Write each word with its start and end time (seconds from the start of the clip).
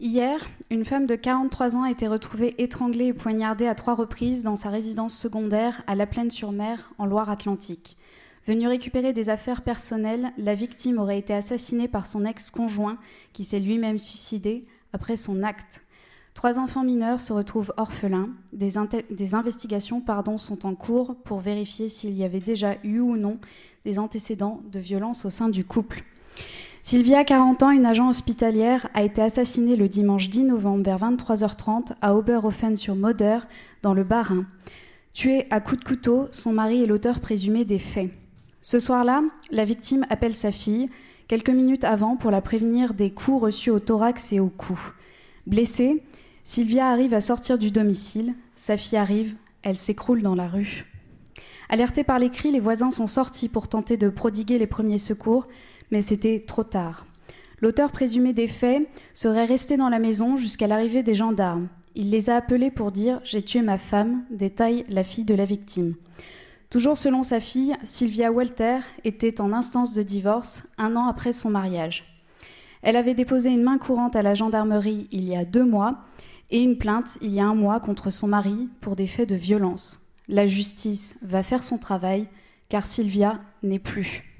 Hier, 0.00 0.40
une 0.70 0.84
femme 0.84 1.06
de 1.06 1.14
43 1.14 1.76
ans 1.76 1.84
a 1.84 1.90
été 1.90 2.08
retrouvée 2.08 2.60
étranglée 2.60 3.06
et 3.06 3.14
poignardée 3.14 3.68
à 3.68 3.76
trois 3.76 3.94
reprises 3.94 4.42
dans 4.42 4.56
sa 4.56 4.68
résidence 4.68 5.16
secondaire 5.16 5.84
à 5.86 5.94
La 5.94 6.06
Plaine-sur-Mer, 6.06 6.90
en 6.98 7.06
Loire-Atlantique. 7.06 7.96
Venue 8.44 8.66
récupérer 8.66 9.12
des 9.12 9.30
affaires 9.30 9.62
personnelles, 9.62 10.32
la 10.36 10.56
victime 10.56 10.98
aurait 10.98 11.20
été 11.20 11.32
assassinée 11.32 11.86
par 11.86 12.06
son 12.06 12.24
ex-conjoint, 12.24 12.98
qui 13.32 13.44
s'est 13.44 13.60
lui-même 13.60 13.98
suicidé 13.98 14.66
après 14.92 15.16
son 15.16 15.44
acte. 15.44 15.84
Trois 16.34 16.58
enfants 16.58 16.82
mineurs 16.82 17.20
se 17.20 17.32
retrouvent 17.32 17.72
orphelins. 17.76 18.30
Des, 18.52 18.76
investigations 19.36 20.02
sont 20.38 20.66
en 20.66 20.74
cours 20.74 21.14
pour 21.22 21.38
vérifier 21.38 21.88
s'il 21.88 22.16
y 22.16 22.24
avait 22.24 22.40
déjà 22.40 22.74
eu 22.82 22.98
ou 22.98 23.16
non 23.16 23.38
des 23.84 24.00
antécédents 24.00 24.60
de 24.72 24.80
violence 24.80 25.24
au 25.24 25.30
sein 25.30 25.48
du 25.48 25.64
couple. 25.64 26.02
Sylvia, 26.86 27.24
40 27.24 27.62
ans, 27.62 27.70
une 27.70 27.86
agent 27.86 28.10
hospitalière, 28.10 28.90
a 28.92 29.04
été 29.04 29.22
assassinée 29.22 29.74
le 29.74 29.88
dimanche 29.88 30.28
10 30.28 30.44
novembre 30.44 30.84
vers 30.84 30.98
23h30 30.98 31.94
à 32.02 32.14
Oberhofen-sur-Moder, 32.14 33.38
dans 33.80 33.94
le 33.94 34.04
Bas-Rhin. 34.04 34.44
Tuée 35.14 35.46
à 35.48 35.60
coups 35.60 35.80
de 35.80 35.88
couteau, 35.88 36.28
son 36.30 36.52
mari 36.52 36.82
est 36.82 36.86
l'auteur 36.86 37.20
présumé 37.20 37.64
des 37.64 37.78
faits. 37.78 38.10
Ce 38.60 38.78
soir-là, 38.78 39.22
la 39.50 39.64
victime 39.64 40.04
appelle 40.10 40.36
sa 40.36 40.52
fille, 40.52 40.90
quelques 41.26 41.48
minutes 41.48 41.84
avant, 41.84 42.16
pour 42.16 42.30
la 42.30 42.42
prévenir 42.42 42.92
des 42.92 43.10
coups 43.10 43.44
reçus 43.44 43.70
au 43.70 43.80
thorax 43.80 44.34
et 44.34 44.40
au 44.40 44.50
cou. 44.50 44.78
Blessée, 45.46 46.02
Sylvia 46.44 46.88
arrive 46.88 47.14
à 47.14 47.22
sortir 47.22 47.58
du 47.58 47.70
domicile. 47.70 48.34
Sa 48.56 48.76
fille 48.76 48.98
arrive, 48.98 49.36
elle 49.62 49.78
s'écroule 49.78 50.20
dans 50.20 50.34
la 50.34 50.48
rue. 50.48 50.84
Alertés 51.70 52.04
par 52.04 52.18
les 52.18 52.28
cris, 52.28 52.50
les 52.50 52.60
voisins 52.60 52.90
sont 52.90 53.06
sortis 53.06 53.48
pour 53.48 53.68
tenter 53.68 53.96
de 53.96 54.10
prodiguer 54.10 54.58
les 54.58 54.66
premiers 54.66 54.98
secours, 54.98 55.48
mais 55.94 56.02
c'était 56.02 56.40
trop 56.40 56.64
tard. 56.64 57.06
L'auteur 57.60 57.92
présumé 57.92 58.32
des 58.32 58.48
faits 58.48 58.82
serait 59.12 59.44
resté 59.44 59.76
dans 59.76 59.88
la 59.88 60.00
maison 60.00 60.34
jusqu'à 60.34 60.66
l'arrivée 60.66 61.04
des 61.04 61.14
gendarmes. 61.14 61.68
Il 61.94 62.10
les 62.10 62.30
a 62.30 62.34
appelés 62.34 62.72
pour 62.72 62.90
dire 62.90 63.20
J'ai 63.22 63.42
tué 63.42 63.62
ma 63.62 63.78
femme, 63.78 64.24
détaille 64.28 64.82
la 64.88 65.04
fille 65.04 65.22
de 65.22 65.36
la 65.36 65.44
victime. 65.44 65.94
Toujours 66.68 66.98
selon 66.98 67.22
sa 67.22 67.38
fille, 67.38 67.76
Sylvia 67.84 68.32
Walter 68.32 68.78
était 69.04 69.40
en 69.40 69.52
instance 69.52 69.94
de 69.94 70.02
divorce 70.02 70.66
un 70.78 70.96
an 70.96 71.06
après 71.06 71.32
son 71.32 71.50
mariage. 71.50 72.18
Elle 72.82 72.96
avait 72.96 73.14
déposé 73.14 73.50
une 73.50 73.62
main 73.62 73.78
courante 73.78 74.16
à 74.16 74.22
la 74.22 74.34
gendarmerie 74.34 75.06
il 75.12 75.22
y 75.22 75.36
a 75.36 75.44
deux 75.44 75.64
mois 75.64 76.00
et 76.50 76.60
une 76.60 76.76
plainte 76.76 77.18
il 77.22 77.32
y 77.32 77.38
a 77.38 77.46
un 77.46 77.54
mois 77.54 77.78
contre 77.78 78.10
son 78.10 78.26
mari 78.26 78.68
pour 78.80 78.96
des 78.96 79.06
faits 79.06 79.28
de 79.28 79.36
violence. 79.36 80.10
La 80.26 80.48
justice 80.48 81.14
va 81.22 81.44
faire 81.44 81.62
son 81.62 81.78
travail 81.78 82.26
car 82.68 82.84
Sylvia 82.84 83.40
n'est 83.62 83.78
plus. 83.78 84.33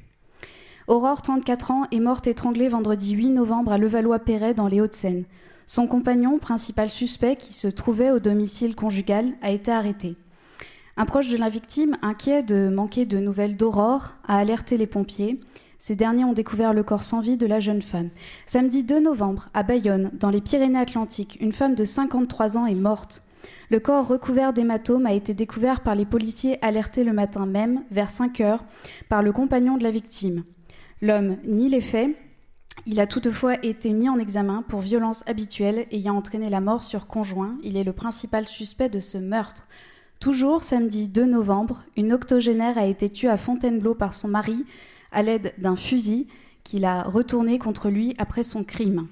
Aurore, 0.87 1.23
34 1.23 1.71
ans, 1.71 1.85
est 1.93 2.01
morte 2.01 2.27
étranglée 2.27 2.69
vendredi 2.69 3.15
8 3.15 3.31
novembre 3.31 3.73
à 3.73 3.79
Levallois-Perret 3.79 4.53
dans 4.53 4.69
les 4.69 4.83
Hauts-de-Seine. 4.83 5.25
Son 5.67 5.87
compagnon, 5.87 6.39
principal 6.39 6.91
suspect 6.91 7.37
qui 7.37 7.55
se 7.55 7.69
trouvait 7.69 8.11
au 8.11 8.19
domicile 8.19 8.77
conjugal, 8.77 9.33
a 9.41 9.51
été 9.51 9.73
arrêté. 9.73 10.17
Un 10.99 11.07
proche 11.07 11.31
de 11.31 11.39
la 11.39 11.49
victime, 11.49 11.97
inquiet 12.03 12.43
de 12.43 12.69
manquer 12.69 13.07
de 13.07 13.19
nouvelles 13.19 13.57
d'Aurore, 13.57 14.11
a 14.29 14.37
alerté 14.37 14.77
les 14.77 14.87
pompiers. 14.87 15.41
Ces 15.79 15.97
derniers 15.97 16.25
ont 16.25 16.35
découvert 16.35 16.75
le 16.75 16.83
corps 16.83 17.03
sans 17.03 17.21
vie 17.21 17.39
de 17.39 17.47
la 17.47 17.61
jeune 17.61 17.81
femme. 17.81 18.11
Samedi 18.45 18.85
2 18.85 19.01
novembre, 19.01 19.49
à 19.55 19.63
Bayonne, 19.63 20.11
dans 20.13 20.31
les 20.31 20.43
Pyrénées-Atlantiques, 20.43 21.39
une 21.41 21.53
femme 21.53 21.75
de 21.75 21.87
53 21.87 22.59
ans 22.59 22.67
est 22.67 22.75
morte. 22.75 23.23
Le 23.71 23.81
corps 23.81 24.07
recouvert 24.07 24.53
d'hématomes 24.53 25.07
a 25.07 25.15
été 25.15 25.33
découvert 25.33 25.81
par 25.81 25.95
les 25.95 26.05
policiers 26.05 26.63
alertés 26.63 27.05
le 27.05 27.15
matin 27.15 27.47
même, 27.47 27.85
vers 27.91 28.11
5 28.11 28.43
heures, 28.43 28.65
par 29.09 29.23
le 29.23 29.33
compagnon 29.33 29.79
de 29.79 29.83
la 29.83 29.91
victime. 29.91 30.45
L'homme 31.03 31.37
nie 31.45 31.69
les 31.69 31.81
faits. 31.81 32.17
Il 32.87 33.01
a 33.01 33.07
toutefois 33.07 33.65
été 33.65 33.93
mis 33.93 34.09
en 34.09 34.19
examen 34.19 34.63
pour 34.63 34.81
violence 34.81 35.23
habituelle 35.27 35.87
ayant 35.91 36.17
entraîné 36.17 36.51
la 36.51 36.61
mort 36.61 36.83
sur 36.83 37.07
conjoint. 37.07 37.57
Il 37.63 37.77
est 37.77 37.85
le 37.85 37.93
principal 37.93 38.47
suspect 38.49 38.89
de 38.89 39.01
ce 39.01 39.19
meurtre. 39.19 39.67
Toujours 40.21 40.63
samedi 40.63 41.09
2 41.09 41.27
novembre, 41.27 41.83
une 41.97 42.13
octogénaire 42.13 42.79
a 42.79 42.87
été 42.87 43.11
tuée 43.11 43.29
à 43.29 43.37
Fontainebleau 43.37 43.95
par 43.95 44.15
son 44.15 44.29
mari 44.29 44.65
à 45.13 45.23
l'aide 45.23 45.55
d'un 45.59 45.77
fusil 45.77 46.29
qu'il 46.63 46.85
a 46.85 47.03
retourné 47.03 47.59
contre 47.59 47.91
lui 47.91 48.15
après 48.19 48.43
son 48.43 48.65
crime. 48.65 49.07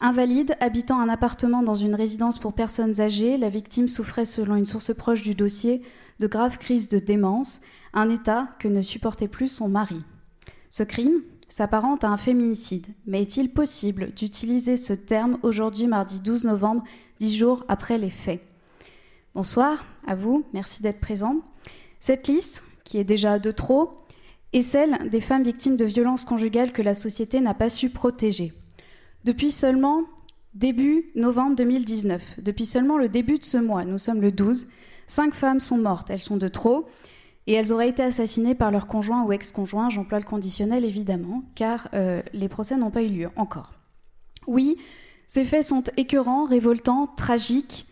Invalide, 0.00 0.56
habitant 0.60 1.00
un 1.00 1.08
appartement 1.08 1.62
dans 1.62 1.74
une 1.74 1.94
résidence 1.94 2.38
pour 2.38 2.52
personnes 2.52 3.00
âgées, 3.00 3.38
la 3.38 3.48
victime 3.48 3.88
souffrait, 3.88 4.24
selon 4.24 4.56
une 4.56 4.66
source 4.66 4.92
proche 4.94 5.22
du 5.22 5.34
dossier, 5.34 5.82
de 6.18 6.26
graves 6.26 6.58
crises 6.58 6.88
de 6.88 6.98
démence, 6.98 7.60
un 7.94 8.10
état 8.10 8.48
que 8.58 8.68
ne 8.68 8.82
supportait 8.82 9.28
plus 9.28 9.48
son 9.48 9.68
mari. 9.68 10.04
Ce 10.76 10.82
crime 10.82 11.22
s'apparente 11.48 12.02
à 12.02 12.08
un 12.08 12.16
féminicide, 12.16 12.88
mais 13.06 13.22
est-il 13.22 13.52
possible 13.52 14.12
d'utiliser 14.12 14.76
ce 14.76 14.92
terme 14.92 15.38
aujourd'hui, 15.44 15.86
mardi 15.86 16.18
12 16.18 16.46
novembre, 16.46 16.82
dix 17.20 17.36
jours 17.36 17.64
après 17.68 17.96
les 17.96 18.10
faits? 18.10 18.40
Bonsoir 19.36 19.84
à 20.04 20.16
vous, 20.16 20.44
merci 20.52 20.82
d'être 20.82 20.98
présent. 20.98 21.36
Cette 22.00 22.26
liste, 22.26 22.64
qui 22.82 22.98
est 22.98 23.04
déjà 23.04 23.38
de 23.38 23.52
trop, 23.52 23.98
est 24.52 24.62
celle 24.62 25.08
des 25.10 25.20
femmes 25.20 25.44
victimes 25.44 25.76
de 25.76 25.84
violences 25.84 26.24
conjugales 26.24 26.72
que 26.72 26.82
la 26.82 26.94
société 26.94 27.40
n'a 27.40 27.54
pas 27.54 27.68
su 27.68 27.88
protéger. 27.90 28.52
Depuis 29.22 29.52
seulement 29.52 30.02
début 30.54 31.12
novembre 31.14 31.54
2019, 31.54 32.40
depuis 32.42 32.66
seulement 32.66 32.98
le 32.98 33.08
début 33.08 33.38
de 33.38 33.44
ce 33.44 33.58
mois, 33.58 33.84
nous 33.84 33.98
sommes 33.98 34.20
le 34.20 34.32
12, 34.32 34.66
cinq 35.06 35.34
femmes 35.34 35.60
sont 35.60 35.78
mortes, 35.78 36.10
elles 36.10 36.18
sont 36.18 36.36
de 36.36 36.48
trop, 36.48 36.88
et 37.46 37.52
elles 37.52 37.72
auraient 37.72 37.88
été 37.88 38.02
assassinées 38.02 38.54
par 38.54 38.70
leur 38.70 38.86
conjoint 38.86 39.22
ou 39.24 39.32
ex-conjoint, 39.32 39.90
j'emploie 39.90 40.18
le 40.18 40.24
conditionnel 40.24 40.84
évidemment, 40.84 41.42
car 41.54 41.88
euh, 41.94 42.22
les 42.32 42.48
procès 42.48 42.76
n'ont 42.76 42.90
pas 42.90 43.02
eu 43.02 43.08
lieu 43.08 43.30
encore. 43.36 43.74
Oui, 44.46 44.76
ces 45.26 45.44
faits 45.44 45.64
sont 45.64 45.84
écœurants, 45.96 46.44
révoltants, 46.44 47.06
tragiques, 47.06 47.86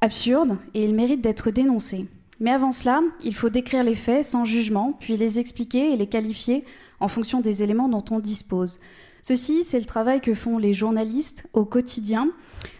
absurdes, 0.00 0.58
et 0.74 0.84
ils 0.84 0.94
méritent 0.94 1.22
d'être 1.22 1.50
dénoncés. 1.50 2.06
Mais 2.38 2.50
avant 2.50 2.72
cela, 2.72 3.00
il 3.24 3.34
faut 3.34 3.48
décrire 3.48 3.82
les 3.82 3.94
faits 3.94 4.24
sans 4.24 4.44
jugement, 4.44 4.92
puis 4.98 5.16
les 5.16 5.38
expliquer 5.38 5.92
et 5.92 5.96
les 5.96 6.06
qualifier 6.06 6.64
en 7.00 7.08
fonction 7.08 7.40
des 7.40 7.62
éléments 7.62 7.88
dont 7.88 8.04
on 8.10 8.20
dispose. 8.20 8.78
Ceci, 9.22 9.64
c'est 9.64 9.78
le 9.78 9.86
travail 9.86 10.20
que 10.20 10.34
font 10.34 10.58
les 10.58 10.74
journalistes 10.74 11.48
au 11.52 11.64
quotidien, 11.64 12.28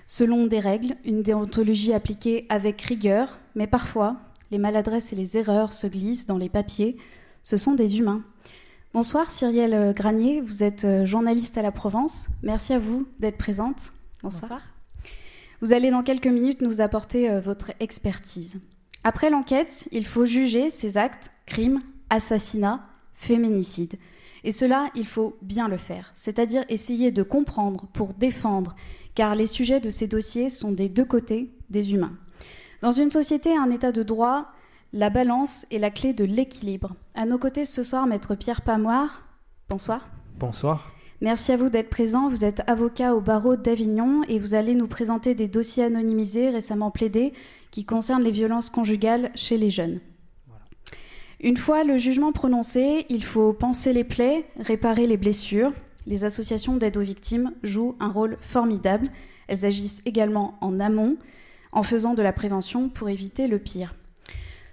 selon 0.06 0.46
des 0.46 0.60
règles, 0.60 0.96
une 1.04 1.22
déontologie 1.22 1.92
appliquée 1.92 2.46
avec 2.48 2.80
rigueur, 2.82 3.38
mais 3.54 3.66
parfois, 3.66 4.16
les 4.50 4.58
maladresses 4.58 5.12
et 5.12 5.16
les 5.16 5.36
erreurs 5.36 5.72
se 5.72 5.86
glissent 5.86 6.26
dans 6.26 6.38
les 6.38 6.48
papiers. 6.48 6.96
Ce 7.42 7.56
sont 7.56 7.74
des 7.74 7.98
humains. 7.98 8.22
Bonsoir 8.94 9.30
Cyrielle 9.30 9.92
Granier, 9.94 10.40
vous 10.40 10.62
êtes 10.62 10.84
euh, 10.84 11.04
journaliste 11.04 11.58
à 11.58 11.62
la 11.62 11.72
Provence. 11.72 12.28
Merci 12.42 12.72
à 12.72 12.78
vous 12.78 13.06
d'être 13.18 13.36
présente. 13.36 13.92
Bonsoir. 14.22 14.60
Vous 15.60 15.72
allez 15.72 15.90
dans 15.90 16.02
quelques 16.02 16.26
minutes 16.26 16.62
nous 16.62 16.80
apporter 16.80 17.30
euh, 17.30 17.40
votre 17.40 17.72
expertise. 17.80 18.60
Après 19.04 19.30
l'enquête, 19.30 19.88
il 19.92 20.06
faut 20.06 20.24
juger 20.24 20.70
ces 20.70 20.98
actes, 20.98 21.30
crimes, 21.44 21.82
assassinats, 22.10 22.86
féminicides. 23.14 23.96
Et 24.44 24.52
cela, 24.52 24.90
il 24.94 25.06
faut 25.06 25.36
bien 25.42 25.68
le 25.68 25.76
faire, 25.76 26.12
c'est-à-dire 26.14 26.64
essayer 26.68 27.10
de 27.10 27.22
comprendre 27.22 27.86
pour 27.92 28.14
défendre, 28.14 28.76
car 29.14 29.34
les 29.34 29.46
sujets 29.46 29.80
de 29.80 29.90
ces 29.90 30.06
dossiers 30.06 30.50
sont 30.50 30.72
des 30.72 30.88
deux 30.88 31.04
côtés 31.04 31.50
des 31.68 31.94
humains. 31.94 32.16
Dans 32.82 32.92
une 32.92 33.10
société, 33.10 33.56
un 33.56 33.70
état 33.70 33.90
de 33.90 34.02
droit, 34.02 34.52
la 34.92 35.08
balance 35.08 35.66
est 35.70 35.78
la 35.78 35.90
clé 35.90 36.12
de 36.12 36.24
l'équilibre. 36.24 36.94
À 37.14 37.24
nos 37.24 37.38
côtés 37.38 37.64
ce 37.64 37.82
soir, 37.82 38.06
maître 38.06 38.34
Pierre 38.34 38.60
Pamoire. 38.60 39.22
Bonsoir. 39.68 40.08
Bonsoir. 40.38 40.92
Merci 41.22 41.52
à 41.52 41.56
vous 41.56 41.70
d'être 41.70 41.88
présent. 41.88 42.28
Vous 42.28 42.44
êtes 42.44 42.62
avocat 42.66 43.14
au 43.14 43.22
barreau 43.22 43.56
d'Avignon 43.56 44.22
et 44.28 44.38
vous 44.38 44.54
allez 44.54 44.74
nous 44.74 44.86
présenter 44.86 45.34
des 45.34 45.48
dossiers 45.48 45.84
anonymisés 45.84 46.50
récemment 46.50 46.90
plaidés 46.90 47.32
qui 47.70 47.86
concernent 47.86 48.22
les 48.22 48.30
violences 48.30 48.68
conjugales 48.68 49.30
chez 49.34 49.56
les 49.56 49.70
jeunes. 49.70 50.00
Une 51.40 51.56
fois 51.56 51.84
le 51.84 51.96
jugement 51.96 52.32
prononcé, 52.32 53.06
il 53.08 53.24
faut 53.24 53.54
penser 53.54 53.94
les 53.94 54.04
plaies, 54.04 54.44
réparer 54.58 55.06
les 55.06 55.16
blessures. 55.16 55.72
Les 56.06 56.24
associations 56.24 56.76
d'aide 56.76 56.98
aux 56.98 57.02
victimes 57.02 57.52
jouent 57.62 57.96
un 58.00 58.08
rôle 58.08 58.36
formidable. 58.40 59.10
Elles 59.48 59.64
agissent 59.64 60.02
également 60.04 60.58
en 60.60 60.78
amont 60.78 61.16
en 61.76 61.82
faisant 61.82 62.14
de 62.14 62.22
la 62.22 62.32
prévention 62.32 62.88
pour 62.88 63.08
éviter 63.10 63.48
le 63.48 63.58
pire. 63.58 63.94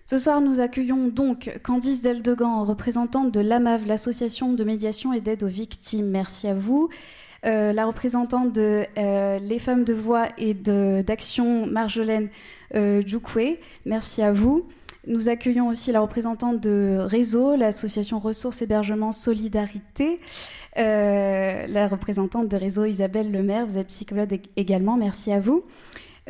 Ce 0.05 0.17
soir, 0.17 0.41
nous 0.41 0.59
accueillons 0.59 1.09
donc 1.09 1.59
Candice 1.61 2.01
Deldegan, 2.01 2.63
représentante 2.63 3.31
de 3.31 3.41
l'AMAV, 3.41 3.85
l'association 3.87 4.53
de 4.53 4.63
médiation 4.63 5.13
et 5.13 5.21
d'aide 5.21 5.43
aux 5.43 5.47
victimes. 5.47 6.07
Merci 6.07 6.47
à 6.47 6.53
vous. 6.53 6.89
Euh, 7.45 7.73
la 7.73 7.85
représentante 7.85 8.53
de 8.53 8.85
euh, 8.97 9.37
Les 9.39 9.59
Femmes 9.59 9.83
de 9.83 9.93
Voix 9.93 10.27
et 10.37 10.53
d'Action 10.53 11.65
Marjolaine 11.65 12.29
euh, 12.73 13.01
Merci 13.85 14.21
à 14.21 14.31
vous. 14.31 14.65
Nous 15.05 15.27
accueillons 15.27 15.67
aussi 15.67 15.91
la 15.91 15.99
représentante 15.99 16.61
de 16.61 16.97
Réseau, 17.01 17.57
l'association 17.57 18.19
Ressources 18.19 18.61
Hébergement 18.61 19.11
Solidarité. 19.11 20.21
Euh, 20.77 21.67
la 21.67 21.87
représentante 21.89 22.47
de 22.47 22.55
Réseau, 22.55 22.85
Isabelle 22.85 23.29
Lemaire. 23.29 23.65
Vous 23.65 23.77
êtes 23.77 23.87
psychologue 23.87 24.39
également. 24.55 24.95
Merci 24.95 25.33
à 25.33 25.41
vous. 25.41 25.63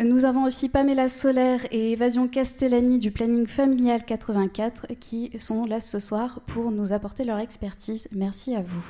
Nous 0.01 0.25
avons 0.25 0.45
aussi 0.45 0.69
Pamela 0.69 1.07
Solaire 1.07 1.68
et 1.69 1.92
Évasion 1.92 2.28
Castellani 2.28 2.98
du 2.98 3.12
planning 3.12 3.45
familial 3.45 4.04
84 4.04 4.88
qui 5.00 5.30
sont 5.38 5.68
là 5.68 5.80
ce 5.80 6.00
soir 6.00 6.40
pour 6.48 6.72
nous 6.72 6.94
apporter 6.94 7.24
leur 7.24 7.38
expertise. 7.38 8.07
Merci 8.12 8.56
à 8.56 8.63
vous. 8.63 8.84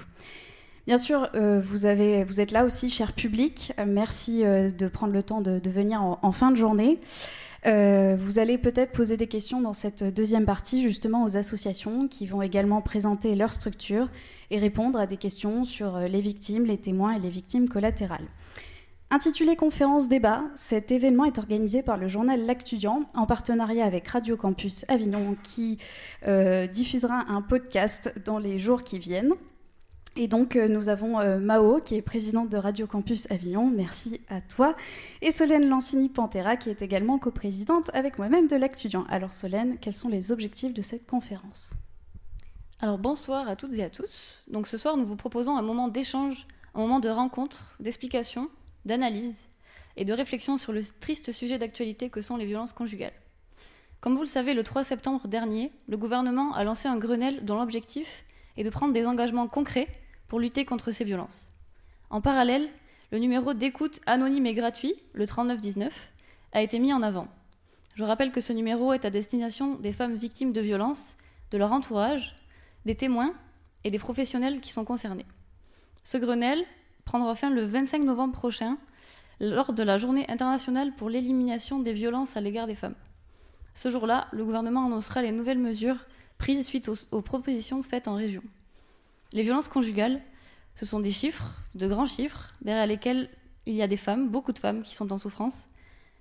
Bien 0.87 0.97
sûr, 0.97 1.29
vous, 1.33 1.85
avez, 1.85 2.23
vous 2.23 2.39
êtes 2.39 2.51
là 2.51 2.63
aussi, 2.63 2.89
cher 2.89 3.11
public. 3.11 3.73
merci 3.85 4.43
de 4.43 4.87
prendre 4.87 5.11
le 5.11 5.23
temps 5.23 5.41
de, 5.41 5.69
venir 5.69 6.01
en, 6.01 6.31
fin 6.31 6.51
de 6.51 6.55
journée. 6.55 6.99
vous 7.65 8.39
allez 8.39 8.57
peut-être 8.57 8.93
poser 8.93 9.17
des 9.17 9.27
questions 9.27 9.59
dans 9.59 9.73
cette 9.73 10.05
deuxième 10.05 10.45
partie 10.45 10.81
justement 10.81 11.25
aux 11.25 11.35
associations 11.35 12.07
qui 12.07 12.27
vont 12.27 12.41
également 12.41 12.81
présenter 12.81 13.35
leur 13.35 13.51
structure 13.51 14.07
et 14.51 14.57
répondre 14.57 14.97
à 14.97 15.05
des 15.05 15.17
questions 15.17 15.65
sur 15.65 15.99
les 15.99 16.21
victimes, 16.21 16.65
les 16.65 16.77
témoins 16.77 17.11
et 17.11 17.19
les 17.19 17.29
victimes 17.29 17.67
collatérales. 17.67 18.27
Intitulé 19.13 19.55
Conférence 19.55 20.09
débat, 20.09 20.41
cet 20.55 20.91
événement 20.91 21.25
est 21.25 21.37
organisé 21.37 21.83
par 21.83 21.97
le 21.97 22.07
journal 22.07 22.47
L'Actudiant 22.47 23.03
en 23.13 23.27
partenariat 23.27 23.85
avec 23.85 24.07
Radio 24.07 24.35
Campus 24.35 24.85
Avignon 24.87 25.37
qui 25.43 25.77
euh, 26.25 26.65
diffusera 26.65 27.23
un 27.29 27.43
podcast 27.43 28.11
dans 28.25 28.39
les 28.39 28.57
jours 28.57 28.83
qui 28.83 28.97
viennent. 28.97 29.33
Et 30.15 30.27
donc 30.27 30.55
euh, 30.55 30.67
nous 30.67 30.89
avons 30.89 31.19
euh, 31.19 31.37
Mao 31.37 31.79
qui 31.79 31.93
est 31.93 32.01
présidente 32.01 32.49
de 32.49 32.57
Radio 32.57 32.87
Campus 32.87 33.29
Avignon, 33.29 33.69
merci 33.69 34.19
à 34.29 34.41
toi, 34.41 34.75
et 35.21 35.29
Solène 35.29 35.69
Lancini-Pantera 35.69 36.57
qui 36.57 36.71
est 36.71 36.81
également 36.81 37.19
coprésidente 37.19 37.91
avec 37.93 38.17
moi-même 38.17 38.47
de 38.47 38.55
l'Actudiant. 38.55 39.05
Alors 39.09 39.33
Solène, 39.33 39.77
quels 39.79 39.93
sont 39.93 40.09
les 40.09 40.31
objectifs 40.31 40.73
de 40.73 40.81
cette 40.81 41.05
conférence? 41.05 41.73
Alors 42.79 42.97
bonsoir 42.97 43.47
à 43.47 43.55
toutes 43.55 43.75
et 43.75 43.83
à 43.83 43.91
tous. 43.91 44.43
Donc 44.47 44.65
ce 44.65 44.75
soir 44.75 44.97
nous 44.97 45.05
vous 45.05 45.17
proposons 45.17 45.55
un 45.55 45.61
moment 45.61 45.87
d'échange, 45.87 46.47
un 46.73 46.79
moment 46.79 46.99
de 46.99 47.09
rencontre, 47.09 47.75
d'explication 47.79 48.49
d'analyse 48.85 49.47
et 49.95 50.05
de 50.05 50.13
réflexion 50.13 50.57
sur 50.57 50.73
le 50.73 50.81
triste 50.99 51.31
sujet 51.31 51.57
d'actualité 51.57 52.09
que 52.09 52.21
sont 52.21 52.37
les 52.37 52.45
violences 52.45 52.73
conjugales. 52.73 53.13
Comme 54.01 54.15
vous 54.15 54.21
le 54.21 54.27
savez, 54.27 54.53
le 54.53 54.63
3 54.63 54.83
septembre 54.83 55.27
dernier, 55.27 55.71
le 55.87 55.97
gouvernement 55.97 56.53
a 56.53 56.63
lancé 56.63 56.87
un 56.87 56.97
Grenelle 56.97 57.45
dont 57.45 57.57
l'objectif 57.57 58.25
est 58.57 58.63
de 58.63 58.69
prendre 58.69 58.93
des 58.93 59.07
engagements 59.07 59.47
concrets 59.47 59.87
pour 60.27 60.39
lutter 60.39 60.65
contre 60.65 60.91
ces 60.91 61.03
violences. 61.03 61.51
En 62.09 62.19
parallèle, 62.19 62.69
le 63.11 63.19
numéro 63.19 63.53
d'écoute 63.53 64.01
anonyme 64.05 64.45
et 64.45 64.53
gratuit, 64.53 64.95
le 65.13 65.25
3919, 65.25 66.11
a 66.51 66.61
été 66.61 66.79
mis 66.79 66.93
en 66.93 67.01
avant. 67.01 67.27
Je 67.95 68.03
rappelle 68.03 68.31
que 68.31 68.41
ce 68.41 68.53
numéro 68.53 68.91
est 68.93 69.05
à 69.05 69.09
destination 69.09 69.75
des 69.75 69.93
femmes 69.93 70.15
victimes 70.15 70.51
de 70.51 70.61
violences, 70.61 71.15
de 71.51 71.57
leur 71.57 71.71
entourage, 71.71 72.35
des 72.85 72.95
témoins 72.95 73.33
et 73.83 73.91
des 73.91 73.99
professionnels 73.99 74.61
qui 74.61 74.71
sont 74.71 74.83
concernés. 74.83 75.25
Ce 76.03 76.17
Grenelle 76.17 76.65
prendra 77.05 77.35
fin 77.35 77.49
le 77.49 77.63
25 77.63 78.03
novembre 78.03 78.33
prochain 78.33 78.77
lors 79.39 79.73
de 79.73 79.83
la 79.83 79.97
journée 79.97 80.25
internationale 80.29 80.93
pour 80.95 81.09
l'élimination 81.09 81.79
des 81.79 81.93
violences 81.93 82.37
à 82.37 82.41
l'égard 82.41 82.67
des 82.67 82.75
femmes. 82.75 82.95
Ce 83.73 83.89
jour-là, 83.89 84.27
le 84.31 84.45
gouvernement 84.45 84.85
annoncera 84.85 85.21
les 85.21 85.31
nouvelles 85.31 85.57
mesures 85.59 85.97
prises 86.37 86.65
suite 86.65 86.89
aux, 87.11 87.21
propositions 87.21 87.83
faites 87.83 88.07
en 88.07 88.15
région. 88.15 88.43
Les 89.31 89.43
violences 89.43 89.67
conjugales, 89.67 90.21
ce 90.75 90.85
sont 90.85 90.99
des 90.99 91.11
chiffres, 91.11 91.53
de 91.75 91.87
grands 91.87 92.05
chiffres, 92.05 92.53
derrière 92.61 92.87
lesquels 92.87 93.29
il 93.65 93.73
y 93.73 93.81
a 93.81 93.87
des 93.87 93.97
femmes, 93.97 94.29
beaucoup 94.29 94.51
de 94.51 94.59
femmes 94.59 94.83
qui 94.83 94.93
sont 94.93 95.11
en 95.11 95.17
souffrance. 95.17 95.67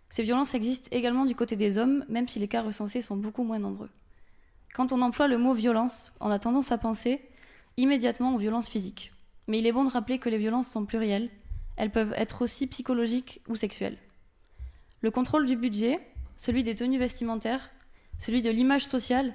Ces 0.08 0.22
violences 0.22 0.54
existent 0.54 0.88
également 0.92 1.24
du 1.24 1.34
côté 1.34 1.56
des 1.56 1.78
hommes, 1.78 2.04
même 2.08 2.28
si 2.28 2.38
les 2.38 2.48
cas 2.48 2.62
recensés 2.62 3.00
sont 3.00 3.16
beaucoup 3.16 3.44
moins 3.44 3.58
nombreux. 3.58 3.90
Quand 4.74 4.92
on 4.92 5.02
emploie 5.02 5.28
le 5.28 5.38
mot 5.38 5.52
violence, 5.52 6.12
on 6.20 6.30
a 6.30 6.38
tendance 6.38 6.72
à 6.72 6.78
penser 6.78 7.20
immédiatement 7.76 8.34
aux 8.34 8.38
violences 8.38 8.68
physiques. 8.68 9.11
Mais 9.48 9.58
il 9.58 9.66
est 9.66 9.72
bon 9.72 9.84
de 9.84 9.90
rappeler 9.90 10.18
que 10.18 10.28
les 10.28 10.38
violences 10.38 10.68
sont 10.68 10.84
plurielles, 10.84 11.30
elles 11.76 11.90
peuvent 11.90 12.14
être 12.16 12.42
aussi 12.42 12.66
psychologiques 12.66 13.40
ou 13.48 13.56
sexuelles. 13.56 13.98
Le 15.00 15.10
contrôle 15.10 15.46
du 15.46 15.56
budget, 15.56 16.00
celui 16.36 16.62
des 16.62 16.74
tenues 16.74 16.98
vestimentaires, 16.98 17.70
celui 18.18 18.42
de 18.42 18.50
l'image 18.50 18.86
sociale, 18.86 19.34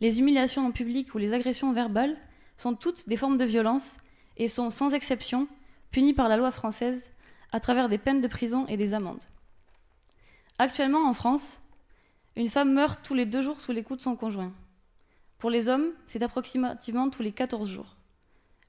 les 0.00 0.18
humiliations 0.18 0.66
en 0.66 0.72
public 0.72 1.14
ou 1.14 1.18
les 1.18 1.32
agressions 1.32 1.72
verbales 1.72 2.16
sont 2.56 2.74
toutes 2.74 3.08
des 3.08 3.16
formes 3.16 3.38
de 3.38 3.44
violence 3.44 3.98
et 4.36 4.48
sont 4.48 4.70
sans 4.70 4.94
exception 4.94 5.48
punies 5.90 6.14
par 6.14 6.28
la 6.28 6.36
loi 6.36 6.50
française 6.50 7.12
à 7.52 7.60
travers 7.60 7.88
des 7.88 7.98
peines 7.98 8.20
de 8.20 8.28
prison 8.28 8.66
et 8.66 8.76
des 8.76 8.94
amendes. 8.94 9.24
Actuellement 10.58 11.08
en 11.08 11.14
France, 11.14 11.60
une 12.36 12.48
femme 12.48 12.72
meurt 12.72 13.02
tous 13.02 13.14
les 13.14 13.26
deux 13.26 13.42
jours 13.42 13.60
sous 13.60 13.72
les 13.72 13.82
coups 13.82 13.98
de 13.98 14.02
son 14.02 14.16
conjoint. 14.16 14.52
Pour 15.38 15.50
les 15.50 15.68
hommes, 15.68 15.90
c'est 16.06 16.22
approximativement 16.22 17.10
tous 17.10 17.22
les 17.22 17.32
14 17.32 17.68
jours. 17.68 17.96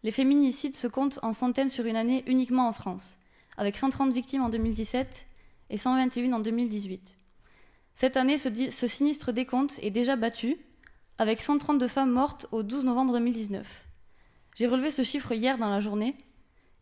Les 0.03 0.11
féminicides 0.11 0.75
se 0.75 0.87
comptent 0.87 1.19
en 1.23 1.31
centaines 1.31 1.69
sur 1.69 1.85
une 1.85 1.95
année 1.95 2.23
uniquement 2.27 2.67
en 2.67 2.73
France, 2.73 3.17
avec 3.57 3.77
130 3.77 4.11
victimes 4.11 4.41
en 4.41 4.49
2017 4.49 5.27
et 5.69 5.77
121 5.77 6.33
en 6.33 6.39
2018. 6.39 7.17
Cette 7.95 8.17
année, 8.17 8.37
ce, 8.37 8.87
sinistre 8.87 9.31
décompte 9.31 9.79
est 9.81 9.91
déjà 9.91 10.17
battu, 10.17 10.57
avec 11.17 11.39
132 11.39 11.87
femmes 11.87 12.11
mortes 12.11 12.47
au 12.51 12.63
12 12.63 12.83
novembre 12.83 13.13
2019. 13.13 13.65
J'ai 14.57 14.67
relevé 14.67 14.91
ce 14.91 15.03
chiffre 15.03 15.31
hier 15.31 15.57
dans 15.57 15.69
la 15.69 15.79
journée, 15.79 16.15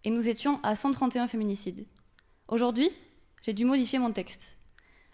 et 0.03 0.09
nous 0.09 0.27
étions 0.27 0.59
à 0.63 0.75
131 0.75 1.27
féminicides. 1.27 1.85
Aujourd'hui, 2.47 2.89
j'ai 3.43 3.53
dû 3.53 3.65
modifier 3.65 3.99
mon 3.99 4.11
texte. 4.11 4.57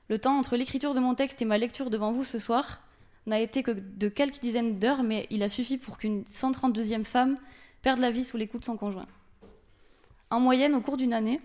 Le 0.08 0.18
temps 0.18 0.38
entre 0.38 0.56
l'écriture 0.56 0.94
de 0.94 1.02
mon 1.02 1.14
texte 1.14 1.42
et 1.42 1.46
ma 1.46 1.58
lecture 1.58 1.90
devant 1.90 2.12
vous 2.12 2.24
ce 2.24 2.40
soir 2.40 2.82
n'a 3.26 3.42
été 3.42 3.64
que 3.64 3.72
de 3.72 4.08
quelques 4.08 4.40
dizaines 4.40 4.80
d'heures, 4.80 5.04
mais 5.04 5.28
il 5.30 5.44
a 5.44 5.50
suffi 5.50 5.78
pour 5.78 5.98
qu'une 5.98 6.24
132e 6.24 7.04
femme 7.04 7.38
perdre 7.82 8.02
la 8.02 8.12
vie 8.12 8.24
sous 8.24 8.38
les 8.38 8.48
coups 8.48 8.62
de 8.62 8.66
son 8.66 8.78
conjoint. 8.78 9.08
En 10.30 10.40
moyenne, 10.40 10.76
au 10.76 10.82
cours 10.82 10.98
d'une 10.98 11.14
année, 11.14 11.40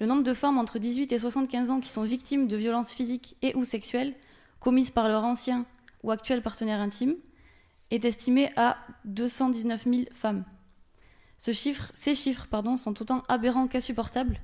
le 0.00 0.06
nombre 0.06 0.22
de 0.22 0.34
femmes 0.34 0.58
entre 0.58 0.78
18 0.78 1.12
et 1.12 1.18
75 1.18 1.70
ans 1.70 1.80
qui 1.80 1.90
sont 1.90 2.02
victimes 2.02 2.48
de 2.48 2.56
violences 2.56 2.90
physiques 2.90 3.36
et 3.42 3.54
ou 3.54 3.64
sexuelles 3.64 4.14
commises 4.60 4.90
par 4.90 5.08
leur 5.08 5.24
ancien 5.24 5.66
ou 6.02 6.10
actuel 6.10 6.42
partenaire 6.42 6.80
intime 6.80 7.14
est 7.90 8.04
estimé 8.04 8.50
à 8.56 8.78
219 9.04 9.84
000 9.84 10.02
femmes. 10.12 10.44
Ces 11.38 11.52
chiffres 11.52 12.46
pardon, 12.50 12.76
sont 12.76 13.00
autant 13.02 13.22
aberrants 13.28 13.68
qu'insupportables, 13.68 14.40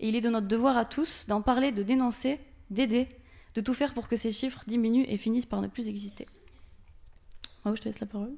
et 0.00 0.08
il 0.08 0.16
est 0.16 0.20
de 0.20 0.30
notre 0.30 0.46
devoir 0.46 0.76
à 0.76 0.84
tous 0.84 1.26
d'en 1.26 1.42
parler, 1.42 1.72
de 1.72 1.82
dénoncer, 1.82 2.40
d'aider, 2.70 3.08
de 3.54 3.60
tout 3.60 3.74
faire 3.74 3.94
pour 3.94 4.08
que 4.08 4.16
ces 4.16 4.32
chiffres 4.32 4.62
diminuent 4.66 5.06
et 5.08 5.16
finissent 5.16 5.46
par 5.46 5.60
ne 5.60 5.68
plus 5.68 5.88
exister. 5.88 6.26
Je 7.64 7.72
te 7.72 7.84
laisse 7.84 8.00
la 8.00 8.06
parole. 8.06 8.34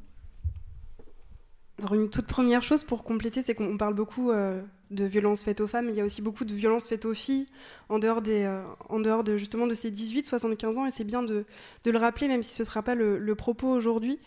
Alors 1.78 1.94
une 1.94 2.08
toute 2.08 2.26
première 2.26 2.62
chose 2.62 2.84
pour 2.84 3.04
compléter, 3.04 3.42
c'est 3.42 3.54
qu'on 3.54 3.76
parle 3.76 3.92
beaucoup 3.92 4.30
euh, 4.30 4.62
de 4.90 5.04
violences 5.04 5.44
faites 5.44 5.60
aux 5.60 5.66
femmes, 5.66 5.86
mais 5.86 5.92
il 5.92 5.98
y 5.98 6.00
a 6.00 6.04
aussi 6.04 6.22
beaucoup 6.22 6.46
de 6.46 6.54
violences 6.54 6.88
faites 6.88 7.04
aux 7.04 7.12
filles 7.12 7.46
en 7.90 7.98
dehors, 7.98 8.22
des, 8.22 8.44
euh, 8.44 8.62
en 8.88 8.98
dehors 8.98 9.24
de 9.24 9.36
justement 9.36 9.66
de 9.66 9.74
ces 9.74 9.90
18-75 9.90 10.78
ans, 10.78 10.86
et 10.86 10.90
c'est 10.90 11.04
bien 11.04 11.22
de, 11.22 11.44
le 11.84 11.98
rappeler, 11.98 12.28
même 12.28 12.42
si 12.42 12.54
ce 12.54 12.62
ne 12.62 12.66
sera 12.66 12.82
pas 12.82 12.94
le, 12.94 13.34
propos 13.34 13.68
aujourd'hui. 13.68 14.18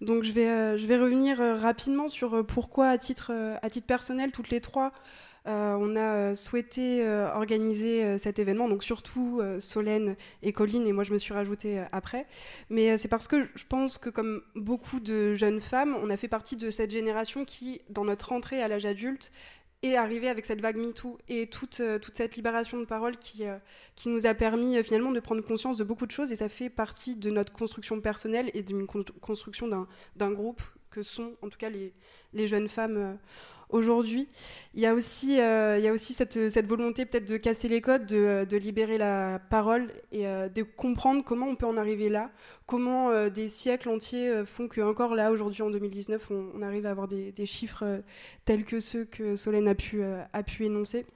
Donc 0.00 0.24
je 0.24 0.32
vais, 0.32 0.48
euh, 0.48 0.78
je 0.78 0.86
vais 0.86 0.98
revenir 0.98 1.38
rapidement 1.38 2.08
sur 2.08 2.44
pourquoi, 2.44 2.88
à 2.88 2.98
titre, 2.98 3.32
à 3.62 3.70
titre 3.70 3.86
personnel, 3.86 4.32
toutes 4.32 4.50
les 4.50 4.60
trois, 4.60 4.92
on 5.52 5.96
a 5.96 6.16
euh, 6.16 6.34
souhaité 6.34 7.04
euh, 7.04 7.32
organiser 7.32 8.18
cet 8.18 8.38
événement, 8.38 8.68
donc 8.68 8.82
surtout 8.82 9.40
Solène 9.60 10.16
et 10.42 10.52
Colline, 10.52 10.86
et 10.86 10.92
moi 10.92 11.04
je 11.04 11.12
me 11.12 11.18
suis 11.18 11.32
rajoutée 11.32 11.82
après. 11.92 12.26
Mais 12.70 12.98
c'est 12.98 13.08
parce 13.08 13.28
que 13.28 13.48
je 13.54 13.64
pense 13.68 13.98
que 13.98 14.10
comme 14.10 14.42
beaucoup 14.54 15.00
de 15.00 15.34
jeunes 15.34 15.60
femmes, 15.60 15.96
on 16.02 16.10
a 16.10 16.16
fait 16.16 16.28
partie 16.28 16.56
de 16.56 16.70
cette 16.70 16.90
génération 16.90 17.44
qui, 17.44 17.80
dans 17.90 18.04
notre 18.04 18.32
entrée 18.32 18.62
à 18.62 18.68
l'âge 18.68 18.86
adulte, 18.86 19.30
est 19.82 19.94
arrivée 19.94 20.28
avec 20.28 20.46
cette 20.46 20.60
vague 20.60 20.76
MeToo 20.76 21.18
et 21.28 21.48
toute, 21.48 21.82
toute 22.00 22.16
cette 22.16 22.34
libération 22.34 22.80
de 22.80 22.86
parole 22.86 23.16
qui, 23.18 23.44
qui 23.94 24.08
nous 24.08 24.26
a 24.26 24.34
permis 24.34 24.82
finalement 24.82 25.12
de 25.12 25.20
prendre 25.20 25.42
conscience 25.42 25.76
de 25.76 25.84
beaucoup 25.84 26.06
de 26.06 26.10
choses 26.10 26.32
et 26.32 26.36
ça 26.36 26.48
fait 26.48 26.70
partie 26.70 27.14
de 27.14 27.30
notre 27.30 27.52
construction 27.52 28.00
personnelle 28.00 28.50
et 28.54 28.62
d'une 28.62 28.86
construction 28.86 29.68
d'un 30.16 30.32
groupe 30.32 30.62
que 30.90 31.02
sont 31.02 31.34
en 31.42 31.50
tout 31.50 31.58
cas 31.58 31.68
les, 31.68 31.92
les 32.32 32.48
jeunes 32.48 32.68
femmes 32.68 33.18
aujourd'hui. 33.70 34.28
Il 34.74 34.80
y 34.80 34.86
a 34.86 34.94
aussi, 34.94 35.40
euh, 35.40 35.96
cette, 35.96 36.66
volonté 36.66 37.06
peut-être 37.06 37.28
de 37.28 37.36
casser 37.36 37.68
les 37.68 37.80
codes, 37.80 38.06
de, 38.06 38.56
libérer 38.56 38.98
la 38.98 39.40
parole 39.50 39.92
et 40.12 40.26
euh, 40.26 40.48
de 40.48 40.62
comprendre 40.62 41.24
comment 41.24 41.46
on 41.46 41.56
peut 41.56 41.66
en 41.66 41.76
arriver 41.76 42.08
là, 42.08 42.30
comment 42.66 43.10
euh, 43.10 43.30
des 43.30 43.48
siècles 43.48 43.88
entiers 43.88 44.44
font 44.44 44.68
que 44.68 44.80
encore 44.80 45.14
là, 45.14 45.30
aujourd'hui 45.30 45.62
en 45.62 45.70
2019, 45.70 46.30
on, 46.30 46.50
on, 46.54 46.62
arrive 46.62 46.86
à 46.86 46.90
avoir 46.90 47.08
des, 47.08 47.32
chiffres 47.46 48.02
tels 48.44 48.64
que 48.64 48.80
ceux 48.80 49.04
que 49.04 49.36
Solène 49.36 49.68
a 49.68 49.74
pu 49.74 50.64
énoncer. 50.64 51.06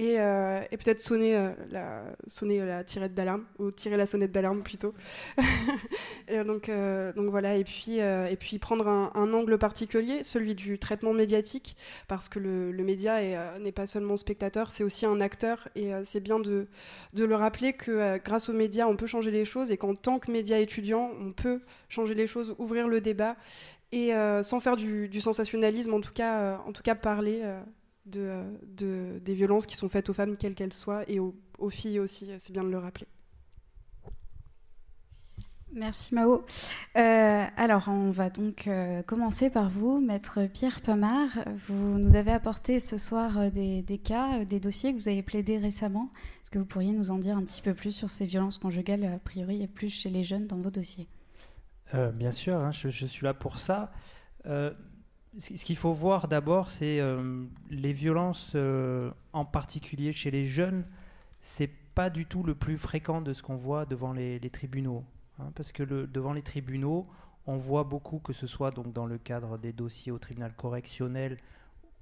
Euh, 0.00 0.62
et, 0.70 0.76
peut-être 0.76 1.00
sonner, 1.00 1.36
euh, 1.36 1.50
la, 1.70 2.02
sonner 2.26 2.64
la 2.64 2.84
tirette 2.84 3.14
d'alarme, 3.14 3.44
ou 3.58 3.70
tirer 3.70 3.96
la 3.96 4.06
sonnette 4.06 4.32
d'alarme 4.32 4.62
plutôt. 4.62 4.94
donc, 6.46 6.68
euh, 6.68 7.12
voilà, 7.16 7.56
et 7.56 7.64
puis, 7.64 8.58
prendre 8.58 8.88
un, 8.88 9.32
angle 9.32 9.58
particulier, 9.58 10.22
celui 10.22 10.54
du 10.54 10.78
traitement 10.78 11.12
médiatique, 11.12 11.76
parce 12.08 12.28
que 12.28 12.38
le, 12.38 12.72
média 12.82 13.20
n'est 13.58 13.72
pas 13.72 13.86
seulement 13.86 14.16
spectateur, 14.16 14.70
c'est 14.70 14.84
aussi 14.84 15.06
un 15.06 15.20
acteur, 15.20 15.68
et 15.76 15.90
c'est 16.02 16.20
bien 16.20 16.40
de, 16.40 16.66
de, 17.12 17.24
le 17.24 17.34
rappeler 17.36 17.74
que 17.74 18.18
grâce 18.18 18.48
aux 18.48 18.52
médias, 18.52 18.86
on 18.86 18.96
peut 18.96 19.06
changer 19.06 19.30
les 19.30 19.44
choses, 19.44 19.70
et 19.70 19.76
qu'en 19.76 19.94
tant 19.94 20.18
que 20.18 20.30
média 20.30 20.58
étudiant, 20.58 21.10
on 21.20 21.32
peut 21.32 21.60
changer 21.88 22.14
les 22.14 22.26
choses, 22.26 22.54
ouvrir 22.58 22.88
le 22.88 23.00
débat, 23.00 23.36
et 23.92 24.12
sans 24.42 24.60
faire 24.60 24.76
du, 24.76 25.08
du, 25.08 25.20
sensationnalisme, 25.20 25.92
en 25.94 26.00
tout 26.00 26.12
cas, 26.12 26.60
en 26.66 26.72
tout 26.72 26.82
cas 26.82 26.94
parler 26.94 27.42
de, 28.10 29.18
des 29.18 29.34
violences 29.34 29.66
qui 29.66 29.76
sont 29.76 29.88
faites 29.88 30.08
aux 30.08 30.14
femmes, 30.14 30.36
quelles 30.36 30.54
qu'elles 30.54 30.72
soient, 30.72 31.08
et 31.08 31.18
aux, 31.18 31.34
filles 31.70 32.00
aussi, 32.00 32.30
c'est 32.38 32.52
bien 32.52 32.64
de 32.64 32.68
le 32.68 32.78
rappeler. 32.78 33.06
Merci 35.72 36.14
Mao. 36.14 36.44
Euh, 36.96 37.46
alors, 37.56 37.84
on 37.86 38.10
va 38.10 38.28
donc 38.28 38.66
euh, 38.66 39.02
commencer 39.02 39.50
par 39.50 39.70
vous, 39.70 40.00
maître 40.00 40.40
Pierre 40.52 40.80
Pamard. 40.80 41.30
Vous 41.68 41.98
nous 41.98 42.16
avez 42.16 42.32
apporté 42.32 42.80
ce 42.80 42.98
soir 42.98 43.38
euh, 43.38 43.50
des, 43.50 43.98
cas, 43.98 44.44
des 44.44 44.58
dossiers 44.58 44.92
que 44.92 44.98
vous 44.98 45.08
avez 45.08 45.22
plaidés 45.22 45.58
récemment. 45.58 46.10
Est-ce 46.42 46.50
que 46.50 46.58
vous 46.58 46.64
pourriez 46.64 46.92
nous 46.92 47.12
en 47.12 47.18
dire 47.18 47.36
un 47.36 47.44
petit 47.44 47.62
peu 47.62 47.72
plus 47.72 47.92
sur 47.92 48.10
ces 48.10 48.26
violences 48.26 48.58
conjugales, 48.58 49.04
a 49.04 49.18
priori, 49.18 49.62
et 49.62 49.68
plus 49.68 49.90
chez 49.90 50.10
les 50.10 50.24
jeunes 50.24 50.48
dans 50.48 50.58
vos 50.58 50.70
dossiers? 50.70 51.06
Bien 52.14 52.30
sûr, 52.30 52.56
hein, 52.56 52.70
je, 52.70 52.88
suis 52.88 53.24
là 53.24 53.34
pour 53.34 53.58
ça. 53.58 53.92
Ce 55.38 55.64
qu'il 55.64 55.76
faut 55.76 55.92
voir 55.92 56.28
d'abord, 56.28 56.70
c'est 56.70 57.00
les 57.70 57.92
violences, 57.92 58.56
en 59.32 59.44
particulier 59.44 60.12
chez 60.12 60.30
les 60.30 60.46
jeunes, 60.46 60.84
c'est 61.40 61.70
pas 61.94 62.10
du 62.10 62.26
tout 62.26 62.42
le 62.42 62.54
plus 62.54 62.76
fréquent 62.76 63.20
de 63.20 63.32
ce 63.32 63.42
qu'on 63.42 63.56
voit 63.56 63.86
devant 63.86 64.12
les 64.12 64.50
tribunaux. 64.50 65.04
Hein, 65.40 65.52
parce 65.54 65.72
que 65.72 65.82
le, 65.82 66.06
devant 66.06 66.32
les 66.32 66.42
tribunaux, 66.42 67.06
on 67.46 67.56
voit 67.56 67.84
beaucoup, 67.84 68.18
que 68.18 68.32
ce 68.32 68.46
soit 68.46 68.70
donc 68.70 68.92
dans 68.92 69.06
le 69.06 69.18
cadre 69.18 69.58
des 69.58 69.72
dossiers 69.72 70.12
au 70.12 70.18
tribunal 70.18 70.54
correctionnel 70.54 71.38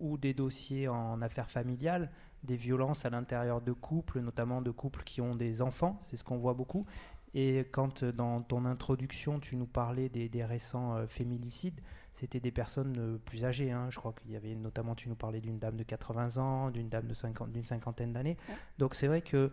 ou 0.01 0.19
des 0.19 0.35
dossiers 0.35 0.89
en 0.89 1.23
affaires 1.23 1.51
familiales, 1.51 2.11
des 2.45 2.57
violences 2.57 3.05
à 3.05 3.11
l'intérieur 3.11 3.61
de 3.61 3.73
couples, 3.73 4.21
notamment 4.21 4.63
de 4.63 4.71
couples 4.71 5.03
qui 5.05 5.21
ont 5.21 5.35
des 5.35 5.63
enfants, 5.63 5.99
c'est 6.01 6.17
ce 6.17 6.25
qu'on 6.25 6.39
voit 6.39 6.55
beaucoup. 6.55 6.87
Et 7.35 7.67
quand 7.73 8.03
euh, 8.03 8.13
dans 8.13 8.41
ton 8.43 8.65
introduction, 8.65 9.39
tu 9.39 9.57
nous 9.57 9.67
parlais 9.67 10.09
des, 10.09 10.45
récents 10.45 10.97
euh, 10.97 11.07
féminicides, 11.07 11.81
c'était 12.13 12.41
des 12.41 12.51
personnes 12.51 12.95
euh, 12.99 13.19
plus 13.25 13.45
âgées. 13.45 13.71
Hein. 13.71 13.89
Je 13.91 13.99
crois 13.99 14.13
qu'il 14.13 14.33
y 14.33 14.37
avait 14.37 14.55
notamment, 14.55 14.95
tu 14.95 15.09
nous 15.09 15.15
parlais 15.15 15.41
d'une 15.41 15.59
dame 15.59 15.77
de 15.77 15.85
80 15.85 16.37
ans, 16.39 16.71
d'une 16.71 16.89
dame 16.89 17.07
de 17.07 17.15
50, 17.15 17.53
d'une 17.53 17.65
cinquantaine 17.65 18.13
d'années. 18.13 18.37
Donc 18.79 18.95
c'est 18.95 19.07
vrai 19.07 19.23
que 19.23 19.53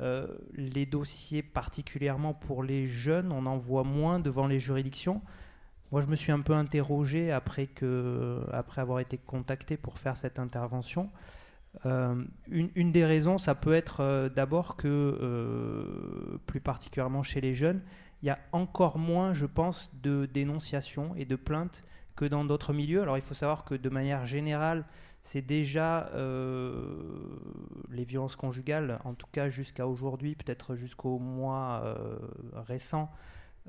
euh, 0.00 0.26
les 0.54 0.86
dossiers, 0.86 1.42
particulièrement 1.42 2.34
pour 2.34 2.62
les 2.62 2.86
jeunes, 2.86 3.32
on 3.32 3.46
en 3.46 3.56
voit 3.56 3.84
moins 3.84 4.18
devant 4.18 4.46
les 4.46 4.58
juridictions. 4.58 5.22
Moi, 5.92 6.00
je 6.00 6.06
me 6.06 6.16
suis 6.16 6.32
un 6.32 6.40
peu 6.40 6.54
interrogé 6.54 7.30
après, 7.30 7.66
que, 7.66 8.44
après 8.52 8.80
avoir 8.80 8.98
été 9.00 9.18
contacté 9.18 9.76
pour 9.76 9.98
faire 9.98 10.16
cette 10.16 10.38
intervention. 10.38 11.10
Euh, 11.86 12.24
une, 12.48 12.92
des 12.92 13.04
raisons, 13.04 13.38
ça 13.38 13.54
peut 13.54 13.74
être 13.74 14.00
euh, 14.00 14.28
d'abord 14.28 14.76
que, 14.76 16.38
plus 16.46 16.60
particulièrement 16.60 17.22
chez 17.22 17.40
les 17.40 17.54
jeunes, 17.54 17.80
il 18.24 18.28
y 18.28 18.30
a 18.30 18.38
encore 18.52 18.96
moins, 18.96 19.34
je 19.34 19.44
pense, 19.44 19.90
de 20.02 20.24
dénonciations 20.24 21.14
et 21.14 21.26
de 21.26 21.36
plaintes 21.36 21.84
que 22.16 22.24
dans 22.24 22.46
d'autres 22.46 22.72
milieux. 22.72 23.02
Alors, 23.02 23.18
il 23.18 23.22
faut 23.22 23.34
savoir 23.34 23.64
que 23.64 23.74
de 23.74 23.88
manière 23.90 24.24
générale, 24.24 24.86
c'est 25.22 25.42
déjà 25.42 26.06
euh, 26.14 27.02
les 27.90 28.04
violences 28.04 28.34
conjugales, 28.34 28.98
en 29.04 29.12
tout 29.12 29.26
cas 29.30 29.50
jusqu'à 29.50 29.86
aujourd'hui, 29.86 30.36
peut-être 30.36 30.74
jusqu'au 30.74 31.18
mois 31.18 31.82
euh, 31.84 32.16
récent, 32.54 33.10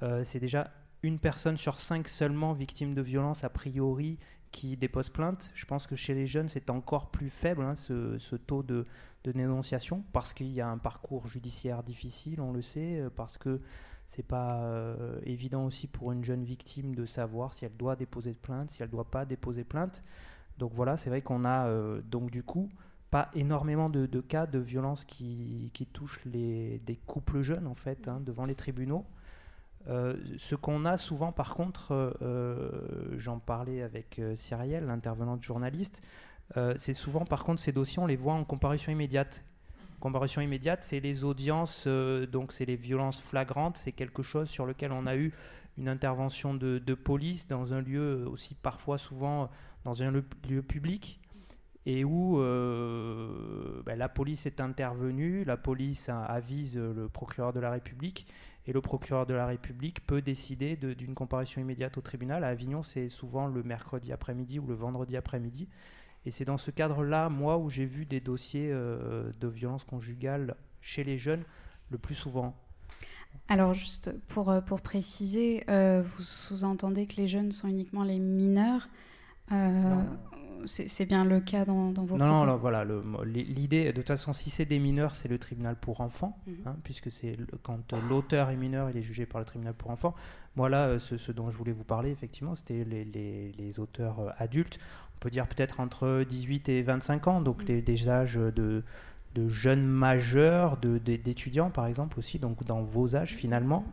euh, 0.04 0.24
c'est 0.24 0.40
déjà 0.40 0.72
une 1.04 1.20
personne 1.20 1.58
sur 1.58 1.78
cinq 1.78 2.08
seulement 2.08 2.54
victime 2.54 2.94
de 2.94 3.02
violences 3.02 3.44
a 3.44 3.50
priori 3.50 4.18
qui 4.52 4.78
dépose 4.78 5.10
plainte. 5.10 5.52
Je 5.54 5.66
pense 5.66 5.86
que 5.86 5.98
chez 5.98 6.14
les 6.14 6.28
jeunes, 6.28 6.48
c'est 6.48 6.70
encore 6.70 7.12
plus 7.12 7.30
faible 7.30 7.64
hein, 7.64 7.76
ce, 7.76 8.36
taux 8.38 8.64
de, 8.64 8.86
dénonciation 9.26 10.06
parce 10.14 10.34
qu'il 10.34 10.54
y 10.54 10.62
a 10.62 10.68
un 10.70 10.78
parcours 10.78 11.28
judiciaire 11.28 11.84
difficile, 11.84 12.40
on 12.40 12.54
le 12.54 12.62
sait, 12.62 13.04
parce 13.18 13.38
que 13.38 13.60
c'est 14.08 14.26
pas 14.26 14.64
évident 15.24 15.66
aussi 15.66 15.88
pour 15.88 16.12
une 16.12 16.24
jeune 16.24 16.44
victime 16.44 16.96
de 16.96 17.06
savoir 17.06 17.54
si 17.54 17.66
elle 17.66 17.76
doit 17.76 17.96
déposer 17.96 18.34
plainte, 18.34 18.70
si 18.70 18.84
elle 18.84 18.90
doit 18.90 19.10
pas 19.10 19.26
déposer 19.26 19.64
plainte. 19.64 20.04
Donc 20.58 20.74
voilà, 20.74 20.98
c'est 20.98 21.10
vrai 21.10 21.22
qu'on 21.22 21.46
a 21.46 21.68
euh, 21.68 22.02
donc 22.02 22.32
du 22.32 22.44
coup 22.44 22.70
pas 23.12 23.30
énormément 23.34 23.90
de, 23.90 24.22
cas 24.22 24.46
de 24.46 24.60
violence 24.60 25.06
qui, 25.06 25.72
touchent 25.94 26.22
les, 26.26 26.80
des 26.80 26.98
couples 26.98 27.42
jeunes 27.44 27.68
en 27.68 27.76
fait 27.76 28.08
hein, 28.08 28.20
devant 28.26 28.46
les 28.46 28.56
tribunaux. 28.56 29.06
Euh, 29.88 30.18
ce 30.38 30.56
qu'on 30.56 30.84
a 30.84 30.98
souvent, 30.98 31.32
par 31.32 31.54
contre, 31.54 32.18
euh, 32.22 33.16
j'en 33.18 33.40
parlais 33.40 33.84
avec 33.84 34.20
Cyrielle, 34.34 34.86
l'intervenante 34.86 35.44
journaliste, 35.44 36.04
c'est 36.76 36.94
souvent, 36.94 37.26
par 37.26 37.44
contre, 37.44 37.60
ces 37.60 37.72
dossiers, 37.72 38.02
on 38.02 38.06
les 38.06 38.16
voit 38.16 38.34
en 38.34 38.44
comparution 38.44 38.92
immédiate. 38.92 39.46
Comparution 40.06 40.40
immédiate, 40.44 40.84
c'est 40.84 41.00
les 41.00 41.24
audiences, 41.24 41.88
donc 41.88 42.52
c'est 42.52 42.66
les 42.66 42.76
violences 42.76 43.20
flagrantes, 43.20 43.76
c'est 43.76 43.92
quelque 43.92 44.22
chose 44.22 44.48
sur 44.48 44.68
lequel 44.68 44.92
on 44.92 45.08
a 45.08 45.16
eu 45.16 45.34
une 45.80 45.90
intervention 45.90 46.54
de, 46.54 46.94
police 46.94 47.48
dans 47.48 47.74
un 47.74 47.82
lieu 47.82 48.24
aussi 48.28 48.54
parfois 48.54 49.00
souvent 49.00 49.50
dans 49.84 50.04
un 50.04 50.12
lieu, 50.12 50.62
public 50.62 51.20
et 51.88 52.04
où 52.04 52.40
euh, 52.40 53.82
ben, 53.88 53.98
la 53.98 54.08
police 54.08 54.46
est 54.46 54.62
intervenue, 54.62 55.44
la 55.44 55.58
police 55.58 56.08
avise 56.10 56.78
le 56.78 57.10
procureur 57.10 57.52
de 57.52 57.60
la 57.60 57.72
République, 57.72 58.28
et 58.68 58.74
le 58.74 58.82
procureur 58.82 59.26
de 59.26 59.34
la 59.34 59.48
République 59.48 60.06
peut 60.06 60.22
décider 60.22 60.76
d'une 60.76 61.16
comparution 61.16 61.62
immédiate 61.62 61.98
au 61.98 62.02
tribunal. 62.02 62.44
À 62.44 62.50
Avignon, 62.50 62.84
c'est 62.84 63.10
souvent 63.10 63.48
le 63.48 63.64
mercredi 63.64 64.12
après-midi 64.12 64.60
ou 64.60 64.68
le 64.68 64.76
vendredi 64.76 65.18
après-midi. 65.18 65.68
Et 66.26 66.32
c'est 66.32 66.46
dans 66.46 66.58
ce 66.58 66.72
cadre-là, 66.72 67.30
moi, 67.30 67.58
où 67.58 67.70
j'ai 67.70 67.86
vu 67.86 68.06
des 68.06 68.20
dossiers 68.20 68.70
euh, 68.72 69.32
de 69.40 69.48
violence 69.48 69.84
conjugale 69.84 70.56
chez 70.82 71.04
les 71.04 71.18
jeunes 71.18 71.44
le 71.92 71.98
plus 71.98 72.16
souvent. 72.16 72.56
Alors 73.48 73.74
juste 73.74 74.12
pour, 74.28 74.50
euh, 74.50 74.62
pour 74.62 74.82
préciser, 74.82 75.64
vous 75.68 76.24
sous-entendez 76.24 77.06
que 77.06 77.18
les 77.18 77.28
jeunes 77.28 77.52
sont 77.52 77.68
uniquement 77.68 78.04
les 78.04 78.20
mineurs 78.20 78.88
euh, 79.52 80.02
c'est 80.66 81.06
bien 81.06 81.26
le 81.26 81.42
cas 81.42 81.66
dans, 81.66 81.92
vos 81.92 82.18
Non, 82.18 82.46
non, 82.46 82.58
voilà. 82.58 82.86
L'idée, 83.24 83.86
de 83.86 83.92
toute 83.92 84.08
façon, 84.08 84.34
si 84.34 84.50
c'est 84.50 84.66
des 84.66 84.80
mineurs, 84.80 85.14
c'est 85.14 85.28
le 85.28 85.38
tribunal 85.38 85.76
pour 85.76 86.02
enfants, 86.02 86.40
mhm. 86.48 86.56
hein, 86.66 86.76
puisque 86.84 87.12
c'est 87.12 87.38
quand 87.62 87.94
l'auteur 88.10 88.50
est 88.50 88.56
mineur, 88.56 88.90
il 88.90 88.98
est 88.98 89.04
jugé 89.04 89.26
par 89.26 89.40
le 89.40 89.46
tribunal 89.46 89.74
pour 89.74 89.92
enfants. 89.92 90.16
Moi, 90.56 90.70
là, 90.70 90.88
euh, 90.88 91.00
ce, 91.00 91.32
dont 91.32 91.50
je 91.50 91.58
voulais 91.58 91.72
vous 91.72 91.84
parler, 91.84 92.10
effectivement, 92.10 92.56
c'était 92.56 92.84
les, 92.84 93.80
auteurs 93.80 94.20
euh, 94.20 94.30
adultes. 94.38 94.80
On 95.16 95.20
peut 95.20 95.30
dire 95.30 95.48
peut-être 95.48 95.80
entre 95.80 96.24
18 96.28 96.70
et 96.70 96.82
25 96.82 97.28
ans, 97.28 97.42
donc 97.42 97.68
mhm. 97.68 97.82
des 97.82 98.10
âges 98.10 98.36
de, 98.36 98.84
de 99.36 99.48
jeunes 99.48 99.86
majeurs, 99.86 100.78
d'étudiants, 100.78 101.70
par 101.70 101.86
exemple, 101.86 102.18
aussi, 102.20 102.40
donc 102.40 102.64
dans 102.64 102.82
vos 102.82 103.16
âges, 103.16 103.34
finalement. 103.34 103.86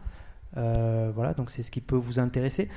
Euh, 0.56 1.10
voilà, 1.14 1.34
donc 1.34 1.50
c'est 1.50 1.62
ce 1.62 1.70
qui 1.70 1.80
peut 1.80 1.96
vous 1.96 2.18
intéresser. 2.18 2.68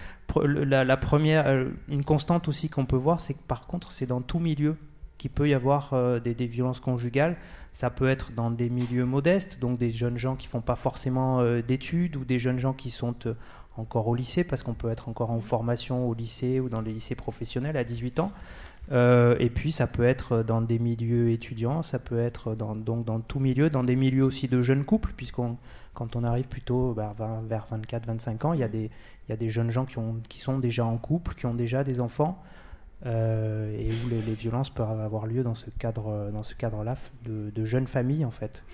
La, 0.43 0.97
première, 0.97 1.47
euh, 1.47 1.69
une 1.87 2.03
constante 2.03 2.47
aussi 2.47 2.69
qu'on 2.69 2.85
peut 2.85 2.95
voir, 2.95 3.19
c'est 3.19 3.33
que 3.33 3.43
par 3.47 3.67
contre, 3.67 3.91
c'est 3.91 4.05
dans 4.05 4.21
tout 4.21 4.39
milieu 4.39 4.77
qu'il 5.17 5.31
peut 5.31 5.47
y 5.47 5.53
avoir 5.53 5.93
euh, 5.93 6.19
des, 6.19 6.33
violences 6.45 6.79
conjugales. 6.79 7.37
Ça 7.71 7.89
peut 7.89 8.09
être 8.09 8.31
dans 8.33 8.49
des 8.49 8.69
milieux 8.69 9.05
modestes, 9.05 9.59
donc 9.59 9.77
des 9.77 9.91
jeunes 9.91 10.17
gens 10.17 10.35
qui 10.35 10.47
font 10.47 10.61
pas 10.61 10.75
forcément 10.75 11.43
d'études 11.61 12.15
ou 12.15 12.25
des 12.25 12.39
jeunes 12.39 12.59
gens 12.59 12.73
qui 12.73 12.89
sont 12.89 13.15
encore 13.77 14.07
au 14.07 14.15
lycée, 14.15 14.43
parce 14.43 14.63
qu'on 14.63 14.73
peut 14.73 14.89
être 14.89 15.09
encore 15.09 15.31
en 15.31 15.39
formation 15.39 16.07
au 16.07 16.13
lycée 16.13 16.59
ou 16.59 16.69
dans 16.69 16.81
les 16.81 16.93
lycées 16.93 17.15
professionnels 17.15 17.77
à 17.77 17.83
18 17.83 18.19
ans. 18.19 18.31
et 18.91 19.51
puis 19.53 19.71
ça 19.71 19.87
peut 19.87 20.05
être 20.05 20.43
dans 20.43 20.61
des 20.61 20.79
milieux 20.79 21.31
étudiants, 21.31 21.81
ça 21.81 21.99
peut 21.99 22.19
être 22.19 22.55
dans, 22.55 22.75
donc 22.75 23.05
dans 23.05 23.19
tout 23.19 23.39
milieu, 23.39 23.69
dans 23.69 23.83
des 23.83 23.95
milieux 23.95 24.23
aussi 24.23 24.47
de 24.47 24.61
jeunes 24.61 24.85
couples, 24.85 25.13
puisqu'on 25.17 25.57
quand 25.95 26.15
on 26.15 26.23
arrive 26.23 26.47
plutôt 26.47 26.93
vers, 26.93 27.13
vers 27.13 27.65
24-25 27.71 28.45
ans, 28.45 28.53
il 28.53 28.59
y, 28.59 28.63
a 28.63 28.67
des, 28.67 28.91
il 29.27 29.31
y 29.31 29.33
a 29.33 29.37
des 29.37 29.49
jeunes 29.49 29.71
gens 29.71 29.85
qui, 29.85 29.97
ont, 29.97 30.17
qui 30.29 30.39
sont 30.39 30.59
déjà 30.59 30.85
en 30.85 30.97
couple, 30.97 31.33
qui 31.33 31.47
ont 31.47 31.55
déjà 31.55 31.83
des 31.83 32.01
enfants, 32.01 32.43
euh, 33.05 33.75
et 33.77 33.91
où 33.91 34.09
les, 34.09 34.19
violences 34.33 34.69
peuvent 34.69 34.99
avoir 34.99 35.25
lieu 35.25 35.41
dans 35.41 35.55
ce 35.55 35.69
cadre, 35.79 36.31
cadre-là 36.57 36.95
de, 37.23 37.49
de, 37.49 37.65
jeunes 37.65 37.87
familles 37.87 38.25
en 38.25 38.31
fait. 38.31 38.65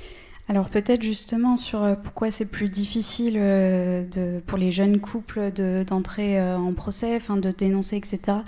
Alors 0.51 0.69
peut-être 0.69 1.01
justement 1.01 1.55
sur 1.55 1.81
euh, 1.81 1.95
pourquoi 1.95 2.29
c'est 2.29 2.51
plus 2.51 2.67
difficile 2.69 3.35
euh, 3.37 4.41
pour 4.45 4.57
les 4.57 4.73
jeunes 4.73 4.99
couples 4.99 5.51
d'entrer 5.87 6.41
en 6.41 6.73
procès, 6.73 7.15
enfin 7.15 7.37
de 7.37 7.51
dénoncer, 7.51 7.95
etc. 7.95 8.39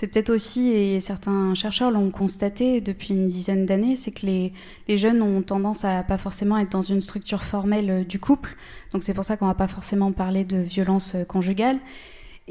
C'est 0.00 0.06
peut-être 0.06 0.30
aussi, 0.30 0.70
et 0.70 0.98
certains 1.00 1.54
chercheurs 1.54 1.90
l'ont 1.90 2.10
constaté 2.10 2.80
depuis 2.80 3.08
une 3.12 3.26
dizaine 3.26 3.66
d'années, 3.66 3.96
c'est 3.96 4.10
que 4.12 4.24
les, 4.24 4.54
les, 4.88 4.96
jeunes 4.96 5.20
ont 5.20 5.42
tendance 5.42 5.84
à 5.84 6.02
pas 6.02 6.16
forcément 6.16 6.56
être 6.56 6.72
dans 6.72 6.80
une 6.80 7.02
structure 7.02 7.42
formelle 7.42 7.90
euh, 7.90 8.02
du 8.02 8.18
couple. 8.18 8.56
Donc 8.94 9.02
c'est 9.02 9.12
pour 9.12 9.24
ça 9.24 9.36
qu'on 9.36 9.46
va 9.46 9.52
pas 9.52 9.68
forcément 9.68 10.10
parler 10.10 10.44
de 10.44 10.56
violence 10.56 11.14
euh, 11.14 11.24
conjugale. 11.24 11.78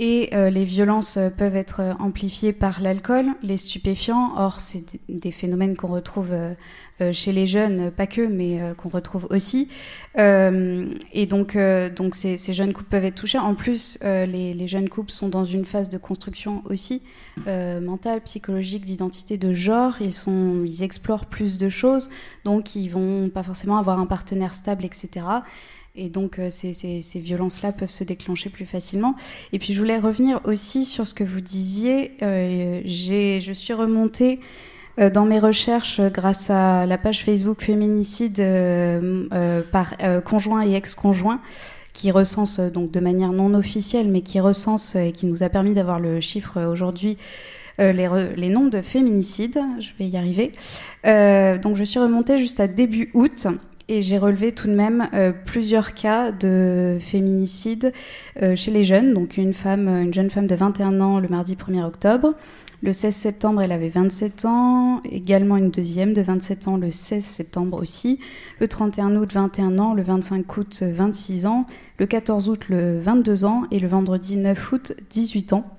Et 0.01 0.29
euh, 0.34 0.50
les 0.50 0.63
violences 0.63 1.20
peuvent 1.38 1.58
être 1.58 1.82
amplifiées 2.00 2.53
par 2.53 2.82
l'alcool, 2.82 3.25
les 3.44 3.58
stupéfiants. 3.58 4.32
Or, 4.38 4.62
c'est 4.62 4.98
des 5.10 5.32
phénomènes 5.32 5.75
qu'on 5.75 5.89
retrouve 5.89 6.32
euh, 7.01 7.13
chez 7.13 7.32
les 7.32 7.48
jeunes, 7.48 7.91
pas 7.91 8.08
que, 8.08 8.20
mais 8.27 8.62
euh, 8.62 8.74
qu'on 8.74 8.89
retrouve 8.89 9.27
aussi. 9.29 9.70
Euh, 10.18 10.89
et 11.13 11.27
donc, 11.27 11.58
donc 11.96 12.13
ces, 12.13 12.38
jeunes 12.51 12.74
couples 12.74 12.89
peuvent 12.89 13.06
être 13.06 13.15
touchés. 13.15 13.38
En 13.38 13.56
plus, 13.56 13.98
les, 14.03 14.68
jeunes 14.68 14.89
couples 14.89 15.12
sont 15.12 15.29
dans 15.29 15.46
une 15.46 15.65
phase 15.65 15.89
de 15.89 15.98
construction 15.98 16.62
aussi 16.65 17.03
mentale, 17.48 18.22
psychologique, 18.22 18.84
d'identité, 18.84 19.38
de 19.38 19.53
genre. 19.53 19.96
Ils, 20.01 20.13
sont, 20.13 20.63
ils 20.65 20.84
explorent 20.84 21.27
plus 21.27 21.58
de 21.58 21.70
choses, 21.70 22.10
donc 22.44 22.75
ils 22.75 22.89
vont 22.89 23.29
pas 23.29 23.44
forcément 23.44 23.77
avoir 23.77 24.00
un 24.00 24.06
partenaire 24.06 24.53
stable, 24.53 24.84
etc. 24.84 25.25
Et 25.96 26.10
donc, 26.10 26.39
ces, 26.50 26.74
ces, 26.74 27.19
violences-là 27.19 27.72
peuvent 27.72 27.89
se 27.89 28.03
déclencher 28.03 28.50
plus 28.50 28.65
facilement. 28.65 29.15
Et 29.51 29.60
puis, 29.60 29.74
je 29.74 29.79
voulais 29.79 30.00
revenir 30.00 30.39
aussi 30.46 30.86
sur 30.86 31.05
ce 31.05 31.13
que 31.13 31.24
vous 31.24 31.41
disiez. 31.41 32.12
Euh, 32.22 32.81
je 32.86 33.51
suis 33.53 33.74
remontée 33.74 34.39
euh, 35.00 35.10
dans 35.10 35.25
mes 35.25 35.39
recherches, 35.39 36.00
euh, 36.00 36.10
grâce 36.10 36.50
à 36.50 36.86
la 36.86 36.98
page 36.98 37.24
Facebook 37.24 37.62
Féminicide 37.62 38.39
euh, 38.39 39.62
par 39.72 39.96
conjoint 40.25 40.65
et 40.65 40.74
ex-conjoint, 40.74 41.39
qui 41.93 42.12
recense 42.12 42.60
donc 42.60 42.91
de 42.91 43.00
manière 43.00 43.31
non 43.31 43.53
officielle, 43.53 44.10
mais 44.10 44.22
qui 44.22 44.39
recense 44.39 44.96
et 44.96 45.12
qui 45.12 45.25
nous 45.25 45.43
a 45.43 45.50
permis 45.50 45.74
d'avoir 45.74 46.00
le 46.00 46.19
chiffre 46.19 46.62
aujourd'hui. 46.63 47.17
les, 47.77 48.10
les, 48.36 48.50
nombres 48.50 48.72
de 48.72 48.81
féminicides, 48.81 49.60
je 49.79 49.89
vais 49.98 50.08
y 50.08 50.17
arriver. 50.17 50.51
donc 51.62 51.75
je 51.75 51.84
suis 51.84 52.00
remontée 52.00 52.38
juste 52.38 52.60
à 52.60 52.67
début 52.67 53.10
août 53.13 53.48
et 53.89 54.01
j'ai 54.01 54.17
relevé 54.17 54.53
tout 54.53 54.67
de 54.67 54.74
même 54.74 55.10
plusieurs 55.46 55.93
cas 55.93 56.31
de 56.31 56.98
féminicide 57.00 57.91
chez 58.55 58.72
les 58.72 58.84
jeunes. 58.86 59.13
Donc 59.13 59.36
une 59.36 59.53
femme, 59.53 59.88
une 59.88 60.13
jeune 60.13 60.29
femme 60.29 60.48
de 60.48 60.55
21 60.55 61.01
ans 61.01 61.19
le 61.19 61.27
mardi 61.27 61.55
1er 61.55 61.84
octobre, 61.84 62.36
le 62.81 62.93
16 62.93 63.13
septembre, 63.13 63.62
elle 63.62 63.74
avait 63.74 63.89
27 63.89 64.46
ans, 64.46 65.01
également 65.03 65.58
une 65.58 65.69
deuxième 65.69 66.13
de 66.13 66.22
27 66.22 66.69
ans 66.69 66.77
le 66.77 66.89
16 66.89 67.22
septembre 67.22 67.81
aussi. 67.81 68.22
Le 68.62 68.69
31 68.69 69.17
août, 69.17 69.34
21 69.34 69.79
ans, 69.79 69.93
le 69.93 70.01
25 70.01 70.58
août, 70.58 70.84
26 70.84 71.46
ans, 71.46 71.65
le 71.98 72.05
14 72.05 72.48
août, 72.48 72.69
le 72.69 72.98
22 72.98 73.43
ans 73.43 73.63
et 73.72 73.79
le 73.79 73.89
vendredi 73.89 74.38
9 74.38 74.72
août, 74.72 74.93
18 75.10 75.51
ans. 75.51 75.78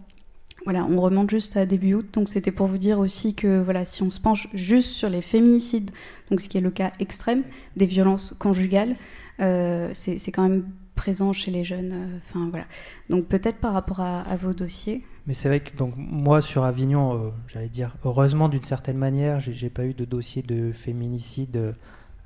Voilà, 0.64 0.85
on 0.85 1.00
remonte 1.00 1.31
juste 1.31 1.57
à 1.57 1.64
début 1.64 1.95
août, 1.95 2.07
donc 2.12 2.29
c'était 2.29 2.52
pour 2.52 2.67
vous 2.67 2.79
dire 2.79 2.99
aussi 2.99 3.35
que 3.35 3.61
voilà, 3.62 3.85
si 3.85 4.02
on 4.02 4.11
se 4.11 4.21
penche 4.21 4.49
juste 4.52 4.90
sur 4.90 5.09
les 5.09 5.23
féminicides, 5.23 5.90
donc 6.31 6.40
ce 6.40 6.49
qui 6.49 6.59
est 6.59 6.61
le 6.61 6.71
cas 6.71 6.93
extrême 6.99 7.45
des 7.76 7.87
violences 7.87 8.35
conjugales, 8.38 8.97
euh, 9.40 9.90
c'est 9.95 10.33
quand 10.33 10.43
même 10.43 10.64
présent 10.97 11.33
chez 11.33 11.50
les 11.50 11.64
jeunes. 11.64 11.93
Euh, 11.93 12.19
enfin 12.19 12.49
voilà. 12.50 12.67
Donc 13.09 13.26
peut-être 13.26 13.57
par 13.57 13.73
rapport 13.73 14.00
à, 14.00 14.37
vos 14.37 14.52
dossiers. 14.52 15.02
Mais 15.26 15.33
c'est 15.33 15.49
vrai 15.49 15.61
que 15.61 15.75
donc, 15.75 15.95
moi, 15.97 16.43
sur 16.43 16.64
Avignon, 16.64 17.14
euh, 17.14 17.31
j'allais 17.49 17.69
dire, 17.69 17.97
heureusement 18.05 18.50
d'une 18.50 18.64
certaine 18.64 18.99
manière, 18.99 19.40
j'ai 19.40 19.71
pas 19.71 19.87
eu 19.87 19.95
de 19.95 20.05
dossier 20.05 20.43
de 20.43 20.73
féminicide 20.73 21.75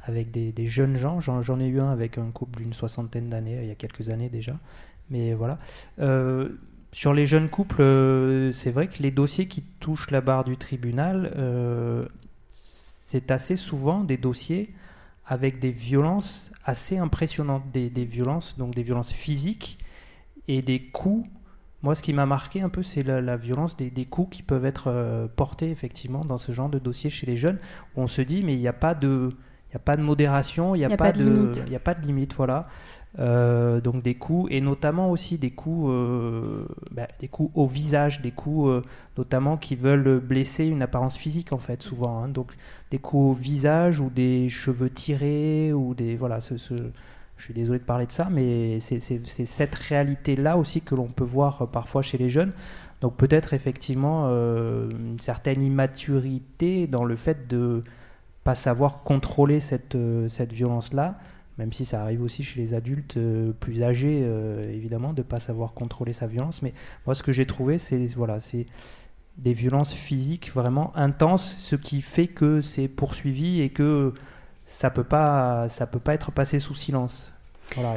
avec 0.02 0.32
des, 0.32 0.66
jeunes 0.66 0.96
gens. 0.96 1.20
J'en 1.20 1.60
ai 1.60 1.66
eu 1.66 1.80
un 1.80 1.90
avec 1.90 2.18
un 2.18 2.30
couple 2.32 2.58
d'une 2.58 2.72
soixantaine 2.72 3.30
d'années, 3.30 3.60
il 3.62 3.68
y 3.68 3.72
a 3.72 3.76
quelques 3.76 4.10
années 4.10 4.28
déjà. 4.28 4.58
Mais 5.08 5.34
voilà. 5.34 5.58
Euh, 6.94 6.96
sur 6.96 7.12
les 7.12 7.26
jeunes 7.26 7.48
couples, 7.48 7.82
c'est 8.52 8.70
vrai 8.70 8.88
que 8.88 9.02
les 9.02 9.10
dossiers 9.10 9.46
qui 9.46 9.62
touchent 9.62 10.10
la 10.10 10.20
barre 10.20 10.44
du 10.44 10.56
tribunal, 10.56 11.32
c'est 12.50 13.30
assez 13.30 13.56
souvent 13.56 14.04
des 14.04 14.16
dossiers 14.16 14.74
avec 15.26 15.58
des 15.58 15.70
violences 15.70 16.50
assez 16.64 16.98
impressionnantes, 16.98 17.64
des, 17.72 17.90
des, 17.90 18.04
violences, 18.04 18.58
donc 18.58 18.74
des 18.74 18.82
violences 18.82 19.12
physiques 19.12 19.78
et 20.48 20.62
des 20.62 20.80
coups 20.80 21.26
moi, 21.84 21.94
ce 21.94 22.00
qui 22.00 22.14
m'a 22.14 22.24
marqué 22.24 22.62
un 22.62 22.70
peu, 22.70 22.82
c'est 22.82 23.02
la, 23.02 23.36
violence 23.36 23.76
des, 23.76 24.06
coups 24.06 24.38
qui 24.38 24.42
peuvent 24.42 24.64
être 24.64 24.84
euh, 24.86 25.26
portés 25.28 25.70
effectivement 25.70 26.24
dans 26.24 26.38
ce 26.38 26.50
genre 26.50 26.70
de 26.70 26.78
dossier 26.78 27.10
chez 27.10 27.26
les 27.26 27.36
jeunes, 27.36 27.58
où 27.94 28.00
on 28.00 28.06
se 28.06 28.22
dit, 28.22 28.42
mais 28.42 28.54
il 28.54 28.58
n'y 28.58 28.68
a 28.68 28.72
pas 28.72 28.94
de, 28.94 29.34
il 29.70 29.76
a 29.76 29.78
pas 29.78 29.98
de 29.98 30.02
modération, 30.02 30.74
il 30.74 30.78
n'y 30.78 30.86
a, 30.86 30.96
pas, 30.96 31.12
de, 31.12 31.22
limite. 31.22 31.64
il 31.68 31.76
a 31.76 31.78
pas 31.78 31.92
de 31.92 32.06
limite, 32.06 32.32
voilà. 32.36 32.68
Euh, 33.20 33.80
donc 33.80 34.02
des 34.02 34.16
coups 34.16 34.50
et 34.50 34.60
notamment 34.60 35.10
aussi 35.10 35.38
des 35.38 35.52
coups, 35.52 35.88
euh, 35.88 36.64
bah, 36.90 37.06
des 37.20 37.28
coups 37.28 37.52
au 37.54 37.66
visage, 37.66 38.20
des 38.22 38.32
coups 38.32 38.82
notamment 39.16 39.56
qui 39.56 39.76
veulent 39.76 40.18
blesser 40.18 40.66
une 40.66 40.82
apparence 40.82 41.16
physique 41.16 41.52
en 41.52 41.58
fait 41.58 41.80
souvent. 41.80 42.24
Hein. 42.24 42.28
donc 42.28 42.52
des 42.90 42.98
coups 42.98 43.30
au 43.30 43.34
visage 43.34 44.00
ou 44.00 44.10
des 44.10 44.48
cheveux 44.48 44.90
tirés 44.90 45.72
ou 45.72 45.94
des 45.94 46.16
voilà 46.16 46.40
je 47.36 47.44
suis 47.44 47.54
désolé 47.54 47.78
de 47.78 47.84
parler 47.84 48.06
de 48.06 48.12
ça, 48.12 48.28
mais 48.30 48.78
c'est 48.80 48.98
cette 49.26 49.74
réalité-là 49.74 50.56
aussi 50.56 50.80
que 50.80 50.94
l'on 50.94 51.08
peut 51.08 51.24
voir 51.24 51.62
euh, 51.62 51.66
parfois 51.66 52.02
chez 52.02 52.18
les 52.18 52.28
jeunes. 52.28 52.52
Donc 53.00 53.16
peut-être 53.16 53.54
effectivement 53.54 54.26
euh, 54.28 54.88
une 54.90 55.20
certaine 55.20 55.62
immaturité 55.62 56.86
dans 56.86 57.04
le 57.04 57.16
fait 57.16 57.48
de 57.48 57.82
pas 58.44 58.54
savoir 58.54 59.02
contrôler 59.02 59.60
cette, 59.60 59.94
euh, 59.94 60.28
cette 60.28 60.52
violence-là, 60.52 61.18
même 61.58 61.72
si 61.72 61.84
ça 61.84 62.02
arrive 62.02 62.22
aussi 62.22 62.42
chez 62.42 62.60
les 62.60 62.74
adultes 62.74 63.18
plus 63.60 63.82
âgés, 63.82 64.20
évidemment, 64.72 65.12
de 65.12 65.22
ne 65.22 65.26
pas 65.26 65.38
savoir 65.38 65.72
contrôler 65.72 66.12
sa 66.12 66.26
violence. 66.26 66.62
Mais 66.62 66.74
moi, 67.06 67.14
ce 67.14 67.22
que 67.22 67.32
j'ai 67.32 67.46
trouvé, 67.46 67.78
c'est 67.78 68.04
voilà, 68.14 68.40
des 69.38 69.52
violences 69.52 69.94
physiques 69.94 70.52
vraiment 70.52 70.96
intenses, 70.96 71.56
ce 71.58 71.76
qui 71.76 72.02
fait 72.02 72.28
que 72.28 72.60
c'est 72.60 72.88
poursuivi 72.88 73.60
et 73.60 73.70
que 73.70 74.12
ça 74.64 74.90
peut 74.90 75.04
pas 75.04 75.66
peut 75.90 75.98
pas 75.98 76.14
être 76.14 76.32
passé 76.32 76.58
sous 76.58 76.74
silence. 76.74 77.32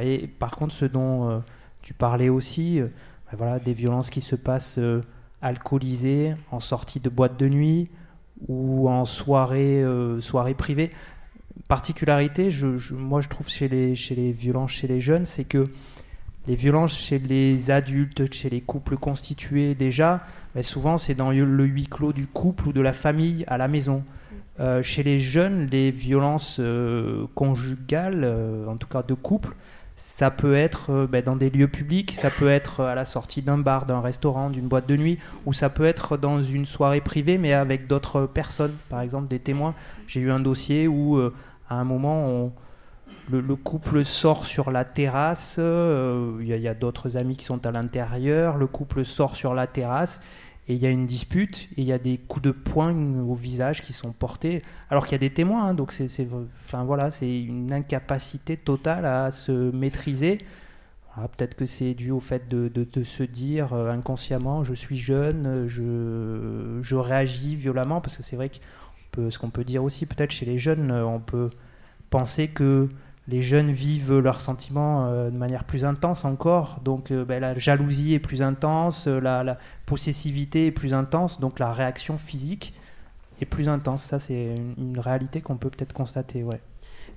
Et 0.02 0.26
par 0.26 0.56
contre, 0.56 0.74
ce 0.74 0.84
dont 0.84 1.30
euh, 1.30 1.38
tu 1.82 1.94
parlais 1.94 2.28
aussi, 2.28 2.80
euh, 2.80 2.88
ben 3.30 3.38
voilà, 3.38 3.58
des 3.58 3.72
violences 3.72 4.10
qui 4.10 4.20
se 4.20 4.34
passent 4.34 4.78
euh, 4.78 5.02
alcoolisées, 5.42 6.34
en 6.50 6.60
sortie 6.60 7.00
de 7.00 7.08
boîte 7.08 7.38
de 7.38 7.48
nuit 7.48 7.88
ou 8.48 8.88
en 8.88 9.04
soirée, 9.04 9.84
soirée 10.20 10.54
privée. 10.54 10.92
Particularité, 11.66 12.50
moi 12.92 13.20
je 13.20 13.28
trouve 13.28 13.48
chez 13.48 13.68
les, 13.68 14.32
violences 14.32 14.70
chez 14.70 14.86
les 14.86 15.00
jeunes, 15.00 15.24
c'est 15.24 15.44
que 15.44 15.68
les 16.46 16.54
violences 16.54 16.98
chez 16.98 17.18
les 17.18 17.70
adultes, 17.70 18.32
chez 18.32 18.48
les 18.48 18.60
couples 18.60 18.96
constitués 18.96 19.74
déjà, 19.74 20.24
ben 20.54 20.62
souvent 20.62 20.96
c'est 20.96 21.14
dans 21.14 21.30
le 21.30 21.64
huis 21.64 21.86
clos 21.86 22.12
du 22.12 22.26
couple 22.26 22.68
ou 22.68 22.72
de 22.72 22.80
la 22.80 22.92
famille 22.92 23.44
à 23.48 23.58
la 23.58 23.68
maison. 23.68 24.04
Euh, 24.60 24.82
chez 24.82 25.04
les 25.04 25.18
jeunes, 25.18 25.68
les 25.70 25.92
violences 25.92 26.56
euh, 26.58 27.26
conjugales, 27.36 28.22
euh, 28.24 28.66
en 28.66 28.76
tout 28.76 28.88
cas 28.88 29.04
de 29.04 29.14
couple, 29.14 29.54
ça 29.98 30.30
peut 30.30 30.54
être 30.54 31.08
ben, 31.10 31.24
dans 31.24 31.34
des 31.34 31.50
lieux 31.50 31.66
publics, 31.66 32.12
ça 32.12 32.30
peut 32.30 32.48
être 32.48 32.84
à 32.84 32.94
la 32.94 33.04
sortie 33.04 33.42
d'un 33.42 33.58
bar, 33.58 33.84
d'un 33.84 34.00
restaurant, 34.00 34.48
d'une 34.48 34.68
boîte 34.68 34.88
de 34.88 34.96
nuit, 34.96 35.18
ou 35.44 35.52
ça 35.52 35.70
peut 35.70 35.84
être 35.84 36.16
dans 36.16 36.40
une 36.40 36.66
soirée 36.66 37.00
privée, 37.00 37.36
mais 37.36 37.52
avec 37.52 37.88
d'autres 37.88 38.26
personnes, 38.26 38.76
par 38.88 39.00
exemple 39.00 39.26
des 39.26 39.40
témoins. 39.40 39.74
J'ai 40.06 40.20
eu 40.20 40.30
un 40.30 40.38
dossier 40.38 40.86
où, 40.86 41.20
à 41.68 41.74
un 41.74 41.82
moment, 41.82 42.52
le, 43.28 43.56
couple 43.56 44.04
sort 44.04 44.46
sur 44.46 44.70
la 44.70 44.84
terrasse, 44.84 45.58
il 45.58 46.46
y 46.46 46.68
a 46.68 46.74
d'autres 46.74 47.16
amis 47.16 47.36
qui 47.36 47.44
sont 47.44 47.66
à 47.66 47.72
l'intérieur, 47.72 48.56
le 48.56 48.68
couple 48.68 49.04
sort 49.04 49.34
sur 49.34 49.52
la 49.52 49.66
terrasse 49.66 50.22
et 50.68 50.74
il 50.74 50.78
y 50.78 50.86
a 50.86 50.90
une 50.90 51.06
dispute 51.06 51.68
et 51.76 51.80
il 51.80 51.84
y 51.84 51.92
a 51.92 51.98
des 51.98 52.18
coups 52.18 52.42
de 52.42 52.50
poing 52.50 52.94
au 53.20 53.34
visage 53.34 53.80
qui 53.80 53.92
sont 53.92 54.12
portés 54.12 54.62
alors 54.90 55.06
qu'il 55.06 55.12
y 55.12 55.16
a 55.16 55.18
des 55.18 55.32
témoins 55.32 55.68
hein, 55.68 55.74
donc 55.74 55.92
c'est 55.92 56.08
enfin 56.66 56.84
voilà 56.84 57.08
une 57.22 57.72
incapacité 57.72 58.56
totale 58.56 59.06
à 59.06 59.30
se 59.30 59.70
maîtriser. 59.72 60.38
Peut-être 61.36 61.56
que 61.56 61.66
c'est 61.66 61.94
dû 61.94 62.12
au 62.12 62.20
fait 62.20 62.48
de, 62.48 62.68
de, 62.68 63.02
se 63.02 63.24
dire 63.24 63.72
euh, 63.72 63.90
inconsciemment 63.90 64.62
je 64.62 64.72
suis 64.72 64.96
jeune 64.96 65.66
je, 65.66 66.78
je 66.80 66.94
réagis 66.94 67.56
violemment 67.56 68.00
parce 68.00 68.16
que 68.16 68.22
c'est 68.22 68.36
vrai 68.36 68.50
que 69.10 69.28
ce 69.28 69.36
qu'on 69.36 69.50
peut 69.50 69.64
dire 69.64 69.82
aussi 69.82 70.06
peut-être 70.06 70.30
chez 70.30 70.46
les 70.46 70.58
jeunes 70.58 70.92
euh, 70.92 71.04
on 71.04 71.18
peut 71.18 71.50
penser 72.08 72.46
que 72.46 72.88
les 73.28 73.42
jeunes 73.42 73.70
vivent 73.70 74.18
leurs 74.18 74.40
sentiments 74.40 75.06
euh, 75.06 75.30
de 75.30 75.36
manière 75.36 75.64
plus 75.64 75.84
intense 75.84 76.24
encore. 76.24 76.80
Donc 76.82 77.10
euh, 77.10 77.24
ben, 77.24 77.40
la 77.40 77.56
jalousie 77.58 78.14
est 78.14 78.18
plus 78.18 78.42
intense, 78.42 79.06
euh, 79.06 79.20
la, 79.20 79.58
possessivité 79.86 80.66
est 80.66 80.70
plus 80.70 80.94
intense, 80.94 81.38
donc 81.38 81.58
la 81.58 81.72
réaction 81.72 82.16
physique 82.16 82.72
est 83.40 83.46
plus 83.46 83.68
intense. 83.68 84.02
Ça, 84.02 84.18
c'est 84.18 84.56
une, 84.78 84.98
réalité 84.98 85.42
qu'on 85.42 85.56
peut 85.56 85.68
peut-être 85.68 85.92
constater. 85.92 86.42
Ouais. 86.42 86.60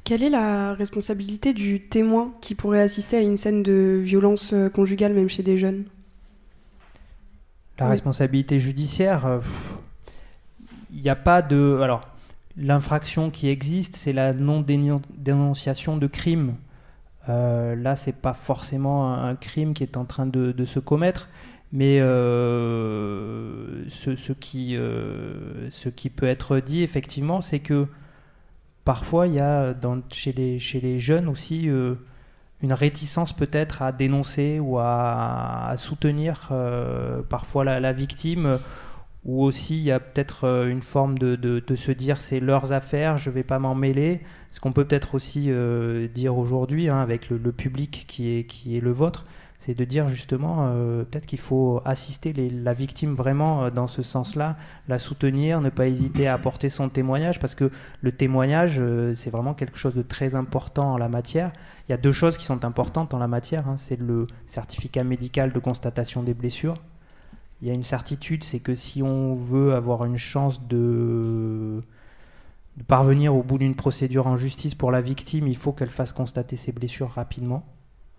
Quelle 0.03 0.21
est 0.21 0.29
la 0.29 0.73
responsabilité 0.73 1.53
du 1.53 1.87
témoin 1.87 2.33
qui 2.41 2.55
pourrait 2.55 2.81
assister 2.81 3.17
à 3.17 3.21
une 3.21 3.37
scène 3.37 3.63
de 3.63 3.99
violence 4.03 4.53
conjugale, 4.73 5.13
même 5.13 5.29
chez 5.29 5.43
des 5.43 5.57
jeunes? 5.57 5.85
La 7.79 7.87
responsabilité 7.87 8.59
judiciaire, 8.59 9.41
il 10.91 11.01
n'y 11.01 11.09
a 11.09 11.15
pas 11.15 11.41
de... 11.41 11.79
Alors, 11.81 12.10
l'infraction 12.57 13.29
qui 13.29 13.49
existe, 13.49 13.95
c'est 13.95 14.13
la 14.13 14.33
non-dénonciation 14.33 15.97
de 15.97 16.07
crime. 16.07 16.55
Euh, 17.29 17.75
là, 17.75 17.95
c'est 17.95 18.15
pas 18.15 18.33
forcément 18.33 19.13
un, 19.13 19.35
crime 19.35 19.73
qui 19.73 19.83
est 19.83 19.97
en 19.97 20.05
train 20.05 20.25
de, 20.25 20.65
se 20.65 20.79
commettre, 20.79 21.29
mais 21.71 21.99
euh, 22.01 23.87
ce, 23.89 24.33
qui, 24.33 24.75
euh, 24.75 25.69
ce 25.69 25.89
qui 25.89 26.09
peut 26.09 26.25
être 26.25 26.59
dit 26.59 26.83
effectivement, 26.83 27.41
c'est 27.41 27.59
que 27.59 27.87
parfois 28.83 29.27
il 29.27 29.35
y 29.35 29.39
a 29.39 29.75
chez, 30.11 30.33
les, 30.33 30.99
jeunes 30.99 31.27
aussi 31.27 31.65
une 31.65 32.73
réticence 32.73 33.33
peut-être 33.33 33.81
à 33.83 33.91
dénoncer 33.91 34.59
ou 34.59 34.79
à, 34.79 35.73
soutenir 35.77 36.49
parfois 37.29 37.63
la 37.63 37.93
victime 37.93 38.57
ou 39.23 39.43
aussi 39.43 39.77
il 39.77 39.83
y 39.83 39.91
a 39.91 39.99
peut-être 39.99 40.45
euh, 40.45 40.67
une 40.67 40.81
forme 40.81 41.17
de, 41.17 41.61
se 41.75 41.91
dire 41.91 42.19
c'est 42.19 42.39
leurs 42.39 42.73
affaires, 42.73 43.17
je 43.17 43.29
ne 43.29 43.35
vais 43.35 43.43
pas 43.43 43.59
m'en 43.59 43.75
mêler. 43.75 44.21
Ce 44.49 44.59
qu'on 44.59 44.71
peut 44.71 44.85
peut-être 44.85 45.15
aussi 45.15 45.45
euh, 45.49 46.07
dire 46.07 46.37
aujourd'hui 46.37 46.89
hein, 46.89 46.99
avec 46.99 47.29
le, 47.29 47.51
public 47.51 48.05
qui 48.07 48.35
est, 48.35 48.45
qui 48.45 48.75
est 48.75 48.81
le 48.81 48.91
vôtre, 48.91 49.25
c'est 49.59 49.75
de 49.75 49.85
dire 49.85 50.07
justement 50.09 50.69
euh, 50.69 51.03
peut-être 51.03 51.27
qu'il 51.27 51.39
faut 51.39 51.81
assister 51.85 52.33
la 52.33 52.73
victime 52.73 53.13
vraiment 53.13 53.69
dans 53.69 53.85
ce 53.85 54.01
sens-là, 54.01 54.57
la 54.87 54.97
soutenir, 54.97 55.61
ne 55.61 55.69
pas 55.69 55.87
hésiter 55.87 56.27
à 56.27 56.33
apporter 56.33 56.67
son 56.67 56.89
témoignage 56.89 57.39
parce 57.39 57.53
que 57.53 57.69
le 58.01 58.11
témoignage 58.11 58.81
c'est 59.13 59.29
vraiment 59.29 59.53
quelque 59.53 59.77
chose 59.77 59.93
de 59.93 60.01
très 60.01 60.33
important 60.33 60.93
en 60.93 60.97
la 60.97 61.09
matière. 61.09 61.51
Il 61.87 61.91
y 61.91 61.93
a 61.93 61.97
deux 61.97 62.11
choses 62.11 62.37
qui 62.37 62.45
sont 62.45 62.65
importantes 62.65 63.13
en 63.13 63.19
la 63.19 63.27
matière, 63.27 63.67
hein. 63.67 63.77
c'est 63.77 63.99
le 63.99 64.25
certificat 64.47 65.03
médical 65.03 65.51
de 65.51 65.59
constatation 65.59 66.23
des 66.23 66.33
blessures 66.33 66.75
il 67.61 67.67
y 67.67 67.71
a 67.71 67.73
une 67.73 67.83
certitude, 67.83 68.43
c'est 68.43 68.59
que 68.59 68.73
si 68.73 69.03
on 69.03 69.35
veut 69.35 69.73
avoir 69.73 70.05
une 70.05 70.17
chance 70.17 70.67
de, 70.67 71.81
parvenir 72.87 73.35
au 73.35 73.43
bout 73.43 73.59
d'une 73.59 73.75
procédure 73.75 74.27
en 74.27 74.35
justice 74.35 74.73
pour 74.73 74.91
la 74.91 75.01
victime, 75.01 75.47
il 75.47 75.57
faut 75.57 75.71
qu'elle 75.71 75.89
fasse 75.89 76.11
constater 76.11 76.55
ses 76.55 76.71
blessures 76.71 77.09
rapidement. 77.09 77.63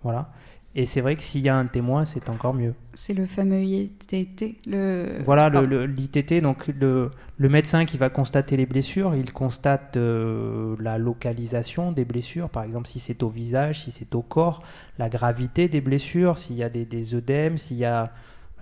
Voilà. 0.03 0.33
Et 0.75 0.87
c'est 0.87 1.03
vrai 1.03 1.17
que 1.17 1.23
s'il 1.23 1.43
y 1.43 1.51
a 1.51 1.57
un 1.57 1.67
témoin, 1.67 2.07
c'est 2.07 2.31
encore 2.31 2.55
mieux. 2.55 2.75
C'est 2.95 3.13
le 3.13 3.27
fameux 3.27 3.63
ITT. 3.63 4.67
Le... 4.67 5.19
Voilà, 5.23 5.51
l'ITT, 5.51 6.41
donc 6.41 6.69
le, 6.69 7.11
le, 7.37 7.49
médecin 7.51 7.85
qui 7.85 7.99
va 7.99 8.09
constater 8.09 8.57
les 8.57 8.65
blessures, 8.65 9.15
il 9.15 9.33
constate 9.33 9.99
euh, 9.99 10.75
la 10.81 10.97
localisation 10.97 11.93
des 11.93 12.07
blessures, 12.07 12.49
par 12.49 12.63
exemple 12.63 12.89
si 12.89 13.01
c'est 13.01 13.23
au 13.23 13.29
visage, 13.29 13.83
si 13.83 13.91
c'est 13.91 14.15
au 14.15 14.23
corps, 14.23 14.63
la 14.99 15.11
gravité 15.11 15.69
des 15.69 15.83
blessures, 15.83 16.39
s'il 16.39 16.57
y 16.57 16.63
a 16.63 16.71
des, 16.71 16.87
des 16.87 17.15
œdèmes, 17.15 17.59
s'il 17.59 17.77
y 17.77 17.85
a 17.85 18.11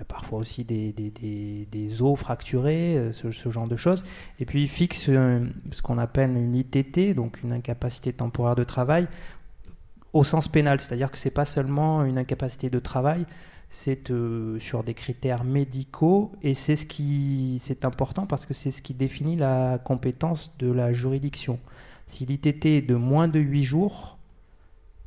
parfois 0.05 0.39
aussi 0.39 0.65
des, 0.65 2.03
os 2.03 2.19
fracturés, 2.19 2.97
euh, 2.97 3.13
ce, 3.13 3.31
ce, 3.31 3.51
genre 3.51 3.69
de 3.69 3.77
choses. 3.77 4.05
Et 4.39 4.45
puis 4.45 4.63
il 4.63 4.69
fixe 4.69 5.07
euh, 5.09 5.47
ce 5.71 5.83
qu'on 5.83 5.99
appelle 5.99 6.31
une 6.37 6.55
ITT, 6.55 7.15
donc 7.15 7.43
une 7.43 7.53
incapacité 7.53 8.13
temporaire 8.13 8.57
de 8.57 8.65
travail, 8.65 9.09
au 10.13 10.25
sens 10.25 10.49
pénal, 10.49 10.81
c'est-à-dire 10.81 11.11
que 11.11 11.19
c'est 11.19 11.31
pas 11.31 11.45
seulement 11.45 12.05
une 12.05 12.19
incapacité 12.19 12.71
de 12.71 12.79
travail, 12.79 13.27
c'est 13.69 14.11
euh, 14.11 14.59
sur 14.59 14.83
des 14.83 14.95
critères 14.95 15.45
médicaux 15.45 16.33
et 16.43 16.55
c'est 16.55 16.75
ce 16.75 16.85
qui 16.85 17.59
c'est 17.63 17.85
important 17.85 18.27
parce 18.27 18.45
que 18.45 18.53
c'est 18.53 18.73
ce 18.73 18.83
qui 18.83 18.95
définit 18.95 19.37
la 19.37 19.79
compétence 19.79 20.53
de 20.59 20.71
la 20.71 20.93
juridiction. 20.93 21.61
Si 22.09 22.27
l'ITT 22.27 22.67
est 22.67 22.83
de 22.83 22.97
moins 22.97 23.29
de 23.29 23.39
8 23.39 23.63
jours 23.63 24.19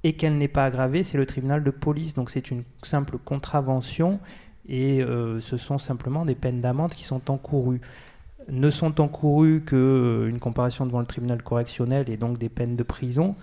et 0.06 0.13
qu'elle 0.13 0.38
n'est 0.38 0.47
pas 0.47 0.63
aggravée, 0.65 1.03
c'est 1.03 1.17
le 1.17 1.25
tribunal 1.25 1.63
de 1.63 1.71
police. 1.71 2.13
Donc 2.13 2.29
c'est 2.29 2.51
une 2.51 2.63
simple 2.82 3.17
contravention 3.17 4.19
et 4.67 5.02
euh, 5.02 5.39
ce 5.39 5.58
sont 5.58 5.78
simplement 5.78 6.26
des 6.26 6.36
peines 6.36 6.62
d'amende 6.62 6.93
qui 6.93 7.04
sont 7.04 7.30
encourues. 7.30 7.82
Ne 8.49 8.69
sont 8.69 8.99
encourues 9.02 9.62
qu'une 9.65 9.78
euh, 9.78 10.39
comparation 10.39 10.86
devant 10.86 10.99
le 10.99 11.06
tribunal 11.06 11.41
correctionnel 11.43 12.10
et 12.10 12.17
donc 12.17 12.38
des 12.38 12.49
peines 12.49 12.76
de 12.76 12.84
prison 12.84 13.36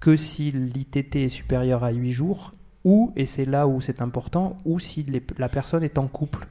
que 0.00 0.16
si 0.16 0.50
l'ITT 0.50 1.16
est 1.16 1.28
supérieur 1.28 1.82
à 1.82 1.90
8 1.90 2.12
jours, 2.12 2.52
ou, 2.84 3.12
et 3.16 3.24
c'est 3.24 3.46
là 3.46 3.66
où 3.66 3.80
c'est 3.80 4.02
important, 4.02 4.58
ou 4.66 4.78
si 4.78 5.06
la 5.38 5.48
personne 5.48 5.82
est 5.82 5.96
en 5.96 6.08
couple. 6.08 6.46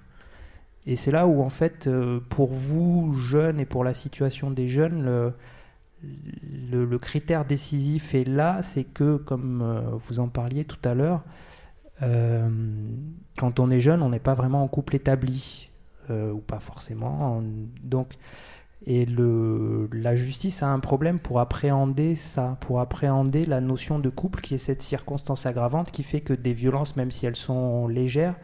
Et 0.88 0.96
c'est 0.96 1.12
là 1.12 1.28
où, 1.28 1.44
en 1.44 1.52
fait, 1.52 1.86
euh, 1.86 2.20
pour 2.30 2.52
vous, 2.52 3.14
jeunes, 3.14 3.60
et 3.60 3.66
pour 3.66 3.84
la 3.84 3.94
situation 3.94 4.50
des 4.50 4.68
jeunes, 4.70 5.34
le, 6.02 6.98
critère 6.98 7.46
décisif 7.46 8.16
est 8.16 8.28
là, 8.28 8.64
c'est 8.64 8.86
que, 8.86 9.18
comme 9.18 9.64
vous 10.00 10.20
en 10.20 10.30
parliez 10.30 10.66
tout 10.66 10.80
à 10.84 10.96
l'heure, 10.96 11.22
euh, 12.04 12.50
quand 13.38 13.60
on 13.60 13.70
est 13.72 13.80
jeune, 13.80 14.02
on 14.02 14.10
n'est 14.10 14.20
pas 14.20 14.34
vraiment 14.34 14.64
en 14.64 14.68
couple 14.68 14.96
établi, 14.96 15.70
ou 16.10 16.40
pas 16.40 16.60
forcément. 16.60 17.42
donc, 17.82 18.18
et 18.86 19.06
le, 19.06 19.90
la 19.94 20.16
justice 20.16 20.62
a 20.62 20.68
un 20.68 20.80
problème 20.80 21.20
pour 21.20 21.40
appréhender 21.40 22.16
ça, 22.16 22.58
pour 22.60 22.82
appréhender 22.82 23.46
la 23.46 23.62
notion 23.62 23.98
de 23.98 24.10
couple 24.10 24.42
qui 24.42 24.56
est 24.56 24.58
cette 24.58 24.82
circonstance 24.82 25.46
aggravante 25.46 25.92
qui 25.92 26.04
fait 26.04 26.20
que 26.20 26.34
des 26.34 26.54
violences, 26.54 26.98
même 26.98 27.10
si 27.10 27.26
elles 27.26 27.38
sont 27.38 27.88
légères, 27.88 28.36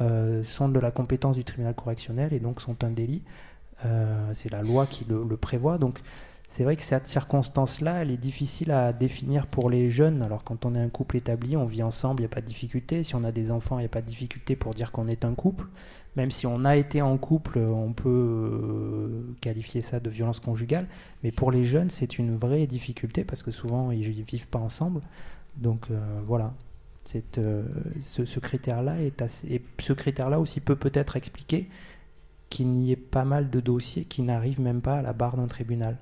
euh, 0.00 0.42
sont 0.42 0.68
de 0.68 0.80
la 0.80 0.90
compétence 0.90 1.36
du 1.36 1.44
tribunal 1.44 1.74
correctionnel 1.74 2.32
et 2.32 2.40
donc 2.40 2.60
sont 2.60 2.82
un 2.82 2.90
délit. 2.90 3.22
Euh, 3.84 4.30
c'est 4.32 4.50
la 4.50 4.62
loi 4.62 4.86
qui 4.86 5.04
le, 5.04 5.24
le 5.28 5.36
prévoit. 5.36 5.78
Donc 5.78 6.00
c'est 6.50 6.64
vrai 6.64 6.74
que 6.74 6.82
cette 6.82 7.06
circonstance-là, 7.06 8.02
elle 8.02 8.10
est 8.10 8.16
difficile 8.16 8.72
à 8.72 8.92
définir 8.92 9.46
pour 9.46 9.70
les 9.70 9.88
jeunes. 9.88 10.20
Alors 10.20 10.42
quand 10.42 10.66
on 10.66 10.74
est 10.74 10.80
un 10.80 10.88
couple 10.88 11.16
établi, 11.16 11.56
on 11.56 11.64
vit 11.64 11.84
ensemble, 11.84 12.22
il 12.22 12.24
n'y 12.24 12.32
a 12.32 12.34
pas 12.34 12.40
de 12.40 12.46
difficulté. 12.46 13.04
Si 13.04 13.14
on 13.14 13.22
a 13.22 13.30
des 13.30 13.52
enfants, 13.52 13.78
il 13.78 13.82
n'y 13.82 13.86
a 13.86 13.90
pas 13.90 14.02
de 14.02 14.06
difficulté 14.06 14.56
pour 14.56 14.74
dire 14.74 14.90
qu'on 14.90 15.06
est 15.06 15.24
un 15.24 15.34
couple. 15.34 15.68
Même 16.16 16.32
si 16.32 16.48
on 16.48 16.64
a 16.64 16.76
été 16.76 17.02
en 17.02 17.16
couple, 17.18 17.60
on 17.60 17.92
peut 17.92 18.08
euh, 18.08 19.36
qualifier 19.40 19.80
ça 19.80 20.00
de 20.00 20.10
violence 20.10 20.40
conjugale. 20.40 20.88
Mais 21.22 21.30
pour 21.30 21.52
les 21.52 21.64
jeunes, 21.64 21.88
c'est 21.88 22.18
une 22.18 22.36
vraie 22.36 22.66
difficulté 22.66 23.22
parce 23.22 23.44
que 23.44 23.52
souvent, 23.52 23.92
ils 23.92 24.00
ne 24.00 24.24
vivent 24.24 24.48
pas 24.48 24.58
ensemble. 24.58 25.02
Donc 25.56 25.86
euh, 25.92 26.00
voilà, 26.24 26.52
euh, 27.38 27.62
ce, 28.00 28.40
critère-là 28.40 28.96
ce 29.78 29.92
critère-là 29.92 30.40
aussi 30.40 30.60
peut 30.60 30.76
peut-être 30.76 31.14
expliquer 31.14 31.68
qu'il 32.48 32.70
n'y 32.70 32.90
ait 32.90 32.96
pas 32.96 33.24
mal 33.24 33.50
de 33.50 33.60
dossiers 33.60 34.04
qui 34.04 34.22
n'arrivent 34.22 34.60
même 34.60 34.80
pas 34.80 34.98
à 34.98 35.02
la 35.02 35.12
barre 35.12 35.36
d'un 35.36 35.46
tribunal. 35.46 35.96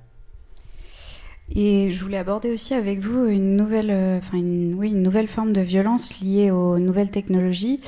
Et 1.55 1.89
je 1.91 2.03
voulais 2.03 2.17
aborder 2.17 2.51
aussi 2.51 2.73
avec 2.73 2.99
vous 2.99 3.25
une 3.25 3.55
nouvelle, 3.55 3.91
enfin 4.17 4.37
oui, 4.37 4.89
une 4.89 5.01
nouvelle 5.01 5.27
forme 5.27 5.51
de 5.51 5.61
violence 5.61 6.19
liée 6.21 6.51
aux 6.51 6.77
nouvelles 6.77 7.09
technologies. 7.09 7.81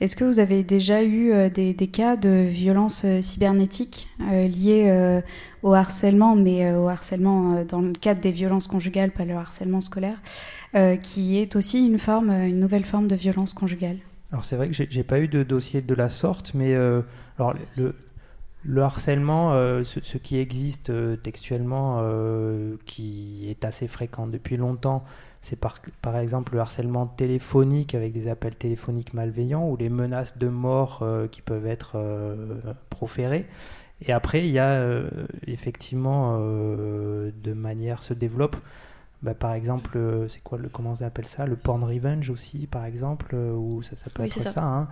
Est-ce 0.00 0.14
que 0.14 0.22
vous 0.22 0.38
avez 0.38 0.62
déjà 0.62 1.02
eu 1.02 1.32
euh, 1.32 1.50
des, 1.50 1.74
cas 1.74 2.14
de 2.14 2.46
violence 2.48 3.02
euh, 3.04 3.20
cybernétique 3.20 4.06
euh, 4.20 4.46
liées 4.46 5.22
au 5.62 5.74
harcèlement, 5.74 6.36
mais 6.36 6.72
au 6.72 6.86
harcèlement 6.88 7.64
dans 7.64 7.80
le 7.80 7.92
cadre 7.92 8.20
des 8.20 8.30
violences 8.30 8.68
conjugales, 8.68 9.10
pas 9.10 9.24
le 9.24 9.34
harcèlement 9.34 9.80
scolaire, 9.80 10.20
qui 11.02 11.38
est 11.38 11.56
aussi 11.56 11.84
une 11.84 11.98
forme, 11.98 12.30
une 12.30 12.60
nouvelle 12.60 12.84
forme 12.84 13.08
de 13.08 13.16
violence 13.16 13.54
conjugale? 13.54 13.96
Alors 14.30 14.44
c'est 14.44 14.54
vrai 14.54 14.68
que 14.68 14.74
j'ai 14.74 15.02
pas 15.02 15.18
eu 15.18 15.26
de 15.26 15.42
dossier 15.42 15.80
de 15.80 15.94
la 15.94 16.08
sorte, 16.08 16.54
mais 16.54 16.74
alors 16.74 17.54
le, 17.76 17.96
le 18.64 18.82
harcèlement, 18.82 19.52
ce, 19.84 20.00
ce, 20.02 20.18
qui 20.18 20.38
existe 20.38 20.92
textuellement, 21.22 22.02
qui 22.84 23.48
est 23.48 23.64
assez 23.64 23.86
fréquent 23.86 24.26
depuis 24.26 24.56
longtemps, 24.56 25.04
c'est 25.40 25.58
par, 25.58 26.16
exemple 26.16 26.54
le 26.54 26.60
harcèlement 26.60 27.06
téléphonique 27.06 27.94
avec 27.94 28.12
des 28.12 28.28
appels 28.28 28.56
téléphoniques 28.56 29.14
malveillants 29.14 29.68
ou 29.68 29.76
les 29.76 29.88
menaces 29.88 30.36
de 30.36 30.48
mort 30.48 31.00
euh, 31.02 31.28
qui 31.28 31.42
peuvent 31.42 31.66
être 31.66 31.92
euh, 31.94 32.60
proférées. 32.90 33.46
Et 34.02 34.12
après, 34.12 34.46
il 34.46 34.52
y 34.52 34.58
a 34.58 34.70
euh, 34.70 35.08
effectivement, 35.46 36.38
de 36.38 37.52
manière 37.52 38.02
se 38.02 38.14
développe 38.14 38.56
bah, 39.22 39.34
par 39.34 39.52
exemple, 39.54 39.98
euh, 39.98 40.28
c'est 40.28 40.40
quoi 40.42 40.58
le 40.58 40.68
comment 40.68 40.94
on 40.98 41.04
appelle 41.04 41.26
ça? 41.26 41.44
Le 41.44 41.56
porn 41.56 41.82
revenge 41.82 42.30
aussi, 42.30 42.68
par 42.68 42.84
exemple, 42.84 43.34
euh, 43.34 43.52
ou 43.52 43.82
ça, 43.82 43.96
ça 43.96 44.10
peut 44.10 44.22
être 44.22 44.38
ça. 44.38 44.62
hein. 44.62 44.88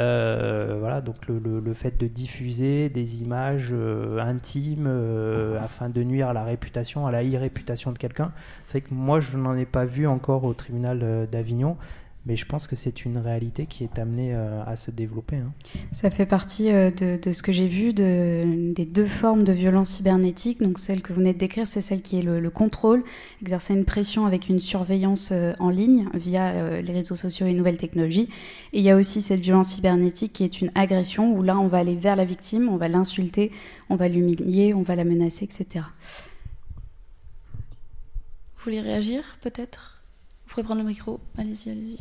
Euh, 0.00 0.76
voilà, 0.80 1.02
donc 1.02 1.26
le, 1.28 1.38
le, 1.38 1.74
fait 1.74 1.98
de 1.98 2.06
diffuser 2.06 2.88
des 2.88 3.20
images 3.20 3.74
intimes 4.18 4.88
afin 5.60 5.90
de 5.90 6.02
nuire 6.02 6.28
à 6.28 6.32
la 6.32 6.44
réputation, 6.44 7.06
à 7.06 7.10
la 7.12 7.22
irréputation 7.22 7.92
de 7.92 7.98
quelqu'un. 7.98 8.32
C'est 8.64 8.78
vrai 8.80 8.88
que 8.88 8.94
moi, 8.94 9.20
je 9.20 9.36
n'en 9.36 9.54
ai 9.56 9.66
pas 9.66 9.84
vu 9.84 10.06
encore 10.06 10.44
au 10.44 10.54
tribunal 10.54 11.28
d'Avignon 11.30 11.76
mais 12.26 12.34
je 12.34 12.44
pense 12.44 12.66
que 12.66 12.74
c'est 12.74 13.04
une 13.04 13.18
réalité 13.18 13.66
qui 13.66 13.84
est 13.84 13.98
amenée 14.00 14.34
euh, 14.34 14.62
à 14.66 14.74
se 14.74 14.90
développer. 14.90 15.36
Hein. 15.36 15.52
Ça 15.92 16.10
fait 16.10 16.26
partie 16.26 16.72
euh, 16.72 16.90
de, 16.90 17.32
ce 17.32 17.42
que 17.42 17.52
j'ai 17.52 17.68
vu 17.68 17.92
de, 17.92 18.72
des 18.72 18.84
deux 18.84 19.06
formes 19.06 19.44
de 19.44 19.52
violence 19.52 19.90
cybernétique. 19.90 20.60
Donc 20.60 20.80
celle 20.80 21.02
que 21.02 21.12
vous 21.12 21.20
venez 21.20 21.32
de 21.32 21.38
décrire, 21.38 21.68
c'est 21.68 21.80
celle 21.80 22.02
qui 22.02 22.18
est 22.18 22.22
le, 22.22 22.50
contrôle, 22.50 23.04
exercer 23.42 23.74
une 23.74 23.84
pression 23.84 24.26
avec 24.26 24.48
une 24.48 24.58
surveillance 24.58 25.30
euh, 25.30 25.52
en 25.60 25.70
ligne 25.70 26.08
via 26.14 26.80
les 26.80 26.92
réseaux 26.92 27.16
sociaux 27.16 27.46
et 27.46 27.50
les 27.50 27.54
nouvelles 27.54 27.76
technologies. 27.76 28.28
Et 28.72 28.80
il 28.80 28.84
y 28.84 28.90
a 28.90 28.96
aussi 28.96 29.22
cette 29.22 29.40
violence 29.40 29.68
cybernétique 29.68 30.32
qui 30.32 30.42
est 30.42 30.60
une 30.60 30.72
agression 30.74 31.32
où 31.32 31.42
là 31.42 31.56
on 31.58 31.68
va 31.68 31.78
aller 31.78 31.94
vers 31.94 32.16
la 32.16 32.24
victime, 32.24 32.68
on 32.68 32.76
va 32.76 32.88
l'insulter, 32.88 33.52
on 33.88 33.96
va 33.96 34.08
l'humilier, 34.08 34.74
on 34.74 34.82
va 34.82 34.96
la 34.96 35.04
menacer, 35.04 35.44
etc. 35.44 35.84
Vous 38.56 38.64
voulez 38.64 38.80
réagir 38.80 39.38
peut-être? 39.42 39.95
Pourrez 40.56 40.64
prendre 40.64 40.80
le 40.80 40.88
micro. 40.88 41.20
Allez-y, 41.36 41.70
allez-y. 41.70 41.98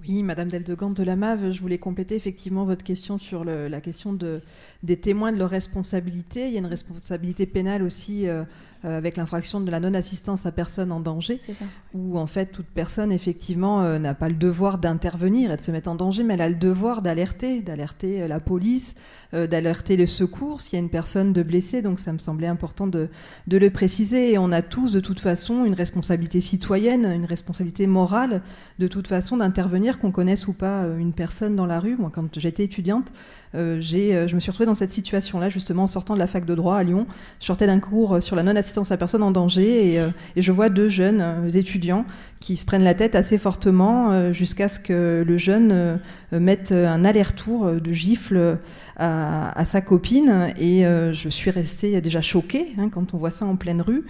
Oui, 0.00 0.24
Madame 0.24 0.48
Deldegante 0.48 0.96
de 0.96 1.04
la 1.04 1.14
MAV, 1.14 1.52
je 1.52 1.60
voulais 1.60 1.78
compléter 1.78 2.16
effectivement 2.16 2.64
votre 2.64 2.82
question 2.82 3.16
sur 3.16 3.44
la 3.44 3.80
question 3.80 4.12
de, 4.12 4.40
des 4.82 4.96
témoins 4.96 5.30
de 5.30 5.38
leur 5.38 5.50
responsabilité. 5.50 6.48
Il 6.48 6.52
y 6.52 6.56
a 6.56 6.58
une 6.58 6.66
responsabilité 6.66 7.46
pénale 7.46 7.84
aussi 7.84 8.26
euh, 8.26 8.42
euh, 8.84 8.98
avec 8.98 9.16
l'infraction 9.16 9.60
de 9.60 9.70
la 9.70 9.78
non-assistance 9.78 10.44
à 10.44 10.50
personne 10.50 10.90
en 10.90 10.98
danger, 10.98 11.38
ça. 11.40 11.64
où 11.94 12.18
en 12.18 12.26
fait 12.26 12.46
toute 12.46 12.66
personne 12.66 13.12
effectivement 13.12 13.82
euh, 13.82 14.00
n'a 14.00 14.14
pas 14.14 14.28
le 14.28 14.34
devoir 14.34 14.78
d'intervenir 14.78 15.52
et 15.52 15.56
de 15.56 15.62
se 15.62 15.70
mettre 15.70 15.88
en 15.88 15.94
danger, 15.94 16.24
mais 16.24 16.34
elle 16.34 16.42
a 16.42 16.48
le 16.48 16.56
devoir 16.56 17.02
d'alerter, 17.02 17.62
d'alerter 17.62 18.26
la 18.26 18.40
police, 18.40 18.96
d'alerter 19.32 19.96
le 19.96 20.06
secours 20.06 20.60
s'il 20.60 20.74
y 20.74 20.76
a 20.76 20.84
une 20.84 20.90
personne 20.90 21.32
de 21.32 21.42
blessée. 21.42 21.82
Donc 21.82 22.00
ça 22.00 22.12
me 22.12 22.18
semblait 22.18 22.46
important 22.46 22.86
de, 22.86 23.08
de, 23.46 23.56
le 23.58 23.70
préciser. 23.70 24.32
Et 24.32 24.38
on 24.38 24.52
a 24.52 24.62
tous 24.62 24.92
de 24.92 25.00
toute 25.00 25.20
façon 25.20 25.64
une 25.64 25.74
responsabilité 25.74 26.40
citoyenne, 26.40 27.06
une 27.06 27.24
responsabilité 27.24 27.86
morale 27.86 28.42
de 28.78 28.88
toute 28.88 29.06
façon 29.06 29.38
d'intervenir, 29.38 29.98
qu'on 29.98 30.10
connaisse 30.10 30.46
ou 30.48 30.52
pas 30.52 30.84
une 30.98 31.12
personne 31.12 31.56
dans 31.56 31.66
la 31.66 31.80
rue. 31.80 31.96
Moi, 31.96 32.10
quand 32.12 32.38
j'étais 32.38 32.64
étudiante, 32.64 33.12
euh, 33.54 33.80
euh, 33.94 34.28
je 34.28 34.34
me 34.34 34.40
suis 34.40 34.50
retrouvée 34.50 34.66
dans 34.66 34.74
cette 34.74 34.92
situation-là, 34.92 35.48
justement, 35.48 35.84
en 35.84 35.86
sortant 35.86 36.14
de 36.14 36.18
la 36.18 36.26
fac 36.26 36.44
de 36.44 36.54
droit 36.54 36.76
à 36.76 36.82
Lyon. 36.82 37.06
Je 37.40 37.46
sortais 37.46 37.66
d'un 37.66 37.80
cours 37.80 38.22
sur 38.22 38.36
la 38.36 38.42
non-assistance 38.42 38.92
à 38.92 38.96
personne 38.96 39.22
en 39.22 39.30
danger 39.30 39.92
et, 39.92 40.00
euh, 40.00 40.08
et, 40.36 40.42
je 40.42 40.52
vois 40.52 40.68
deux 40.68 40.88
jeunes 40.88 41.22
étudiants 41.54 42.04
qui 42.40 42.56
se 42.56 42.66
prennent 42.66 42.84
la 42.84 42.94
tête 42.94 43.14
assez 43.14 43.38
fortement 43.38 44.32
jusqu'à 44.32 44.68
ce 44.68 44.80
que 44.80 45.24
le 45.26 45.38
jeune 45.38 46.00
mette 46.32 46.72
un 46.72 47.04
aller-retour 47.04 47.70
de 47.72 47.92
gifle 47.92 48.58
à, 49.02 49.64
sa 49.64 49.80
copine. 49.80 50.52
Et 50.58 50.84
je 50.84 51.28
suis 51.28 51.50
restée 51.50 52.00
déjà 52.00 52.20
choquée 52.20 52.68
hein, 52.78 52.88
quand 52.88 53.14
on 53.14 53.18
voit 53.18 53.30
ça 53.30 53.44
en 53.44 53.56
pleine 53.56 53.82
rue. 53.82 54.04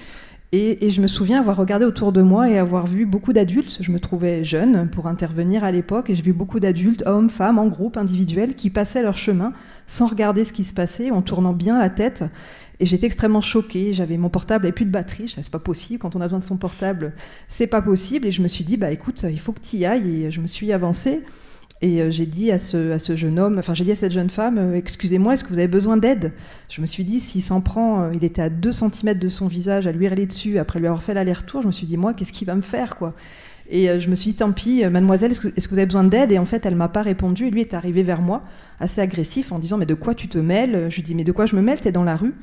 Et, 0.55 0.91
je 0.91 1.01
me 1.01 1.07
souviens 1.07 1.41
avoir 1.41 1.57
regardé 1.57 1.87
autour 1.87 2.13
de 2.13 2.21
moi 2.21 2.51
et 2.51 2.59
avoir 2.59 2.87
vu 2.87 3.07
beaucoup 3.07 3.33
d'adultes. 3.33 3.79
Je 3.81 3.91
me 3.91 3.99
trouvais 3.99 4.45
jeune 4.45 4.87
pour 4.91 5.07
intervenir 5.07 5.65
à 5.65 5.73
l'époque 5.73 6.11
et 6.11 6.15
j'ai 6.15 6.23
vu 6.23 6.35
beaucoup 6.35 6.61
d'adultes, 6.61 7.03
hommes, 7.07 7.31
femmes, 7.31 7.59
en 7.59 7.69
groupe, 7.69 7.97
individuels, 7.97 8.55
qui 8.55 8.69
passaient 8.69 9.03
leur 9.03 9.17
chemin 9.17 9.49
sans 9.87 10.07
regarder 10.07 10.45
ce 10.45 10.53
qui 10.53 10.65
se 10.65 10.75
passait, 10.75 11.11
en 11.11 11.23
tournant 11.23 11.55
bien 11.55 11.79
la 11.79 11.89
tête. 11.89 12.25
Et 12.81 12.85
j'étais 12.85 13.07
extrêmement 13.07 13.41
choquée. 13.41 13.95
J'avais 13.95 14.19
mon 14.19 14.29
portable 14.29 14.67
et 14.67 14.73
plus 14.73 14.85
de 14.85 14.91
batterie. 14.91 15.27
Je 15.27 15.41
c'est 15.41 15.51
pas 15.51 15.59
possible. 15.59 15.99
Quand 15.99 16.17
on 16.17 16.21
a 16.21 16.25
besoin 16.25 16.41
de 16.41 16.45
son 16.45 16.59
portable, 16.59 17.15
c'est 17.49 17.67
pas 17.67 17.81
possible. 17.81 18.27
Et 18.27 18.31
je 18.31 18.43
me 18.43 18.49
suis 18.49 18.65
dit, 18.65 18.77
bah 18.77 18.91
écoute, 18.91 19.25
il 19.31 19.41
faut 19.41 19.53
que 19.53 19.61
tu 19.61 19.77
y 19.79 19.87
ailles. 19.87 20.25
Et 20.25 20.31
je 20.31 20.43
me 20.43 20.47
suis 20.47 20.71
avancée. 20.71 21.23
Et 21.83 22.01
euh, 22.01 22.11
j'ai 22.11 22.27
dit 22.27 22.53
à 22.53 22.59
ce, 22.59 22.97
jeune 23.17 23.41
homme, 23.41 23.59
enfin 23.59 23.75
j'ai 23.75 23.83
dit 23.83 23.91
à 23.91 23.97
cette 23.97 24.13
jeune 24.13 24.31
femme, 24.31 24.57
euh, 24.57 24.77
excusez-moi, 24.77 25.35
est-ce 25.35 25.43
que 25.43 25.49
vous 25.49 25.59
avez 25.59 25.69
besoin 25.69 25.97
d'aide? 25.97 26.33
Je 26.69 26.81
me 26.81 26.87
suis 26.87 27.03
dit, 27.03 27.19
s'il 27.19 27.43
s'en 27.43 27.61
prend, 27.61 28.03
euh, 28.03 28.11
il 28.15 28.23
était 28.23 28.41
à 28.41 28.49
2 28.49 28.71
cm 28.71 29.19
de 29.19 29.29
son 29.29 29.49
visage, 29.49 29.89
à 29.89 29.93
lui 29.93 30.07
hurler 30.07 30.27
dessus, 30.27 30.59
après 30.59 30.79
lui 30.79 30.87
avoir 30.87 31.03
fait 31.03 31.13
l'aller-retour, 31.13 31.61
je 31.63 31.67
me 31.67 31.73
suis 31.73 31.87
dit, 31.87 31.97
moi, 31.97 32.15
qu'est-ce 32.15 32.31
qu'il 32.31 32.47
va 32.47 32.55
me 32.55 32.63
faire 32.63 32.95
quoi? 32.95 33.15
Et 33.69 34.01
je 34.01 34.11
me 34.11 34.15
suis 34.15 34.33
dit, 34.33 34.37
tant 34.37 34.53
pis, 34.53 34.85
mademoiselle, 34.85 35.33
est-ce 35.33 35.41
que, 35.41 35.49
est 35.49 35.65
que, 35.65 35.71
vous 35.71 35.79
avez 35.79 35.87
besoin 35.87 36.05
d'aide? 36.05 36.31
Et 36.31 36.39
en 36.39 36.45
fait, 36.45 36.67
elle 36.67 36.77
m'a 36.77 36.89
pas 36.89 37.03
répondu, 37.03 37.47
et 37.47 37.51
lui 37.51 37.63
est 37.63 37.75
arrivé 37.75 38.03
vers 38.03 38.21
moi, 38.21 38.43
assez 38.81 39.01
agressif, 39.01 39.51
en 39.51 39.59
disant, 39.59 39.79
mais 39.79 39.87
de 39.87 39.95
quoi 39.95 40.15
tu 40.15 40.29
te 40.29 40.37
mêles? 40.37 40.89
Je 40.91 40.97
lui 40.97 41.03
dis, 41.03 41.15
mais 41.15 41.25
de 41.25 41.33
quoi 41.33 41.47
je 41.47 41.57
me 41.57 41.63
mêle? 41.63 41.81
T'es 41.81 41.93
dans 41.93 42.05
la 42.05 42.17
rue. 42.17 42.35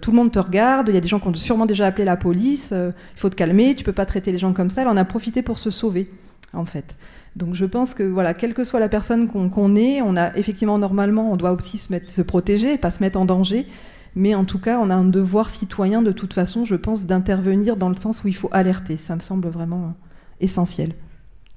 Tout 0.00 0.10
le 0.10 0.16
monde 0.16 0.32
te 0.32 0.38
regarde, 0.38 0.88
il 0.88 0.94
y 0.94 0.98
a 0.98 1.00
des 1.00 1.08
gens 1.08 1.20
qui 1.20 1.28
ont 1.28 1.34
sûrement 1.34 1.66
déjà 1.66 1.86
appelé 1.86 2.04
la 2.04 2.16
police, 2.16 2.72
il 2.72 3.20
faut 3.20 3.28
te 3.28 3.36
calmer, 3.36 3.74
tu 3.74 3.84
peux 3.84 3.92
pas 3.92 4.06
traiter 4.06 4.32
les 4.32 4.38
gens 4.38 4.52
comme 4.54 4.70
ça. 4.70 4.82
Elle 4.82 4.88
en 4.88 4.96
a 4.96 5.04
profité 5.04 5.42
pour 5.42 5.58
se 5.58 5.70
sauver, 5.70 6.10
en 6.52 6.64
fait. 6.64 6.96
Donc 7.36 7.54
je 7.54 7.66
pense 7.66 7.92
que 7.92 8.02
voilà, 8.02 8.32
quelle 8.32 8.54
que 8.54 8.64
soit 8.64 8.80
la 8.80 8.88
personne 8.88 9.28
qu'on 9.28 9.76
est, 9.76 10.00
on 10.00 10.16
a 10.16 10.34
effectivement 10.36 10.78
normalement, 10.78 11.30
on 11.30 11.36
doit 11.36 11.52
aussi 11.52 11.76
se, 11.76 11.92
mettre, 11.92 12.10
se 12.10 12.22
protéger, 12.22 12.78
pas 12.78 12.90
se 12.90 13.02
mettre 13.02 13.18
en 13.20 13.26
danger. 13.26 13.66
Mais 14.14 14.34
en 14.34 14.46
tout 14.46 14.58
cas, 14.58 14.78
on 14.80 14.88
a 14.88 14.94
un 14.94 15.04
devoir 15.04 15.50
citoyen 15.50 16.00
de 16.00 16.12
toute 16.12 16.32
façon, 16.32 16.64
je 16.64 16.74
pense, 16.74 17.04
d'intervenir 17.04 17.76
dans 17.76 17.90
le 17.90 17.96
sens 17.96 18.24
où 18.24 18.28
il 18.28 18.34
faut 18.34 18.48
alerter. 18.52 18.96
Ça 18.96 19.14
me 19.14 19.20
semble 19.20 19.48
vraiment 19.48 19.92
essentiel. 20.40 20.94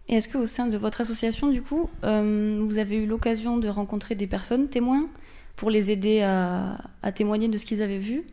Et 0.10 0.16
est-ce 0.16 0.28
qu'au 0.28 0.46
sein 0.46 0.68
de 0.68 0.76
votre 0.76 1.00
association, 1.00 1.48
du 1.48 1.62
coup, 1.62 1.90
euh, 2.04 2.62
vous 2.62 2.78
avez 2.78 2.98
eu 2.98 3.06
l'occasion 3.06 3.58
de 3.58 3.70
rencontrer 3.70 4.16
des 4.16 4.28
personnes 4.28 4.68
témoins 4.68 5.08
pour 5.56 5.70
les 5.70 5.92
aider 5.92 6.22
à 6.22 7.12
témoigner 7.14 7.48
de 7.48 7.58
ce 7.58 7.64
qu'ils 7.64 7.82
avaient 7.82 7.98
vu? 7.98 8.26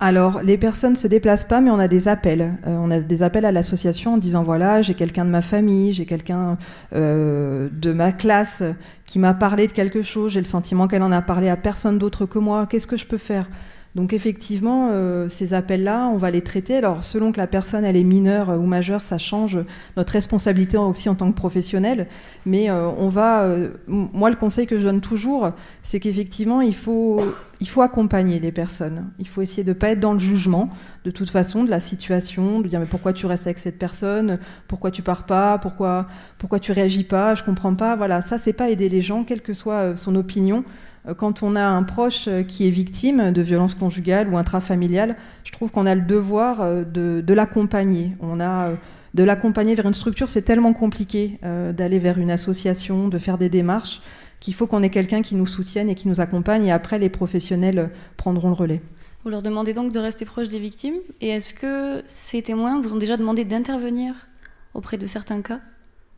Alors, 0.00 0.42
les 0.42 0.58
personnes 0.58 0.92
ne 0.92 0.96
se 0.96 1.06
déplacent 1.06 1.46
pas, 1.46 1.60
mais 1.60 1.70
on 1.70 1.78
a 1.78 1.88
des 1.88 2.08
appels. 2.08 2.54
Euh, 2.66 2.76
on 2.78 2.90
a 2.90 3.00
des 3.00 3.22
appels 3.22 3.44
à 3.44 3.52
l'association 3.52 4.14
en 4.14 4.18
disant 4.18 4.42
voilà, 4.42 4.82
j'ai 4.82 4.94
quelqu'un 4.94 5.24
de 5.24 5.30
ma 5.30 5.42
famille, 5.42 5.92
j'ai 5.92 6.06
quelqu'un 6.06 6.58
euh, 6.94 7.68
de 7.72 7.92
ma 7.92 8.12
classe 8.12 8.62
qui 9.06 9.18
m'a 9.18 9.34
parlé 9.34 9.66
de 9.66 9.72
quelque 9.72 10.02
chose, 10.02 10.32
j'ai 10.32 10.40
le 10.40 10.46
sentiment 10.46 10.86
qu'elle 10.88 11.02
en 11.02 11.12
a 11.12 11.22
parlé 11.22 11.48
à 11.48 11.56
personne 11.56 11.98
d'autre 11.98 12.26
que 12.26 12.38
moi, 12.38 12.66
qu'est-ce 12.66 12.86
que 12.86 12.96
je 12.96 13.06
peux 13.06 13.18
faire? 13.18 13.48
Donc 13.94 14.14
effectivement, 14.14 14.88
euh, 14.90 15.28
ces 15.28 15.52
appels-là, 15.52 16.06
on 16.06 16.16
va 16.16 16.30
les 16.30 16.40
traiter. 16.40 16.76
Alors 16.76 17.04
selon 17.04 17.30
que 17.30 17.36
la 17.36 17.46
personne 17.46 17.84
elle 17.84 17.96
est 17.96 18.04
mineure 18.04 18.48
ou 18.58 18.64
majeure, 18.64 19.02
ça 19.02 19.18
change 19.18 19.58
notre 19.98 20.14
responsabilité 20.14 20.78
aussi 20.78 21.10
en 21.10 21.14
tant 21.14 21.30
que 21.30 21.36
professionnel. 21.36 22.06
Mais 22.46 22.70
euh, 22.70 22.88
on 22.88 23.08
va, 23.08 23.42
euh, 23.42 23.68
moi 23.86 24.30
le 24.30 24.36
conseil 24.36 24.66
que 24.66 24.78
je 24.78 24.84
donne 24.84 25.02
toujours, 25.02 25.50
c'est 25.82 26.00
qu'effectivement 26.00 26.62
il 26.62 26.74
faut, 26.74 27.20
il 27.60 27.68
faut 27.68 27.82
accompagner 27.82 28.38
les 28.38 28.50
personnes. 28.50 29.10
Il 29.18 29.28
faut 29.28 29.42
essayer 29.42 29.62
de 29.62 29.70
ne 29.70 29.78
pas 29.78 29.90
être 29.90 30.00
dans 30.00 30.14
le 30.14 30.20
jugement 30.20 30.70
de 31.04 31.10
toute 31.10 31.28
façon 31.28 31.62
de 31.62 31.68
la 31.70 31.80
situation, 31.80 32.60
de 32.60 32.68
dire 32.68 32.80
mais 32.80 32.86
pourquoi 32.86 33.12
tu 33.12 33.26
restes 33.26 33.46
avec 33.46 33.58
cette 33.58 33.78
personne, 33.78 34.38
pourquoi 34.68 34.90
tu 34.90 35.02
pars 35.02 35.26
pas, 35.26 35.58
pourquoi, 35.58 36.06
pourquoi 36.38 36.60
tu 36.60 36.72
réagis 36.72 37.04
pas, 37.04 37.34
je 37.34 37.42
comprends 37.42 37.74
pas. 37.74 37.94
Voilà, 37.94 38.22
ça 38.22 38.38
c'est 38.38 38.54
pas 38.54 38.70
aider 38.70 38.88
les 38.88 39.02
gens, 39.02 39.22
quelle 39.24 39.42
que 39.42 39.52
soit 39.52 39.96
son 39.96 40.14
opinion. 40.14 40.64
Euh, 41.08 41.14
quand 41.14 41.42
on 41.42 41.56
a 41.56 41.64
un 41.64 41.82
proche 41.82 42.28
euh, 42.28 42.42
qui 42.42 42.66
est 42.66 42.70
victime 42.70 43.32
de 43.32 43.42
violences 43.42 43.74
conjugales 43.74 44.28
ou 44.28 44.36
intrafamiliales, 44.36 45.16
je 45.44 45.52
trouve 45.52 45.70
qu'on 45.70 45.86
a 45.86 45.94
le 45.94 46.02
devoir 46.02 46.60
euh, 46.60 46.84
de, 46.84 47.34
l'accompagner. 47.34 48.12
On 48.20 48.40
a 48.40 48.72
de 49.14 49.24
l'accompagner 49.24 49.74
vers 49.74 49.86
une 49.86 49.94
structure, 49.94 50.28
c'est 50.28 50.42
tellement 50.42 50.72
compliqué 50.72 51.38
d'aller 51.42 51.98
vers 51.98 52.18
une 52.18 52.30
association, 52.30 53.08
de 53.08 53.18
faire 53.18 53.36
des 53.36 53.50
démarches, 53.50 54.00
qu'il 54.40 54.54
faut 54.54 54.66
qu'on 54.66 54.82
ait 54.82 54.90
quelqu'un 54.90 55.20
qui 55.20 55.34
nous 55.34 55.46
soutienne 55.46 55.90
et 55.90 55.94
qui 55.94 56.08
nous 56.08 56.22
accompagne, 56.22 56.64
et 56.64 56.72
après 56.72 56.98
les 56.98 57.10
professionnels 57.10 57.90
prendront 58.16 58.48
le 58.48 58.54
relais. 58.54 58.80
Vous 59.22 59.30
leur 59.30 59.42
demandez 59.42 59.74
donc 59.74 59.92
de 59.92 59.98
rester 59.98 60.24
proche 60.24 60.48
des 60.48 60.58
victimes, 60.58 60.96
et 61.20 61.28
est-ce 61.28 61.52
que 61.52 62.00
ces 62.06 62.40
témoins 62.40 62.80
vous 62.80 62.94
ont 62.94 62.98
déjà 62.98 63.18
demandé 63.18 63.44
d'intervenir 63.44 64.14
auprès 64.72 64.96
de 64.96 65.06
certains 65.06 65.42
cas, 65.42 65.60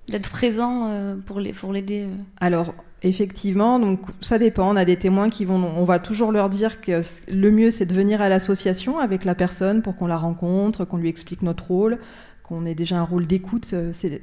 d'être 0.07 0.31
présents 0.31 1.17
pour 1.27 1.41
l'aider 1.73 2.09
Alors, 2.41 2.75
Effectivement, 3.07 3.79
donc 3.79 4.01
ça 4.23 4.39
dépend. 4.39 4.73
On 4.73 4.77
a 4.77 4.87
des 4.87 4.97
témoins 4.97 5.29
qui 5.29 5.45
vont, 5.45 5.63
on 5.63 5.85
va 5.85 5.99
toujours 5.99 6.33
leur 6.33 6.49
dire 6.49 6.81
que 6.81 7.03
le 7.31 7.51
mieux 7.51 7.71
c'est 7.71 7.85
de 7.85 7.93
venir 7.93 8.23
à 8.23 8.31
l'association 8.31 8.99
avec 8.99 9.27
la 9.27 9.35
personne 9.35 9.83
pour 9.83 9.95
qu'on 9.95 10.07
la 10.07 10.17
rencontre, 10.17 10.87
qu'on 10.87 10.97
lui 10.97 11.11
explique 11.11 11.43
notre 11.43 11.67
rôle, 11.67 11.99
qu'on 12.43 12.65
ait 12.65 12.75
déjà 12.75 12.97
un 12.99 13.03
rôle 13.03 13.27
d'écoute. 13.27 13.75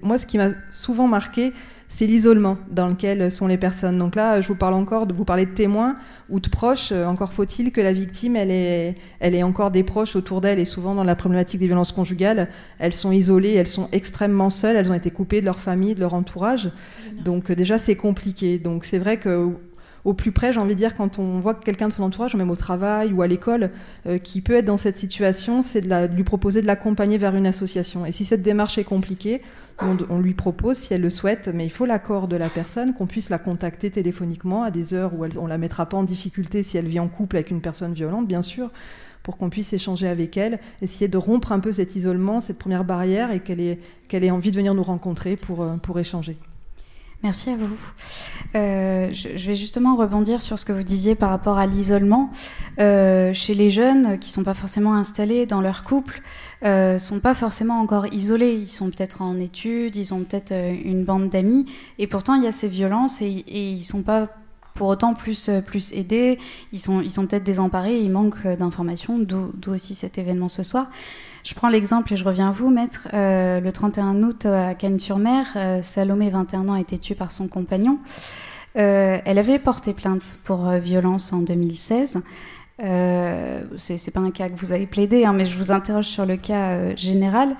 Moi, 0.01 0.17
ce 0.17 0.25
qui 0.25 0.39
m'a 0.39 0.49
souvent 0.71 1.07
marqué, 1.07 1.53
c'est 1.93 2.05
l'isolement 2.05 2.57
dans 2.71 2.87
lequel 2.87 3.29
sont 3.29 3.47
les 3.47 3.57
personnes. 3.57 3.97
Donc 3.97 4.15
là, 4.15 4.39
je 4.39 4.47
vous 4.47 4.55
parle 4.55 4.75
encore 4.75 5.07
de 5.07 5.13
vous 5.13 5.25
parler 5.25 5.45
de 5.45 5.51
témoins 5.51 5.97
ou 6.29 6.39
de 6.39 6.47
proches. 6.47 6.93
Euh, 6.93 7.05
encore 7.05 7.33
faut-il 7.33 7.73
que 7.73 7.81
la 7.81 7.91
victime, 7.91 8.37
elle 8.37 8.49
ait, 8.49 8.95
elle 9.19 9.35
ait 9.35 9.43
encore 9.43 9.71
des 9.71 9.83
proches 9.83 10.15
autour 10.15 10.39
d'elle. 10.39 10.57
Et 10.57 10.63
souvent, 10.63 10.95
dans 10.95 11.03
la 11.03 11.17
problématique 11.17 11.59
des 11.59 11.67
violences 11.67 11.91
conjugales, 11.91 12.47
elles 12.79 12.93
sont 12.93 13.11
isolées, 13.11 13.55
elles 13.55 13.67
sont 13.67 13.89
extrêmement 13.91 14.49
seules, 14.49 14.77
elles 14.77 14.89
ont 14.89 14.95
été 14.95 15.11
coupées 15.11 15.41
de 15.41 15.45
leur 15.45 15.59
famille, 15.59 15.93
de 15.93 15.99
leur 15.99 16.13
entourage. 16.13 16.71
Donc 17.25 17.51
euh, 17.51 17.55
déjà, 17.55 17.77
c'est 17.77 17.97
compliqué. 17.97 18.57
Donc 18.57 18.85
c'est 18.85 18.97
vrai 18.97 19.17
que 19.17 19.49
au 20.03 20.13
plus 20.13 20.31
près, 20.31 20.51
j'ai 20.51 20.59
envie 20.59 20.73
de 20.73 20.79
dire, 20.79 20.95
quand 20.95 21.19
on 21.19 21.39
voit 21.39 21.53
quelqu'un 21.53 21.87
de 21.87 21.93
son 21.93 22.03
entourage, 22.03 22.35
même 22.35 22.49
au 22.49 22.55
travail 22.55 23.13
ou 23.13 23.21
à 23.21 23.27
l'école, 23.27 23.71
euh, 24.07 24.17
qui 24.17 24.41
peut 24.41 24.53
être 24.53 24.65
dans 24.65 24.77
cette 24.77 24.97
situation, 24.97 25.61
c'est 25.61 25.81
de, 25.81 26.13
lui 26.13 26.23
proposer 26.23 26.61
de 26.61 26.67
l'accompagner 26.67 27.17
vers 27.17 27.35
une 27.35 27.45
association. 27.45 28.05
Et 28.05 28.11
si 28.11 28.25
cette 28.25 28.41
démarche 28.41 28.77
est 28.77 28.83
compliquée, 28.83 29.41
on, 30.09 30.19
lui 30.19 30.35
propose, 30.35 30.77
si 30.77 30.93
elle 30.93 31.01
le 31.01 31.09
souhaite, 31.09 31.49
mais 31.51 31.65
il 31.65 31.71
faut 31.71 31.87
l'accord 31.87 32.27
de 32.27 32.35
la 32.35 32.49
personne, 32.49 32.93
qu'on 32.93 33.07
puisse 33.07 33.31
la 33.31 33.39
contacter 33.39 33.89
téléphoniquement 33.89 34.61
à 34.61 34.69
des 34.69 34.93
heures 34.93 35.11
où 35.15 35.25
on 35.39 35.47
la 35.47 35.57
mettra 35.57 35.87
pas 35.87 35.97
en 35.97 36.03
difficulté 36.03 36.61
si 36.61 36.77
elle 36.77 36.85
vit 36.85 36.99
en 36.99 37.07
couple 37.07 37.37
avec 37.37 37.49
une 37.49 37.61
personne 37.61 37.93
violente, 37.93 38.27
bien 38.27 38.43
sûr, 38.43 38.69
pour 39.23 39.37
qu'on 39.37 39.49
puisse 39.49 39.73
échanger 39.73 40.07
avec 40.07 40.37
elle, 40.37 40.59
essayer 40.83 41.07
de 41.07 41.17
rompre 41.17 41.51
un 41.51 41.59
peu 41.59 41.71
cet 41.71 41.95
isolement, 41.95 42.39
cette 42.39 42.59
première 42.59 42.83
barrière, 42.83 43.31
et 43.31 43.39
qu'elle 43.39 43.59
ait, 43.59 44.31
envie 44.31 44.51
de 44.51 44.55
venir 44.55 44.75
nous 44.75 44.83
rencontrer 44.83 45.35
pour, 45.35 45.63
euh, 45.63 45.77
pour 45.77 45.99
échanger. 45.99 46.37
Merci 47.23 47.51
à 47.51 47.55
vous. 47.55 47.77
Euh, 48.55 49.13
je, 49.13 49.47
vais 49.47 49.53
justement 49.53 49.95
rebondir 49.95 50.41
sur 50.41 50.57
ce 50.57 50.65
que 50.65 50.73
vous 50.73 50.83
disiez 50.83 51.13
par 51.13 51.29
rapport 51.29 51.59
à 51.59 51.67
l'isolement. 51.67 52.31
Euh, 52.79 53.31
chez 53.33 53.53
les 53.53 53.69
jeunes 53.69 54.17
qui 54.17 54.29
ne 54.29 54.33
sont 54.33 54.43
pas 54.43 54.55
forcément 54.55 54.95
installés 54.95 55.45
dans 55.45 55.61
leur 55.61 55.83
couple, 55.83 56.23
euh, 56.65 56.97
sont 56.97 57.19
pas 57.19 57.35
forcément 57.35 57.79
encore 57.79 58.11
isolés. 58.11 58.53
Ils 58.53 58.69
sont 58.69 58.89
peut-être 58.89 59.21
en 59.21 59.39
études, 59.39 59.97
ils 59.97 60.15
ont 60.15 60.23
peut-être 60.23 60.51
euh, 60.51 60.75
une 60.83 61.03
bande 61.03 61.29
d'amis, 61.29 61.67
et 61.99 62.07
pourtant 62.07 62.33
il 62.33 62.43
y 62.43 62.47
a 62.47 62.51
ces 62.51 62.67
violences 62.67 63.21
et, 63.21 63.29
et 63.29 63.69
ils 63.69 63.83
sont 63.83 64.01
pas 64.01 64.27
pour 64.73 64.87
autant 64.87 65.13
plus, 65.13 65.51
plus 65.67 65.93
aidés. 65.93 66.39
Ils 66.71 66.79
sont, 66.79 67.01
ils 67.01 67.11
sont 67.11 67.27
peut-être 67.27 67.43
désemparés, 67.43 67.99
ils 67.99 68.09
manquent 68.09 68.47
d'informations, 68.47 69.19
d'où 69.19 69.51
aussi 69.67 69.93
cet 69.93 70.17
événement 70.17 70.47
ce 70.47 70.63
soir. 70.63 70.87
Je 71.43 71.55
prends 71.55 71.69
l'exemple 71.69 72.13
et 72.13 72.15
je 72.15 72.23
reviens 72.23 72.49
à 72.49 72.51
vous, 72.51 72.69
maître. 72.69 73.07
Euh, 73.13 73.59
le 73.59 73.71
31 73.71 74.21
août 74.23 74.45
à 74.45 74.75
Cannes-sur-Mer, 74.75 75.47
euh, 75.55 75.81
Salomé, 75.81 76.29
21 76.29 76.69
ans, 76.69 76.73
a 76.73 76.79
été 76.79 76.97
tuée 76.97 77.15
par 77.15 77.31
son 77.31 77.47
compagnon. 77.47 77.99
Euh, 78.77 79.17
elle 79.25 79.37
avait 79.37 79.59
porté 79.59 79.93
plainte 79.93 80.35
pour 80.43 80.69
violence 80.71 81.33
en 81.33 81.39
2016. 81.39 82.21
Euh, 82.83 83.61
c'est 83.77 84.13
pas 84.13 84.19
un 84.19 84.31
cas 84.31 84.49
que 84.49 84.55
vous 84.55 84.71
avez 84.71 84.85
plaidé, 84.85 85.25
hein, 85.25 85.33
mais 85.33 85.45
je 85.45 85.57
vous 85.57 85.71
interroge 85.71 86.05
sur 86.05 86.25
le 86.25 86.37
cas 86.37 86.95
général. 86.95 87.55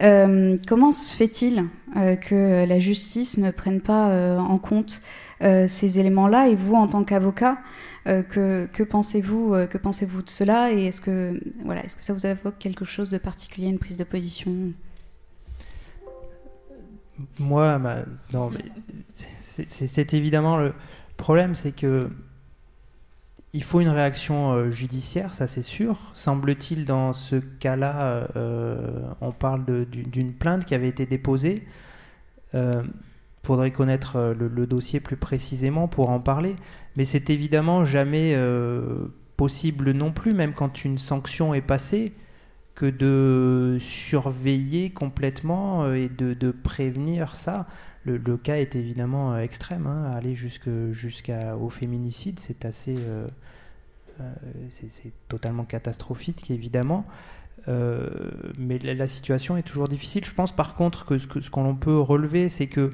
comment 0.00 0.90
se 0.90 1.16
fait-il 1.16 1.66
que 1.94 2.64
la 2.64 2.78
justice 2.80 3.38
ne 3.38 3.52
prenne 3.52 3.80
pas 3.80 4.36
en 4.38 4.58
compte 4.58 5.00
ces 5.40 6.00
éléments-là? 6.00 6.48
Et 6.48 6.56
vous, 6.56 6.74
en 6.74 6.88
tant 6.88 7.04
qu'avocat, 7.04 7.58
euh, 8.08 8.22
que, 8.22 8.82
pensez-vous 8.82 9.54
euh, 9.54 9.66
que 9.66 9.78
pensez-vous 9.78 10.22
de 10.22 10.30
cela 10.30 10.72
et 10.72 10.86
est-ce 10.86 11.00
que 11.00 11.40
voilà 11.64 11.84
est-ce 11.84 11.96
que 11.96 12.02
ça 12.02 12.12
vous 12.12 12.26
évoque 12.26 12.58
quelque 12.58 12.84
chose 12.84 13.10
de 13.10 13.18
particulier, 13.18 13.68
une 13.68 13.78
prise 13.78 13.96
de 13.96 14.04
position? 14.04 14.52
Moi, 17.38 17.78
non, 18.32 18.50
c'est 19.12 20.14
évidemment 20.14 20.56
le 20.56 20.72
problème, 21.16 21.54
c'est 21.54 21.72
que 21.72 22.10
il 23.52 23.62
faut 23.62 23.80
une 23.80 23.90
réaction 23.90 24.52
euh, 24.52 24.70
judiciaire, 24.70 25.34
ça 25.34 25.46
c'est 25.46 25.62
sûr. 25.62 25.98
Semble-t-il, 26.14 26.86
dans 26.86 27.12
ce 27.12 27.36
cas-là, 27.36 28.26
on 29.20 29.30
parle 29.30 29.64
d'une 29.86 30.32
plainte 30.32 30.64
qui 30.64 30.74
avait 30.74 30.88
été 30.88 31.06
déposée. 31.06 31.64
Faudrait 33.44 33.72
connaître 33.72 34.34
le, 34.38 34.66
dossier 34.66 35.00
plus 35.00 35.16
précisément 35.16 35.88
pour 35.88 36.10
en 36.10 36.20
parler. 36.20 36.56
Mais 36.96 37.04
c'est 37.04 37.30
évidemment 37.30 37.84
jamais 37.84 38.34
euh, 38.34 39.06
possible 39.36 39.92
non 39.92 40.12
plus, 40.12 40.32
même 40.32 40.52
quand 40.54 40.84
une 40.84 40.98
sanction 40.98 41.54
est 41.54 41.60
passée, 41.60 42.12
que 42.74 42.86
de 42.86 43.76
surveiller 43.80 44.90
complètement 44.90 45.84
euh, 45.84 45.94
et 45.94 46.08
de, 46.08 46.50
prévenir 46.50 47.34
ça. 47.34 47.66
Le, 48.04 48.36
cas 48.36 48.56
est 48.56 48.76
évidemment 48.76 49.34
euh, 49.34 49.38
extrême. 49.38 49.86
Hein. 49.86 50.12
Aller 50.14 50.36
jusqu'au 50.36 51.70
féminicide, 51.70 52.38
c'est 52.38 52.64
assez. 52.64 52.96
c'est 54.70 55.12
totalement 55.28 55.64
catastrophique, 55.64 56.48
évidemment. 56.52 57.06
mais 57.66 58.78
la, 58.78 59.06
situation 59.08 59.56
est 59.56 59.64
toujours 59.64 59.88
difficile. 59.88 60.24
Je 60.24 60.32
pense 60.32 60.54
par 60.54 60.76
contre 60.76 61.04
que 61.04 61.18
ce 61.18 61.50
qu'on 61.50 61.74
peut 61.74 61.98
relever, 61.98 62.48
c'est 62.48 62.68
que 62.68 62.92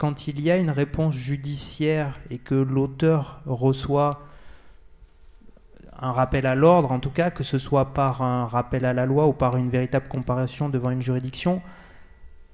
quand 0.00 0.28
il 0.28 0.40
y 0.40 0.50
a 0.50 0.56
une 0.56 0.70
réponse 0.70 1.14
judiciaire 1.14 2.18
et 2.30 2.38
que 2.38 2.54
l'auteur 2.54 3.42
reçoit 3.44 4.22
un 6.00 6.10
rappel 6.10 6.46
à 6.46 6.54
l'ordre, 6.54 6.90
en 6.90 7.00
tout 7.00 7.10
cas, 7.10 7.30
que 7.30 7.42
ce 7.42 7.58
soit 7.58 7.92
par 7.92 8.22
un 8.22 8.46
rappel 8.46 8.86
à 8.86 8.94
la 8.94 9.04
loi 9.04 9.26
ou 9.26 9.34
par 9.34 9.58
une 9.58 9.68
véritable 9.68 10.08
comparaison 10.08 10.70
devant 10.70 10.88
une 10.88 11.02
juridiction, 11.02 11.60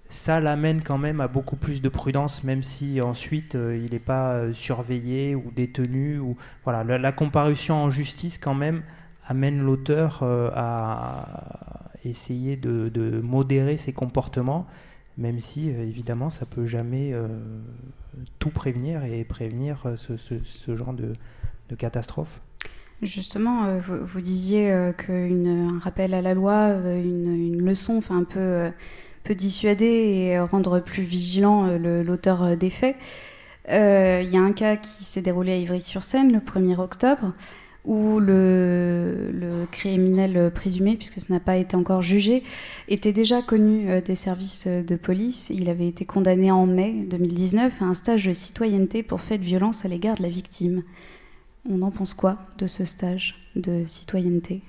ça 0.09 0.41
l'amène 0.41 0.83
quand 0.83 0.99
même 0.99 1.21
à 1.21 1.29
beaucoup 1.29 1.55
plus 1.55 1.81
de 1.81 1.89
prudence, 1.89 2.43
même 2.43 2.65
si 2.65 3.01
ensuite 3.01 3.55
euh, 3.55 3.81
il 3.81 3.93
n'est 3.93 4.01
pas 4.01 4.33
euh, 4.33 4.53
surveillé 4.53 5.37
ou 5.37 5.53
détenu. 5.55 6.21
Voilà, 6.65 6.99
la, 6.99 7.13
comparution 7.13 7.77
en 7.77 7.91
justice 7.91 8.39
quand 8.39 8.55
même 8.55 8.83
amène 9.25 9.61
l'auteur 9.63 10.19
euh, 10.23 10.51
à 10.53 11.93
essayer 12.05 12.57
de, 12.57 13.21
modérer 13.23 13.77
ses 13.77 13.93
comportements, 13.93 14.67
même 15.19 15.41
si 15.41 15.69
évidemment 15.71 16.31
ça 16.31 16.47
peut 16.47 16.67
jamais 16.67 17.15
tout 18.39 18.51
prévenir 18.51 19.05
et 19.05 19.25
prévenir 19.25 19.95
ce, 19.97 20.77
genre 20.77 20.93
de, 20.93 21.15
catastrophe. 21.77 22.41
Justement, 23.03 23.79
vous, 23.79 24.21
disiez 24.21 24.93
qu'un 24.99 25.79
rappel 25.79 26.15
à 26.15 26.23
la 26.23 26.35
loi, 26.35 26.69
une, 26.69 27.65
leçon, 27.65 27.97
enfin 27.97 28.19
un 28.19 28.25
peu 28.25 28.71
peut 29.27 29.35
dissuader 29.35 29.85
et 29.85 30.39
rendre 30.39 30.81
plus 30.81 31.03
vigilant 31.03 31.67
euh, 31.67 32.03
l'auteur 32.03 32.43
euh, 32.43 32.57
des 32.57 32.71
faits. 32.71 32.97
Euh, 33.69 34.21
il 34.23 34.31
y 34.31 34.37
a 34.37 34.41
un 34.41 34.53
cas 34.53 34.77
qui 34.77 35.05
s'est 35.05 35.23
déroulé 35.23 35.53
à 35.53 35.57
Ivry-sur-Seine 35.57 36.33
le 36.33 36.39
1er 36.39 36.79
octobre 36.79 37.33
où 37.87 38.21
le, 38.21 39.67
criminel 39.73 40.51
présumé, 40.55 40.97
puisque 40.97 41.21
ce 41.21 41.33
n'a 41.33 41.41
pas 41.41 41.57
été 41.57 41.77
encore 41.77 42.03
jugé, 42.03 42.43
était 42.89 43.13
déjà 43.13 43.43
connu 43.43 44.01
des 44.03 44.15
services 44.15 44.67
de 44.67 44.97
police. 44.97 45.51
Il 45.51 45.69
avait 45.69 45.89
été 45.89 46.05
condamné 46.05 46.51
en 46.51 46.67
mai 46.67 47.07
2019 47.09 47.83
à 47.83 47.85
un 47.85 47.95
stage 47.95 48.27
de 48.27 48.33
citoyenneté 48.33 49.03
pour 49.03 49.21
fait 49.21 49.39
de 49.39 49.45
violence 49.45 49.85
à 49.85 49.89
l'égard 49.89 50.17
de 50.17 50.23
la 50.23 50.29
victime. 50.29 50.83
On 51.69 51.83
en 51.83 51.91
pense 51.91 52.15
quoi 52.15 52.39
de 52.59 52.67
ce 52.67 52.85
stage 52.85 53.35
de 53.57 53.85
citoyenneté? 53.87 54.63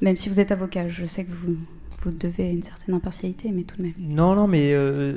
Même 0.00 0.16
si 0.16 0.28
vous 0.28 0.40
êtes 0.40 0.52
avocat, 0.52 0.88
je 0.88 1.06
sais 1.06 1.24
que 1.24 1.32
vous, 1.32 1.56
vous 2.04 2.10
devez 2.10 2.50
une 2.50 2.62
certaine 2.62 2.94
impartialité, 2.94 3.50
mais 3.50 3.62
tout 3.62 3.76
de 3.76 3.82
même. 3.82 3.94
Non, 3.98 4.34
non, 4.34 4.46
mais 4.46 4.72
euh, 4.72 5.16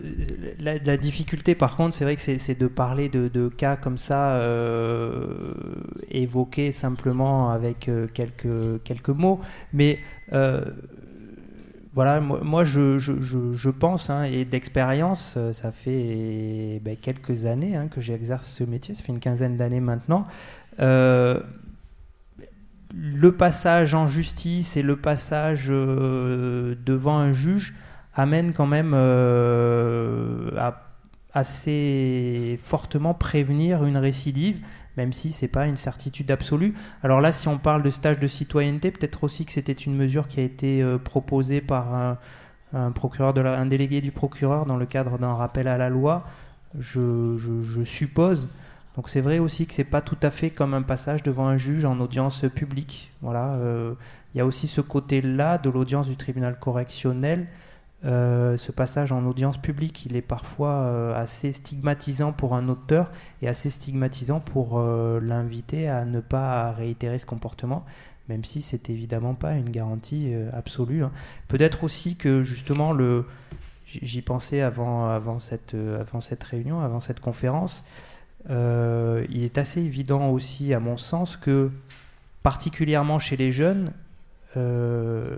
la, 0.59 0.97
difficulté, 0.97 1.55
par 1.55 1.75
contre, 1.75 1.95
c'est 1.95 2.03
vrai 2.03 2.15
que 2.15 2.21
c'est 2.21 2.59
de 2.59 2.67
parler 2.67 3.09
de, 3.09 3.49
cas 3.49 3.75
comme 3.75 3.97
ça, 3.97 4.31
euh, 4.37 5.53
simplement 6.71 7.51
avec 7.51 7.89
euh, 7.89 8.07
quelques, 8.13 8.81
quelques 8.83 9.09
mots. 9.09 9.39
Mais 9.73 9.99
voilà, 11.93 12.19
moi, 12.19 12.63
je, 12.63 12.99
je, 12.99 13.13
je, 13.53 13.69
pense, 13.69 14.09
hein, 14.09 14.23
et 14.23 14.45
d'expérience, 14.45 15.37
ça 15.51 15.71
fait 15.71 16.79
ben, 16.83 16.95
quelques 16.95 17.45
années 17.45 17.75
hein, 17.75 17.87
que 17.87 18.01
j'exerce 18.01 18.47
ce 18.47 18.63
métier, 18.63 18.93
ça 18.93 19.03
fait 19.03 19.11
une 19.11 19.19
quinzaine 19.19 19.57
d'années 19.57 19.79
maintenant 19.79 20.27
le 22.93 23.31
passage 23.31 23.93
en 23.93 24.07
justice 24.07 24.77
et 24.77 24.81
le 24.81 24.95
passage 24.95 25.67
euh, 25.69 26.75
devant 26.85 27.17
un 27.17 27.31
juge 27.31 27.75
amène 28.13 28.53
quand 28.53 28.65
même 28.65 28.93
euh, 28.93 30.51
à 30.57 30.83
assez 31.33 32.59
fortement 32.63 33.13
prévenir 33.13 33.85
une 33.85 33.97
récidive, 33.97 34.59
même 34.95 35.13
si 35.13 35.31
ce 35.31 35.45
n'est 35.45 35.51
pas 35.51 35.67
une 35.67 35.77
certitude 35.77 36.31
absolue. 36.31 36.73
Alors 37.03 37.21
là, 37.21 37.31
si 37.31 37.47
on 37.47 37.59
parle 37.59 37.83
de 37.83 37.91
stage 37.91 38.17
de 38.17 38.25
citoyenneté, 38.25 38.89
peut-être 38.89 39.23
aussi 39.23 39.45
que 39.45 39.51
c'était 39.51 39.73
une 39.73 39.95
mesure 39.95 40.27
qui 40.27 40.39
a 40.39 40.43
été 40.43 40.81
euh, 40.81 40.97
proposée 40.97 41.61
par 41.61 42.17
un 42.73 43.65
délégué 43.67 44.01
du 44.01 44.11
procureur 44.11 44.65
dans 44.65 44.77
le 44.77 44.87
cadre 44.87 45.19
d'un 45.19 45.35
rappel 45.35 45.67
à 45.67 45.77
la 45.77 45.89
loi, 45.89 46.25
je 46.79 47.83
suppose. 47.85 48.47
Donc 48.97 49.09
c'est 49.09 49.21
vrai 49.21 49.37
aussi 49.37 49.67
que 49.67 49.75
c'est 49.75 49.83
pas 49.83 50.01
tout 50.01 50.17
à 50.23 50.31
fait 50.31 50.49
comme 50.49 50.73
un 50.73 50.81
passage 50.81 51.21
devant 51.21 51.47
un 51.47 51.55
juge 51.55 51.85
en 51.85 51.99
audience 51.99 52.43
publique. 52.53 53.11
Voilà, 53.21 53.53
euh, 53.53 53.93
il 54.33 54.39
y 54.39 54.41
a 54.41 54.45
aussi 54.45 54.67
ce 54.67 54.81
côté-là 54.81 55.59
de 55.59 55.69
l'audience 55.69 56.07
du 56.07 56.17
tribunal 56.17 56.57
correctionnel. 56.59 57.45
Euh, 58.05 58.57
ce 58.57 58.71
passage 58.71 59.11
en 59.11 59.23
audience 59.25 59.59
publique, 59.59 60.07
il 60.07 60.15
est 60.15 60.21
parfois 60.23 60.71
euh, 60.71 61.15
assez 61.15 61.51
stigmatisant 61.51 62.31
pour 62.31 62.55
un 62.55 62.69
auteur 62.69 63.11
et 63.43 63.47
assez 63.47 63.69
stigmatisant 63.69 64.39
pour 64.39 64.79
l'invité 64.79 65.87
à 65.87 66.03
ne 66.03 66.19
pas 66.19 66.71
réitérer 66.71 67.19
ce 67.19 67.27
comportement, 67.27 67.85
même 68.29 68.43
si 68.43 68.63
c'est 68.63 68.89
évidemment 68.89 69.35
pas 69.35 69.53
une 69.53 69.69
garantie 69.69 70.33
absolue. 70.53 71.03
Hein. 71.03 71.11
Peut-être 71.47 71.83
aussi 71.83 72.15
que 72.15 72.41
justement 72.41 72.93
le, 72.93 73.25
j'y 73.85 74.23
pensais 74.23 74.61
avant, 74.61 75.07
avant, 75.07 75.37
cette, 75.37 75.75
avant 75.75 76.19
cette 76.19 76.43
réunion, 76.43 76.81
avant 76.81 76.99
cette 76.99 77.19
conférence. 77.19 77.85
Euh, 78.49 79.25
il 79.29 79.43
est 79.43 79.57
assez 79.57 79.81
évident 79.81 80.29
aussi, 80.29 80.73
à 80.73 80.79
mon 80.79 80.97
sens, 80.97 81.35
que 81.35 81.69
particulièrement 82.43 83.19
chez 83.19 83.35
les 83.35 83.51
jeunes, 83.51 83.91
euh, 84.55 85.37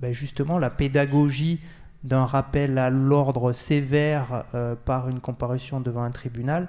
ben 0.00 0.12
justement, 0.12 0.58
la 0.58 0.70
pédagogie 0.70 1.60
d'un 2.04 2.24
rappel 2.24 2.78
à 2.78 2.90
l'ordre 2.90 3.52
sévère 3.52 4.44
euh, 4.54 4.74
par 4.84 5.08
une 5.08 5.20
comparution 5.20 5.80
devant 5.80 6.02
un 6.02 6.10
tribunal, 6.10 6.68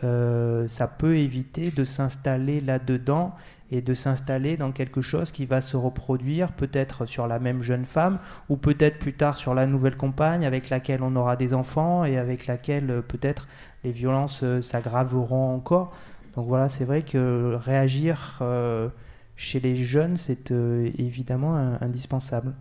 ça 0.00 0.86
peut 0.86 1.16
éviter 1.16 1.72
de 1.72 1.82
s'installer 1.82 2.60
là-dedans 2.60 3.34
et 3.72 3.80
de 3.80 3.94
s'installer 3.94 4.56
dans 4.56 4.70
quelque 4.70 5.00
chose 5.00 5.32
qui 5.32 5.44
va 5.44 5.60
se 5.60 5.76
reproduire 5.76 6.52
peut-être 6.52 7.04
sur 7.04 7.26
la 7.26 7.40
même 7.40 7.62
jeune 7.62 7.84
femme 7.84 8.20
ou 8.48 8.56
peut-être 8.56 9.00
plus 9.00 9.14
tard 9.14 9.36
sur 9.36 9.54
la 9.54 9.66
nouvelle 9.66 9.96
compagne 9.96 10.46
avec 10.46 10.70
laquelle 10.70 11.02
on 11.02 11.16
aura 11.16 11.34
des 11.34 11.52
enfants 11.52 12.04
et 12.04 12.16
avec 12.16 12.46
laquelle 12.46 13.02
peut-être 13.08 13.48
les 13.84 13.92
violences 13.92 14.40
euh, 14.42 14.60
s'aggraveront 14.60 15.54
encore. 15.54 15.92
Donc 16.36 16.46
voilà, 16.46 16.68
c'est 16.68 16.84
vrai 16.84 17.02
que 17.02 17.56
réagir 17.60 18.38
euh, 18.42 18.88
chez 19.36 19.60
les 19.60 19.76
jeunes, 19.76 20.16
c'est 20.16 20.50
euh, 20.50 20.90
évidemment 20.98 21.54
indispensable. 21.80 22.54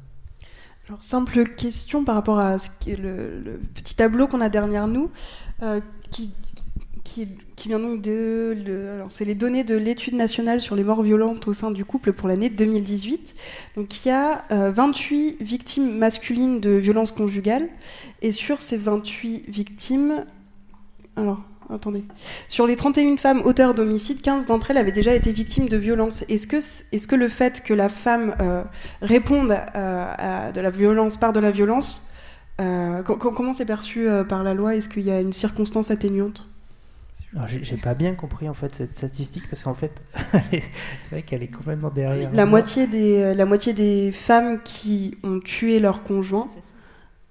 Alors, 0.88 1.04
simple 1.04 1.44
question 1.46 2.06
par 2.06 2.16
rapport 2.16 2.40
à 2.40 2.58
ce 2.58 2.70
le, 2.88 3.60
petit 3.74 3.96
tableau 3.96 4.28
qu'on 4.28 4.40
a 4.40 4.48
derrière 4.48 4.88
nous, 4.88 5.12
qui, 6.12 6.32
qui, 7.04 7.28
vient 7.68 7.80
donc 7.80 8.02
de. 8.02 8.56
alors, 8.96 9.12
c'est 9.12 9.26
les 9.26 9.36
données 9.36 9.66
de 9.66 9.76
l'étude 9.76 10.14
nationale 10.14 10.62
sur 10.62 10.78
les 10.78 10.86
morts 10.86 11.02
violentes 11.02 11.46
au 11.50 11.52
sein 11.52 11.72
du 11.72 11.84
couple 11.84 12.14
pour 12.14 12.30
l'année 12.30 12.50
2018. 12.50 13.36
Donc, 13.76 14.06
il 14.06 14.08
y 14.08 14.12
a 14.12 14.46
28 14.50 15.42
victimes 15.42 15.98
masculines 15.98 16.62
de 16.62 16.70
violences 16.70 17.12
conjugales. 17.12 17.68
Et 18.22 18.32
sur 18.32 18.62
ces 18.62 18.78
28 18.78 19.44
victimes, 19.50 20.24
alors, 21.18 21.42
attendez. 21.74 22.04
Sur 22.48 22.68
les 22.68 22.76
31 22.76 23.18
femmes 23.18 23.42
auteurs 23.44 23.74
d'homicide, 23.74 24.22
15 24.22 24.46
d'entre 24.46 24.72
elles 24.72 24.78
avaient 24.78 24.92
déjà 24.92 25.14
été 25.14 25.32
victimes 25.32 25.68
de 25.68 25.78
violences. 25.78 26.24
Est-ce 26.30 26.48
que, 26.48 26.58
est 26.58 27.08
que 27.08 27.16
le 27.16 27.28
fait 27.28 27.64
que 27.64 27.74
la 27.74 27.90
femme 27.90 28.36
euh, 28.40 28.64
réponde 29.02 29.52
euh, 29.52 30.14
à 30.18 30.52
de 30.52 30.62
la 30.62 30.70
violence 30.70 31.18
par 31.18 31.34
de 31.34 31.40
la 31.40 31.50
violence, 31.50 32.12
euh, 32.62 33.02
comment 33.04 33.52
c'est 33.52 33.66
perçu 33.66 34.08
par 34.30 34.44
la 34.44 34.54
loi? 34.54 34.76
Est-ce 34.76 34.90
qu'il 34.90 35.04
y 35.04 35.12
a 35.12 35.20
une 35.20 35.34
circonstance 35.34 35.92
atténuante? 35.92 36.48
J'ai 37.48 37.78
pas 37.78 37.94
bien 37.94 38.16
compris 38.16 38.48
en 38.48 38.54
fait 38.54 38.74
cette 38.74 38.96
statistique 38.96 39.44
parce 39.50 39.62
qu'en 39.62 39.74
fait 39.74 40.02
c'est 40.52 41.12
vrai 41.12 41.22
qu'elle 41.24 41.44
est 41.44 41.54
complètement 41.54 41.90
derrière. 41.90 42.32
La 42.34 42.46
moitié, 42.46 42.88
des, 42.88 43.36
la 43.36 43.46
moitié 43.46 43.74
des 43.74 44.12
femmes 44.12 44.60
qui 44.64 45.18
ont 45.24 45.40
tué 45.40 45.80
leur 45.80 46.04
conjoint 46.04 46.48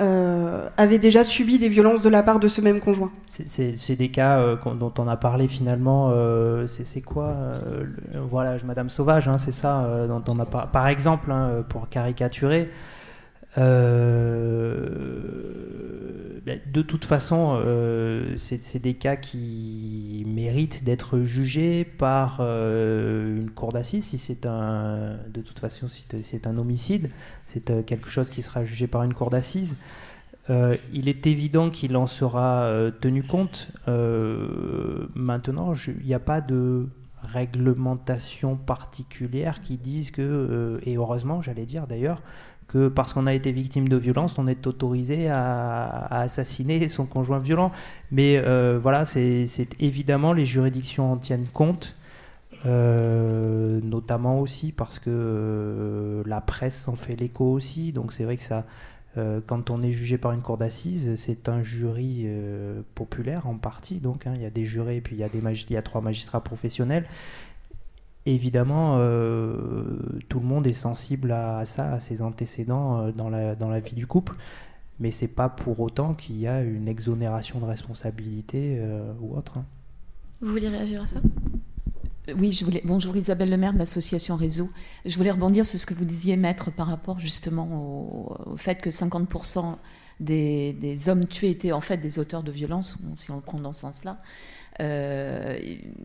euh, 0.03 0.69
avait 0.77 0.99
déjà 0.99 1.25
subi 1.25 1.59
des 1.59 1.71
violences 1.71 2.03
de 2.03 2.11
la 2.11 2.23
part 2.23 2.39
de 2.39 2.49
ce 2.49 2.61
même 2.61 2.81
conjoint. 2.81 3.11
C'est 3.27 3.97
des 3.97 4.11
cas 4.11 4.39
euh, 4.39 4.57
dont 4.75 4.93
on 4.99 5.09
a 5.09 5.17
parlé 5.17 5.49
finalement. 5.49 6.11
Euh, 6.13 6.67
c'est 6.67 7.01
quoi 7.01 7.35
Voilà, 8.29 8.57
Madame 8.65 8.91
Sauvage, 8.91 9.27
hein, 9.27 9.39
c'est 9.39 9.53
ça 9.53 10.07
dont 10.07 10.23
on 10.29 10.39
a 10.39 10.45
par, 10.45 10.71
par 10.71 10.89
exemple, 10.89 11.33
hein, 11.33 11.65
pour 11.69 11.89
caricaturer. 11.89 12.71
Ben, 13.57 13.65
de 16.73 16.83
toute 16.83 17.05
façon, 17.05 17.61
c'est 18.37 18.79
des 18.79 18.95
cas 18.95 19.17
qui 19.17 20.25
méritent 20.29 20.85
d'être 20.85 21.21
jugés 21.21 21.85
par 21.85 22.41
une 22.41 23.51
cour 23.55 23.73
d'assises 23.73 24.05
si 24.05 24.19
c'est 24.19 24.47
un, 24.47 25.17
de 25.33 25.41
toute 25.41 25.59
façon, 25.59 25.89
si 25.89 26.07
c'est 26.23 26.47
un 26.47 26.59
homicide 26.59 27.11
c'est 27.47 27.71
euh, 27.71 27.83
quelque 27.83 28.09
chose 28.09 28.31
qui 28.31 28.43
sera 28.43 28.65
jugé 28.65 28.87
par 28.87 29.03
une 29.03 29.15
cour 29.15 29.31
d'assises. 29.31 29.77
Euh, 30.51 30.77
il 30.93 31.09
est 31.09 31.27
évident 31.27 31.71
qu'il 31.71 31.97
en 31.97 32.07
sera 32.07 32.65
euh, 32.65 32.91
tenu 32.91 33.23
compte. 33.23 33.69
maintenant, 35.15 35.73
il 35.75 36.07
n'y 36.07 36.15
a 36.15 36.21
pas 36.21 36.41
de 36.41 36.87
réglementation 37.23 38.57
particulière 38.57 39.61
qui 39.61 39.79
dise 39.79 40.13
que, 40.13 40.79
et 40.85 40.97
heureusement 40.97 41.43
j'allais 41.43 41.65
dire 41.65 41.89
d'ailleurs, 41.89 42.23
que 42.69 42.89
parce 42.89 43.13
qu'on 43.13 43.27
a 43.27 43.35
été 43.35 43.53
victime 43.53 43.89
de 43.89 43.97
violence, 43.97 44.39
on 44.39 44.47
est 44.47 44.67
autorisé 44.67 45.29
à, 45.29 46.07
assassiner 46.11 46.89
son 46.89 47.07
conjoint 47.07 47.39
violent. 47.39 47.73
Mais 48.11 48.41
voilà, 48.79 49.05
c'est 49.05 49.47
évidemment 49.81 50.33
les 50.33 50.45
juridictions 50.45 51.13
en 51.13 51.17
tiennent 51.17 51.49
compte. 51.53 51.97
Euh, 52.65 53.81
notamment 53.83 54.41
aussi 54.41 54.73
parce 54.73 54.99
que 54.99 55.11
euh, 55.11 56.23
la 56.27 56.41
presse 56.41 56.89
en 56.89 56.97
fait 56.97 57.15
l'écho 57.17 57.53
aussi. 57.53 57.93
Donc 57.93 58.13
c'est 58.13 58.25
vrai 58.25 58.37
que 58.37 58.43
ça, 58.43 58.65
euh, 59.17 59.41
quand 59.47 59.71
on 59.71 59.83
est 59.83 59.93
jugé 59.93 60.19
par 60.19 60.33
une 60.33 60.41
cour 60.41 60.57
d'assises, 60.57 61.15
c'est 61.17 61.49
un 61.49 61.63
jury 61.63 62.27
populaire 62.95 63.47
en 63.47 63.55
partie. 63.57 63.97
Donc 63.97 64.27
hein. 64.27 64.33
il 64.37 64.43
y 64.43 64.47
a 64.47 64.51
des 64.51 64.65
jurés 64.65 64.97
et 64.97 65.01
puis 65.01 65.17
il 65.17 65.73
y 65.73 65.77
a 65.77 65.83
trois 65.83 66.01
magistrats 66.01 66.43
professionnels. 66.43 67.07
Évidemment, 68.27 68.97
tout 70.29 70.41
le 70.41 70.47
monde 70.47 70.67
est 70.67 70.73
sensible 70.73 71.33
à, 71.33 71.65
ça, 71.65 71.95
à 71.95 72.01
ses 72.01 72.23
antécédents 72.23 73.11
dans, 73.13 73.31
la, 73.31 73.55
dans 73.55 73.69
la 73.69 73.81
vie 73.81 73.95
du 73.95 74.07
couple 74.07 74.35
mais 74.99 75.11
c'est 75.11 75.29
pas 75.29 75.51
pour 75.51 75.79
autant 75.81 76.15
qu'il 76.15 76.39
y 76.41 76.47
a 76.47 76.63
une 76.63 76.89
exonération 76.89 77.61
de 77.61 77.67
responsabilité 77.67 78.81
ou 79.21 79.37
autre. 79.37 79.59
Hein. 79.59 79.67
Vous 80.41 80.51
voulez 80.51 80.69
réagir 80.69 81.03
à 81.03 81.07
ça? 81.07 81.21
Oui, 82.37 82.51
je 82.53 82.65
voulais... 82.65 82.83
bonjour 82.85 83.17
Isabelle 83.17 83.51
Lemaire 83.51 83.73
de 83.73 83.79
l'association 83.79 84.37
Réseau. 84.37 84.69
Je 85.05 85.17
voulais 85.17 85.31
rebondir 85.31 85.65
sur 85.65 85.79
ce 85.79 85.87
que 85.87 85.95
vous 85.95 86.05
disiez, 86.05 86.37
maître, 86.37 86.71
par 86.71 86.89
rapport 86.89 87.21
justement 87.21 87.69
au, 88.47 88.57
fait 88.57 88.81
que 88.81 88.91
50% 88.91 89.77
des, 90.19 91.09
hommes 91.09 91.27
tués 91.27 91.51
étaient 91.51 91.73
en 91.73 91.81
fait 91.81 91.99
des 91.99 92.19
auteurs 92.19 92.43
de 92.43 92.51
violences, 92.51 92.99
si 93.17 93.31
on 93.31 93.37
le 93.37 93.43
prend 93.43 93.61
dans 93.61 93.73
ce 93.73 93.83
sens-là. 93.83 94.21
Euh, 94.81 95.59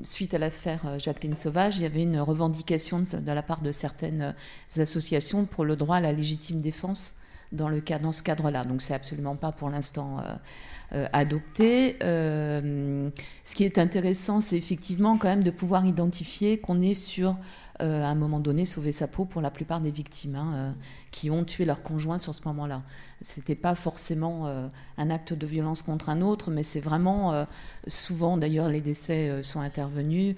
suite 0.03 0.33
à 0.33 0.37
l'affaire 0.37 0.99
Jacqueline 0.99 1.35
Sauvage, 1.35 1.77
il 1.77 1.83
y 1.83 1.85
avait 1.85 2.03
une 2.03 2.19
revendication 2.19 2.99
de, 2.99 3.31
la 3.31 3.43
part 3.43 3.61
de 3.61 3.71
certaines 3.71 4.33
associations 4.77 5.45
pour 5.45 5.65
le 5.65 5.75
droit 5.75 5.97
à 5.97 5.99
la 5.99 6.13
légitime 6.13 6.61
défense 6.61 7.15
dans, 7.51 7.69
le 7.69 7.81
dans 8.01 8.11
ce 8.11 8.23
cadre-là. 8.23 8.63
Donc 8.63 8.81
c'est 8.81 8.93
absolument 8.93 9.35
pas 9.35 9.51
pour 9.51 9.69
l'instant 9.69 10.19
euh, 10.19 10.33
euh, 10.93 11.07
adopté. 11.13 11.97
Euh, 12.03 13.09
ce 13.43 13.55
qui 13.55 13.63
est 13.63 13.77
intéressant, 13.77 14.41
c'est 14.41 14.57
effectivement 14.57 15.17
quand 15.17 15.29
même 15.29 15.43
de 15.43 15.51
pouvoir 15.51 15.85
identifier 15.85 16.57
qu'on 16.57 16.81
est 16.81 16.93
sur, 16.93 17.35
euh, 17.81 18.03
à 18.03 18.07
un 18.07 18.15
moment 18.15 18.39
donné, 18.39 18.65
sauver 18.65 18.91
sa 18.91 19.07
peau 19.07 19.25
pour 19.25 19.41
la 19.41 19.51
plupart 19.51 19.81
des 19.81 19.91
victimes 19.91 20.35
hein, 20.35 20.75
qui 21.11 21.29
ont 21.29 21.43
tué 21.43 21.65
leur 21.65 21.83
conjoint 21.83 22.17
sur 22.17 22.33
ce 22.33 22.47
moment-là. 22.47 22.83
C'était 23.21 23.55
pas 23.55 23.75
forcément 23.75 24.47
un 24.97 25.09
acte 25.09 25.33
de 25.33 25.45
violence 25.45 25.83
contre 25.83 26.09
un 26.09 26.21
autre, 26.21 26.51
mais 26.51 26.63
c'est 26.63 26.79
vraiment 26.79 27.45
souvent, 27.87 28.37
d'ailleurs, 28.37 28.69
les 28.69 28.81
décès 28.81 29.43
sont 29.43 29.59
intervenus 29.59 30.35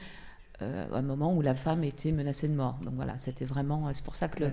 à 0.60 0.98
un 0.98 1.02
moment 1.02 1.34
où 1.34 1.42
la 1.42 1.56
femme 1.56 1.84
était 1.84 2.12
menacée 2.12 2.48
de 2.48 2.56
mort. 2.56 2.78
Donc 2.84 2.96
voilà, 2.96 3.18
c'était 3.18 3.46
vraiment. 3.46 3.94
C'est 3.94 4.04
pour 4.04 4.16
ça 4.16 4.28
que 4.28 4.44
le, 4.44 4.52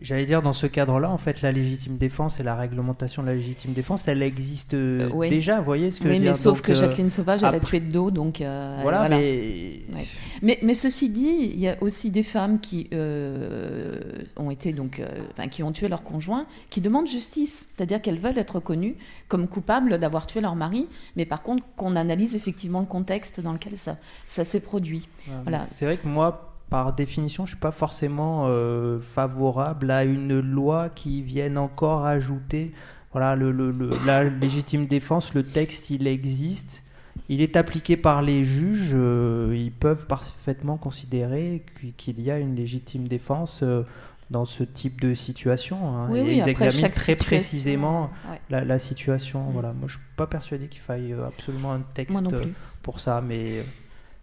J'allais 0.00 0.26
dire, 0.26 0.42
dans 0.42 0.52
ce 0.52 0.68
cadre-là, 0.68 1.10
en 1.10 1.18
fait, 1.18 1.42
la 1.42 1.50
légitime 1.50 1.96
défense 1.96 2.38
et 2.38 2.44
la 2.44 2.54
réglementation 2.54 3.22
de 3.22 3.28
la 3.28 3.34
légitime 3.34 3.72
défense, 3.72 4.06
elle 4.06 4.22
existe 4.22 4.74
euh, 4.74 5.10
euh, 5.12 5.28
déjà, 5.28 5.58
vous 5.58 5.64
voyez 5.64 5.90
ce 5.90 6.00
que 6.00 6.06
oui, 6.06 6.14
je 6.14 6.18
veux 6.20 6.24
mais 6.26 6.34
sauf 6.34 6.62
que 6.62 6.70
euh, 6.70 6.74
Jacqueline 6.76 7.10
Sauvage, 7.10 7.42
elle 7.42 7.54
a 7.54 7.58
tué 7.58 7.80
de 7.80 7.90
dos, 7.90 8.12
donc... 8.12 8.38
voilà, 8.38 9.08
Mais... 9.08 9.80
mais... 10.40 10.58
mais... 10.62 10.74
ceci 10.74 11.08
dit, 11.08 11.50
il 11.52 11.58
y 11.58 11.68
a 11.68 11.76
aussi 11.80 12.10
des 12.10 12.22
femmes 12.22 12.60
qui 12.60 12.88
ont 14.36 14.50
été, 14.52 14.72
donc... 14.72 15.02
Enfin, 15.32 15.48
qui 15.48 15.64
ont 15.64 15.72
tué 15.72 15.88
leur 15.88 16.04
conjoint, 16.04 16.46
qui 16.70 16.80
demandent 16.80 17.08
justice, 17.08 17.68
c'est-à-dire 17.70 18.00
qu'elles 18.00 18.18
veulent 18.18 18.38
être 18.38 18.56
reconnues 18.56 18.94
comme 19.26 19.48
coupables 19.48 19.98
d'avoir 19.98 20.28
tué 20.28 20.40
leur 20.40 20.54
mari, 20.54 20.86
mais 21.16 21.24
par 21.24 21.42
contre, 21.42 21.64
qu'on 21.74 21.96
analyse 21.96 22.36
effectivement 22.36 22.80
le 22.80 22.86
contexte 22.86 23.40
dans 23.40 23.52
lequel 23.52 23.76
ça, 23.76 23.96
ça 24.28 24.44
s'est 24.44 24.60
produit. 24.60 25.08
voilà. 25.42 25.66
C'est 25.72 25.86
vrai 25.86 25.96
que 25.96 26.06
moi, 26.06 26.47
par 26.70 26.92
définition, 26.92 27.46
je 27.46 27.52
ne 27.52 27.56
suis 27.56 27.60
pas 27.60 27.70
forcément 27.70 28.44
euh, 28.46 29.00
favorable 29.00 29.90
à 29.90 30.04
une 30.04 30.38
loi 30.38 30.90
qui 30.90 31.22
vienne 31.22 31.56
encore 31.56 32.04
ajouter. 32.04 32.72
Voilà, 33.12 33.36
le, 33.36 33.72
la 34.04 34.24
légitime 34.24 34.86
défense, 34.86 35.32
le 35.32 35.42
texte, 35.42 35.88
il 35.90 36.06
existe. 36.06 36.84
Il 37.30 37.40
est 37.40 37.56
appliqué 37.56 37.96
par 37.96 38.20
les 38.20 38.44
juges. 38.44 38.92
Euh, 38.94 39.54
ils 39.56 39.72
peuvent 39.72 40.06
parfaitement 40.06 40.76
considérer 40.76 41.64
qu'il 41.96 42.20
y 42.20 42.30
a 42.30 42.38
une 42.38 42.54
légitime 42.54 43.08
défense 43.08 43.60
euh, 43.62 43.82
dans 44.30 44.44
ce 44.44 44.62
type 44.62 45.00
de 45.00 45.14
situation. 45.14 45.88
Hein, 45.88 46.08
oui, 46.10 46.36
ils 46.36 46.48
examinent 46.48 46.90
très 46.90 47.16
précisément 47.16 48.10
la, 48.50 48.78
situation. 48.78 49.46
Voilà. 49.52 49.72
Moi, 49.72 49.88
je 49.88 49.96
ne 49.96 50.00
suis 50.00 50.14
pas 50.16 50.26
persuadé 50.26 50.68
qu'il 50.68 50.82
faille 50.82 51.14
absolument 51.26 51.72
un 51.72 51.82
texte 51.94 52.22
pour 52.82 53.00
ça, 53.00 53.22
mais 53.26 53.64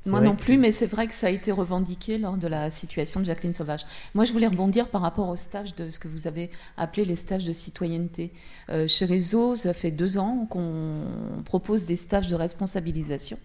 moi 0.05 0.21
non 0.21 0.35
plus, 0.35 0.57
mais 0.57 0.71
c'est 0.71 0.85
vrai 0.85 1.07
que 1.07 1.13
ça 1.13 1.27
a 1.27 1.29
été 1.29 1.51
revendiqué 1.51 2.17
lors 2.17 2.37
de 2.37 2.47
la 2.47 2.69
situation 2.69 3.19
de 3.19 3.25
Jacqueline 3.25 3.53
Sauvage. 3.53 3.85
Moi, 4.13 4.25
je 4.25 4.33
voulais 4.33 4.47
rebondir 4.47 4.89
par 4.89 5.01
rapport 5.01 5.29
au 5.29 5.35
stage 5.35 5.75
de 5.75 5.89
ce 5.89 5.99
que 5.99 6.07
vous 6.07 6.27
avez 6.27 6.49
appelé 6.77 7.05
les 7.05 7.15
stages 7.15 7.45
de 7.45 7.53
citoyenneté. 7.53 8.31
Euh, 8.69 8.87
chez 8.87 9.05
Réseau, 9.05 9.55
ça 9.55 9.73
fait 9.73 9.91
deux 9.91 10.17
ans 10.17 10.47
qu'on 10.49 11.01
propose 11.45 11.85
des 11.85 11.95
stages 11.95 12.27
de 12.27 12.35
responsabilisation 12.35 13.37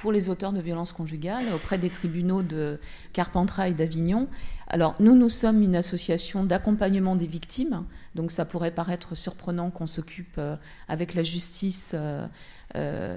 pour 0.00 0.12
les 0.12 0.28
auteurs 0.28 0.52
de 0.52 0.60
violences 0.60 0.92
conjugales 0.92 1.44
auprès 1.54 1.78
des 1.78 1.90
tribunaux 1.90 2.42
de 2.42 2.78
Carpentras 3.12 3.68
et 3.68 3.74
d'Avignon. 3.74 4.28
Alors, 4.68 4.94
nous, 5.00 5.14
nous 5.14 5.28
sommes 5.28 5.62
une 5.62 5.76
association 5.76 6.44
d'accompagnement 6.44 7.16
des 7.16 7.26
victimes, 7.26 7.84
donc 8.14 8.30
ça 8.30 8.44
pourrait 8.44 8.72
paraître 8.72 9.14
surprenant 9.14 9.70
qu'on 9.70 9.86
s'occupe 9.86 10.36
euh, 10.38 10.56
avec 10.88 11.14
la 11.14 11.22
justice. 11.22 11.92
Euh, 11.94 12.26
euh, 12.74 13.16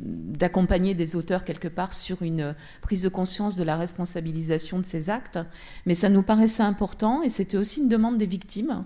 d'accompagner 0.00 0.94
des 0.94 1.14
auteurs 1.14 1.44
quelque 1.44 1.68
part 1.68 1.92
sur 1.92 2.22
une 2.22 2.54
prise 2.80 3.02
de 3.02 3.10
conscience 3.10 3.54
de 3.54 3.62
la 3.64 3.76
responsabilisation 3.76 4.78
de 4.78 4.84
ces 4.84 5.10
actes. 5.10 5.38
Mais 5.84 5.94
ça 5.94 6.08
nous 6.08 6.22
paraissait 6.22 6.62
important 6.62 7.22
et 7.22 7.28
c'était 7.28 7.58
aussi 7.58 7.80
une 7.80 7.90
demande 7.90 8.16
des 8.16 8.26
victimes. 8.26 8.84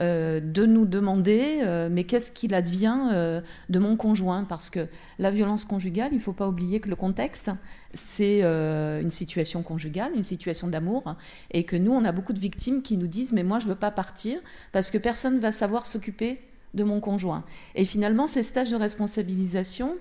Euh, 0.00 0.38
de 0.38 0.64
nous 0.64 0.86
demander 0.86 1.58
euh, 1.62 1.88
mais 1.90 2.04
qu'est-ce 2.04 2.30
qu'il 2.30 2.54
advient 2.54 3.42
de 3.68 3.78
mon 3.78 3.96
conjoint? 3.96 4.44
Parce 4.44 4.70
que 4.70 4.86
la 5.18 5.30
violence 5.32 5.64
conjugale 5.64 6.10
il 6.12 6.18
ne 6.18 6.20
faut 6.20 6.32
pas 6.32 6.46
oublier 6.46 6.78
que 6.78 6.88
le 6.88 6.94
contexte 6.94 7.50
c'est 7.94 8.42
une 8.42 9.10
situation 9.10 9.62
conjugale 9.62 10.12
une 10.14 10.22
situation 10.22 10.68
d'amour 10.68 11.16
et 11.50 11.64
que 11.64 11.74
nous 11.74 11.90
on 11.92 12.04
a 12.04 12.12
beaucoup 12.12 12.32
de 12.32 12.38
victimes 12.38 12.82
qui 12.82 12.96
nous 12.96 13.08
disent 13.08 13.32
mais 13.32 13.42
moi 13.42 13.58
je 13.58 13.66
veux 13.66 13.74
pas 13.74 13.90
partir 13.90 14.38
parce 14.70 14.92
que 14.92 14.98
personne 14.98 15.36
ne 15.36 15.40
va 15.40 15.50
savoir 15.50 15.84
s'occuper 15.84 16.38
de 16.74 16.84
mon 16.84 17.00
conjoint. 17.00 17.44
Et 17.74 17.84
finalement, 17.84 18.26
ces 18.26 18.42
stages 18.42 18.70
de 18.70 18.76
responsabilisation, 18.76 19.96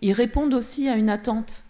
ils 0.00 0.12
répondent 0.12 0.54
aussi 0.54 0.88
à 0.88 0.96
une 0.96 1.10
attente 1.10 1.64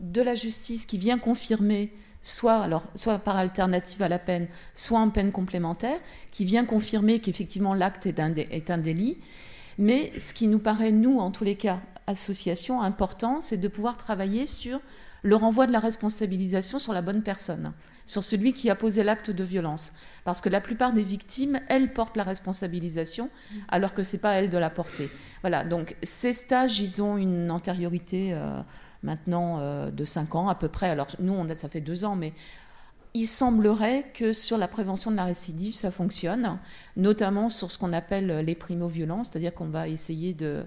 de 0.00 0.22
la 0.22 0.34
justice 0.34 0.86
qui 0.86 0.98
vient 0.98 1.18
confirmer, 1.18 1.92
soit, 2.26 2.60
alors, 2.60 2.84
soit 2.94 3.18
par 3.18 3.36
alternative 3.36 4.02
à 4.02 4.08
la 4.08 4.18
peine, 4.18 4.48
soit 4.74 4.98
en 4.98 5.10
peine 5.10 5.30
complémentaire, 5.30 5.98
qui 6.32 6.44
vient 6.44 6.64
confirmer 6.64 7.20
qu'effectivement 7.20 7.72
l'acte 7.72 8.06
est 8.06 8.20
un, 8.20 8.78
délit. 8.78 9.18
Mais 9.78 10.12
ce 10.18 10.34
qui 10.34 10.48
nous 10.48 10.58
paraît, 10.58 10.90
nous, 10.90 11.18
en 11.18 11.30
tous 11.30 11.44
les 11.44 11.54
cas, 11.54 11.80
association, 12.06 12.82
important, 12.82 13.42
c'est 13.42 13.58
de 13.58 13.68
pouvoir 13.68 13.96
travailler 13.96 14.46
sur 14.46 14.80
le 15.22 15.36
renvoi 15.36 15.66
de 15.66 15.72
la 15.72 15.78
responsabilisation 15.78 16.78
sur 16.78 16.92
la 16.92 17.02
bonne 17.02 17.22
personne 17.22 17.72
sur 18.08 18.22
celui 18.22 18.52
qui 18.52 18.70
a 18.70 18.76
posé 18.76 19.02
l'acte 19.02 19.32
de 19.32 19.42
violence. 19.42 19.92
Parce 20.22 20.40
que 20.40 20.48
la 20.48 20.60
plupart 20.60 20.92
des 20.92 21.02
victimes, 21.02 21.60
elles 21.68 21.92
portent 21.92 22.16
la 22.16 22.22
responsabilisation, 22.22 23.30
alors 23.68 23.94
que 23.94 24.04
ce 24.04 24.14
n'est 24.14 24.20
pas 24.20 24.34
elles 24.34 24.48
de 24.48 24.58
la 24.58 24.70
porter. 24.70 25.10
Voilà, 25.40 25.64
donc 25.64 25.96
ces 26.04 26.32
stages, 26.32 26.78
ils 26.78 27.02
ont 27.02 27.16
une 27.16 27.50
antériorité 27.50 28.32
euh, 28.32 28.60
maintenant 29.06 29.60
euh, 29.60 29.90
de 29.90 30.04
5 30.04 30.34
ans 30.34 30.48
à 30.48 30.54
peu 30.54 30.68
près. 30.68 30.90
Alors 30.90 31.06
nous, 31.18 31.36
ça 31.54 31.68
fait 31.68 31.80
2 31.80 32.04
ans, 32.04 32.16
mais 32.16 32.34
il 33.14 33.26
semblerait 33.26 34.04
que 34.12 34.34
sur 34.34 34.58
la 34.58 34.68
prévention 34.68 35.10
de 35.10 35.16
la 35.16 35.24
récidive, 35.24 35.74
ça 35.74 35.90
fonctionne, 35.90 36.58
notamment 36.98 37.48
sur 37.48 37.70
ce 37.70 37.78
qu'on 37.78 37.94
appelle 37.94 38.40
les 38.40 38.54
primo-violences, 38.54 39.28
c'est-à-dire 39.28 39.54
qu'on 39.54 39.68
va 39.68 39.88
essayer 39.88 40.34
de 40.34 40.66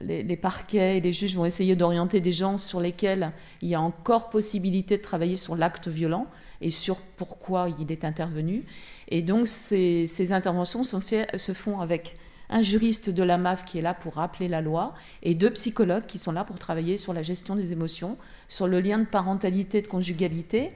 les, 0.00 0.36
parquets 0.36 0.98
et 0.98 1.00
les 1.00 1.12
juges 1.12 1.36
vont 1.36 1.44
essayer 1.44 1.76
d'orienter 1.76 2.20
des 2.20 2.32
gens 2.32 2.58
sur 2.58 2.80
lesquels 2.80 3.30
il 3.62 3.68
y 3.68 3.74
a 3.74 3.80
encore 3.80 4.28
possibilité 4.30 4.96
de 4.96 5.02
travailler 5.02 5.36
sur 5.36 5.54
l'acte 5.54 5.86
violent 5.86 6.26
et 6.60 6.70
sur 6.70 6.96
pourquoi 6.96 7.68
il 7.78 7.92
est 7.92 8.04
intervenu. 8.04 8.64
Et 9.08 9.22
donc 9.22 9.46
ces, 9.46 10.32
interventions 10.32 10.82
se 10.82 11.52
font 11.52 11.80
avec 11.80 12.16
un 12.50 12.62
juriste 12.62 13.10
de 13.10 13.22
la 13.22 13.38
MAF 13.38 13.64
qui 13.64 13.78
est 13.78 13.82
là 13.82 13.94
pour 13.94 14.14
rappeler 14.14 14.48
la 14.48 14.60
loi 14.60 14.94
et 15.22 15.34
deux 15.34 15.50
psychologues 15.50 16.06
qui 16.06 16.18
sont 16.18 16.32
là 16.32 16.44
pour 16.44 16.58
travailler 16.58 16.96
sur 16.96 17.12
la 17.12 17.22
gestion 17.22 17.56
des 17.56 17.72
émotions, 17.72 18.16
sur 18.48 18.66
le 18.66 18.80
lien 18.80 18.98
de 18.98 19.06
parentalité, 19.06 19.82
de 19.82 19.88
conjugalité. 19.88 20.72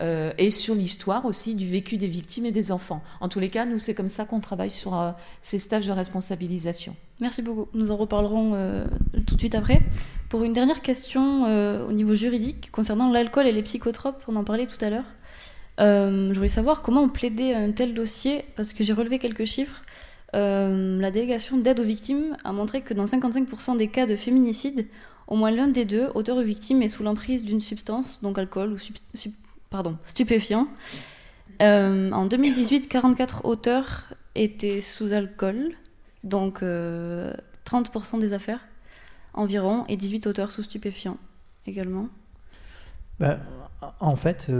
Euh, 0.00 0.32
et 0.38 0.52
sur 0.52 0.76
l'histoire 0.76 1.24
aussi 1.24 1.56
du 1.56 1.66
vécu 1.66 1.96
des 1.96 2.06
victimes 2.06 2.46
et 2.46 2.52
des 2.52 2.70
enfants. 2.70 3.02
En 3.20 3.28
tous 3.28 3.40
les 3.40 3.48
cas, 3.48 3.64
nous, 3.64 3.80
c'est 3.80 3.94
comme 3.94 4.08
ça 4.08 4.24
qu'on 4.24 4.38
travaille 4.38 4.70
sur 4.70 4.96
euh, 4.96 5.10
ces 5.42 5.58
stages 5.58 5.88
de 5.88 5.92
responsabilisation. 5.92 6.94
Merci 7.20 7.42
beaucoup. 7.42 7.66
Nous 7.74 7.90
en 7.90 7.96
reparlerons 7.96 8.52
euh, 8.54 8.84
tout 9.26 9.34
de 9.34 9.40
suite 9.40 9.56
après. 9.56 9.80
Pour 10.28 10.44
une 10.44 10.52
dernière 10.52 10.82
question 10.82 11.46
au 11.88 11.92
niveau 11.92 12.14
juridique 12.14 12.70
concernant 12.70 13.10
l'alcool 13.10 13.46
et 13.46 13.52
les 13.52 13.62
psychotropes, 13.62 14.22
on 14.28 14.36
en 14.36 14.44
parlait 14.44 14.66
tout 14.66 14.76
à 14.84 14.90
l'heure. 14.90 15.06
Je 15.78 16.34
voulais 16.34 16.48
savoir 16.48 16.82
comment 16.82 17.00
on 17.00 17.08
plaidait 17.08 17.54
un 17.54 17.72
tel 17.72 17.94
dossier, 17.94 18.44
parce 18.54 18.74
que 18.74 18.84
j'ai 18.84 18.92
relevé 18.92 19.18
quelques 19.18 19.46
chiffres. 19.46 19.82
Euh, 20.34 21.00
la 21.00 21.10
délégation 21.10 21.56
d'aide 21.56 21.80
aux 21.80 21.84
victimes 21.84 22.36
a 22.44 22.52
montré 22.52 22.82
que 22.82 22.94
dans 22.94 23.04
55% 23.04 23.76
des 23.76 23.88
cas 23.88 24.06
de 24.06 24.16
féminicide, 24.16 24.86
au 25.26 25.36
moins 25.36 25.50
l'un 25.50 25.68
des 25.68 25.84
deux, 25.84 26.08
auteur 26.14 26.36
ou 26.36 26.42
victime, 26.42 26.82
est 26.82 26.88
sous 26.88 27.02
l'emprise 27.02 27.44
d'une 27.44 27.60
substance, 27.60 28.20
donc 28.22 28.38
alcool 28.38 28.72
ou 28.72 28.78
stupéfiant. 30.04 30.68
Euh, 31.62 32.10
en 32.12 32.26
2018, 32.26 32.88
44 32.88 33.44
auteurs 33.44 34.12
étaient 34.34 34.80
sous 34.80 35.12
alcool, 35.12 35.72
donc 36.24 36.62
30% 36.62 38.18
des 38.18 38.32
affaires 38.32 38.60
environ, 39.34 39.84
et 39.88 39.96
18 39.96 40.26
auteurs 40.26 40.50
sous 40.50 40.62
stupéfiants 40.62 41.18
également. 41.66 42.08
bah, 43.18 43.38
En 44.00 44.16
fait, 44.16 44.50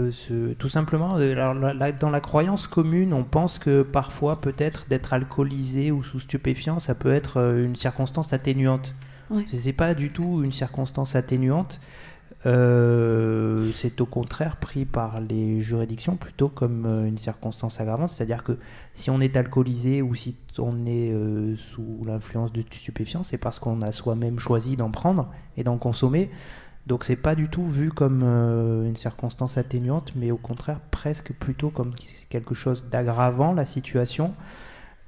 tout 0.57 0.69
simplement, 0.69 1.17
dans 1.19 2.09
la 2.09 2.21
croyance 2.21 2.67
commune, 2.67 3.13
on 3.13 3.23
pense 3.23 3.59
que 3.59 3.81
parfois, 3.81 4.39
peut-être, 4.39 4.87
d'être 4.87 5.13
alcoolisé 5.13 5.91
ou 5.91 6.03
sous 6.03 6.19
stupéfiant, 6.19 6.79
ça 6.79 6.95
peut 6.95 7.13
être 7.13 7.37
une 7.37 7.75
circonstance 7.75 8.31
atténuante. 8.31 8.95
Ce 9.29 9.65
n'est 9.65 9.73
pas 9.73 9.93
du 9.93 10.11
tout 10.11 10.41
une 10.43 10.51
circonstance 10.51 11.15
atténuante. 11.15 11.81
Euh, 12.45 13.69
c'est 13.73 13.99
au 13.99 14.05
contraire 14.05 14.55
pris 14.57 14.85
par 14.85 15.19
les 15.19 15.59
juridictions 15.59 16.15
plutôt 16.15 16.47
comme 16.47 16.85
euh, 16.85 17.05
une 17.05 17.17
circonstance 17.17 17.81
aggravante. 17.81 18.09
C'est-à-dire 18.09 18.43
que 18.43 18.57
si 18.93 19.09
on 19.09 19.19
est 19.19 19.35
alcoolisé 19.35 20.01
ou 20.01 20.15
si 20.15 20.37
on 20.57 20.85
est 20.85 21.11
euh, 21.11 21.55
sous 21.57 22.03
l'influence 22.05 22.53
de 22.53 22.61
stupéfiants, 22.61 23.23
c'est 23.23 23.37
parce 23.37 23.59
qu'on 23.59 23.81
a 23.81 23.91
soi-même 23.91 24.39
choisi 24.39 24.77
d'en 24.77 24.89
prendre 24.89 25.29
et 25.57 25.63
d'en 25.63 25.77
consommer. 25.77 26.29
Donc 26.89 27.05
c'est 27.05 27.15
pas 27.15 27.35
du 27.35 27.47
tout 27.47 27.67
vu 27.67 27.91
comme 27.91 28.23
une 28.23 28.95
circonstance 28.97 29.57
atténuante, 29.57 30.11
mais 30.15 30.31
au 30.31 30.37
contraire 30.37 30.79
presque 30.91 31.31
plutôt 31.33 31.69
comme 31.69 31.93
quelque 32.29 32.55
chose 32.55 32.89
d'aggravant 32.89 33.53
la 33.53 33.65
situation. 33.65 34.33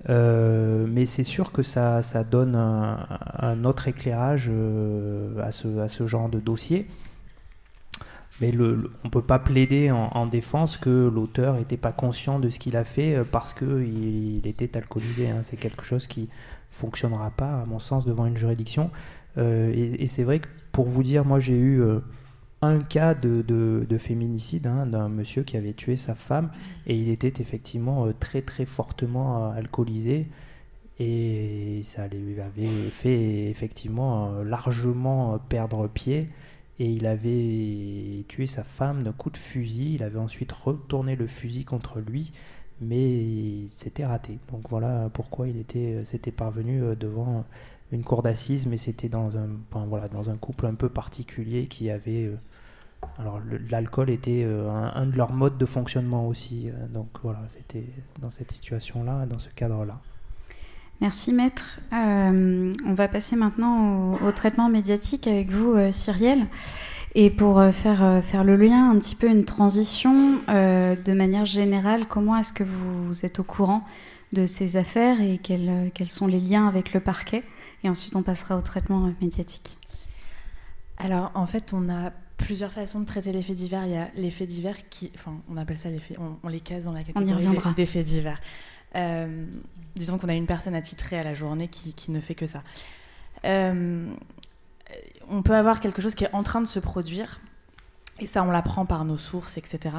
mais 0.07 1.05
c'est 1.05 1.23
sûr 1.23 1.51
que 1.51 1.63
ça, 1.63 2.03
ça 2.03 2.23
donne 2.23 2.55
un, 2.55 3.65
autre 3.65 3.88
éclairage 3.88 4.49
à, 4.49 5.51
ce, 5.51 5.79
à, 5.79 5.88
ce, 5.89 6.07
genre 6.07 6.29
de 6.29 6.39
dossier. 6.39 6.88
Mais 8.41 8.51
on 8.57 9.05
ne 9.05 9.09
peut 9.11 9.21
pas 9.21 9.38
plaider 9.38 9.91
en, 9.91 10.25
défense 10.25 10.75
que 10.75 11.11
l'auteur 11.13 11.55
n'était 11.55 11.77
pas 11.77 11.91
conscient 11.91 12.39
de 12.39 12.49
ce 12.49 12.57
qu'il 12.57 12.75
a 12.75 12.84
fait 12.84 13.15
euh, 13.15 13.23
parce 13.23 13.53
qu'il 13.53 14.38
il 14.38 14.47
était 14.47 14.75
alcoolisé. 14.75 15.29
Hein. 15.29 15.43
C'est 15.43 15.57
quelque 15.57 15.84
chose 15.84 16.07
qui 16.07 16.27
fonctionnera 16.71 17.29
pas, 17.29 17.61
à 17.61 17.65
mon 17.65 17.77
sens, 17.77 18.03
devant 18.03 18.25
une 18.25 18.38
juridiction. 18.38 18.89
Euh, 19.38 19.95
et, 19.99 20.07
c'est 20.07 20.23
vrai 20.23 20.39
que 20.39 20.47
pour 20.71 20.86
vous 20.86 21.03
dire, 21.03 21.25
moi 21.25 21.39
j'ai 21.39 21.55
eu 21.55 21.82
euh, 21.82 21.99
un 22.61 22.79
cas 22.79 23.13
de, 23.13 23.86
féminicide 23.99 24.67
hein, 24.67 24.86
d'un 24.86 25.09
monsieur 25.09 25.43
qui 25.43 25.57
avait 25.57 25.73
tué 25.73 25.97
sa 25.97 26.15
femme 26.15 26.51
et 26.88 26.95
il 26.95 27.09
était 27.09 27.41
effectivement 27.41 28.11
très 28.19 28.41
très 28.41 28.65
fortement 28.65 29.51
alcoolisé 29.51 30.27
et 30.99 31.82
ça 31.84 32.07
lui 32.07 32.39
avait 32.39 32.89
fait 32.91 33.49
effectivement 33.49 34.43
largement 34.43 35.39
perdre 35.49 35.88
pied 35.88 36.29
et 36.82 36.86
il 36.86 37.05
avait 37.05 38.25
tué 38.27 38.47
sa 38.47 38.63
femme 38.63 39.03
d'un 39.03 39.11
coup 39.11 39.29
de 39.29 39.38
fusil. 39.38 39.93
Il 39.93 40.03
avait 40.03 40.17
ensuite 40.17 40.51
retourné 40.51 41.15
le 41.15 41.27
fusil 41.27 41.63
contre 41.63 41.99
lui, 41.99 42.32
mais 42.82 43.67
c'était 43.75 44.03
raté. 44.03 44.39
Donc 44.51 44.67
voilà 44.69 45.11
pourquoi 45.13 45.47
il 45.47 45.57
était, 45.57 45.93
euh, 45.93 46.05
s'était 46.05 46.32
parvenu 46.32 46.82
euh, 46.82 46.95
devant 46.95 47.45
une 47.91 48.03
cour 48.03 48.21
d'assises, 48.21 48.67
mais 48.67 48.77
c'était 48.77 49.09
dans 49.09 49.37
un, 49.37 49.49
voilà, 49.87 50.07
dans 50.07 50.29
un 50.29 50.37
couple 50.37 50.65
un 50.65 50.75
peu 50.75 50.89
particulier 50.89 51.67
qui 51.67 51.89
avait. 51.89 52.25
Euh, 52.25 52.35
alors 53.17 53.41
l'alcool 53.71 54.11
était 54.11 54.43
un, 54.43 55.07
de 55.07 55.17
leurs 55.17 55.33
modes 55.33 55.57
de 55.57 55.65
fonctionnement 55.65 56.27
aussi. 56.27 56.69
donc 56.93 57.07
voilà, 57.23 57.39
c'était 57.47 57.85
dans 58.21 58.29
cette 58.29 58.51
situation-là, 58.51 59.25
dans 59.25 59.39
ce 59.39 59.49
cadre-là. 59.49 59.99
Merci 61.01 61.33
maître. 61.33 61.79
Euh, 61.93 62.71
on 62.85 62.93
va 62.93 63.07
passer 63.07 63.35
maintenant 63.35 64.19
au, 64.23 64.31
traitement 64.31 64.69
médiatique 64.69 65.25
avec 65.25 65.49
vous, 65.49 65.73
euh, 65.73 65.91
Cyrielle. 65.91 66.45
Et 67.15 67.31
pour 67.31 67.59
euh, 67.59 67.71
faire, 67.71 68.23
faire 68.23 68.43
le 68.43 68.55
lien, 68.55 68.91
un 68.91 68.99
petit 68.99 69.15
peu 69.15 69.27
une 69.27 69.43
transition, 69.43 70.37
de 70.47 71.13
manière 71.13 71.45
générale, 71.45 72.05
comment 72.07 72.37
est-ce 72.37 72.53
que 72.53 72.63
vous, 72.63 73.25
êtes 73.25 73.39
au 73.39 73.43
courant 73.43 73.83
de 74.31 74.45
ces 74.45 74.77
affaires 74.77 75.19
et 75.21 75.39
quels, 75.41 75.91
quels, 75.93 76.07
sont 76.07 76.27
les 76.27 76.39
liens 76.39 76.67
avec 76.67 76.93
le 76.93 76.99
parquet? 76.99 77.43
Et 77.84 77.89
ensuite, 77.89 78.15
on 78.15 78.23
passera 78.23 78.57
au 78.57 78.61
traitement 78.61 79.11
médiatique. 79.21 79.77
Alors, 80.97 81.32
en 81.34 81.47
fait, 81.47 81.73
on 81.73 81.89
a 81.89 82.11
plusieurs 82.38 82.71
façons 82.71 82.99
de 82.99 83.05
traiter 83.05 83.32
les 83.32 83.41
faits 83.41 83.55
divers. 83.55 83.86
Il 83.86 83.91
y 83.91 83.97
a 83.97 84.09
les 84.15 84.32
faits 84.32 84.47
divers 84.47 84.89
qui, 84.89 85.11
enfin, 85.15 85.34
on 85.49 85.57
appelle 85.57 85.77
ça 85.77 85.89
les 85.89 85.99
faits, 85.99 86.17
on, 86.43 86.47
les 86.47 86.59
case 86.59 86.86
dans 86.86 86.91
la 86.91 87.03
catégorie 87.03 87.73
des, 87.75 87.86
faits 87.86 88.05
divers 88.05 88.39
disons 89.95 90.17
qu'on 90.17 90.29
a 90.29 90.34
une 90.34 90.45
personne 90.45 90.75
attitrée 90.75 91.19
à 91.19 91.23
la 91.23 91.34
journée 91.34 91.67
qui, 91.67 92.11
ne 92.11 92.19
fait 92.19 92.36
que 92.36 92.47
ça. 92.47 92.63
Euh, 93.45 94.11
on 95.29 95.41
peut 95.41 95.55
avoir 95.55 95.79
quelque 95.79 96.01
chose 96.01 96.15
qui 96.15 96.23
est 96.23 96.34
en 96.34 96.43
train 96.43 96.61
de 96.61 96.67
se 96.67 96.79
produire, 96.79 97.39
et 98.19 98.27
ça, 98.27 98.43
on 98.43 98.51
l'apprend 98.51 98.86
par 98.86 99.05
nos 99.05 99.17
sources, 99.17 99.57
etc. 99.57 99.95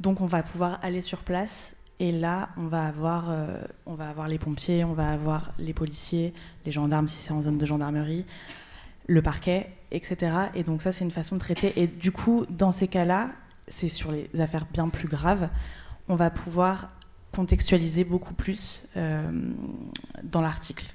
Donc, 0.00 0.20
on 0.20 0.26
va 0.26 0.42
pouvoir 0.42 0.78
aller 0.82 1.00
sur 1.00 1.20
place, 1.20 1.74
et 2.00 2.12
là, 2.12 2.50
on 2.56 2.66
va 2.66 2.86
avoir, 2.86 3.30
euh, 3.30 3.60
on 3.86 3.94
va 3.94 4.08
avoir 4.08 4.28
les 4.28 4.38
pompiers, 4.38 4.84
on 4.84 4.92
va 4.92 5.10
avoir 5.10 5.52
les 5.58 5.72
policiers, 5.72 6.32
les 6.64 6.72
gendarmes 6.72 7.08
si 7.08 7.20
c'est 7.20 7.32
en 7.32 7.42
zone 7.42 7.58
de 7.58 7.66
gendarmerie, 7.66 8.24
le 9.06 9.20
parquet, 9.20 9.72
etc. 9.90 10.32
Et 10.54 10.62
donc, 10.62 10.82
ça, 10.82 10.92
c'est 10.92 11.04
une 11.04 11.10
façon 11.10 11.34
de 11.34 11.40
traiter. 11.40 11.72
Et 11.76 11.86
du 11.88 12.12
coup, 12.12 12.46
dans 12.50 12.70
ces 12.70 12.86
cas-là, 12.86 13.30
c'est 13.66 13.88
sur 13.88 14.12
les 14.12 14.28
affaires 14.40 14.66
bien 14.72 14.88
plus 14.88 15.08
graves, 15.08 15.48
on 16.08 16.14
va 16.14 16.30
pouvoir 16.30 16.90
contextualiser 17.32 18.04
beaucoup 18.04 18.34
plus 18.34 18.86
euh, 18.96 19.30
dans 20.22 20.40
l'article. 20.40 20.86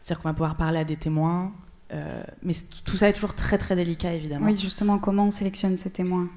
C'est-à-dire 0.00 0.22
qu'on 0.22 0.28
va 0.28 0.34
pouvoir 0.34 0.56
parler 0.56 0.78
à 0.78 0.84
des 0.84 0.96
témoins, 0.96 1.52
euh, 1.92 2.22
mais 2.42 2.54
tout 2.84 2.96
ça 2.96 3.08
est 3.08 3.12
toujours 3.12 3.34
très 3.34 3.58
très 3.58 3.76
délicat 3.76 4.14
évidemment. 4.14 4.46
Oui, 4.46 4.56
justement, 4.56 4.98
comment 4.98 5.26
on 5.26 5.30
sélectionne 5.30 5.76
ces 5.78 5.90
témoins? 5.90 6.28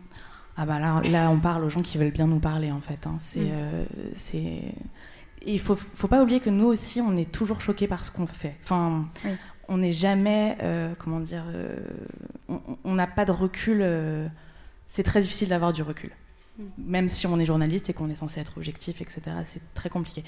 Ah 0.56 0.66
bah 0.66 0.80
là, 0.80 1.02
là, 1.10 1.30
on 1.32 1.40
parle 1.40 1.64
aux 1.64 1.70
gens 1.70 1.82
qui 1.82 1.98
veulent 1.98 2.12
bien 2.12 2.28
nous 2.28 2.40
parler 2.40 2.72
en 2.72 2.82
fait. 2.82 3.08
Hein. 3.08 3.16
C'est, 3.18 3.42
mm. 3.42 3.52
euh, 3.52 3.86
c'est... 4.14 4.62
il 5.46 5.60
faut, 5.60 5.76
faut 5.76 6.08
pas 6.08 6.22
oublier 6.22 6.40
que 6.40 6.50
nous 6.50 6.66
aussi, 6.66 7.02
on 7.02 7.16
est 7.16 7.32
toujours 7.32 7.62
choqués 7.62 7.88
par 7.88 8.06
ce 8.06 8.12
qu'on 8.12 8.28
fait. 8.28 8.56
Enfin, 8.64 9.08
on 9.68 9.78
n'est 9.78 9.94
jamais, 9.94 10.58
comment 11.00 11.20
dire, 11.20 11.46
on 12.84 12.94
n'a 12.94 13.08
pas 13.08 13.26
de 13.26 13.32
recul. 13.32 13.84
c'est 14.88 15.04
très 15.04 15.22
difficile 15.22 15.50
d'avoir 15.50 15.74
du 15.74 15.82
recul. 15.82 16.12
Même 16.78 17.10
si 17.10 17.26
on 17.26 17.40
est 17.40 17.46
journaliste 17.46 17.90
et 17.90 17.94
qu'on 17.94 18.10
est 18.10 18.16
censé 18.16 18.40
être 18.40 18.58
objectif, 18.58 19.02
etc., 19.02 19.22
c'est 19.44 19.62
très 19.74 19.90
compliqué. 19.90 20.24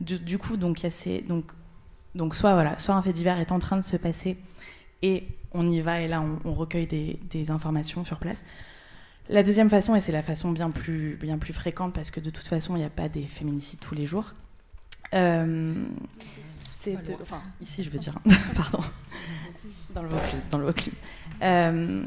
Du, 0.00 0.36
coup, 0.36 0.56
donc, 0.56 0.82
y 0.82 0.86
a 0.86 0.90
ces, 0.90 1.20
donc, 1.22 1.44
donc 2.14 2.34
soit, 2.34 2.54
voilà, 2.54 2.76
soit 2.78 2.94
un 2.94 3.02
fait 3.02 3.12
divers 3.12 3.38
est 3.38 3.52
en 3.52 3.58
train 3.58 3.76
de 3.76 3.84
se 3.84 3.96
passer 3.96 4.36
et 5.00 5.28
on 5.52 5.66
y 5.66 5.80
va 5.80 6.00
et 6.00 6.08
là, 6.08 6.24
on, 6.44 6.54
recueille 6.54 6.86
des, 6.86 7.50
informations 7.50 8.04
sur 8.04 8.18
place. 8.18 8.44
La 9.28 9.42
deuxième 9.42 9.70
façon, 9.70 9.94
et 9.94 10.00
c'est 10.00 10.12
la 10.12 10.22
façon 10.22 10.50
bien 10.50 10.70
plus, 10.70 11.16
bien 11.20 11.38
plus 11.38 11.52
fréquente 11.52 11.94
parce 11.94 12.10
que 12.10 12.20
de 12.20 12.30
toute 12.30 12.46
façon, 12.46 12.74
il 12.76 12.80
n'y 12.80 12.84
a 12.84 12.90
pas 12.90 13.08
des 13.08 13.22
féminicides 13.22 13.80
tous 13.80 13.94
les 13.94 14.04
jours. 14.04 14.34
Euh, 15.14 15.74
c'est 16.78 16.98
enfin, 17.20 17.42
ici, 17.60 17.84
je 17.84 17.90
veux 17.90 17.98
dire, 17.98 18.14
pardon, 18.56 18.80
dans 19.94 20.02
le 20.02 20.08
Vaucluse, 20.08 20.42
dans 20.50 20.58
le 20.58 20.64
Vaucluse. 20.64 20.94
Euh, 21.42 22.04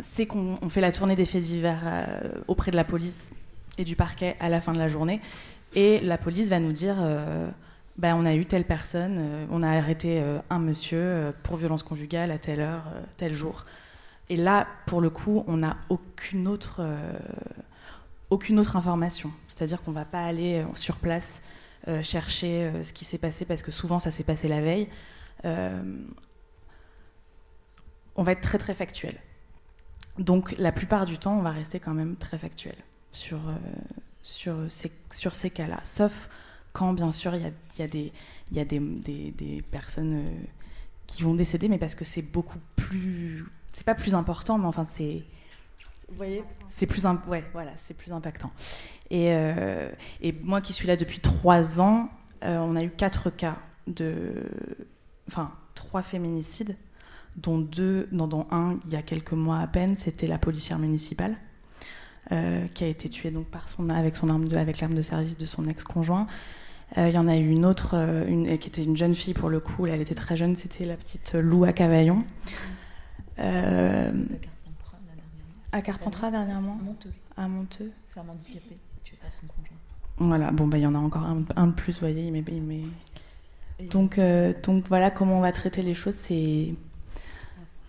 c'est 0.00 0.26
qu'on 0.26 0.68
fait 0.68 0.80
la 0.80 0.92
tournée 0.92 1.14
des 1.14 1.24
faits 1.24 1.42
divers 1.42 1.80
euh, 1.84 2.32
auprès 2.48 2.70
de 2.70 2.76
la 2.76 2.84
police 2.84 3.32
et 3.78 3.84
du 3.84 3.96
parquet 3.96 4.36
à 4.40 4.48
la 4.48 4.60
fin 4.60 4.72
de 4.72 4.78
la 4.78 4.88
journée. 4.88 5.20
Et 5.74 6.00
la 6.00 6.18
police 6.18 6.48
va 6.48 6.58
nous 6.58 6.72
dire 6.72 6.96
bah, 7.96 8.16
on 8.16 8.26
a 8.26 8.34
eu 8.34 8.44
telle 8.44 8.64
personne, 8.64 9.46
on 9.52 9.62
a 9.62 9.68
arrêté 9.70 10.20
un 10.50 10.58
monsieur 10.58 11.32
pour 11.44 11.56
violence 11.56 11.84
conjugale 11.84 12.32
à 12.32 12.38
telle 12.38 12.60
heure, 12.60 12.84
tel 13.16 13.34
jour. 13.34 13.64
Et 14.30 14.36
là, 14.36 14.66
pour 14.86 15.02
le 15.02 15.10
coup, 15.10 15.44
on 15.46 15.58
n'a 15.58 15.76
aucune 15.90 16.48
autre, 16.48 16.80
aucune 18.30 18.58
autre 18.58 18.76
information. 18.76 19.30
C'est-à-dire 19.48 19.82
qu'on 19.82 19.90
ne 19.90 19.96
va 19.96 20.06
pas 20.06 20.22
aller 20.24 20.64
sur 20.74 20.96
place 20.96 21.42
chercher 22.00 22.72
ce 22.82 22.92
qui 22.92 23.04
s'est 23.04 23.18
passé 23.18 23.44
parce 23.44 23.62
que 23.62 23.70
souvent 23.70 23.98
ça 23.98 24.10
s'est 24.10 24.24
passé 24.24 24.48
la 24.48 24.60
veille 24.62 24.88
on 28.20 28.22
va 28.22 28.32
être 28.32 28.42
très 28.42 28.58
très 28.58 28.74
factuel. 28.74 29.16
Donc 30.18 30.54
la 30.58 30.72
plupart 30.72 31.06
du 31.06 31.16
temps, 31.16 31.38
on 31.38 31.42
va 31.42 31.52
rester 31.52 31.80
quand 31.80 31.94
même 31.94 32.16
très 32.16 32.36
factuel 32.36 32.76
sur, 33.12 33.38
euh, 33.38 33.56
sur 34.22 34.56
ces, 34.68 34.92
sur 35.10 35.34
ces 35.34 35.48
cas-là. 35.48 35.80
Sauf 35.84 36.28
quand, 36.72 36.92
bien 36.92 37.12
sûr, 37.12 37.34
il 37.34 37.42
y 37.42 37.46
a, 37.46 37.50
y 37.78 37.82
a, 37.82 37.88
des, 37.88 38.12
y 38.52 38.60
a 38.60 38.64
des, 38.64 38.78
des, 38.78 39.62
personnes 39.70 40.26
euh, 40.26 40.30
qui 41.06 41.22
vont 41.22 41.34
décéder, 41.34 41.68
mais 41.68 41.78
parce 41.78 41.94
que 41.94 42.04
c'est 42.04 42.22
beaucoup 42.22 42.60
plus... 42.76 43.46
C'est 43.72 43.84
pas 43.84 43.94
plus 43.94 44.14
important, 44.14 44.58
mais 44.58 44.66
enfin, 44.66 44.84
c'est... 44.84 45.22
Vous 46.08 46.16
voyez 46.16 46.42
C'est 46.66 46.86
plus, 46.86 47.04
ouais, 47.28 47.44
voilà, 47.52 47.70
c'est 47.76 47.94
plus 47.94 48.12
impactant. 48.12 48.50
Et, 49.10 49.28
euh, 49.30 49.90
et, 50.20 50.32
moi 50.32 50.60
qui 50.60 50.72
suis 50.72 50.88
là 50.88 50.96
depuis 50.96 51.20
trois 51.20 51.80
ans, 51.80 52.08
on 52.42 52.74
a 52.74 52.82
eu 52.82 52.90
quatre 52.90 53.30
cas 53.30 53.58
de... 53.86 54.32
Enfin, 55.28 55.52
trois 55.74 56.02
féminicides 56.02 56.76
dont 57.36 57.58
deux, 57.58 58.08
dont, 58.12 58.46
un 58.50 58.78
il 58.86 58.92
y 58.92 58.96
a 58.96 59.02
quelques 59.02 59.32
mois 59.32 59.60
à 59.60 59.66
peine, 59.66 59.94
c'était 59.94 60.26
la 60.26 60.38
policière 60.38 60.78
municipale. 60.78 61.36
Euh, 62.32 62.68
qui 62.74 62.84
a 62.84 62.86
été 62.86 63.08
tuée 63.08 63.32
donc 63.32 63.46
par 63.46 63.68
son, 63.68 63.88
avec 63.88 64.14
son 64.14 64.28
arme 64.28 64.46
de, 64.46 64.56
avec 64.56 64.78
l'arme 64.78 64.94
de 64.94 65.02
service 65.02 65.36
de 65.36 65.46
son 65.46 65.64
ex-conjoint. 65.64 66.26
Euh, 66.96 67.08
il 67.08 67.14
y 67.14 67.18
en 67.18 67.26
a 67.26 67.36
eu 67.36 67.48
une 67.48 67.66
autre, 67.66 67.94
euh, 67.94 68.24
une, 68.28 68.56
qui 68.58 68.68
était 68.68 68.84
une 68.84 68.96
jeune 68.96 69.16
fille 69.16 69.34
pour 69.34 69.48
le 69.48 69.58
coup, 69.58 69.86
elle 69.88 70.00
était 70.00 70.14
très 70.14 70.36
jeune, 70.36 70.54
c'était 70.54 70.84
la 70.84 70.94
petite 70.94 71.34
Lou 71.34 71.64
à 71.64 71.72
Cavaillon. 71.72 72.22
À 75.72 75.82
Carpentras 75.82 76.30
dernièrement 76.30 76.78
À 77.36 77.48
Monteux. 77.48 77.92
Femme 78.08 78.30
handicapée, 78.30 78.78
si 78.86 78.96
tu 79.02 79.14
pas 79.16 79.30
son 79.30 79.46
conjoint. 79.46 79.76
Voilà, 80.18 80.50
bon, 80.50 80.66
bah, 80.66 80.78
il 80.78 80.82
y 80.82 80.86
en 80.86 80.94
a 80.94 80.98
encore 80.98 81.24
un, 81.24 81.66
de 81.66 81.72
plus, 81.72 81.94
vous 81.94 82.00
voyez. 82.00 82.26
Il 82.26 82.32
met, 82.32 82.82
Donc, 83.90 84.20
donc 84.62 84.86
voilà 84.88 85.10
comment 85.10 85.38
on 85.38 85.40
va 85.40 85.52
traiter 85.52 85.82
les 85.82 85.94
choses, 85.94 86.14
c'est 86.14 86.74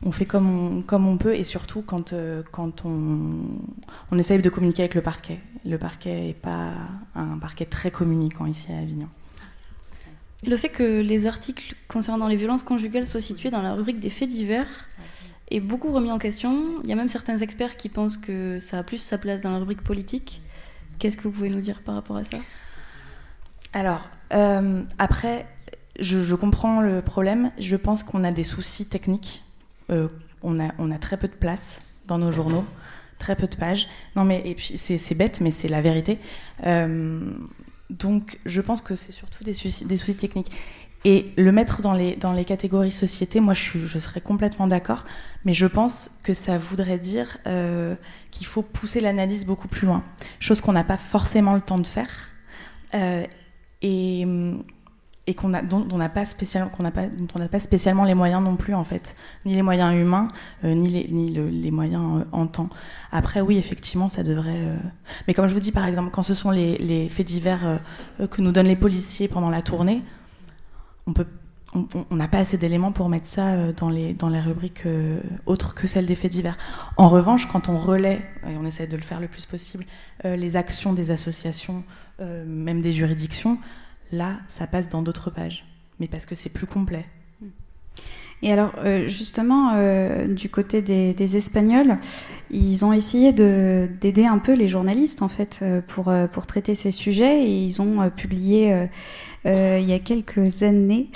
on 0.03 0.11
fait 0.11 0.25
comme 0.25 0.49
on, 0.49 0.81
comme 0.81 1.07
on 1.07 1.17
peut 1.17 1.35
et 1.35 1.43
surtout 1.43 1.83
quand, 1.83 2.13
quand 2.51 2.85
on, 2.85 3.43
on 4.11 4.17
essaye 4.17 4.41
de 4.41 4.49
communiquer 4.49 4.83
avec 4.83 4.95
le 4.95 5.01
parquet. 5.01 5.39
Le 5.65 5.77
parquet 5.77 6.21
n'est 6.21 6.33
pas 6.33 6.73
un 7.13 7.37
parquet 7.37 7.65
très 7.65 7.91
communicant 7.91 8.45
ici 8.45 8.71
à 8.71 8.79
Avignon. 8.79 9.09
Le 10.43 10.57
fait 10.57 10.69
que 10.69 11.01
les 11.01 11.27
articles 11.27 11.75
concernant 11.87 12.27
les 12.27 12.35
violences 12.35 12.63
conjugales 12.63 13.05
soient 13.05 13.21
situés 13.21 13.51
dans 13.51 13.61
la 13.61 13.73
rubrique 13.73 13.99
des 13.99 14.09
faits 14.09 14.29
divers 14.29 14.87
est 15.51 15.59
beaucoup 15.59 15.91
remis 15.91 16.11
en 16.11 16.19
question. 16.19 16.81
Il 16.83 16.89
y 16.89 16.93
a 16.93 16.95
même 16.95 17.09
certains 17.09 17.37
experts 17.37 17.77
qui 17.77 17.89
pensent 17.89 18.17
que 18.17 18.59
ça 18.59 18.79
a 18.79 18.83
plus 18.83 18.97
sa 18.97 19.17
place 19.17 19.41
dans 19.41 19.51
la 19.51 19.57
rubrique 19.57 19.83
politique. 19.83 20.41
Qu'est-ce 20.99 21.17
que 21.17 21.23
vous 21.23 21.31
pouvez 21.31 21.49
nous 21.49 21.61
dire 21.61 21.81
par 21.81 21.95
rapport 21.95 22.17
à 22.17 22.23
ça? 22.23 22.37
Alors, 23.73 24.09
euh, 24.33 24.83
après, 24.97 25.47
je, 25.99 26.35
comprends 26.35 26.81
le 26.81 27.01
problème. 27.01 27.51
Je 27.59 27.75
pense 27.75 28.03
qu'on 28.03 28.23
a 28.23 28.31
des 28.31 28.43
soucis 28.43 28.85
techniques. 28.85 29.43
Euh, 29.89 30.07
on, 30.41 30.59
a, 30.59 30.71
on 30.77 30.91
a 30.91 30.97
très 30.97 31.17
peu 31.17 31.27
de 31.27 31.33
place 31.33 31.85
dans 32.07 32.17
nos 32.17 32.31
journaux, 32.31 32.65
très 33.19 33.35
peu 33.35 33.47
de 33.47 33.55
pages. 33.55 33.87
Non, 34.15 34.25
mais 34.25 34.41
et 34.45 34.55
puis 34.55 34.77
c'est 34.77 35.15
bête, 35.15 35.41
mais 35.41 35.51
c'est 35.51 35.67
la 35.67 35.81
vérité. 35.81 36.19
Euh, 36.65 37.33
donc, 37.89 38.39
je 38.45 38.61
pense 38.61 38.81
que 38.81 38.95
c'est 38.95 39.11
surtout 39.11 39.43
des 39.43 39.53
soucis, 39.53 39.85
des 39.85 39.97
soucis 39.97 40.15
techniques. 40.15 40.51
Et 41.03 41.31
le 41.35 41.51
mettre 41.51 41.81
dans 41.81 41.93
les, 41.93 42.15
dans 42.15 42.31
les 42.31 42.45
catégories 42.45 42.91
société, 42.91 43.39
moi 43.39 43.55
je, 43.55 43.97
serais 43.97 44.21
complètement 44.21 44.67
d'accord, 44.67 45.05
mais 45.45 45.53
je 45.53 45.65
pense 45.65 46.11
que 46.23 46.35
ça 46.35 46.59
voudrait 46.59 46.99
dire 46.99 47.37
euh, 47.47 47.95
qu'il 48.29 48.45
faut 48.45 48.61
pousser 48.61 49.01
l'analyse 49.01 49.45
beaucoup 49.45 49.67
plus 49.67 49.87
loin, 49.87 50.03
chose 50.39 50.61
qu'on 50.61 50.73
n'a 50.73 50.83
pas 50.83 50.97
forcément 50.97 51.55
le 51.55 51.61
temps 51.61 51.79
de 51.79 51.87
faire. 51.87 52.29
Euh, 52.93 53.25
et, 53.81 54.27
et 55.25 55.33
qu'on 55.33 55.55
a, 55.55 55.63
dont, 55.63 55.87
on 55.91 55.97
n'a 55.97 56.09
pas, 56.09 56.23
spécialement, 56.25 56.69
qu'on 56.69 56.83
n'a 56.83 56.91
pas, 56.91 57.07
dont 57.07 57.27
on 57.33 57.39
n'a 57.39 57.47
pas 57.47 57.59
spécialement 57.59 58.03
les 58.03 58.13
moyens 58.13 58.43
non 58.43 58.55
plus 58.55 58.75
en 58.75 58.83
fait, 58.83 59.15
ni 59.45 59.55
les 59.55 59.63
moyens 59.63 59.95
humains, 59.95 60.27
euh, 60.65 60.75
ni, 60.75 60.87
les, 60.87 61.07
ni 61.09 61.29
les 61.31 61.71
moyens 61.71 62.25
en 62.31 62.45
temps. 62.45 62.69
Après 63.11 63.41
oui, 63.41 63.57
effectivement, 63.57 64.07
ça 64.07 64.21
devrait... 64.21 64.77
Mais 65.27 65.33
comme 65.33 65.47
je 65.47 65.53
vous 65.55 65.59
dis 65.59 65.71
par 65.71 65.87
exemple, 65.87 66.11
quand 66.11 66.21
ce 66.21 66.35
sont 66.35 66.51
les 66.51 67.09
faits 67.09 67.25
divers 67.25 67.79
que 68.29 68.41
nous 68.43 68.51
donnent 68.51 68.67
les 68.67 68.75
policiers 68.75 69.27
pendant 69.27 69.49
la 69.49 69.63
tournée, 69.63 70.03
on 71.73 72.15
n'a 72.15 72.27
pas 72.27 72.39
assez 72.39 72.57
d'éléments 72.57 72.91
pour 72.91 73.07
mettre 73.09 73.25
ça 73.25 73.53
euh, 73.53 73.73
dans 73.73 73.89
les, 73.89 74.13
dans 74.13 74.29
les 74.29 74.39
rubriques 74.39 74.85
euh, 74.85 75.19
autres 75.45 75.73
que 75.73 75.87
celles 75.87 76.05
des 76.05 76.15
faits 76.15 76.31
divers. 76.31 76.57
En 76.97 77.07
revanche, 77.07 77.47
quand 77.47 77.69
on 77.69 77.77
relaie, 77.77 78.21
et 78.47 78.55
on 78.57 78.65
essaie 78.65 78.87
de 78.87 78.97
le 78.97 79.03
faire 79.03 79.19
le 79.19 79.27
plus 79.27 79.45
possible, 79.45 79.85
euh, 80.25 80.35
les 80.35 80.55
actions 80.55 80.93
des 80.93 81.11
associations, 81.11 81.83
même 82.45 82.81
des 82.81 82.93
juridictions, 82.93 83.57
là, 84.11 84.37
ça 84.47 84.67
passe 84.67 84.89
dans 84.89 85.01
d'autres 85.01 85.31
pages. 85.31 85.65
Mais 85.99 86.07
parce 86.07 86.27
que 86.27 86.35
c'est 86.35 86.51
plus 86.51 86.67
complet. 86.67 87.03
Et 88.43 88.53
alors, 88.53 88.73
justement, 89.07 89.73
du 90.27 90.47
côté 90.49 90.83
des, 90.83 91.35
Espagnols, 91.35 91.97
ils 92.51 92.85
ont 92.85 92.93
essayé 92.93 93.33
d'aider 93.33 94.27
un 94.27 94.37
peu 94.37 94.53
les 94.53 94.67
journalistes, 94.67 95.23
en 95.23 95.29
fait, 95.29 95.65
pour 95.87 96.45
traiter 96.45 96.75
ces 96.75 96.91
sujets, 96.91 97.43
et 97.43 97.65
ils 97.65 97.81
ont 97.81 98.07
publié 98.11 98.87
euh, 99.45 99.79
il 99.81 99.89
y 99.89 99.93
a 99.93 99.99
quelques 99.99 100.63
années, 100.63 101.09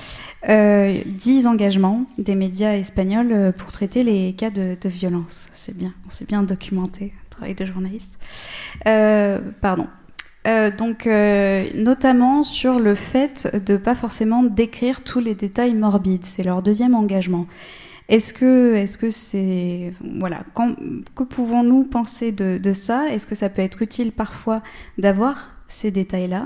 euh, 0.50 1.00
10 1.06 1.48
engagements 1.48 2.06
des 2.18 2.36
médias 2.36 2.74
espagnols 2.74 3.32
euh, 3.32 3.52
pour 3.52 3.72
traiter 3.72 4.04
les 4.04 4.34
cas 4.34 4.50
de, 4.50 4.78
violence. 4.86 5.50
C'est 5.54 5.76
bien, 5.76 5.94
c'est 6.10 6.28
bien 6.28 6.44
documenté, 6.44 7.14
travail 7.30 7.56
de 7.56 7.66
journaliste. 7.66 8.18
Euh, 8.88 9.40
pardon. 9.62 9.88
donc, 10.78 11.08
notamment 11.76 12.44
sur 12.44 12.80
le 12.80 12.96
fait 12.96 13.64
de 13.66 13.78
pas 13.78 13.96
forcément 13.96 14.44
décrire 14.44 15.04
tous 15.04 15.20
les 15.20 15.36
détails 15.36 15.74
morbides. 15.74 16.26
C'est 16.26 16.44
leur 16.44 16.62
deuxième 16.62 16.94
engagement. 16.94 17.48
Est-ce 18.08 18.36
que, 18.36 18.76
est-ce 18.76 19.00
que 19.00 19.10
c'est, 19.10 19.94
voilà, 20.20 20.44
que 21.16 21.24
pouvons-nous 21.24 21.84
penser 21.84 22.32
de 22.32 22.74
ça? 22.74 23.10
Est-ce 23.10 23.26
que 23.26 23.34
ça 23.34 23.50
peut 23.50 23.64
être 23.64 23.82
utile 23.82 24.12
parfois 24.12 24.62
d'avoir 25.00 25.50
ces 25.66 25.90
détails-là? 25.90 26.46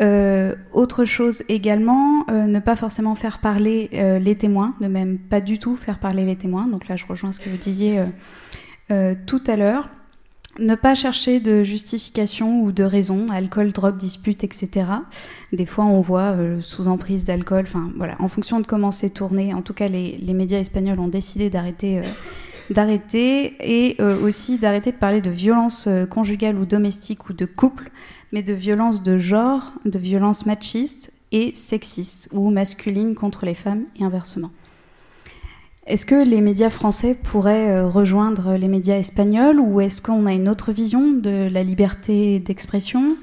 Euh, 0.00 0.54
autre 0.72 1.04
chose 1.04 1.42
également, 1.48 2.24
euh, 2.30 2.46
ne 2.46 2.60
pas 2.60 2.76
forcément 2.76 3.16
faire 3.16 3.40
parler 3.40 3.90
euh, 3.94 4.18
les 4.20 4.36
témoins, 4.36 4.72
ne 4.80 4.86
même 4.86 5.18
pas 5.18 5.40
du 5.40 5.58
tout 5.58 5.76
faire 5.76 5.98
parler 5.98 6.24
les 6.24 6.36
témoins. 6.36 6.66
Donc 6.66 6.88
là, 6.88 6.96
je 6.96 7.04
rejoins 7.06 7.32
ce 7.32 7.40
que 7.40 7.50
vous 7.50 7.56
disiez 7.56 8.02
tout 9.26 9.42
à 9.46 9.56
l'heure. 9.56 9.90
Ne 10.58 10.74
pas 10.74 10.94
chercher 10.94 11.40
de 11.40 11.62
justification 11.62 12.62
ou 12.62 12.72
de 12.72 12.82
raison, 12.82 13.28
alcool, 13.30 13.70
drogue, 13.70 13.96
dispute, 13.96 14.42
etc. 14.42 14.86
Des 15.52 15.66
fois, 15.66 15.84
on 15.84 16.00
voit 16.00 16.34
sous 16.60 16.88
emprise 16.88 17.24
d'alcool, 17.24 17.64
enfin 17.64 17.92
voilà, 17.96 18.16
en 18.18 18.28
fonction 18.28 18.58
de 18.58 18.66
comment 18.66 18.90
c'est 18.90 19.10
tourné. 19.10 19.52
En 19.52 19.62
tout 19.62 19.74
cas, 19.74 19.88
les, 19.88 20.16
les, 20.16 20.32
médias 20.32 20.58
espagnols 20.58 20.98
ont 20.98 21.08
décidé 21.08 21.50
d'arrêter 21.50 22.00
d'arrêter 22.70 23.56
et 23.60 24.02
aussi 24.02 24.58
d'arrêter 24.58 24.90
de 24.90 24.96
parler 24.96 25.20
de 25.20 25.30
violence 25.30 25.88
conjugale 26.10 26.56
ou 26.56 26.64
domestique 26.64 27.28
ou 27.28 27.34
de 27.34 27.44
couple 27.44 27.90
mais 28.32 28.42
de 28.42 28.52
violence 28.52 29.02
de 29.02 29.18
genre, 29.18 29.72
de 29.84 29.98
violence 29.98 30.46
machiste 30.46 31.12
et 31.32 31.54
sexiste, 31.54 32.28
ou 32.32 32.50
masculine 32.50 33.14
contre 33.14 33.44
les 33.44 33.54
femmes 33.54 33.84
et 33.98 34.04
inversement. 34.04 34.50
Est-ce 35.88 36.04
que 36.04 36.22
les 36.22 36.42
médias 36.42 36.68
français 36.68 37.14
pourraient 37.14 37.70
euh, 37.70 37.88
rejoindre 37.88 38.56
les 38.56 38.68
médias 38.68 38.96
espagnols 38.98 39.58
ou 39.58 39.80
est-ce 39.80 40.02
qu'on 40.02 40.26
a 40.26 40.34
une 40.34 40.46
autre 40.46 40.70
vision 40.70 41.12
de 41.12 41.48
la 41.50 41.62
liberté 41.62 42.40
d'expression? 42.40 43.16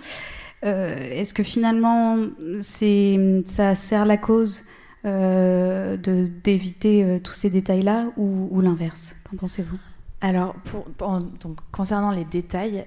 Euh, 0.63 0.95
Est-ce 1.11 1.35
que 1.35 1.43
finalement 1.43 2.17
ça 2.59 3.75
sert 3.75 4.05
la 4.05 4.17
cause 4.17 4.63
euh, 5.05 5.95
d'éviter 6.43 7.19
tous 7.23 7.33
ces 7.33 7.51
détails-là 7.51 8.07
ou, 8.17 8.59
l'inverse? 8.61 9.15
Qu'en 9.29 9.37
pensez-vous? 9.37 9.77
Alors, 10.21 10.55
concernant 11.71 12.09
les 12.09 12.25
détails, 12.25 12.85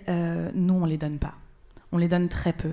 nous, 0.57 0.75
on 0.75 0.87
ne 0.87 0.91
les 0.91 0.97
donne 0.97 1.19
pas 1.19 1.35
on 1.93 1.99
les 1.99 2.09
donne 2.09 2.28
très 2.28 2.53
peu 2.53 2.72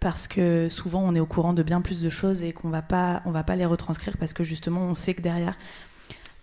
parce 0.00 0.28
que 0.28 0.68
souvent 0.68 1.02
on 1.02 1.14
est 1.14 1.20
au 1.20 1.26
courant 1.26 1.52
de 1.52 1.62
bien 1.62 1.80
plus 1.80 2.02
de 2.02 2.10
choses 2.10 2.42
et 2.42 2.52
qu'on 2.52 2.68
va 2.68 2.82
pas 2.82 3.22
on 3.24 3.30
va 3.30 3.42
pas 3.42 3.56
les 3.56 3.66
retranscrire 3.66 4.16
parce 4.18 4.32
que 4.32 4.44
justement 4.44 4.82
on 4.82 4.94
sait 4.94 5.14
que 5.14 5.22
derrière 5.22 5.56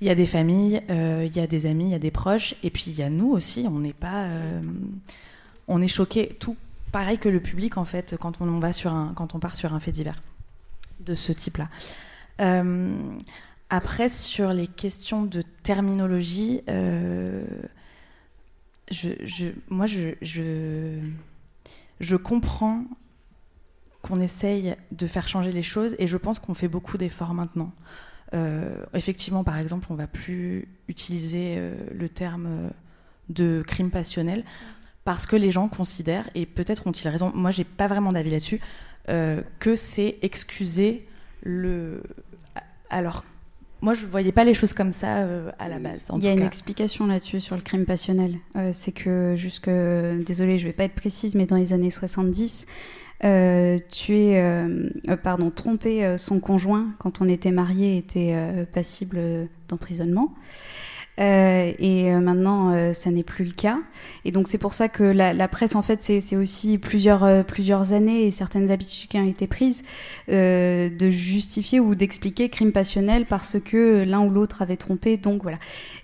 il 0.02 0.08
y 0.08 0.10
a 0.10 0.16
des 0.16 0.26
familles, 0.26 0.82
euh, 0.90 1.28
il 1.28 1.38
y 1.38 1.40
a 1.40 1.46
des 1.46 1.68
amis, 1.68 1.86
il 1.86 1.92
y 1.92 1.96
a 1.96 2.00
des 2.00 2.10
proches 2.10 2.56
et 2.64 2.72
puis 2.72 2.86
il 2.88 2.94
y 2.94 3.04
a 3.04 3.10
nous 3.12 3.30
aussi. 3.30 3.68
On 3.70 3.80
n'est 3.80 3.94
pas 3.94 4.26
euh, 4.26 4.62
on 5.68 5.80
est 5.80 5.88
choqué 5.88 6.36
tout 6.40 6.58
pareil 6.92 7.20
que 7.20 7.30
le 7.30 7.40
public 7.40 7.78
en 7.78 7.86
fait 7.86 8.16
quand 8.20 8.42
on, 8.42 8.60
va 8.60 8.74
sur 8.74 8.92
un 8.92 9.14
quand 9.16 9.36
on 9.36 9.40
part 9.40 9.56
sur 9.56 9.76
un 9.76 9.80
fait 9.80 9.92
divers 9.92 10.20
de 11.02 11.14
ce 11.14 11.32
type-là. 11.32 11.70
Euh, 12.42 12.98
après 13.70 14.10
sur 14.10 14.54
les 14.54 14.68
questions 14.68 15.22
de 15.22 15.44
terminologie, 15.64 16.62
moi 19.70 19.86
je 19.86 20.16
comprends 22.16 22.86
qu'on 24.02 24.20
essaye 24.20 24.76
de 24.92 25.08
faire 25.08 25.28
changer 25.28 25.52
les 25.52 25.62
choses 25.62 25.96
et 26.00 26.08
je 26.08 26.18
pense 26.18 26.40
qu'on 26.40 26.54
fait 26.54 26.68
beaucoup 26.68 26.98
d'efforts 26.98 27.34
maintenant. 27.34 27.72
Euh, 28.34 28.84
effectivement, 28.94 29.44
par 29.44 29.58
exemple, 29.58 29.88
on 29.90 29.96
va 29.96 30.08
plus 30.08 30.68
utiliser 30.88 31.56
euh, 31.58 31.76
le 31.94 32.10
terme 32.10 32.48
euh, 32.48 32.70
de 33.30 33.64
crime 33.66 33.92
passionnel 33.92 34.44
parce 35.04 35.26
que 35.26 35.36
les 35.36 35.52
gens 35.52 35.68
considèrent, 35.68 36.30
et 36.36 36.46
peut-être 36.46 36.86
ont-ils 36.86 37.08
raison, 37.08 37.32
moi 37.34 37.50
j'ai 37.50 37.64
pas 37.64 37.88
vraiment 37.88 38.12
d'avis 38.12 38.30
là-dessus, 38.30 38.62
que 39.08 39.76
c'est 39.76 40.20
excuser 40.22 41.08
le. 41.42 42.04
Alors 42.92 43.24
moi, 43.82 43.96
je 43.96 44.06
ne 44.06 44.08
voyais 44.08 44.32
pas 44.32 44.44
les 44.44 44.54
choses 44.54 44.74
comme 44.74 44.92
ça 44.92 45.18
euh, 45.18 45.52
à 45.58 45.68
la 45.68 45.80
base. 45.80 46.12
Il 46.16 46.24
y 46.24 46.28
a 46.28 46.34
une 46.34 46.44
explication 46.44 47.08
là-dessus 47.08 47.42
sur 47.42 47.56
le 47.56 47.64
crime 47.64 47.86
passionnel. 47.86 48.38
Euh, 48.56 48.70
c'est 48.74 48.92
que 48.92 49.34
jusque, 49.36 49.70
désolé, 49.70 50.60
je 50.60 50.64
ne 50.64 50.70
vais 50.70 50.74
pas 50.74 50.84
être 50.84 50.94
précise, 50.94 51.34
mais 51.34 51.48
dans 51.48 51.56
les 51.56 51.74
années 51.74 51.90
70, 51.90 52.68
euh, 53.24 53.80
tuer, 53.90 54.40
pardon, 55.24 55.50
tromper 55.50 56.18
son 56.20 56.40
conjoint 56.40 56.94
quand 57.00 57.22
on 57.22 57.28
était 57.28 57.52
marié 57.52 57.98
était 57.98 58.36
passible 58.72 59.20
d'emprisonnement. 59.68 60.34
Euh, 61.22 61.72
et 61.78 62.12
euh, 62.12 62.20
maintenant, 62.20 62.74
euh, 62.74 62.94
ça 62.94 63.12
n'est 63.12 63.24
plus 63.24 63.46
le 63.46 63.52
cas. 63.52 63.78
Et 64.26 64.32
donc, 64.32 64.48
c'est 64.48 64.58
pour 64.58 64.74
ça 64.74 64.90
que 64.90 65.04
la, 65.04 65.48
presse, 65.48 65.76
en 65.76 65.82
fait, 65.82 66.02
c'est 66.02 66.36
aussi 66.36 66.78
plusieurs, 66.78 67.46
plusieurs 67.46 67.94
années 67.94 68.26
et 68.26 68.32
certaines 68.32 68.72
habitudes 68.72 69.10
qui 69.10 69.18
ont 69.20 69.28
été 69.28 69.48
prises 69.48 69.84
de 70.28 71.10
justifier 71.10 71.80
ou 71.80 71.96
d'expliquer 71.96 72.50
crime 72.50 72.72
passionnel 72.72 73.26
parce 73.26 73.60
que 73.60 74.04
l'un 74.04 74.22
ou 74.22 74.30
l'autre 74.30 74.62
avait 74.62 74.78
trompé. 74.78 75.18
Donc, 75.18 75.44
voilà. 75.44 75.58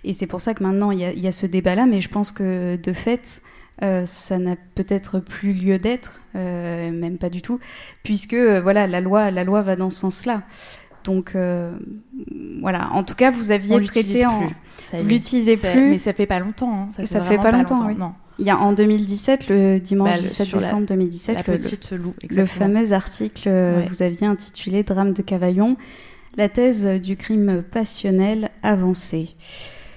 Et 0.04 0.12
c'est 0.12 0.26
pour 0.26 0.40
ça 0.40 0.54
que 0.54 0.62
maintenant, 0.62 0.90
il 0.90 1.00
y, 1.00 1.28
a 1.28 1.32
ce 1.32 1.46
débat-là, 1.46 1.86
mais 1.86 2.00
je 2.00 2.08
pense 2.08 2.30
que 2.30 2.76
de 2.76 2.92
fait, 2.92 3.40
ça 3.80 4.38
n'a 4.38 4.56
peut-être 4.74 5.20
plus 5.20 5.52
lieu 5.52 5.78
d'être, 5.78 6.20
même 6.34 7.18
pas 7.18 7.30
du 7.30 7.42
tout, 7.42 7.60
puisque 8.02 8.34
voilà, 8.34 8.86
la 8.86 9.00
loi, 9.00 9.30
la 9.30 9.44
loi 9.44 9.62
va 9.62 9.76
dans 9.76 9.90
ce 9.90 10.00
sens-là. 10.00 10.42
Donc 11.04 11.36
voilà, 12.60 12.90
en 12.92 13.02
tout 13.02 13.14
cas, 13.14 13.30
vous 13.30 13.50
aviez 13.50 13.82
traité 13.84 14.26
en. 14.26 14.46
Vous 14.92 15.06
l'utilisez 15.06 15.56
plus. 15.56 15.90
Mais 15.90 15.98
ça 15.98 16.12
fait 16.12 16.26
pas 16.26 16.38
longtemps. 16.38 16.72
Hein. 16.72 16.88
Ça, 16.92 17.22
fait, 17.22 17.36
fait 17.36 17.38
pas, 17.38 17.52
longtemps, 17.52 17.86
oui. 17.86 17.94
Non. 17.96 18.12
Il 18.38 18.46
y 18.46 18.50
a 18.50 18.58
en 18.58 18.72
2017, 18.72 19.48
le 19.48 19.78
dimanche 19.80 20.16
17 20.16 20.52
bah, 20.52 20.58
décembre 20.58 20.86
2017, 20.86 21.36
la, 21.36 21.42
petite 21.42 21.90
le, 21.90 22.12
le 22.30 22.46
fameux 22.46 22.92
article, 22.92 23.48
euh, 23.48 23.82
vous 23.88 24.02
aviez 24.02 24.28
intitulé 24.28 24.84
Drame 24.84 25.12
de 25.12 25.22
Cavaillon. 25.22 25.76
la 26.36 26.48
thèse 26.48 26.86
du 27.00 27.16
crime 27.16 27.62
passionnel 27.68 28.50
avancé. 28.62 29.34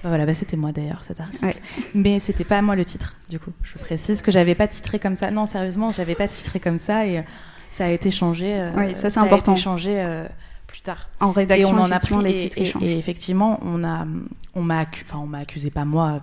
Bah 0.02 0.08
voilà, 0.08 0.26
bah 0.26 0.34
c'était 0.34 0.56
moi 0.56 0.72
d'ailleurs 0.72 1.04
cet 1.04 1.20
article. 1.20 1.56
Mais 1.94 2.18
c'était 2.18 2.42
pas 2.42 2.60
moi 2.62 2.74
le 2.74 2.84
titre, 2.84 3.16
du 3.30 3.38
coup. 3.38 3.52
Je 3.62 3.78
précise 3.78 4.22
que 4.22 4.32
j'avais 4.32 4.56
pas 4.56 4.66
titré 4.66 4.98
comme 4.98 5.14
ça. 5.14 5.30
Non, 5.30 5.46
sérieusement, 5.46 5.92
j'avais 5.92 6.16
pas 6.16 6.26
titré 6.26 6.58
comme 6.58 6.78
ça 6.78 7.06
et 7.06 7.22
ça 7.70 7.84
a 7.84 7.90
été 7.90 8.10
changé. 8.10 8.72
oui, 8.76 8.96
ça 8.96 9.08
c'est 9.08 9.20
important. 9.20 9.52
A 9.52 9.54
été 9.54 9.62
changé 9.62 10.24
plus 10.72 10.80
tard. 10.80 11.08
En 11.20 11.30
rédaction, 11.30 11.68
et 11.68 11.72
on 11.72 11.82
en 11.82 11.90
a 11.90 12.00
pris 12.00 12.22
les 12.24 12.34
titres 12.34 12.58
et, 12.58 12.84
et, 12.84 12.98
effectivement, 12.98 13.60
on 13.62 13.84
a, 13.84 14.06
on 14.54 14.62
m'a, 14.62 14.82
enfin, 15.04 15.18
on 15.18 15.26
m'a 15.26 15.38
accusé 15.38 15.70
pas 15.70 15.84
moi 15.84 16.20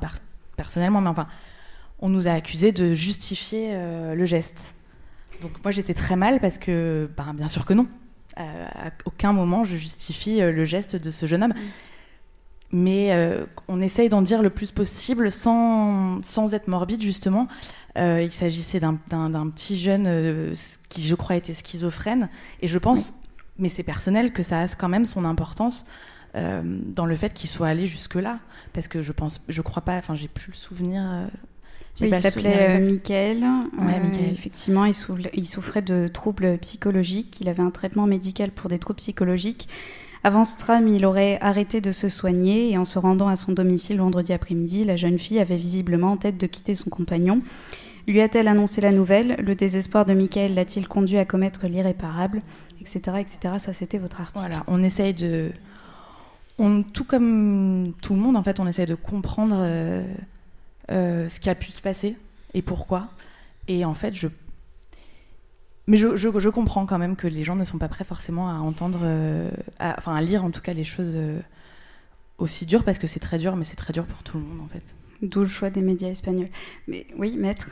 personnellement, 0.58 1.00
mais 1.00 1.10
enfin, 1.10 1.28
on 2.00 2.10
nous 2.10 2.28
a 2.28 2.32
accusé 2.32 2.74
de 2.74 2.94
justifier 2.94 3.74
le 3.74 4.26
geste. 4.26 4.76
Donc 5.42 5.52
moi 5.64 5.72
j'étais 5.72 5.94
très 5.94 6.16
mal 6.16 6.40
parce 6.40 6.58
que, 6.58 7.10
ben, 7.18 7.34
bien 7.34 7.50
sûr 7.50 7.66
que 7.66 7.74
non. 7.74 7.88
Euh, 8.40 8.68
à 8.74 8.92
aucun 9.06 9.34
moment 9.34 9.64
je 9.64 9.76
justifie 9.76 10.42
euh, 10.42 10.52
le 10.52 10.64
geste 10.64 10.96
de 10.96 11.10
ce 11.10 11.26
jeune 11.26 11.44
homme. 11.44 11.54
Mm. 11.54 11.64
Mais 12.72 13.14
euh, 13.14 13.46
on 13.68 13.82
essaye 13.82 14.10
d'en 14.10 14.22
dire 14.22 14.44
le 14.44 14.52
plus 14.52 14.72
possible 14.72 15.32
sans, 15.32 16.22
sans 16.22 16.54
être 16.54 16.68
morbide 16.68 17.02
justement. 17.02 17.48
il 17.96 18.32
s'agissait 18.32 18.80
d'un 18.80 18.94
petit 19.50 19.76
jeune 19.76 20.54
qui 20.88 21.02
je 21.02 21.16
crois 21.16 21.36
était 21.36 21.54
schizophrène. 21.54 22.30
Et 22.62 22.68
je 22.68 22.78
pense, 22.78 23.14
mais 23.60 23.70
c'est 23.70 23.84
personnel, 23.84 24.34
que 24.34 24.44
ça 24.44 24.62
a 24.62 24.68
quand 24.68 24.90
même 24.90 25.06
son 25.06 25.26
importance. 25.26 25.86
dans 26.34 27.06
le 27.06 27.16
fait 27.16 27.34
qu'il 27.34 27.50
soit 27.50 27.68
allé 27.68 27.88
jusque 27.88 28.16
là 28.16 28.38
parce 28.72 28.88
que 28.88 29.02
je 29.02 29.12
pense 29.12 29.42
je 29.50 29.62
crois 29.64 29.82
pas 29.82 29.98
enfin 29.98 30.14
j'ai 30.14 30.28
plus 30.28 30.52
le 30.52 30.58
souvenir 30.58 31.28
il 32.02 32.16
s'appelait 32.16 32.70
euh, 32.70 32.86
Michael. 32.86 33.44
Euh, 33.44 34.32
effectivement, 34.32 34.86
il, 34.86 34.94
il, 35.34 35.48
souffrait 35.48 35.82
de 35.82 36.08
troubles 36.08 36.58
psychologiques. 36.60 37.40
Il 37.42 37.50
avait 37.50 37.64
un 37.64 37.72
traitement 37.72 38.08
médical 38.08 38.52
pour 38.52 38.70
des 38.70 38.80
troubles 38.80 38.98
psychologiques. 38.98 39.68
Avant 40.24 40.44
ce 40.44 40.58
drame, 40.60 40.88
il 40.88 41.06
aurait 41.06 41.38
arrêté 41.42 41.80
de 41.80 41.92
se 41.92 42.10
soigner 42.10 42.72
et 42.72 42.78
en 42.78 42.84
se 42.84 43.00
rendant 43.00 43.30
à 43.30 43.38
son 43.38 43.54
domicile 43.54 44.00
vendredi 44.00 44.34
après-midi, 44.34 44.84
la 44.84 44.98
jeune 44.98 45.18
fille 45.18 45.40
avait 45.40 45.56
visiblement 45.56 46.12
en 46.12 46.18
tête 46.18 46.38
de 46.38 46.46
quitter 46.46 46.76
son 46.76 46.90
compagnon. 46.90 47.38
Lui 48.10 48.22
a-t-elle 48.22 48.48
annoncé 48.48 48.82
la 48.82 48.92
nouvelle? 48.92 49.36
Le 49.36 49.54
désespoir 49.54 50.04
de 50.04 50.16
Michael 50.16 50.56
l'a-t-il 50.56 50.88
conduit 50.88 51.20
à 51.20 51.26
commettre 51.26 51.68
l'irréparable? 51.68 52.42
Etc. 52.82 53.00
etc. 53.20 53.56
Ça, 53.60 53.72
c'était 53.72 54.00
votre 54.00 54.20
article. 54.20 54.40
Voilà, 54.40 54.64
on 54.66 54.82
essaye 54.82 55.14
de. 55.14 55.52
Tout 56.92 57.04
comme 57.04 57.94
tout 58.02 58.16
le 58.16 58.20
monde, 58.20 58.36
en 58.36 58.42
fait, 58.42 58.60
on 58.60 58.66
essaye 58.66 58.88
de 58.88 58.96
comprendre. 58.96 59.58
Euh, 59.60 60.04
euh, 60.90 61.30
ce 61.30 61.40
qui 61.40 61.52
a 61.52 61.56
pu 61.56 61.70
se 61.70 61.82
passer 61.82 62.18
et 62.56 62.64
pourquoi. 62.64 63.10
Et 63.68 63.86
en 63.86 63.94
fait, 63.94 64.16
je. 64.16 64.28
Mais 65.86 65.98
je, 65.98 66.18
je, 66.18 66.50
comprends 66.50 66.88
quand 66.88 66.98
même 66.98 67.16
que 67.16 67.28
les 67.28 67.44
gens 67.44 67.56
ne 67.56 67.64
sont 67.64 67.78
pas 67.78 67.90
prêts 67.90 68.06
forcément 68.06 68.50
à 68.50 68.56
entendre, 68.56 69.02
euh, 69.04 69.52
enfin 69.80 70.16
à 70.16 70.22
lire 70.22 70.44
en 70.44 70.50
tout 70.50 70.62
cas 70.62 70.74
les 70.74 70.84
choses 70.84 71.18
aussi 72.40 72.66
dures 72.66 72.84
parce 72.84 72.98
que 72.98 73.08
c'est 73.08 73.20
très 73.20 73.38
dur, 73.38 73.56
mais 73.56 73.64
c'est 73.64 73.76
très 73.76 73.94
dur 73.94 74.06
pour 74.06 74.24
tout 74.24 74.38
le 74.40 74.44
monde 74.44 74.62
en 74.62 74.68
fait. 74.68 74.96
D'où 75.22 75.42
le 75.42 75.46
choix 75.48 75.70
des 75.70 75.82
médias 75.82 76.10
espagnols. 76.10 76.50
Mais 76.88 77.06
oui, 77.18 77.36
maître. 77.38 77.70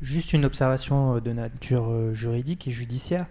Juste 0.00 0.32
une 0.32 0.44
observation 0.44 1.18
de 1.18 1.32
nature 1.32 2.14
juridique 2.14 2.68
et 2.68 2.70
judiciaire. 2.70 3.26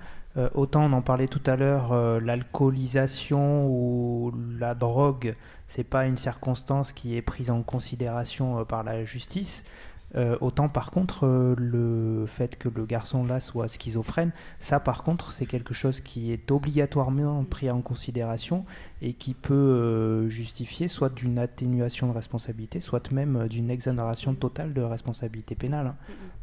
autant 0.54 0.84
on 0.84 0.94
en 0.94 1.02
parlait 1.02 1.28
tout 1.28 1.42
à 1.46 1.56
l'heure, 1.56 2.20
l'alcoolisation 2.20 3.68
ou 3.68 4.34
la 4.60 4.76
drogue 4.76 5.36
c'est 5.68 5.84
pas 5.84 6.06
une 6.06 6.18
circonstance 6.18 6.94
qui 6.94 7.16
est 7.16 7.22
prise 7.22 7.52
en 7.52 7.62
considération 7.62 8.60
euh, 8.60 8.64
par 8.64 8.84
la 8.84 9.04
justice. 9.04 9.66
Euh, 10.16 10.38
autant 10.40 10.70
par 10.70 10.92
contre 10.92 11.28
euh, 11.28 11.54
le 11.58 12.26
fait 12.28 12.58
que 12.58 12.70
le 12.70 12.86
garçon 12.86 13.26
là 13.26 13.42
soit 13.42 13.68
schizophrène, 13.68 14.32
ça 14.58 14.80
par 14.80 15.04
contre 15.04 15.34
c'est 15.34 15.46
quelque 15.46 15.74
chose 15.74 16.00
qui 16.00 16.32
est 16.32 16.50
obligatoirement 16.50 17.44
pris 17.44 17.70
en 17.70 17.82
considération 17.82 18.64
et 19.02 19.14
qui 19.14 19.34
peut 19.34 20.28
justifier 20.30 20.88
soit 20.88 21.14
d'une 21.14 21.38
atténuation 21.38 22.08
de 22.08 22.14
responsabilité, 22.14 22.80
soit 22.80 23.12
même 23.12 23.50
d'une 23.50 23.70
exonération 23.70 24.34
totale 24.34 24.74
de 24.74 24.82
responsabilité 24.82 25.56
pénale. 25.56 25.88
Hein. 25.88 25.96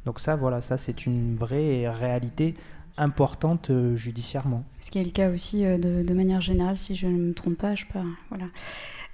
Donc 0.04 0.20
ça 0.20 0.36
voilà, 0.36 0.60
ça 0.60 0.76
c'est 0.76 1.06
une 1.06 1.34
vraie 1.34 1.88
réalité 1.88 2.54
importante 2.98 3.72
judiciairement. 3.94 4.64
Ce 4.78 4.90
qui 4.90 4.98
est 4.98 5.04
le 5.04 5.10
cas 5.10 5.30
aussi 5.30 5.64
de, 5.64 6.02
de, 6.02 6.14
manière 6.14 6.42
générale, 6.42 6.76
si 6.76 6.94
je 6.94 7.06
ne 7.06 7.28
me 7.28 7.34
trompe 7.34 7.56
pas, 7.56 7.74
je 7.74 7.86
pas, 7.86 8.04
voilà. 8.28 8.44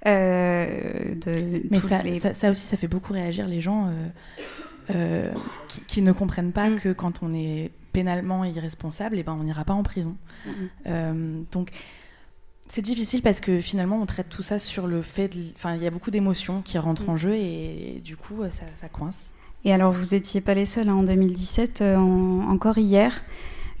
Euh, 0.07 1.15
de 1.15 1.61
Mais 1.69 1.79
ça, 1.79 2.01
ça, 2.33 2.51
aussi, 2.51 2.65
ça 2.65 2.77
fait 2.77 2.87
beaucoup 2.87 3.13
réagir 3.13 3.47
les 3.47 3.61
gens 3.61 3.87
euh, 3.87 3.91
euh, 4.95 5.31
qui, 5.87 6.01
ne 6.01 6.11
comprennent 6.11 6.51
pas 6.51 6.69
mm. 6.69 6.79
que 6.79 6.93
quand 6.93 7.21
on 7.21 7.31
est 7.31 7.71
pénalement 7.93 8.43
irresponsable, 8.45 9.17
et 9.17 9.19
eh 9.19 9.23
ben, 9.23 9.37
on 9.39 9.43
n'ira 9.43 9.63
pas 9.63 9.73
en 9.73 9.83
prison. 9.83 10.15
Mm. 10.85 11.43
donc, 11.51 11.71
c'est 12.67 12.81
difficile 12.81 13.21
parce 13.21 13.41
que 13.41 13.59
finalement, 13.59 14.01
on 14.01 14.05
traite 14.05 14.29
tout 14.29 14.43
ça 14.43 14.57
sur 14.57 14.87
le 14.87 15.01
fait. 15.01 15.29
Enfin, 15.55 15.75
il 15.75 15.83
y 15.83 15.87
a 15.87 15.91
beaucoup 15.91 16.09
d'émotions 16.09 16.61
qui 16.61 16.77
rentrent 16.77 17.09
en 17.09 17.15
mm. 17.15 17.19
jeu 17.19 17.35
et, 17.35 18.01
du 18.03 18.15
coup, 18.15 18.41
ça, 18.49 18.89
coince. 18.89 19.33
Et 19.63 19.73
alors, 19.73 19.91
vous 19.91 20.15
n'étiez 20.15 20.41
pas 20.41 20.55
les 20.55 20.65
seuls 20.65 20.89
hein, 20.89 20.95
en 20.95 21.03
2017, 21.03 21.83
encore 22.49 22.79
hier 22.79 23.21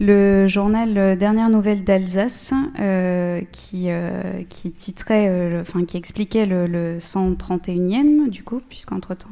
le 0.01 0.47
journal 0.47 0.97
euh, 0.97 1.15
Dernière 1.15 1.49
Nouvelle 1.49 1.83
d'Alsace, 1.83 2.53
euh, 2.79 3.41
qui, 3.51 3.85
euh, 3.89 4.41
qui 4.49 4.71
titrait, 4.71 5.59
enfin 5.61 5.85
qui 5.85 5.95
expliquais 5.95 6.45
le, 6.47 6.97
131e 6.97 8.27
du 8.29 8.43
coup, 8.43 8.61
puisqu'entre-temps 8.67 9.29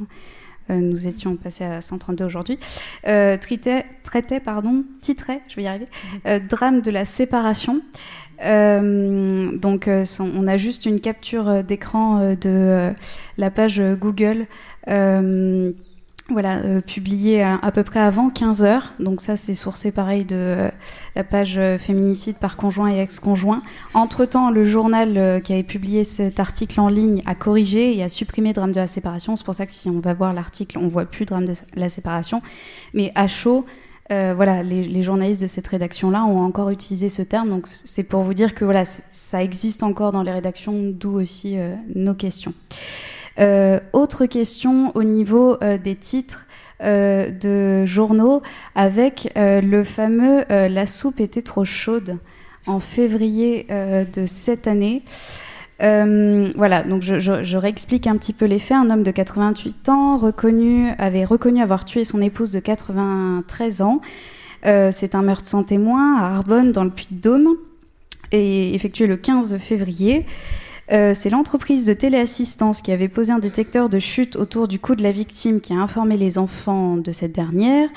nous 0.72 1.08
étions 1.08 1.36
passés 1.36 1.64
à 1.64 1.82
132 1.82 2.26
aujourd'hui, 2.26 2.60
traitait, 3.02 3.86
traitait, 4.04 4.40
pardon, 4.40 4.84
titrait, 5.02 5.40
je 5.48 5.56
vais 5.56 5.64
y 5.64 5.68
arriver, 5.68 5.88
mhm. 6.26 6.46
drame 6.48 6.82
de 6.82 6.92
la 6.92 7.06
séparation. 7.06 7.82
donc 8.40 9.90
on 10.20 10.48
a 10.48 10.58
juste 10.58 10.86
une 10.86 11.00
capture 11.00 11.64
d'écran 11.64 12.36
de 12.40 12.94
la 13.40 13.50
page 13.50 13.82
Google 14.00 14.46
voilà, 16.32 16.58
euh, 16.58 16.82
publié 16.82 17.42
à, 17.42 17.72
peu 17.74 17.84
près 17.84 18.00
avant 18.00 18.30
15 18.30 18.64
heures. 18.64 18.94
Donc 19.00 19.22
ça, 19.22 19.38
c'est 19.38 19.56
sourcé 19.56 19.92
pareil 19.92 20.26
de 20.26 20.36
euh, 20.36 20.70
la 21.16 21.24
page 21.24 21.58
euh, 21.58 21.78
féminicide 21.78 22.38
par 22.38 22.58
conjoint 22.58 22.92
et 22.92 23.00
ex-conjoint. 23.00 23.62
Entre-temps, 23.94 24.52
le 24.52 24.64
journal 24.66 25.42
qui 25.44 25.54
avait 25.54 25.64
publié 25.64 26.04
cet 26.04 26.40
article 26.40 26.80
en 26.80 26.90
ligne 26.90 27.22
a 27.26 27.36
corrigé 27.36 27.98
et 27.98 28.04
a 28.04 28.10
supprimé 28.10 28.54
drame 28.54 28.72
de 28.72 28.80
la 28.80 28.88
séparation. 28.88 29.36
C'est 29.36 29.46
pour 29.46 29.56
ça 29.56 29.66
que 29.66 29.72
si 29.72 29.90
on 29.90 30.00
va 30.00 30.14
voir 30.14 30.34
l'article, 30.34 30.78
on 30.78 30.88
voit 30.88 31.06
plus 31.06 31.26
drame 31.26 31.46
de 31.46 31.54
la 31.76 31.90
séparation. 31.90 32.42
Mais 32.94 33.12
à 33.16 33.28
chaud, 33.28 33.66
voilà, 34.10 34.64
les, 34.64 35.04
journalistes 35.04 35.42
de 35.42 35.48
cette 35.48 35.68
rédaction-là 35.68 36.26
ont 36.26 36.42
encore 36.42 36.70
utilisé 36.70 37.10
ce 37.10 37.22
terme. 37.22 37.50
Donc 37.50 37.68
c'est 37.68 38.04
pour 38.04 38.24
vous 38.24 38.34
dire 38.34 38.56
que 38.56 38.66
voilà, 38.66 38.84
ça 38.86 39.44
existe 39.44 39.84
encore 39.84 40.12
dans 40.12 40.24
les 40.24 40.32
rédactions, 40.32 40.74
d'où 40.92 41.20
aussi 41.20 41.58
nos 41.96 42.14
questions. 42.14 42.54
Euh, 43.40 43.80
autre 43.94 44.26
question 44.26 44.92
au 44.96 45.04
niveau 45.04 45.58
euh, 45.64 45.78
des 45.78 45.96
titres 45.96 46.46
euh, 46.84 47.30
de 47.30 47.86
journaux 47.86 48.42
avec 48.76 49.32
le 49.36 49.84
fameux 49.84 50.46
La 50.50 50.86
soupe 50.86 51.20
était 51.20 51.42
trop 51.42 51.66
chaude 51.66 52.18
en 52.68 52.80
février 52.80 53.68
de 53.70 54.26
cette 54.26 54.68
année. 54.68 55.04
voilà, 55.80 56.84
donc 56.84 57.02
je, 57.02 57.58
réexplique 57.58 58.08
un 58.08 58.18
petit 58.18 58.34
peu 58.34 58.46
les 58.46 58.60
faits. 58.60 58.78
Un 58.78 58.90
homme 58.90 59.04
de 59.04 59.12
88 59.12 59.90
ans 59.90 60.20
avait 60.98 61.26
reconnu 61.26 61.62
avoir 61.62 61.86
tué 61.86 62.04
son 62.04 62.22
épouse 62.22 62.52
de 62.52 62.60
93 62.60 63.82
ans. 63.82 64.02
C'est 64.64 65.16
un 65.16 65.22
meurtre 65.22 65.50
sans 65.50 65.64
témoin 65.64 66.18
à 66.18 66.36
Arbonne, 66.36 66.72
dans 66.72 66.84
le 66.84 66.92
Puy-de-Dôme, 66.92 67.56
et 68.32 68.76
effectué 68.76 69.08
le 69.08 69.18
15 69.18 69.58
février. 69.58 70.26
Euh, 70.92 71.14
c'est 71.14 71.30
l'entreprise 71.30 71.86
de 71.86 71.94
téléassistance 71.94 72.82
qui 72.82 72.92
avait 72.92 73.10
posé 73.10 73.32
un 73.32 73.40
détecteur 73.40 73.90
de 73.90 74.00
chute 74.00 74.36
autour 74.36 74.68
du 74.68 74.80
cou 74.80 74.96
de 74.96 75.04
la 75.04 75.12
victime 75.12 75.62
qui 75.62 75.74
a 75.74 75.78
informé 75.78 76.18
les 76.18 76.38
enfants 76.38 76.98
de 76.98 77.12
cette 77.12 77.32
dernière. 77.32 77.90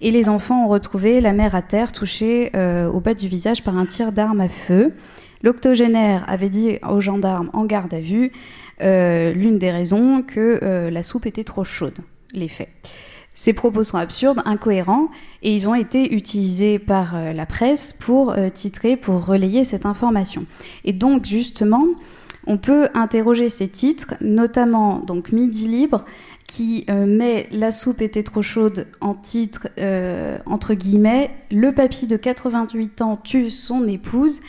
Et 0.00 0.10
les 0.10 0.28
enfants 0.28 0.64
ont 0.64 0.68
retrouvé 0.68 1.20
la 1.20 1.32
mère 1.32 1.54
à 1.54 1.62
terre 1.62 1.92
touchée 1.92 2.50
euh, 2.56 2.90
au 2.90 2.98
bas 2.98 3.14
du 3.14 3.28
visage 3.28 3.62
par 3.62 3.76
un 3.78 3.86
tir 3.86 4.10
d'arme 4.10 4.40
à 4.40 4.48
feu. 4.48 4.92
L'octogénaire 5.44 6.24
avait 6.26 6.48
dit 6.48 6.78
aux 6.88 7.00
gendarmes 7.00 7.50
en 7.52 7.64
garde 7.64 7.94
à 7.94 8.00
vue 8.00 8.32
euh, 8.80 9.32
l'une 9.32 9.58
des 9.58 9.70
raisons 9.70 10.22
que 10.22 10.88
la 10.90 11.02
soupe 11.02 11.26
était 11.26 11.44
trop 11.44 11.64
chaude. 11.64 11.98
Les 12.32 12.48
faits. 12.48 12.68
Ces 13.34 13.52
propos 13.52 13.82
sont 13.82 13.96
absurdes, 13.96 14.42
incohérents, 14.44 15.08
et 15.42 15.54
ils 15.54 15.68
ont 15.68 15.74
été 15.74 16.14
utilisés 16.14 16.78
par 16.78 17.14
la 17.32 17.46
presse 17.46 17.92
pour 17.92 18.36
titrer, 18.52 18.96
pour 18.96 19.24
relayer 19.24 19.64
cette 19.64 19.86
information. 19.86 20.44
Et 20.84 20.92
donc, 20.92 21.24
justement, 21.24 21.86
on 22.46 22.58
peut 22.58 22.88
interroger 22.94 23.48
ces 23.48 23.68
titres, 23.68 24.14
notamment 24.20 24.98
donc 24.98 25.32
Midi 25.32 25.68
Libre, 25.68 26.04
qui 26.46 26.84
euh, 26.90 27.06
met 27.06 27.48
La 27.50 27.70
soupe 27.70 28.02
était 28.02 28.22
trop 28.22 28.42
chaude 28.42 28.86
en 29.00 29.14
titre, 29.14 29.68
euh, 29.78 30.38
entre 30.44 30.74
guillemets, 30.74 31.30
Le 31.50 31.72
papy 31.72 32.06
de 32.06 32.16
88 32.16 33.00
ans 33.02 33.18
tue 33.22 33.48
son 33.48 33.88
épouse. 33.88 34.40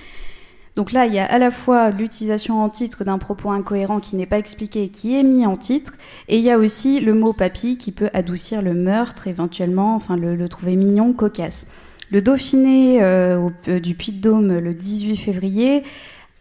Donc 0.76 0.92
là, 0.92 1.06
il 1.06 1.14
y 1.14 1.20
a 1.20 1.26
à 1.26 1.38
la 1.38 1.52
fois 1.52 1.92
l'utilisation 1.92 2.64
en 2.64 2.70
titre 2.70 3.04
d'un 3.04 3.20
propos 3.20 3.52
incohérent 3.52 4.00
qui 4.00 4.16
n'est 4.16 4.26
pas 4.26 4.40
expliqué 4.40 4.90
qui 4.90 5.18
est 5.18 5.24
mis 5.24 5.46
en 5.46 5.56
titre, 5.56 5.94
et 6.28 6.38
il 6.40 6.44
y 6.44 6.50
a 6.50 6.58
aussi 6.58 7.00
le 7.00 7.14
mot 7.14 7.32
papy 7.32 7.78
qui 7.78 7.92
peut 7.92 8.10
adoucir 8.14 8.62
le 8.62 8.74
meurtre, 8.74 9.28
éventuellement, 9.28 9.96
enfin 9.96 10.18
le, 10.18 10.50
trouver 10.50 10.76
mignon, 10.76 11.14
cocasse. 11.14 11.68
Le 12.12 12.22
Dauphiné 12.22 13.02
euh, 13.02 13.50
du 13.66 13.96
Puy-de-Dôme 13.96 14.58
le 14.58 14.74
18 14.74 15.16
février 15.16 15.84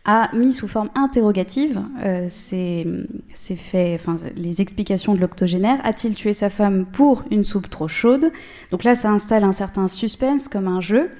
a 0.04 0.34
mis 0.34 0.52
sous 0.52 0.66
forme 0.66 0.90
interrogative 0.94 1.80
euh, 2.04 2.28
faits, 2.28 4.00
enfin, 4.00 4.16
les 4.36 4.60
explications 4.60 5.14
de 5.14 5.20
l'octogénaire. 5.20 5.78
A-t-il 5.84 6.14
tué 6.14 6.32
sa 6.32 6.50
femme 6.50 6.86
pour 6.86 7.22
une 7.30 7.44
soupe 7.44 7.70
trop 7.70 7.88
chaude? 7.88 8.32
Donc 8.70 8.82
là, 8.82 8.94
ça 8.94 9.10
installe 9.10 9.44
un 9.44 9.52
certain 9.52 9.86
suspense 9.86 10.48
comme 10.48 10.66
un 10.66 10.80
jeu. 10.80 11.10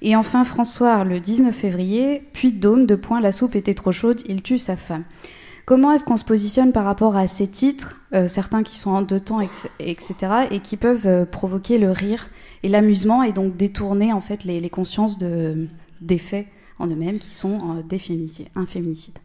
Et 0.00 0.16
enfin, 0.16 0.44
François, 0.44 1.04
le 1.04 1.20
19 1.20 1.54
février, 1.54 2.26
puis 2.32 2.52
Dôme, 2.52 2.86
de 2.86 2.96
point, 2.96 3.20
la 3.20 3.32
soupe 3.32 3.54
était 3.54 3.74
trop 3.74 3.92
chaude, 3.92 4.20
il 4.26 4.42
tue 4.42 4.58
sa 4.58 4.76
femme. 4.76 5.04
Comment 5.64 5.92
est-ce 5.92 6.04
qu'on 6.04 6.16
se 6.16 6.24
positionne 6.24 6.72
par 6.72 6.84
rapport 6.84 7.16
à 7.16 7.28
ces 7.28 7.46
titres, 7.46 8.00
euh, 8.14 8.26
certains 8.26 8.64
qui 8.64 8.76
sont 8.76 8.90
en 8.90 9.02
deux 9.02 9.20
temps, 9.20 9.40
etc., 9.40 10.14
et 10.50 10.58
qui 10.58 10.76
peuvent 10.76 11.06
euh, 11.06 11.24
provoquer 11.24 11.78
le 11.78 11.92
rire 11.92 12.30
et 12.64 12.68
l'amusement 12.68 13.22
et 13.22 13.32
donc 13.32 13.56
détourner 13.56 14.12
en 14.12 14.20
fait 14.20 14.42
les, 14.42 14.68
consciences 14.70 15.18
de, 15.18 15.68
des 16.00 16.18
faits? 16.18 16.46
En 16.82 16.88
eux-mêmes 16.88 17.18
qui 17.18 17.32
sont 17.32 17.76
euh, 17.78 17.82
des 17.82 17.98
féminicides, 17.98 18.48
un 18.54 18.66
féminicide 18.66 19.18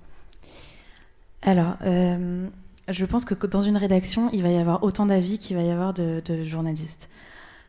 Alors, 1.41 1.77
je 1.81 3.05
pense 3.05 3.25
que 3.25 3.47
dans 3.47 3.61
une 3.61 3.77
rédaction, 3.77 4.29
il 4.31 4.43
va 4.43 4.49
y 4.49 4.57
avoir 4.57 4.83
autant 4.83 5.05
d'avis 5.05 5.39
qu'il 5.39 5.57
va 5.57 5.63
y 5.63 5.71
avoir 5.71 5.93
de, 5.93 6.21
journalistes. 6.43 7.09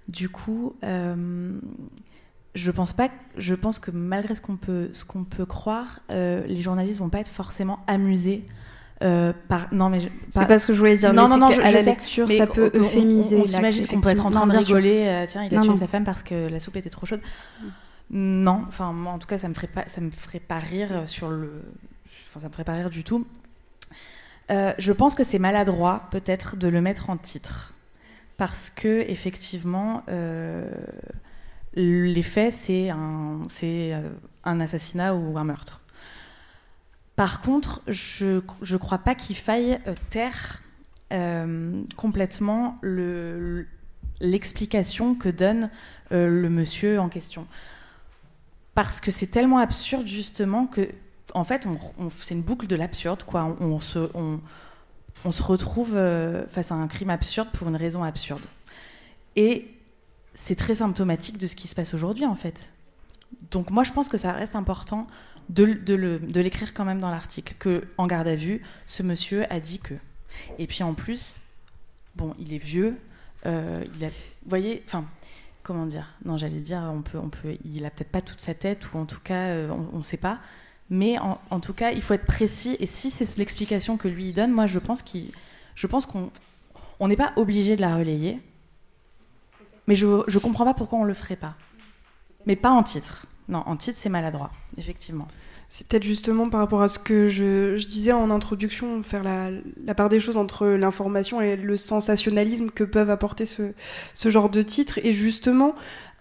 Du 0.08 0.28
coup, 0.28 0.74
je 0.82 2.70
pense 2.70 2.92
pas. 2.92 3.10
Je 3.36 3.54
pense 3.54 3.78
que 3.78 3.90
malgré 3.90 4.34
ce 4.34 4.40
qu'on 4.40 4.56
peut, 4.56 4.88
ce 4.92 5.04
qu'on 5.04 5.24
peut 5.24 5.46
croire, 5.46 6.00
les 6.10 6.62
journalistes 6.62 6.98
vont 6.98 7.08
pas 7.08 7.20
être 7.20 7.28
forcément 7.28 7.80
amusés 7.86 8.44
euh, 9.02 9.32
par... 9.46 9.72
Non, 9.72 9.90
mais 9.90 10.00
c'est 10.30 10.46
pas 10.46 10.58
ce 10.58 10.66
que 10.66 10.74
je 10.74 10.78
voulais 10.78 10.96
dire. 10.96 11.12
Non, 11.12 11.28
non, 11.28 11.36
non, 11.36 11.46
à 11.46 11.70
la 11.70 11.82
lecture, 11.82 12.30
ça 12.30 12.46
peut 12.46 12.70
euphémiser. 12.74 13.36
On, 13.36 13.44
s'imagine 13.44 13.86
qu'on 13.86 14.00
peut 14.00 14.08
être 14.08 14.26
en 14.26 14.30
train 14.30 14.46
de 14.46 14.56
rigoler. 14.56 15.04
Euh, 15.06 15.24
tiens, 15.28 15.44
il 15.44 15.56
a 15.56 15.60
tué 15.60 15.76
sa 15.76 15.86
femme 15.86 16.04
parce 16.04 16.22
que 16.22 16.48
la 16.48 16.60
soupe 16.60 16.76
était 16.76 16.90
trop 16.90 17.06
chaude. 17.06 17.20
Non, 18.10 18.66
en 18.80 19.18
tout 19.18 19.26
cas, 19.26 19.38
ça 19.38 19.48
me 19.48 19.54
ferait 19.54 19.66
pas, 19.66 19.84
me 20.00 20.10
ferait 20.10 20.40
pas 20.40 20.58
rire 20.58 21.08
sur 21.08 21.30
le. 21.30 21.62
Enfin, 22.28 22.40
ça 22.40 22.48
me 22.48 22.52
ferait 22.52 22.64
pas 22.64 22.74
rire 22.74 22.90
du 22.90 23.04
tout. 23.04 23.26
Euh, 24.50 24.72
je 24.78 24.92
pense 24.92 25.14
que 25.14 25.24
c'est 25.24 25.38
maladroit, 25.38 26.08
peut-être, 26.10 26.56
de 26.56 26.68
le 26.68 26.80
mettre 26.80 27.10
en 27.10 27.18
titre, 27.18 27.74
parce 28.38 28.70
que 28.70 29.04
effectivement, 29.08 30.02
les 31.74 32.22
faits, 32.22 32.54
c'est 32.54 32.88
un, 32.90 33.40
c'est 33.48 33.92
un 34.44 34.60
assassinat 34.60 35.14
ou 35.14 35.36
un 35.36 35.44
meurtre. 35.44 35.80
Par 37.18 37.40
contre, 37.40 37.82
je 37.88 38.40
ne 38.60 38.76
crois 38.76 38.98
pas 38.98 39.16
qu'il 39.16 39.34
faille 39.34 39.80
euh, 39.88 39.94
taire 40.08 40.62
euh, 41.12 41.82
complètement 41.96 42.78
l'explication 44.20 45.16
que 45.16 45.28
donne 45.28 45.68
euh, 46.12 46.28
le 46.28 46.48
monsieur 46.48 47.00
en 47.00 47.08
question. 47.08 47.48
Parce 48.78 49.00
que 49.00 49.10
c'est 49.10 49.26
tellement 49.26 49.58
absurde, 49.58 50.06
justement, 50.06 50.68
que, 50.68 50.88
en 51.34 51.42
fait, 51.42 51.66
c'est 52.20 52.36
une 52.36 52.42
boucle 52.42 52.68
de 52.68 52.76
l'absurde, 52.76 53.24
quoi. 53.24 53.56
On, 53.58 53.80
se, 53.80 54.08
on, 54.14 55.32
se 55.32 55.42
retrouve 55.42 56.00
face 56.48 56.70
à 56.70 56.76
un 56.76 56.86
crime 56.86 57.10
absurde 57.10 57.48
pour 57.52 57.66
une 57.66 57.74
raison 57.74 58.04
absurde. 58.04 58.42
Et 59.34 59.66
c'est 60.32 60.54
très 60.54 60.76
symptomatique 60.76 61.38
de 61.38 61.48
ce 61.48 61.56
qui 61.56 61.66
se 61.66 61.74
passe 61.74 61.92
aujourd'hui, 61.92 62.24
en 62.24 62.36
fait. 62.36 62.72
Donc 63.50 63.70
moi, 63.72 63.82
je 63.82 63.90
pense 63.90 64.08
que 64.08 64.16
ça 64.16 64.30
reste 64.30 64.54
important 64.54 65.08
de, 65.48 65.64
l'écrire 66.36 66.72
quand 66.72 66.84
même 66.84 67.00
dans 67.00 67.10
l'article, 67.10 67.56
que 67.58 67.82
en 67.96 68.06
garde 68.06 68.28
à 68.28 68.36
vue, 68.36 68.62
ce 68.86 69.02
monsieur 69.02 69.52
a 69.52 69.58
dit 69.58 69.80
que. 69.80 69.94
Et 70.60 70.68
puis 70.68 70.84
en 70.84 70.94
plus, 70.94 71.42
bon, 72.14 72.32
il 72.38 72.52
est 72.52 72.58
vieux, 72.58 72.96
euh, 73.44 73.84
il 73.96 74.04
a, 74.04 74.08
vous 74.08 74.14
voyez, 74.46 74.84
enfin, 74.86 75.04
comment 75.68 75.84
dire 75.84 76.14
Non, 76.24 76.38
j'allais 76.38 76.60
dire, 76.60 76.80
on 76.90 77.02
peut, 77.02 77.18
on 77.18 77.28
peut, 77.28 77.58
il 77.62 77.84
a 77.84 77.90
peut-être 77.90 78.10
pas 78.10 78.22
toute 78.22 78.40
sa 78.40 78.54
tête, 78.54 78.90
ou 78.92 78.96
en 78.96 79.04
tout 79.04 79.20
cas, 79.22 79.48
euh, 79.48 79.70
on 79.92 79.98
ne 79.98 80.02
sait 80.02 80.16
pas. 80.16 80.38
Mais 80.88 81.18
en, 81.18 81.60
tout 81.60 81.74
cas, 81.74 81.90
il 81.90 82.00
faut 82.00 82.14
être 82.14 82.24
précis. 82.24 82.74
Et 82.80 82.86
si 82.86 83.10
c'est 83.10 83.36
l'explication 83.36 83.98
que 83.98 84.08
lui 84.08 84.32
donne, 84.32 84.50
moi, 84.50 84.66
je 84.66 84.78
pense 84.78 85.02
qu'il, 85.02 85.30
je 85.74 85.86
pense 85.86 86.06
qu'on, 86.06 86.30
on 86.98 87.08
n'est 87.08 87.16
pas 87.16 87.34
obligé 87.36 87.76
de 87.76 87.82
la 87.82 87.94
relayer. 87.94 88.40
Mais 89.86 89.94
je, 89.94 90.22
je 90.26 90.38
comprends 90.38 90.64
pas 90.64 90.72
pourquoi 90.72 90.98
on 90.98 91.04
le 91.04 91.12
ferait 91.12 91.36
pas. 91.36 91.56
Mais 92.46 92.56
pas 92.56 92.70
en 92.70 92.82
titre. 92.82 93.26
Non, 93.48 93.62
en 93.66 93.76
titre, 93.76 93.98
c'est 93.98 94.08
maladroit, 94.08 94.50
effectivement. 94.78 95.28
C'est 95.70 95.86
peut-être 95.86 96.04
justement 96.04 96.48
par 96.48 96.60
rapport 96.60 96.80
à 96.80 96.88
ce 96.88 96.98
que 96.98 97.28
je, 97.28 97.74
disais 97.86 98.12
en 98.12 98.30
introduction, 98.30 99.02
faire 99.02 99.22
la, 99.22 99.94
part 99.94 100.08
des 100.08 100.18
choses 100.18 100.38
entre 100.38 100.66
l'information 100.66 101.42
et 101.42 101.56
le 101.56 101.76
sensationnalisme 101.76 102.70
que 102.70 102.84
peuvent 102.84 103.10
apporter 103.10 103.44
ce, 103.44 103.72
genre 104.24 104.48
de 104.48 104.62
titres. 104.62 104.98
Et 105.04 105.12
justement, 105.12 105.74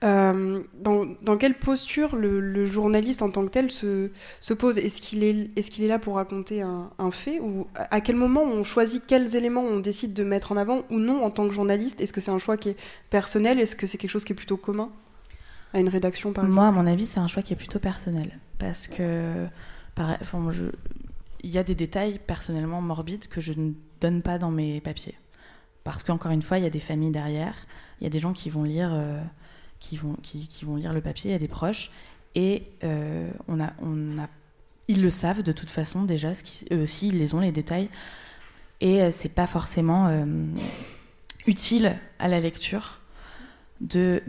euh, 0.03 0.61
dans, 0.81 1.37
quelle 1.37 1.53
posture 1.53 2.17
le, 2.17 2.65
journaliste 2.65 3.21
en 3.21 3.29
tant 3.29 3.45
que 3.45 3.51
tel 3.51 3.71
se, 3.71 4.09
pose? 4.53 4.79
Est-ce 4.79 5.01
qu'il 5.01 5.23
est, 5.23 5.87
là 5.87 5.97
pour 5.97 6.15
raconter 6.15 6.61
un, 6.61 6.91
un, 6.99 7.11
fait? 7.11 7.39
Ou 7.39 7.67
à 7.73 8.01
quel 8.01 8.17
moment 8.17 8.43
on 8.43 8.65
choisit 8.65 9.01
quels 9.07 9.37
éléments 9.37 9.63
on 9.63 9.79
décide 9.79 10.13
de 10.13 10.25
mettre 10.25 10.51
en 10.51 10.57
avant 10.57 10.83
ou 10.89 10.99
non 10.99 11.23
en 11.23 11.29
tant 11.29 11.47
que 11.47 11.53
journaliste? 11.53 12.01
Est-ce 12.01 12.11
que 12.11 12.19
c'est 12.19 12.31
un 12.31 12.39
choix 12.39 12.57
qui 12.57 12.69
est 12.69 12.77
personnel? 13.09 13.61
Est-ce 13.61 13.77
que 13.77 13.87
c'est 13.87 13.97
quelque 13.97 14.11
chose 14.11 14.25
qui 14.25 14.33
est 14.33 14.35
plutôt 14.35 14.57
commun? 14.57 14.91
À 15.77 15.81
une 15.81 15.89
rédaction, 15.89 16.33
par 16.33 16.45
exemple 16.45 16.55
Moi, 16.55 16.67
à 16.67 16.71
mon 16.71 16.87
avis, 16.87 17.05
c'est 17.05 17.19
un 17.19 17.27
choix 17.27 17.43
qui 17.43 17.53
est 17.53 17.57
plutôt 17.57 17.79
personnel. 17.79 18.39
Parce 18.57 18.87
que, 18.87 19.45
enfin, 19.97 20.51
je, 20.51 20.65
il 21.43 21.49
y 21.49 21.57
a 21.57 21.63
des 21.63 21.75
détails 21.75 22.19
personnellement 22.25 22.81
morbides 22.81 23.27
que 23.27 23.41
je 23.41 23.53
ne 23.53 23.71
donne 24.01 24.21
pas 24.21 24.37
dans 24.37 24.51
mes 24.51 24.81
papiers. 24.81 25.15
Parce 25.83 26.03
qu'encore 26.03 26.31
une 26.31 26.41
fois, 26.41 26.57
il 26.57 26.63
y 26.63 26.67
a 26.67 26.69
des 26.69 26.79
familles 26.79 27.11
derrière, 27.11 27.55
il 28.01 28.03
y 28.03 28.07
a 28.07 28.09
des 28.09 28.19
gens 28.19 28.33
qui 28.33 28.49
vont 28.49 28.63
lire, 28.63 28.89
euh, 28.93 29.21
qui 29.79 29.95
vont, 29.95 30.15
qui, 30.21 30.47
qui, 30.47 30.65
vont 30.65 30.75
lire 30.75 30.93
le 30.93 31.01
papier, 31.01 31.31
il 31.31 31.33
y 31.33 31.35
a 31.35 31.39
des 31.39 31.47
proches, 31.47 31.91
et 32.35 32.63
euh, 32.83 33.29
on 33.47 33.61
a, 33.61 33.71
on 33.81 34.17
a, 34.19 34.27
ils 34.87 35.01
le 35.01 35.09
savent 35.09 35.43
de 35.43 35.51
toute 35.51 35.69
façon 35.69 36.03
déjà, 36.03 36.33
eux 36.71 36.81
aussi, 36.81 37.07
ils 37.07 37.17
les 37.17 37.33
ont 37.33 37.39
les 37.39 37.53
détails, 37.53 37.89
et 38.81 39.01
euh, 39.01 39.11
c'est 39.11 39.33
pas 39.33 39.47
forcément 39.47 40.11
utile 41.45 41.95
à 42.19 42.27
la 42.27 42.41
lecture 42.41 42.99
de, 43.81 44.21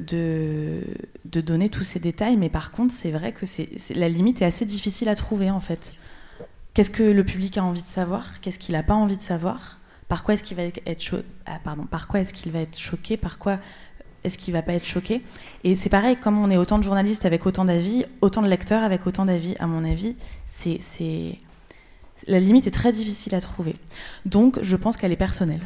donner 1.24 1.68
tous 1.68 1.84
ces 1.84 2.00
détails, 2.00 2.36
mais 2.36 2.48
par 2.48 2.70
contre, 2.72 2.92
c'est 2.92 3.10
vrai 3.10 3.32
que 3.32 3.46
c'est, 3.46 3.68
la 3.94 4.08
limite 4.08 4.42
est 4.42 4.44
assez 4.44 4.64
difficile 4.64 5.08
à 5.08 5.14
trouver 5.14 5.50
en 5.50 5.60
fait. 5.60 5.94
Qu'est-ce 6.74 6.90
que 6.90 7.02
le 7.02 7.24
public 7.24 7.58
a 7.58 7.64
envie 7.64 7.82
de 7.82 7.86
savoir? 7.86 8.40
Qu'est-ce 8.40 8.58
qu'il 8.58 8.74
n'a 8.74 8.82
pas 8.82 8.94
envie 8.94 9.16
de 9.16 9.22
savoir? 9.22 9.78
Par 10.08 10.22
quoi 10.22 10.34
est-ce 10.34 10.42
qu'il 10.42 10.56
va 10.56 10.62
être 10.62 11.02
cho- 11.02 11.22
ah, 11.46 11.58
pardon, 11.62 11.84
par 11.84 12.08
quoi 12.08 12.20
est-ce 12.20 12.32
qu'il 12.32 12.52
va 12.52 12.60
être 12.60 12.78
choqué? 12.78 13.16
Par 13.16 13.38
quoi 13.38 13.58
est-ce 14.24 14.38
qu'il 14.38 14.52
va 14.52 14.62
pas 14.62 14.74
être 14.74 14.84
choqué? 14.86 15.22
Et 15.64 15.76
c'est 15.76 15.88
pareil, 15.88 16.16
comme 16.16 16.38
on 16.38 16.50
est 16.50 16.56
autant 16.56 16.78
de 16.78 16.84
journalistes 16.84 17.26
avec 17.26 17.46
autant 17.46 17.64
d'avis, 17.64 18.04
autant 18.20 18.42
de 18.42 18.48
lecteurs 18.48 18.84
avec 18.84 19.06
autant 19.06 19.24
d'avis, 19.24 19.54
à 19.58 19.66
mon 19.66 19.84
avis, 19.84 20.16
c'est 20.48 21.36
la 22.26 22.40
limite 22.40 22.66
est 22.66 22.72
très 22.72 22.92
difficile 22.92 23.34
à 23.34 23.40
trouver. 23.40 23.76
Donc, 24.24 24.58
je 24.62 24.76
pense 24.76 24.96
qu'elle 24.96 25.12
est 25.12 25.16
personnelle. 25.16 25.60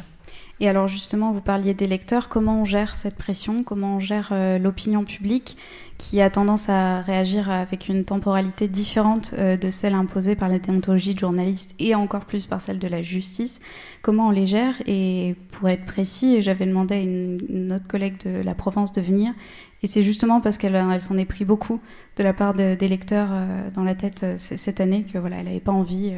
Et 0.59 0.69
alors 0.69 0.87
justement, 0.87 1.31
vous 1.31 1.41
parliez 1.41 1.73
des 1.73 1.87
lecteurs, 1.87 2.29
comment 2.29 2.61
on 2.61 2.65
gère 2.65 2.93
cette 2.93 3.15
pression, 3.15 3.63
comment 3.63 3.95
on 3.95 3.99
gère 3.99 4.29
euh, 4.31 4.59
l'opinion 4.59 5.03
publique 5.03 5.57
qui 5.97 6.21
a 6.21 6.29
tendance 6.29 6.69
à 6.69 7.01
réagir 7.01 7.49
avec 7.49 7.89
une 7.89 8.05
temporalité 8.05 8.67
différente 8.67 9.33
euh, 9.37 9.57
de 9.57 9.69
celle 9.71 9.95
imposée 9.95 10.35
par 10.35 10.49
la 10.49 10.59
déontologie 10.59 11.15
de 11.15 11.19
journaliste 11.19 11.73
et 11.79 11.95
encore 11.95 12.25
plus 12.25 12.45
par 12.45 12.61
celle 12.61 12.77
de 12.77 12.87
la 12.87 13.01
justice? 13.01 13.61
Comment 14.03 14.27
on 14.27 14.31
les 14.31 14.45
gère? 14.45 14.75
Et 14.85 15.35
pour 15.51 15.69
être 15.69 15.85
précis, 15.85 16.41
j'avais 16.41 16.67
demandé 16.67 16.95
à 16.95 16.99
une, 16.99 17.73
autre 17.73 17.87
collègue 17.87 18.23
de 18.23 18.41
la 18.43 18.53
Provence 18.53 18.91
de 18.93 19.01
venir 19.01 19.33
et 19.81 19.87
c'est 19.87 20.03
justement 20.03 20.39
parce 20.39 20.59
qu'elle 20.59 20.75
elle, 20.75 21.01
s'en 21.01 21.17
est 21.17 21.25
pris 21.25 21.45
beaucoup 21.45 21.81
de 22.15 22.23
la 22.23 22.33
part 22.33 22.53
des 22.53 22.87
lecteurs 22.87 23.29
euh, 23.31 23.71
dans 23.71 23.83
la 23.83 23.95
tête 23.95 24.25
cette 24.37 24.79
année 24.79 25.03
que 25.03 25.17
voilà, 25.17 25.37
elle 25.37 25.45
n'avait 25.45 25.59
pas 25.59 25.71
envie 25.71 26.13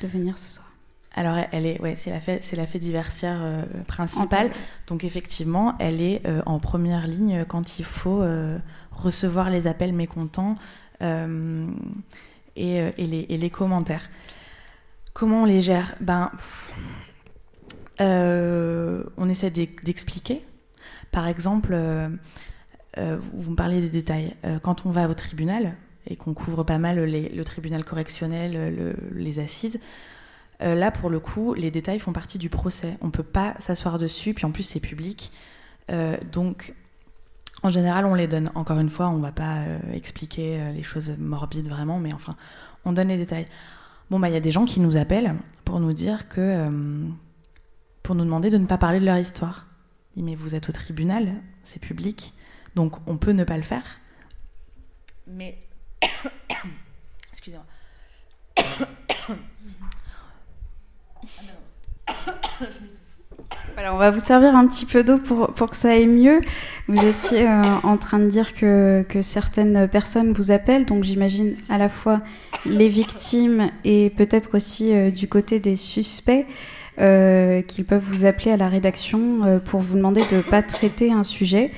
de 0.00 0.06
venir 0.06 0.38
ce 0.38 0.50
soir. 0.50 0.65
Alors, 1.18 1.34
elle 1.50 1.64
est, 1.64 1.80
ouais, 1.80 1.96
c'est 1.96 2.10
la 2.10 2.20
fête, 2.20 2.44
c'est 2.44 2.56
la 2.56 2.66
diversière 2.66 3.38
euh, 3.40 3.62
principale. 3.86 4.50
Donc, 4.86 5.02
effectivement, 5.02 5.74
elle 5.78 6.02
est 6.02 6.20
euh, 6.26 6.42
en 6.44 6.58
première 6.58 7.06
ligne 7.06 7.46
quand 7.48 7.78
il 7.78 7.86
faut 7.86 8.20
euh, 8.22 8.58
recevoir 8.92 9.48
les 9.48 9.66
appels 9.66 9.94
mécontents 9.94 10.56
et, 11.00 12.92
les, 12.98 13.50
commentaires. 13.50 14.10
Comment 15.14 15.42
on 15.42 15.44
les 15.46 15.62
gère? 15.62 15.94
Ben, 16.00 16.30
on 17.98 19.28
essaie 19.28 19.50
d'expliquer. 19.50 20.44
Par 21.12 21.26
exemple, 21.28 21.76
vous 22.96 23.50
me 23.50 23.56
parlez 23.56 23.80
des 23.80 23.90
détails. 23.90 24.34
quand 24.62 24.86
on 24.86 24.90
va 24.90 25.08
au 25.08 25.14
tribunal 25.14 25.76
et 26.06 26.16
qu'on 26.16 26.32
couvre 26.32 26.62
pas 26.62 26.78
mal 26.78 26.98
le 27.04 27.44
tribunal 27.44 27.84
correctionnel, 27.84 28.96
les 29.14 29.38
assises. 29.38 29.78
Euh, 30.62 30.74
là, 30.74 30.90
pour 30.90 31.10
le 31.10 31.20
coup, 31.20 31.54
les 31.54 31.70
détails 31.70 31.98
font 31.98 32.12
partie 32.12 32.38
du 32.38 32.48
procès. 32.48 32.96
On 33.00 33.06
ne 33.06 33.10
peut 33.10 33.22
pas 33.22 33.54
s'asseoir 33.58 33.98
dessus, 33.98 34.34
puis 34.34 34.44
en 34.46 34.50
plus, 34.50 34.62
c'est 34.62 34.80
public. 34.80 35.30
Euh, 35.90 36.16
donc, 36.32 36.74
en 37.62 37.70
général, 37.70 38.06
on 38.06 38.14
les 38.14 38.26
donne. 38.26 38.50
Encore 38.54 38.78
une 38.78 38.90
fois, 38.90 39.08
on 39.08 39.16
ne 39.16 39.22
va 39.22 39.32
pas 39.32 39.58
euh, 39.58 39.78
expliquer 39.92 40.64
les 40.74 40.82
choses 40.82 41.14
morbides 41.18 41.68
vraiment, 41.68 41.98
mais 41.98 42.12
enfin, 42.12 42.34
on 42.84 42.92
donne 42.92 43.08
les 43.08 43.18
détails. 43.18 43.46
Bon, 44.10 44.18
bah, 44.18 44.28
il 44.28 44.34
y 44.34 44.36
a 44.36 44.40
des 44.40 44.52
gens 44.52 44.64
qui 44.64 44.80
nous 44.80 44.96
appellent 44.96 45.34
pour 45.64 45.80
nous 45.80 45.92
dire 45.92 46.28
que. 46.28 46.68
pour 48.02 48.14
nous 48.14 48.24
demander 48.24 48.50
de 48.50 48.58
ne 48.58 48.66
pas 48.66 48.78
parler 48.78 49.00
de 49.00 49.04
leur 49.04 49.18
histoire. 49.18 49.66
mais 50.16 50.34
vous 50.34 50.54
êtes 50.54 50.68
au 50.68 50.72
tribunal, 50.72 51.34
c'est 51.64 51.80
public, 51.80 52.32
donc 52.76 52.96
on 53.06 53.16
peut 53.16 53.32
ne 53.32 53.44
pas 53.44 53.56
le 53.56 53.62
faire. 53.62 54.00
Mais. 55.26 55.56
On 63.92 63.96
va 63.96 64.10
vous 64.10 64.20
servir 64.20 64.54
un 64.56 64.66
petit 64.66 64.86
peu 64.86 65.04
d'eau 65.04 65.18
pour, 65.18 65.48
pour, 65.48 65.70
que 65.70 65.76
ça 65.76 65.90
aille 65.90 66.06
mieux. 66.06 66.40
Vous 66.88 67.04
étiez 67.04 67.46
euh, 67.46 67.62
en 67.82 67.96
train 67.96 68.18
de 68.18 68.26
dire 68.26 68.54
que, 68.54 69.04
que, 69.08 69.22
certaines 69.22 69.88
personnes 69.88 70.32
vous 70.32 70.50
appellent, 70.50 70.86
donc 70.86 71.04
j'imagine 71.04 71.56
à 71.68 71.78
la 71.78 71.88
fois 71.88 72.20
les 72.64 72.88
victimes 72.88 73.70
et 73.84 74.10
peut-être 74.10 74.56
aussi 74.56 74.92
euh, 74.92 75.10
du 75.10 75.28
côté 75.28 75.60
des 75.60 75.76
suspects. 75.76 76.46
Euh, 76.98 77.60
qu'ils 77.60 77.84
peuvent 77.84 78.02
vous 78.02 78.24
appeler 78.24 78.52
à 78.52 78.56
la 78.56 78.70
rédaction 78.70 79.60
pour 79.66 79.80
vous 79.80 79.96
demander 79.96 80.22
de 80.30 80.36
ne 80.36 80.40
pas 80.40 80.62
traiter 80.62 81.12
un 81.12 81.24
sujet. 81.24 81.70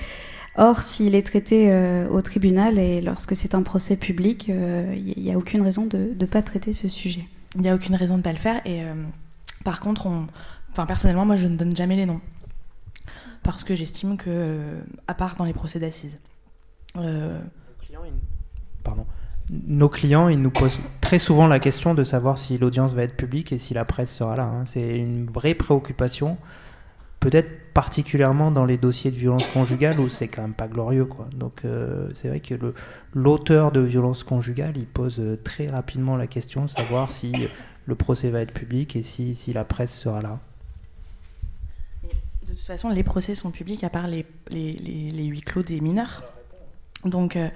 Or, 0.56 0.84
s'il 0.84 1.16
est 1.16 1.26
traité 1.26 1.76
au 2.08 2.22
tribunal 2.22 2.78
et 2.78 3.00
lorsque 3.00 3.34
c'est 3.34 3.56
un 3.56 3.62
procès 3.62 3.96
public, 3.96 4.46
il 4.46 5.20
n'y 5.20 5.32
a 5.32 5.36
aucune 5.36 5.62
raison 5.62 5.86
de 5.86 6.14
ne 6.16 6.24
pas 6.24 6.42
traiter 6.42 6.72
ce 6.72 6.88
sujet. 6.88 7.24
Il 7.56 7.62
n'y 7.62 7.68
a 7.68 7.74
aucune 7.74 7.96
raison 7.96 8.14
de 8.14 8.18
ne 8.18 8.22
pas 8.22 8.30
le 8.30 8.38
faire. 8.38 8.60
Et 8.64 8.82
par 9.64 9.80
contre, 9.80 10.06
on, 10.06 10.28
Personnellement, 10.86 11.26
moi, 11.26 11.36
je 11.36 11.46
ne 11.46 11.56
donne 11.56 11.76
jamais 11.76 11.96
les 11.96 12.06
noms. 12.06 12.20
Parce 13.42 13.64
que 13.64 13.74
j'estime 13.74 14.16
que, 14.16 14.24
euh, 14.28 14.80
à 15.06 15.14
part 15.14 15.36
dans 15.36 15.44
les 15.44 15.52
procès 15.52 15.78
d'assises. 15.78 16.18
Euh. 16.96 17.40
Nos 19.50 19.88
clients, 19.88 20.28
ils 20.28 20.40
nous 20.40 20.50
posent 20.50 20.78
très 21.00 21.18
souvent 21.18 21.46
la 21.46 21.58
question 21.58 21.94
de 21.94 22.04
savoir 22.04 22.36
si 22.36 22.58
l'audience 22.58 22.92
va 22.92 23.04
être 23.04 23.16
publique 23.16 23.50
et 23.50 23.56
si 23.56 23.72
la 23.72 23.86
presse 23.86 24.14
sera 24.14 24.36
là. 24.36 24.42
Hein. 24.42 24.64
C'est 24.66 24.98
une 24.98 25.24
vraie 25.24 25.54
préoccupation, 25.54 26.36
peut-être 27.18 27.72
particulièrement 27.72 28.50
dans 28.50 28.66
les 28.66 28.76
dossiers 28.76 29.10
de 29.10 29.16
violence 29.16 29.46
conjugale 29.46 29.98
où 30.00 30.10
c'est 30.10 30.28
quand 30.28 30.42
même 30.42 30.52
pas 30.52 30.68
glorieux. 30.68 31.06
Quoi. 31.06 31.28
Donc 31.34 31.64
euh, 31.64 32.10
c'est 32.12 32.28
vrai 32.28 32.40
que 32.40 32.54
l'auteur 33.14 33.72
de 33.72 33.80
violence 33.80 34.22
conjugale, 34.22 34.76
il 34.76 34.86
pose 34.86 35.22
très 35.44 35.68
rapidement 35.68 36.18
la 36.18 36.26
question 36.26 36.62
de 36.64 36.68
savoir 36.68 37.10
si 37.10 37.32
le 37.86 37.94
procès 37.94 38.28
va 38.28 38.42
être 38.42 38.52
public 38.52 38.96
et 38.96 39.02
si, 39.02 39.34
si 39.34 39.54
la 39.54 39.64
presse 39.64 39.98
sera 39.98 40.20
là 40.20 40.40
de 42.48 42.54
toute 42.54 42.66
façon, 42.66 42.88
les 42.88 43.02
procès 43.02 43.34
sont 43.34 43.50
publics 43.50 43.84
à 43.84 43.90
part 43.90 44.06
les, 44.06 44.24
les, 44.48 44.72
les, 44.72 45.24
huis 45.24 45.42
clos 45.42 45.62
des 45.62 45.80
mineurs. 45.80 46.24
Donc, 47.04 47.36
euh, 47.36 47.48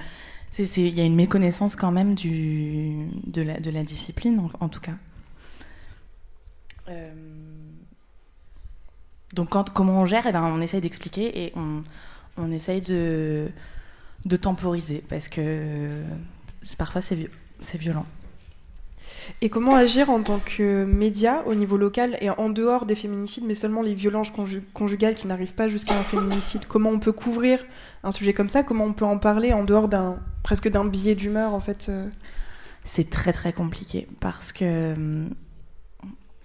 il 0.59 0.95
y 0.95 1.01
a 1.01 1.05
une 1.05 1.15
méconnaissance 1.15 1.77
quand 1.77 1.93
même 1.93 2.15
du, 2.15 3.09
de, 3.27 3.43
la, 3.43 3.59
de 3.59 3.71
la 3.71 3.85
discipline, 3.85 4.51
en, 4.61 4.69
tout 4.69 4.81
cas. 4.81 4.95
Euh, 6.89 7.07
donc, 9.33 9.51
quand, 9.51 9.71
comment 9.71 10.03
on 10.03 10.07
gère? 10.07 10.27
Eh 10.27 10.33
ben, 10.33 10.43
On 10.43 10.61
essaye 10.61 10.83
d'expliquer 10.83 11.45
et 11.45 11.53
on, 11.57 11.83
on 12.37 12.51
essaye 12.51 12.83
de, 12.83 13.49
de 14.27 14.37
temporiser 14.37 15.03
parce 15.09 15.29
que 15.29 16.03
parfois 16.77 17.01
c'est 17.01 17.79
violent. 17.79 18.07
Et 19.41 19.49
comment 19.49 19.75
agir 19.75 20.11
en 20.11 20.23
tant 20.23 20.39
que 20.39 20.85
média 20.85 21.43
au 21.47 21.55
niveau 21.55 21.77
local 21.77 22.17
et 22.21 22.31
en 22.31 22.49
dehors 22.49 22.87
des 22.87 22.95
féminicides, 22.95 23.45
mais 23.45 23.55
seulement 23.55 23.83
les 23.83 23.95
violences 23.95 24.33
conjugales 24.73 25.15
qui 25.15 25.27
n'arrivent 25.27 25.55
pas 25.55 25.69
jusqu'à 25.69 25.99
un 25.99 26.03
féminicide? 26.03 26.67
Comment 26.67 26.91
on 26.91 26.99
peut 26.99 27.13
couvrir 27.13 27.65
un 28.05 28.13
sujet 28.13 28.33
comme 28.33 28.49
ça? 28.49 28.63
Comment 28.63 28.85
on 28.85 28.93
peut 28.93 29.05
en 29.05 29.19
parler 29.19 29.53
en 29.53 29.65
dehors 29.65 29.89
d'un 29.89 30.19
presque 30.43 30.69
d'un 30.69 30.85
biais 30.85 31.15
d'humeur 31.15 31.55
en 31.55 31.61
fait 31.61 31.87
euh? 31.89 32.09
C'est 32.85 33.11
très 33.11 33.33
très 33.33 33.53
compliqué 33.53 34.09
parce 34.21 34.53
que 34.53 34.93
hum, 34.93 35.31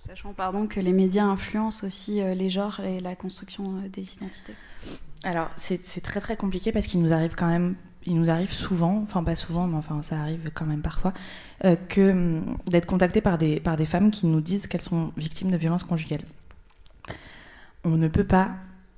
Sachant 0.07 0.31
pardon 0.31 0.67
que 0.67 0.79
les 0.79 0.93
médias 0.93 1.25
influencent 1.25 1.85
aussi 1.85 2.21
euh, 2.21 2.33
les 2.33 2.49
genres 2.49 2.79
et 2.79 3.01
la 3.01 3.15
construction 3.15 3.63
euh, 3.77 3.89
des 3.89 4.15
identités. 4.15 4.53
Alors 5.23 5.49
c'est 5.57 6.01
très 6.01 6.21
très 6.21 6.37
compliqué 6.37 6.71
parce 6.71 6.87
qu'il 6.87 7.01
nous 7.01 7.11
arrive 7.11 7.35
quand 7.35 7.47
même 7.47 7.75
il 8.07 8.15
nous 8.15 8.29
arrive 8.29 8.51
souvent, 8.51 9.01
enfin 9.03 9.23
pas 9.23 9.35
souvent, 9.35 9.67
mais 9.67 9.75
enfin 9.77 10.01
ça 10.01 10.19
arrive 10.19 10.49
quand 10.53 10.65
même 10.65 10.81
parfois, 10.81 11.13
euh, 11.65 11.75
que 11.75 12.11
hum, 12.11 12.57
d'être 12.65 12.85
contacté 12.85 13.21
par 13.21 13.37
des, 13.37 13.59
par 13.59 13.77
des 13.77 13.85
femmes 13.85 14.11
qui 14.11 14.25
nous 14.25 14.41
disent 14.41 14.67
qu'elles 14.67 14.81
sont 14.81 15.11
victimes 15.17 15.51
de 15.51 15.57
violences 15.57 15.83
conjugales. 15.83 16.23
On 17.83 17.91
ne 17.91 18.07
peut 18.07 18.23
pas, 18.23 18.51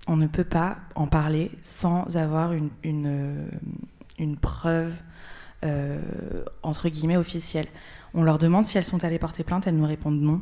on 0.07 0.15
ne 0.15 0.27
peut 0.27 0.43
pas 0.43 0.77
en 0.95 1.07
parler 1.07 1.51
sans 1.61 2.15
avoir 2.15 2.53
une, 2.53 2.69
une, 2.83 3.05
euh, 3.07 3.49
une 4.19 4.37
preuve 4.37 4.93
euh, 5.65 5.99
entre 6.63 6.87
guillemets 6.87 7.17
officielle. 7.17 7.67
On 8.13 8.23
leur 8.23 8.37
demande 8.37 8.65
si 8.65 8.77
elles 8.77 8.85
sont 8.85 9.03
allées 9.03 9.19
porter 9.19 9.43
plainte, 9.43 9.67
elles 9.67 9.75
nous 9.75 9.85
répondent 9.85 10.21
non. 10.21 10.41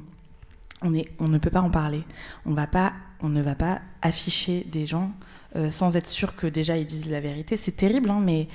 On, 0.84 0.93
est, 0.93 1.11
on 1.20 1.28
ne 1.28 1.39
peut 1.39 1.49
pas 1.49 1.61
en 1.61 1.72
parler. 1.72 2.03
On, 2.45 2.53
va 2.53 2.68
pas, 2.68 2.93
on 3.22 3.30
ne 3.30 3.41
va 3.41 3.55
pas 3.55 3.82
afficher 4.03 4.63
des 4.72 4.86
gens 4.86 5.11
euh, 5.56 5.72
sans 5.72 5.95
être 5.95 6.08
sûr 6.08 6.36
que 6.36 6.45
déjà 6.45 6.78
ils 6.78 6.86
disent 6.86 7.10
la 7.10 7.20
vérité. 7.20 7.56
C'est 7.56 7.72
terrible, 7.72 8.10
hein, 8.10 8.22
mais 8.24 8.48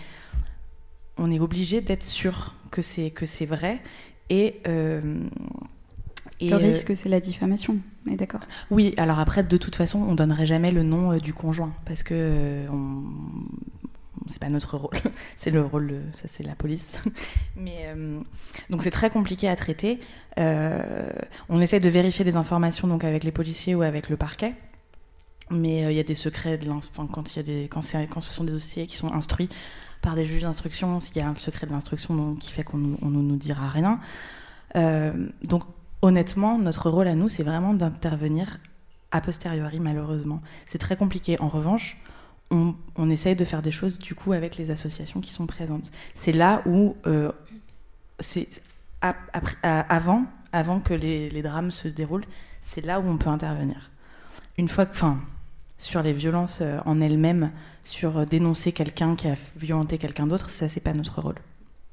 on 1.17 1.31
est 1.31 1.41
obligé 1.41 1.81
d'être 1.81 2.05
sûr 2.05 2.55
que 2.71 2.83
c'est 2.83 3.11
que 3.11 3.27
c'est 3.27 3.47
vrai. 3.47 3.81
Et, 4.31 4.61
euh, 4.67 5.01
le 6.41 6.53
euh, 6.53 6.57
risque, 6.57 6.97
c'est 6.97 7.09
la 7.09 7.21
diffamation. 7.21 7.79
D'accord? 8.07 8.41
Oui. 8.71 8.95
Alors 8.97 9.19
après, 9.21 9.43
de 9.43 9.57
toute 9.57 9.77
façon, 9.77 10.01
on 10.01 10.15
donnerait 10.15 10.47
jamais 10.47 10.71
le 10.71 10.83
nom 10.83 11.17
du 11.17 11.33
conjoint 11.33 11.73
parce 11.85 12.03
que 12.03 12.67
on... 12.71 13.05
c'est 14.27 14.41
pas 14.41 14.49
notre 14.49 14.77
rôle. 14.77 14.97
c'est 15.37 15.51
le 15.51 15.63
rôle, 15.63 16.03
ça 16.15 16.27
c'est 16.27 16.43
la 16.43 16.55
police. 16.55 17.01
Mais 17.57 17.95
donc 18.71 18.83
c'est 18.83 18.91
très 18.91 19.09
compliqué 19.09 19.49
à 19.49 19.57
traiter. 19.57 20.01
on 20.37 21.61
essaie 21.61 21.81
de 21.81 21.89
vérifier 21.89 22.25
les 22.25 22.37
informations 22.37 22.89
donc 22.89 23.05
avec 23.05 23.25
les 23.25 23.33
policiers 23.33 23.75
ou 23.75 23.83
avec 23.83 24.09
le 24.09 24.17
parquet 24.17 24.55
mais 25.53 25.85
euh, 25.85 25.93
il 25.93 25.97
y 25.97 26.01
a 26.01 26.05
des 26.05 26.15
secrets 26.15 26.59
quand, 26.59 27.27
ce 27.27 28.33
sont 28.33 28.45
des 28.45 28.53
dossiers 28.53 28.87
qui 28.87 28.97
sont 28.97 29.13
instruits 29.13 29.49
par 30.03 30.17
des 30.17 30.27
juges 30.27 30.43
d'instruction, 30.43 30.99
il 30.99 31.19
y 31.19 31.21
a 31.21 31.29
un 31.29 31.37
secret 31.37 31.67
de 31.67 31.73
l'instruction 31.73 32.35
qui 32.35 32.51
fait 32.51 32.65
qu'on 32.65 32.79
ne 32.79 32.97
nous, 33.01 33.37
dira 33.37 33.69
rien. 33.69 34.01
Euh, 34.75 35.13
donc 35.45 35.63
honnêtement, 36.03 36.59
notre 36.59 36.91
rôle 36.91 37.07
à 37.07 37.15
nous, 37.15 37.29
c'est 37.29 37.45
vraiment 37.45 37.73
d'intervenir 37.73 38.59
a 39.13 39.21
posteriori, 39.21 39.79
malheureusement. 39.79 40.41
C'est 40.67 40.79
très 40.79 40.97
compliqué. 40.97 41.39
En 41.41 41.49
revanche, 41.49 41.99
on, 42.51 43.11
essaye 43.11 43.37
de 43.37 43.45
faire 43.45 43.63
des 43.63 43.71
choses 43.71 43.99
du 43.99 44.15
coup 44.15 44.33
avec 44.33 44.57
les 44.57 44.71
associations 44.71 45.21
qui 45.21 45.33
sont 45.33 45.47
présentes. 45.47 45.91
C'est 46.15 46.33
là 46.33 46.63
où, 46.67 46.97
euh, 47.07 47.31
avant, 49.53 50.81
que 50.81 50.95
les, 50.95 51.31
les, 51.31 51.43
drames 51.43 51.71
se 51.71 51.89
déroulent, 51.89 52.25
c'est 52.61 52.85
là 52.85 53.01
où 53.01 53.07
on 53.07 53.19
peut 53.19 53.31
intervenir. 53.31 53.91
Une 54.59 54.69
fois 54.69 54.87
que, 54.87 54.93
enfin, 54.93 55.21
sur 55.83 56.01
les 56.01 56.13
violences 56.13 56.61
euh, 56.61 56.79
en 56.87 57.01
elles-mêmes, 57.01 57.51
sur 57.83 58.19
euh, 58.19 58.25
dénoncer 58.25 58.71
quelqu'un 58.73 59.17
qui 59.17 59.27
a 59.27 59.35
violenté 59.57 59.99
quelqu'un 59.99 60.29
d'autre, 60.29 60.49
ça 60.49 60.69
c'est 60.69 60.81
pas 60.81 60.93
notre 60.93 61.21
rôle. 61.21 61.35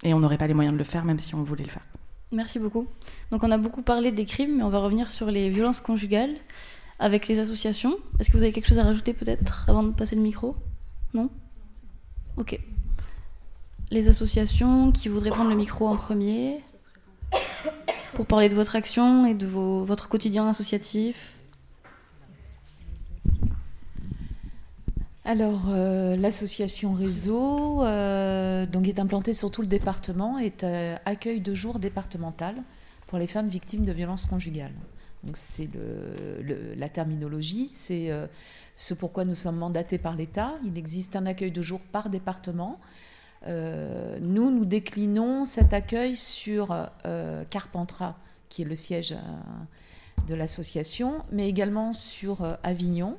Et 0.04 0.14
on 0.14 0.20
n'aurait 0.20 0.38
pas 0.38 0.48
les 0.48 0.54
moyens 0.54 0.74
de 0.74 0.78
le 0.78 0.84
faire 0.84 1.04
même 1.06 1.18
si 1.18 1.34
on 1.34 1.44
voulait 1.44 1.64
le 1.64 1.72
faire. 1.72 1.82
Merci 2.32 2.60
beaucoup. 2.60 2.86
Donc 3.32 3.44
on 3.44 3.50
a 3.50 3.58
beaucoup 3.58 3.82
parlé 3.82 4.12
des 4.12 4.26
crimes, 4.26 4.58
mais 4.58 4.64
on 4.64 4.70
va 4.70 4.78
revenir 4.78 5.10
sur 5.10 5.32
les 5.32 5.50
violences 5.50 5.82
conjugales 5.82 6.36
avec 7.00 7.28
les 7.28 7.40
associations. 7.40 7.98
Est-ce 8.20 8.30
que 8.30 8.38
vous 8.38 8.44
avez 8.44 8.52
quelque 8.52 8.68
chose 8.68 8.78
à 8.78 8.84
rajouter 8.84 9.14
peut-être 9.14 9.66
avant 9.68 9.82
de 9.82 9.92
passer 9.92 10.16
le 10.16 10.22
micro? 10.22 10.56
Non? 11.16 11.32
Ok. 12.38 12.60
Les 13.90 14.08
associations 14.08 14.92
qui 14.92 15.10
voudraient 15.10 15.32
prendre 15.32 15.50
le 15.50 15.56
micro 15.56 15.88
en 15.88 15.98
premier 15.98 16.62
pour 18.14 18.28
parler 18.28 18.50
de 18.50 18.56
votre 18.56 18.76
action 18.76 19.26
et 19.26 19.34
de 19.34 19.48
votre 19.48 20.10
quotidien 20.10 20.48
associatif. 20.48 21.39
Alors, 25.30 25.68
euh, 25.70 26.16
l'association 26.16 26.94
Réseau, 26.94 27.84
euh, 27.84 28.66
donc 28.66 28.88
est 28.88 28.98
implantée 28.98 29.36
sur 29.36 29.52
tout 29.52 29.62
le 29.62 29.68
département, 29.68 30.40
est 30.40 30.64
euh, 30.64 30.96
accueil 31.06 31.40
de 31.40 31.54
jour 31.54 31.78
départemental 31.78 32.56
pour 33.06 33.20
les 33.20 33.28
femmes 33.28 33.48
victimes 33.48 33.86
de 33.86 33.92
violences 33.92 34.26
conjugales. 34.26 34.74
C'est 35.36 35.70
la 36.76 36.90
terminologie, 36.90 37.68
c'est 37.68 38.10
ce 38.76 38.94
pourquoi 38.96 39.24
nous 39.24 39.36
sommes 39.36 39.58
mandatés 39.58 40.00
par 40.00 40.16
l'État. 40.16 40.56
Il 40.66 40.80
existe 40.80 41.16
un 41.16 41.28
accueil 41.28 41.52
de 41.52 41.62
jour 41.62 41.82
par 41.92 42.10
département. 42.10 42.80
nous, 43.46 44.50
nous 44.50 44.66
déclinons 44.66 45.44
cet 45.44 45.74
accueil 45.74 46.16
sur 46.16 46.76
Carpentras, 47.50 48.16
qui 48.48 48.62
est 48.62 48.66
le 48.66 48.76
siège 48.76 49.16
de 50.28 50.36
l'association, 50.36 51.22
mais 51.32 51.50
également 51.50 51.92
sur 51.92 52.58
Avignon 52.64 53.18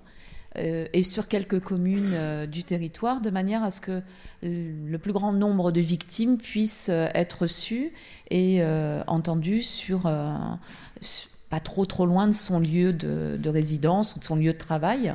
euh, 0.56 0.86
et 0.92 1.02
sur 1.02 1.28
quelques 1.28 1.60
communes 1.60 2.12
euh, 2.12 2.46
du 2.46 2.64
territoire, 2.64 3.20
de 3.20 3.30
manière 3.30 3.62
à 3.62 3.70
ce 3.70 3.80
que 3.80 4.02
le 4.42 4.96
plus 4.96 5.12
grand 5.12 5.32
nombre 5.32 5.70
de 5.70 5.80
victimes 5.80 6.38
puissent 6.38 6.88
euh, 6.90 7.08
être 7.14 7.42
reçues 7.42 7.92
et 8.30 8.62
entendues 9.06 9.62
sur 9.62 10.02
pas 10.02 11.60
trop 11.60 12.06
loin 12.06 12.28
de 12.28 12.32
son 12.32 12.60
lieu 12.60 12.92
de, 12.92 13.36
de 13.36 13.50
résidence 13.50 14.14
ou 14.14 14.20
de 14.20 14.24
son 14.24 14.36
lieu 14.36 14.52
de 14.52 14.58
travail. 14.58 15.14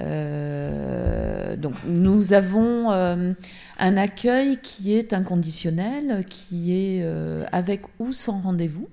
donc 0.00 1.74
nous 1.86 2.32
avons 2.32 2.90
un 2.90 3.96
accueil 3.96 4.58
qui 4.60 4.94
est 4.94 5.12
inconditionnel, 5.12 6.24
qui 6.28 6.74
est 6.74 7.06
avec 7.52 7.82
ou 8.00 8.12
sans 8.12 8.40
rendez-vous. 8.40 8.88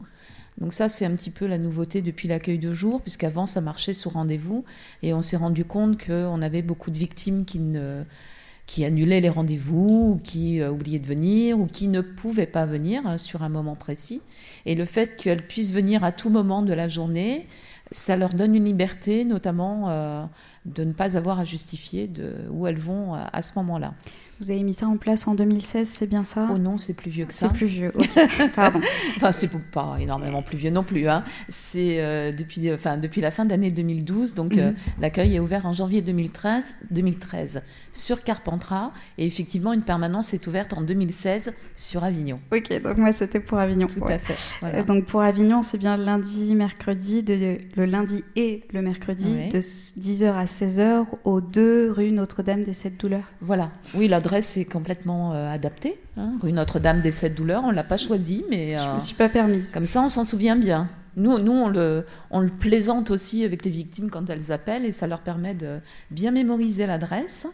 Donc 0.59 0.73
ça, 0.73 0.89
c'est 0.89 1.05
un 1.05 1.11
petit 1.11 1.29
peu 1.29 1.47
la 1.47 1.57
nouveauté 1.57 2.01
depuis 2.01 2.27
l'accueil 2.27 2.59
de 2.59 2.73
jour, 2.73 3.01
puisqu'avant, 3.01 3.45
ça 3.45 3.61
marchait 3.61 3.93
sur 3.93 4.13
rendez-vous. 4.13 4.65
Et 5.03 5.13
on 5.13 5.21
s'est 5.21 5.37
rendu 5.37 5.63
compte 5.63 6.03
qu'on 6.05 6.41
avait 6.41 6.61
beaucoup 6.61 6.91
de 6.91 6.97
victimes 6.97 7.45
qui, 7.45 8.85
annulaient 8.85 9.21
les 9.21 9.29
rendez-vous, 9.29 10.15
ou 10.15 10.21
qui 10.21 10.61
euh, 10.61 10.69
oubliaient 10.69 10.99
de 10.99 11.07
venir, 11.07 11.57
ou 11.57 11.65
qui 11.65 11.87
ne 11.87 12.01
pouvaient 12.01 12.45
pas 12.45 12.65
venir 12.65 13.01
hein, 13.05 13.17
sur 13.17 13.41
un 13.41 13.49
moment 13.49 13.75
précis. 13.75 14.21
Et 14.65 14.75
le 14.75 14.85
fait 14.85 15.15
qu'elles 15.15 15.47
puissent 15.47 15.71
venir 15.71 16.03
à 16.03 16.11
tout 16.11 16.29
moment 16.29 16.61
de 16.61 16.73
la 16.73 16.89
journée, 16.89 17.47
ça 17.91 18.17
leur 18.17 18.33
donne 18.33 18.53
une 18.53 18.65
liberté, 18.65 19.23
notamment 19.23 20.29
de 20.65 20.83
ne 20.83 20.91
pas 20.91 21.17
avoir 21.17 21.39
à 21.39 21.43
justifier 21.43 22.07
de 22.07 22.35
où 22.51 22.67
elles 22.67 22.77
vont 22.77 23.15
à 23.15 23.41
ce 23.41 23.53
moment-là. 23.55 23.95
Vous 24.39 24.51
avez 24.51 24.63
mis 24.63 24.73
ça 24.73 24.87
en 24.87 24.95
place 24.95 25.27
en 25.27 25.35
2016, 25.35 25.85
c'est 25.85 26.07
bien 26.07 26.23
ça? 26.23 26.47
Oh 26.49 26.57
non, 26.57 26.77
c'est 26.77 26.93
plus 26.93 27.11
vieux 27.11 27.25
que 27.25 27.33
ça. 27.33 27.47
C'est 27.47 27.57
plus 27.57 27.67
vieux, 27.67 27.91
pardon. 28.55 28.79
enfin, 29.17 29.33
c'est 29.33 29.49
pas 29.71 29.97
énormément 29.99 30.41
plus 30.41 30.57
vieux 30.57 30.71
non 30.71 30.83
plus. 30.83 31.09
Hein. 31.09 31.25
C'est 31.49 31.97
euh, 31.99 32.31
depuis, 32.31 32.71
enfin, 32.71 32.95
depuis 32.95 33.19
la 33.19 33.31
fin 33.31 33.43
d'année 33.43 33.69
2012, 33.69 34.35
donc 34.35 34.55
euh, 34.55 34.69
mhm. 34.71 34.75
l'accueil 35.01 35.35
est 35.35 35.39
ouvert 35.39 35.65
en 35.65 35.73
janvier 35.73 36.01
2013, 36.01 36.63
2013 36.89 37.61
sur 37.91 38.23
Carpentras, 38.23 38.91
et 39.17 39.25
effectivement, 39.25 39.73
une 39.73 39.81
permanence 39.81 40.33
est 40.33 40.47
ouverte 40.47 40.71
en 40.71 40.83
2016 40.83 41.53
sur 41.75 42.05
Avignon. 42.05 42.39
Ok, 42.53 42.81
donc 42.81 42.97
moi, 42.97 43.11
c'était 43.11 43.41
pour 43.41 43.57
Avignon. 43.57 43.87
Tout 43.87 44.05
à 44.05 44.19
fait. 44.19 44.37
Euh, 44.63 44.83
donc 44.85 45.03
pour 45.03 45.21
Avignon, 45.21 45.61
c'est 45.63 45.77
bien 45.77 45.97
lundi, 45.97 46.55
mercredi, 46.55 47.23
de, 47.23 47.57
le 47.75 47.85
lundi 47.85 48.23
et 48.37 48.63
le 48.71 48.81
mercredi, 48.81 49.49
de 49.51 49.59
10h 49.59 50.31
à 50.31 50.45
16h, 50.45 51.07
aux 51.25 51.41
2 51.41 51.91
rue 51.91 52.11
Notre-Dame 52.11 52.63
des 52.63 52.73
Sept 52.73 52.97
Douleurs. 52.97 53.29
Voilà, 53.41 53.71
oui, 53.93 54.07
la 54.07 54.21
l'adresse 54.29 54.57
est 54.57 54.65
complètement 54.65 55.33
euh, 55.33 55.49
adaptée. 55.49 55.99
Hein. 56.15 56.33
Rue 56.41 56.51
Notre-Dame 56.51 57.01
des 57.01 57.09
Sept 57.09 57.33
Douleurs, 57.33 57.63
on 57.63 57.71
ne 57.71 57.75
l'a 57.75 57.83
pas 57.83 57.97
choisi, 57.97 58.45
mais. 58.49 58.77
Je 58.77 58.83
ne 58.83 58.89
me 58.89 58.95
euh, 58.95 58.99
suis 58.99 59.15
pas 59.15 59.27
permise. 59.27 59.71
Comme 59.71 59.87
ça, 59.87 60.01
on 60.01 60.07
s'en 60.07 60.23
souvient 60.23 60.55
bien. 60.55 60.87
Nous, 61.15 61.39
nous 61.39 61.51
on, 61.51 61.67
le, 61.67 62.05
on 62.29 62.39
le 62.39 62.49
plaisante 62.49 63.09
aussi 63.09 63.43
avec 63.43 63.65
les 63.65 63.71
victimes 63.71 64.11
quand 64.11 64.29
elles 64.29 64.51
appellent 64.51 64.85
et 64.85 64.91
ça 64.91 65.07
leur 65.07 65.21
permet 65.21 65.55
de 65.55 65.79
bien 66.11 66.29
mémoriser 66.29 66.85
l'adresse. 66.85 67.47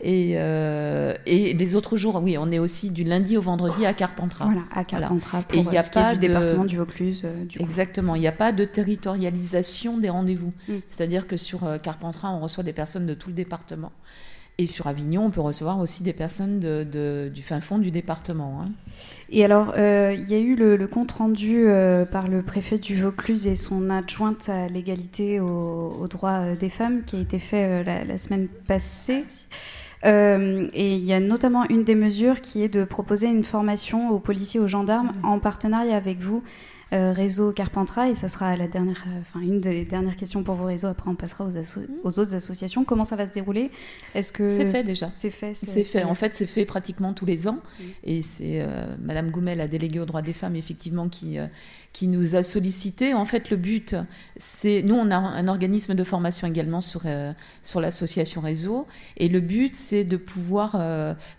Et, 0.00 0.32
euh, 0.36 1.14
et, 1.26 1.52
les 1.52 1.76
autres 1.76 1.98
jours, 1.98 2.20
oui, 2.22 2.38
on 2.38 2.50
est 2.50 2.58
aussi 2.58 2.90
du 2.90 3.04
lundi 3.04 3.36
au 3.36 3.42
vendredi 3.42 3.84
à 3.84 3.92
Carpentras. 3.92 4.46
Voilà, 4.46 4.62
à 4.74 4.84
Carpentras, 4.84 5.42
pour 5.42 5.58
et 5.58 5.62
il 5.62 5.72
y 5.72 5.76
a 5.76 5.82
pas 5.82 6.14
du 6.14 6.20
département 6.20 6.64
du 6.64 6.78
Vaucluse. 6.78 7.26
Exactement, 7.60 8.14
il 8.14 8.20
n'y 8.20 8.26
a 8.26 8.32
pas 8.32 8.50
de 8.50 8.64
territorialisation 8.64 9.98
des 9.98 10.08
rendez-vous. 10.08 10.52
Mm. 10.66 10.72
C'est-à-dire 10.88 11.26
que 11.26 11.36
sur 11.36 11.60
Carpentras, 11.82 12.30
on 12.30 12.40
reçoit 12.40 12.64
des 12.64 12.72
personnes 12.72 13.06
de 13.06 13.14
tout 13.14 13.28
le 13.28 13.34
département. 13.34 13.92
Et 14.58 14.66
sur 14.66 14.86
Avignon, 14.86 15.24
on 15.24 15.30
peut 15.30 15.40
recevoir 15.40 15.80
aussi 15.80 16.02
des 16.02 16.12
personnes 16.12 16.60
de, 16.60 17.30
du 17.34 17.42
fin 17.42 17.60
fond 17.60 17.78
du 17.78 17.90
département. 17.90 18.62
Hein. 18.62 18.70
Et 19.30 19.44
alors, 19.44 19.72
euh, 19.78 20.14
il 20.16 20.28
y 20.28 20.34
a 20.34 20.38
eu 20.38 20.54
le, 20.54 20.86
compte 20.86 21.12
rendu 21.12 21.64
euh, 21.66 22.04
par 22.04 22.28
le 22.28 22.42
préfet 22.42 22.76
du 22.76 23.00
Vaucluse 23.00 23.46
et 23.46 23.56
son 23.56 23.88
adjointe 23.88 24.50
à 24.50 24.68
l'égalité 24.68 25.40
aux, 25.40 26.06
droits 26.08 26.40
euh, 26.40 26.56
des 26.56 26.68
femmes 26.68 27.02
qui 27.04 27.16
a 27.16 27.20
été 27.20 27.38
fait 27.38 27.82
la, 27.82 28.18
semaine 28.18 28.46
passée. 28.68 29.24
et 30.04 30.68
il 30.74 31.04
y 31.04 31.14
a 31.14 31.20
notamment 31.20 31.64
une 31.70 31.84
des 31.84 31.94
mesures 31.94 32.42
qui 32.42 32.62
est 32.62 32.68
de 32.68 32.84
proposer 32.84 33.28
une 33.28 33.44
formation 33.44 34.10
aux 34.10 34.18
policiers, 34.18 34.60
aux 34.60 34.68
gendarmes, 34.68 35.12
mmh. 35.22 35.26
en 35.26 35.38
partenariat 35.38 35.96
avec 35.96 36.18
vous, 36.18 36.42
euh, 36.92 37.12
réseau 37.12 37.52
Carpentras 37.52 38.10
et 38.10 38.14
ça 38.14 38.28
sera 38.28 38.54
la 38.54 38.68
dernière, 38.68 39.02
euh, 39.06 39.20
enfin 39.22 39.40
une 39.40 39.60
des 39.60 39.86
dernières 39.86 40.14
questions 40.14 40.42
pour 40.42 40.56
vos 40.56 40.66
réseaux. 40.66 40.88
Après, 40.88 41.08
on 41.10 41.14
passera 41.14 41.44
aux, 41.44 41.50
mmh. 41.50 41.86
aux 42.04 42.18
autres 42.18 42.34
associations. 42.34 42.84
Comment 42.84 43.04
ça 43.04 43.16
va 43.16 43.26
se 43.26 43.32
dérouler? 43.32 43.70
Est-ce 44.14 44.30
que 44.30 44.54
c'est 44.54 44.66
fait 44.66 44.84
déjà 44.84 45.10
C'est 45.14 45.30
fait. 45.30 45.54
C'est 45.54 45.84
fait. 45.84 46.04
En 46.04 46.14
fait, 46.14 46.34
c'est 46.34 46.44
fait 46.44 46.66
pratiquement 46.66 47.14
tous 47.14 47.24
les 47.24 47.48
ans. 47.48 47.60
Mmh. 47.62 47.84
Et 48.04 48.20
c'est 48.20 48.60
euh, 48.60 48.94
Madame 49.00 49.30
Goumet, 49.30 49.54
la 49.54 49.68
déléguée 49.68 50.00
aux 50.00 50.04
droits 50.04 50.20
des 50.20 50.34
femmes, 50.34 50.54
effectivement, 50.54 51.08
qui 51.08 51.38
qui 51.94 52.08
nous 52.08 52.36
a 52.36 52.42
sollicité. 52.42 53.14
En 53.14 53.24
fait, 53.24 53.48
le 53.48 53.56
but, 53.56 53.96
c'est 54.36 54.82
nous, 54.82 54.94
on 54.94 55.10
a 55.10 55.16
un 55.16 55.48
organisme 55.48 55.94
de 55.94 56.04
formation 56.04 56.46
également 56.46 56.82
sur 56.82 57.02
sur 57.62 57.80
l'association 57.80 58.42
réseau, 58.42 58.86
et 59.16 59.28
le 59.28 59.40
but, 59.40 59.74
c'est 59.74 60.04
de 60.04 60.18
pouvoir 60.18 60.76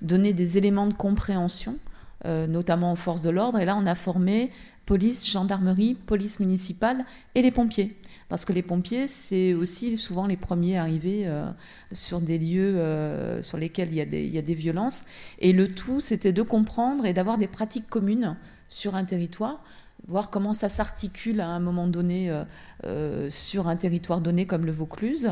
donner 0.02 0.34
des 0.34 0.58
éléments 0.58 0.88
de 0.88 0.94
compréhension. 0.94 1.78
notamment 2.26 2.94
aux 2.94 2.96
forces 2.96 3.22
de 3.22 3.30
l'ordre. 3.30 3.60
Et 3.60 3.66
là, 3.66 3.76
on 3.78 3.86
a 3.86 3.96
formé 3.96 4.52
police, 4.86 5.30
gendarmerie, 5.30 5.96
police 5.96 6.40
municipale 6.40 7.06
et 7.36 7.42
les 7.42 7.52
pompiers. 7.52 7.98
Parce 8.30 8.46
que 8.46 8.54
les 8.54 8.62
pompiers, 8.62 9.08
c'est 9.08 9.54
aussi 9.54 9.98
souvent 9.98 10.28
les 10.28 10.38
premiers 10.38 10.78
arrivés 10.78 11.24
euh, 11.28 11.50
sur 11.92 12.20
des 12.20 12.38
lieux 12.38 12.78
euh, 12.78 13.42
sur 13.44 13.58
lesquels 13.58 13.90
il 13.90 13.96
y, 13.96 14.02
a 14.02 14.06
des, 14.06 14.24
il 14.24 14.34
y, 14.34 14.38
a 14.38 14.42
des, 14.42 14.56
violences. 14.56 15.04
Et 15.40 15.54
le 15.54 15.68
tout, 15.68 16.00
c'était 16.00 16.34
de 16.34 16.42
comprendre 16.42 17.06
et 17.06 17.14
d'avoir 17.14 17.38
des 17.38 17.48
pratiques 17.48 17.90
communes 17.90 18.36
sur 18.68 18.96
un 18.96 19.06
territoire 19.06 19.64
voir 20.08 20.30
comment 20.30 20.54
ça 20.54 20.70
s'articule 20.70 21.40
à 21.40 21.48
un 21.48 21.60
moment 21.60 21.88
donné 21.88 22.30
euh, 22.30 22.44
euh, 22.84 23.30
sur 23.30 23.68
un 23.68 23.76
territoire 23.76 24.20
donné 24.20 24.46
comme 24.46 24.66
le 24.66 24.72
Vaucluse, 24.72 25.32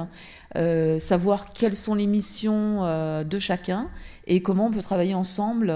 euh, 0.55 0.97
savoir 0.97 1.51
quelles 1.51 1.75
sont 1.75 1.93
les 1.95 2.07
missions 2.07 2.81
de 3.23 3.39
chacun 3.39 3.89
et 4.27 4.41
comment 4.41 4.67
on 4.67 4.71
peut 4.71 4.81
travailler 4.81 5.13
ensemble 5.13 5.73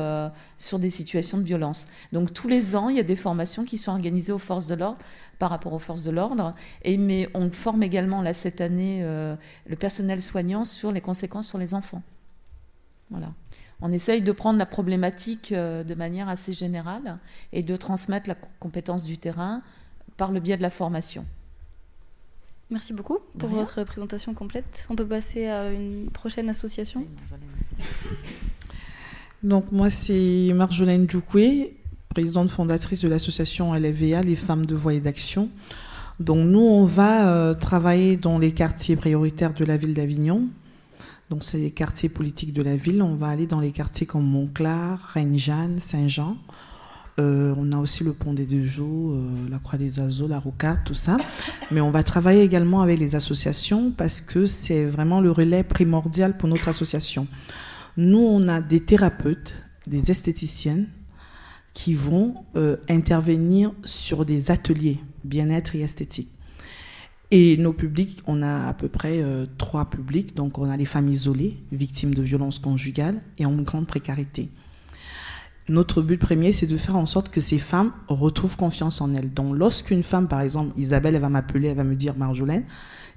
sur 0.57 0.79
des 0.79 0.89
situations 0.89 1.37
de 1.37 1.43
violence. 1.43 1.87
Donc 2.13 2.33
tous 2.33 2.47
les 2.47 2.75
ans, 2.75 2.89
il 2.89 2.97
y 2.97 2.99
a 2.99 3.03
des 3.03 3.15
formations 3.15 3.65
qui 3.65 3.77
sont 3.77 3.91
organisées 3.91 4.31
aux 4.31 4.37
forces 4.37 4.67
de 4.67 4.75
l'ordre 4.75 4.99
par 5.39 5.49
rapport 5.49 5.73
aux 5.73 5.79
forces 5.79 6.03
de 6.03 6.11
l'ordre, 6.11 6.55
et 6.83 6.97
mais 6.97 7.29
on 7.33 7.51
forme 7.51 7.83
également 7.83 8.21
là 8.21 8.33
cette 8.33 8.61
année 8.61 9.01
le 9.03 9.75
personnel 9.75 10.21
soignant 10.21 10.63
sur 10.63 10.91
les 10.91 11.01
conséquences 11.01 11.47
sur 11.47 11.57
les 11.57 11.73
enfants. 11.73 12.01
Voilà 13.09 13.31
on 13.81 13.91
essaye 13.91 14.21
de 14.21 14.31
prendre 14.31 14.57
la 14.57 14.65
problématique 14.65 15.51
euh, 15.51 15.83
de 15.83 15.95
manière 15.95 16.29
assez 16.29 16.53
générale 16.53 17.17
et 17.53 17.63
de 17.63 17.75
transmettre 17.75 18.29
la 18.29 18.35
compétence 18.59 19.03
du 19.03 19.17
terrain 19.17 19.61
par 20.17 20.31
le 20.31 20.39
biais 20.39 20.57
de 20.57 20.61
la 20.61 20.69
formation. 20.69 21.25
Merci 22.71 22.93
beaucoup 22.93 23.19
pour 23.37 23.49
votre 23.49 23.83
présentation 23.83 24.33
complète. 24.33 24.87
On 24.89 24.95
peut 24.95 25.05
passer 25.05 25.47
à 25.47 25.71
une 25.71 26.09
prochaine 26.09 26.49
association. 26.49 27.05
Donc 29.43 29.71
moi 29.71 29.91
c'est 29.91 30.51
Marjolaine 30.55 31.07
Djoukoué, 31.07 31.77
présidente 32.09 32.49
fondatrice 32.49 33.01
de 33.01 33.07
l'association 33.07 33.75
LFVA, 33.75 34.21
les 34.21 34.35
femmes 34.35 34.65
de 34.65 34.73
voix 34.73 34.95
et 34.95 34.99
d'action. 34.99 35.49
Donc 36.19 36.47
nous 36.47 36.61
on 36.61 36.85
va 36.85 37.29
euh, 37.29 37.53
travailler 37.53 38.17
dans 38.17 38.39
les 38.39 38.51
quartiers 38.51 38.95
prioritaires 38.95 39.53
de 39.53 39.63
la 39.63 39.77
ville 39.77 39.93
d'Avignon, 39.93 40.47
donc, 41.29 41.43
c'est 41.43 41.57
les 41.57 41.71
quartiers 41.71 42.09
politiques 42.09 42.53
de 42.53 42.61
la 42.61 42.75
ville. 42.75 43.01
On 43.01 43.15
va 43.15 43.27
aller 43.27 43.47
dans 43.47 43.59
les 43.59 43.71
quartiers 43.71 44.05
comme 44.05 44.25
Montclar, 44.25 44.99
Reine-Jeanne, 45.13 45.79
Saint-Jean. 45.79 46.37
Euh, 47.17 47.53
on 47.57 47.71
a 47.71 47.77
aussi 47.77 48.03
le 48.03 48.13
pont 48.13 48.33
des 48.33 48.45
Deux 48.45 48.63
Jours, 48.63 49.13
euh, 49.13 49.49
la 49.49 49.57
Croix 49.57 49.79
des 49.79 49.99
Azos, 49.99 50.27
la 50.27 50.37
Rocade, 50.37 50.79
tout 50.85 50.93
ça. 50.93 51.17
Mais 51.71 51.81
on 51.81 51.89
va 51.89 52.03
travailler 52.03 52.43
également 52.43 52.81
avec 52.81 52.99
les 52.99 53.15
associations 53.15 53.91
parce 53.91 54.21
que 54.21 54.45
c'est 54.45 54.85
vraiment 54.85 55.21
le 55.21 55.31
relais 55.31 55.63
primordial 55.63 56.37
pour 56.37 56.49
notre 56.49 56.67
association. 56.67 57.27
Nous, 57.97 58.19
on 58.19 58.47
a 58.47 58.61
des 58.61 58.81
thérapeutes, 58.81 59.55
des 59.87 60.11
esthéticiennes 60.11 60.89
qui 61.73 61.93
vont 61.93 62.35
euh, 62.55 62.77
intervenir 62.89 63.71
sur 63.85 64.25
des 64.25 64.51
ateliers 64.51 64.99
bien-être 65.23 65.75
et 65.75 65.81
esthétique. 65.81 66.34
Et 67.31 67.57
nos 67.57 67.73
publics, 67.73 68.21
on 68.27 68.41
a 68.41 68.67
à 68.67 68.73
peu 68.73 68.87
près 68.87 69.21
euh, 69.21 69.45
trois 69.57 69.89
publics. 69.89 70.35
Donc, 70.35 70.57
on 70.57 70.69
a 70.69 70.77
les 70.77 70.85
femmes 70.85 71.09
isolées, 71.09 71.57
victimes 71.71 72.13
de 72.13 72.21
violences 72.21 72.59
conjugales 72.59 73.21
et 73.37 73.45
en 73.45 73.55
grande 73.57 73.87
précarité. 73.87 74.49
Notre 75.67 76.03
but 76.03 76.17
premier, 76.17 76.51
c'est 76.51 76.67
de 76.67 76.77
faire 76.77 76.95
en 76.95 77.07
sorte 77.07 77.29
que 77.29 77.41
ces 77.41 77.57
femmes 77.57 77.91
retrouvent 78.07 78.55
confiance 78.55 79.01
en 79.01 79.15
elles. 79.15 79.33
Donc, 79.33 79.55
lorsqu'une 79.57 80.03
femme, 80.03 80.27
par 80.27 80.41
exemple, 80.41 80.79
Isabelle, 80.79 81.15
elle 81.15 81.21
va 81.21 81.29
m'appeler, 81.29 81.69
elle 81.69 81.77
va 81.77 81.83
me 81.83 81.95
dire, 81.95 82.15
Marjolaine, 82.15 82.65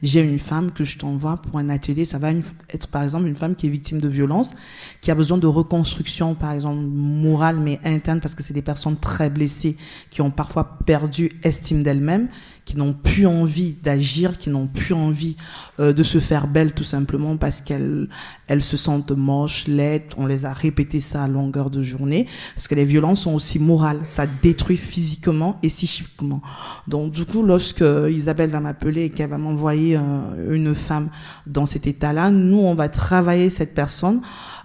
j'ai 0.02 0.22
une 0.22 0.38
femme 0.38 0.70
que 0.72 0.82
je 0.82 0.96
t'envoie 0.96 1.36
pour 1.36 1.58
un 1.58 1.68
atelier. 1.68 2.06
Ça 2.06 2.18
va 2.18 2.30
être, 2.32 2.88
par 2.88 3.02
exemple, 3.02 3.26
une 3.26 3.36
femme 3.36 3.54
qui 3.54 3.66
est 3.66 3.70
victime 3.70 4.00
de 4.00 4.08
violence, 4.08 4.54
qui 5.02 5.10
a 5.10 5.14
besoin 5.14 5.36
de 5.36 5.46
reconstruction, 5.46 6.34
par 6.34 6.52
exemple, 6.52 6.80
morale, 6.80 7.58
mais 7.58 7.80
interne, 7.84 8.20
parce 8.20 8.34
que 8.34 8.42
c'est 8.42 8.54
des 8.54 8.62
personnes 8.62 8.96
très 8.96 9.28
blessées, 9.28 9.76
qui 10.08 10.22
ont 10.22 10.30
parfois 10.30 10.78
perdu 10.86 11.30
estime 11.42 11.82
d'elles-mêmes, 11.82 12.28
qui 12.68 12.76
n'ont 12.76 12.92
plus 12.92 13.26
envie 13.26 13.78
d'agir, 13.82 14.36
qui 14.36 14.50
n'ont 14.50 14.66
plus 14.66 14.92
envie 14.92 15.36
euh, 15.80 15.94
de 15.94 16.02
se 16.02 16.20
faire 16.20 16.46
belle 16.46 16.72
tout 16.72 16.84
simplement 16.84 17.38
parce 17.38 17.62
qu'elles 17.62 18.08
elles 18.46 18.62
se 18.62 18.76
sentent 18.76 19.12
moches, 19.12 19.66
laides. 19.66 20.12
On 20.18 20.26
les 20.26 20.44
a 20.44 20.52
répété 20.52 21.00
ça 21.00 21.24
à 21.24 21.28
longueur 21.28 21.70
de 21.70 21.82
journée 21.82 22.26
parce 22.54 22.68
que 22.68 22.74
les 22.74 22.84
violences 22.84 23.22
sont 23.22 23.32
aussi 23.32 23.58
morales, 23.58 24.00
ça 24.06 24.26
détruit 24.26 24.76
physiquement 24.76 25.58
et 25.62 25.68
psychiquement. 25.68 26.42
Donc 26.86 27.12
du 27.12 27.24
coup, 27.24 27.42
lorsque 27.42 27.84
Isabelle 28.10 28.50
va 28.50 28.60
m'appeler 28.60 29.04
et 29.04 29.10
qu'elle 29.10 29.30
va 29.30 29.38
m'envoyer 29.38 29.96
euh, 29.96 30.54
une 30.54 30.74
femme 30.74 31.08
dans 31.46 31.64
cet 31.64 31.86
état-là, 31.86 32.30
nous 32.30 32.58
on 32.58 32.74
va 32.74 32.90
travailler 32.90 33.48
cette 33.48 33.74
personne 33.74 34.20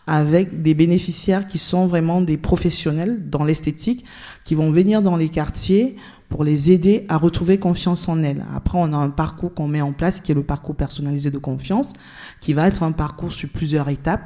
avec 0.08 0.62
des 0.62 0.74
bénéficiaires 0.74 1.48
qui 1.48 1.58
sont 1.58 1.88
vraiment 1.88 2.20
des 2.20 2.36
professionnels 2.36 3.30
dans 3.30 3.46
l'esthétique, 3.46 4.04
qui 4.44 4.56
vont 4.56 4.72
venir 4.72 5.02
dans 5.02 5.16
les 5.16 5.30
quartiers 5.30 5.96
pour 6.34 6.44
les 6.44 6.72
aider 6.72 7.06
à 7.10 7.18
retrouver 7.18 7.60
confiance 7.60 8.10
en 8.10 8.24
elles. 8.24 8.44
Après, 8.56 8.80
on 8.80 8.92
a 8.92 8.98
un 8.98 9.12
parcours 9.12 9.54
qu'on 9.54 9.68
met 9.68 9.82
en 9.82 9.92
place 9.92 10.20
qui 10.20 10.32
est 10.32 10.36
le 10.36 10.42
parcours 10.42 10.74
personnalisé 10.74 11.30
de 11.30 11.38
confiance, 11.38 11.94
qui 12.42 12.54
va 12.54 12.66
être 12.66 12.82
un 12.82 12.92
parcours 12.92 13.32
sur 13.32 13.50
plusieurs 13.50 13.88
étapes. 13.88 14.24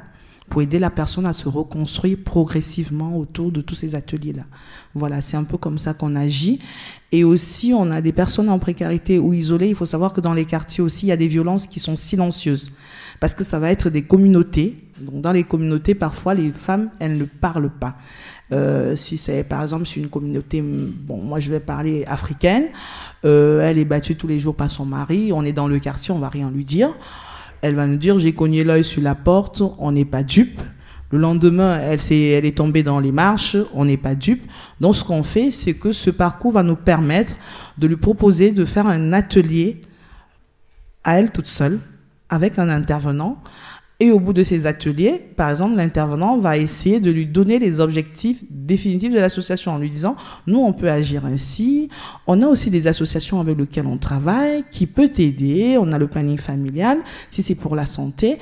pour 0.48 0.62
aider 0.62 0.78
la 0.78 0.88
personne 0.90 1.26
à 1.26 1.32
se 1.32 1.48
reconstruire 1.48 2.16
progressivement 2.24 3.18
autour 3.18 3.52
de 3.52 3.60
tous 3.60 3.74
ces 3.74 3.94
ateliers-là. 3.94 4.44
Voilà, 4.94 5.20
c'est 5.20 5.36
un 5.36 5.44
peu 5.44 5.58
comme 5.58 5.76
ça 5.76 5.94
qu'on 5.94 6.16
agit. 6.16 6.60
Et 7.12 7.24
aussi, 7.24 7.72
on 7.74 7.90
a 7.90 8.00
des 8.00 8.12
personnes 8.12 8.48
en 8.48 8.58
précarité 8.58 9.18
ou 9.18 9.34
isolées. 9.34 9.68
Il 9.68 9.74
faut 9.74 9.84
savoir 9.84 10.12
que 10.12 10.22
dans 10.22 10.34
les 10.34 10.46
quartiers 10.46 10.82
aussi, 10.82 11.06
il 11.06 11.08
y 11.10 11.12
a 11.12 11.16
des 11.16 11.28
violences 11.28 11.66
qui 11.66 11.80
sont 11.80 11.96
silencieuses. 11.96 12.72
Parce 13.20 13.34
que 13.34 13.44
ça 13.44 13.58
va 13.58 13.70
être 13.70 13.90
des 13.90 14.02
communautés. 14.02 14.76
Donc, 15.00 15.20
dans 15.20 15.32
les 15.32 15.44
communautés, 15.44 15.94
parfois, 15.94 16.34
les 16.34 16.50
femmes, 16.50 16.90
elles 16.98 17.18
ne 17.18 17.24
parlent 17.24 17.70
pas. 17.70 17.96
Euh, 18.50 18.96
si 18.96 19.16
c'est, 19.16 19.44
par 19.44 19.62
exemple, 19.62 19.84
si 19.84 20.00
une 20.00 20.08
communauté, 20.08 20.62
bon, 20.62 21.18
moi, 21.18 21.38
je 21.38 21.50
vais 21.50 21.60
parler 21.60 22.04
africaine, 22.06 22.64
euh, 23.24 23.60
elle 23.60 23.78
est 23.78 23.84
battue 23.84 24.16
tous 24.16 24.26
les 24.26 24.40
jours 24.40 24.54
par 24.54 24.70
son 24.70 24.86
mari, 24.86 25.32
on 25.32 25.44
est 25.44 25.52
dans 25.52 25.68
le 25.68 25.78
quartier, 25.78 26.14
on 26.14 26.18
va 26.18 26.28
rien 26.28 26.50
lui 26.50 26.64
dire. 26.64 26.90
Elle 27.60 27.74
va 27.74 27.86
nous 27.86 27.96
dire, 27.96 28.18
j'ai 28.18 28.32
cogné 28.32 28.64
l'œil 28.64 28.84
sur 28.84 29.02
la 29.02 29.14
porte, 29.14 29.62
on 29.78 29.92
n'est 29.92 30.04
pas 30.04 30.22
dupe. 30.22 30.60
Le 31.10 31.18
lendemain, 31.18 31.80
elle, 31.80 32.00
est, 32.10 32.28
elle 32.30 32.44
est 32.44 32.56
tombée 32.56 32.82
dans 32.82 33.00
les 33.00 33.12
marches, 33.12 33.56
on 33.74 33.84
n'est 33.84 33.96
pas 33.96 34.14
dupe. 34.14 34.46
Donc, 34.80 34.94
ce 34.94 35.04
qu'on 35.04 35.22
fait, 35.22 35.50
c'est 35.50 35.74
que 35.74 35.92
ce 35.92 36.10
parcours 36.10 36.52
va 36.52 36.62
nous 36.62 36.76
permettre 36.76 37.34
de 37.78 37.86
lui 37.86 37.96
proposer 37.96 38.52
de 38.52 38.64
faire 38.64 38.86
un 38.86 39.12
atelier 39.12 39.80
à 41.04 41.18
elle 41.18 41.30
toute 41.30 41.46
seule, 41.46 41.80
avec 42.28 42.58
un 42.58 42.68
intervenant. 42.68 43.42
Et 44.00 44.12
au 44.12 44.20
bout 44.20 44.32
de 44.32 44.44
ces 44.44 44.66
ateliers, 44.66 45.20
par 45.36 45.50
exemple, 45.50 45.74
l'intervenant 45.74 46.38
va 46.38 46.56
essayer 46.56 47.00
de 47.00 47.10
lui 47.10 47.26
donner 47.26 47.58
les 47.58 47.80
objectifs 47.80 48.38
définitifs 48.48 49.12
de 49.12 49.18
l'association 49.18 49.72
en 49.72 49.78
lui 49.78 49.90
disant, 49.90 50.14
nous, 50.46 50.60
on 50.60 50.72
peut 50.72 50.88
agir 50.88 51.26
ainsi. 51.26 51.88
On 52.28 52.40
a 52.40 52.46
aussi 52.46 52.70
des 52.70 52.86
associations 52.86 53.40
avec 53.40 53.58
lesquelles 53.58 53.88
on 53.88 53.98
travaille, 53.98 54.62
qui 54.70 54.86
peut 54.86 55.08
t'aider. 55.08 55.78
On 55.80 55.90
a 55.90 55.98
le 55.98 56.06
planning 56.06 56.38
familial, 56.38 56.98
si 57.32 57.42
c'est 57.42 57.56
pour 57.56 57.74
la 57.74 57.86
santé. 57.86 58.38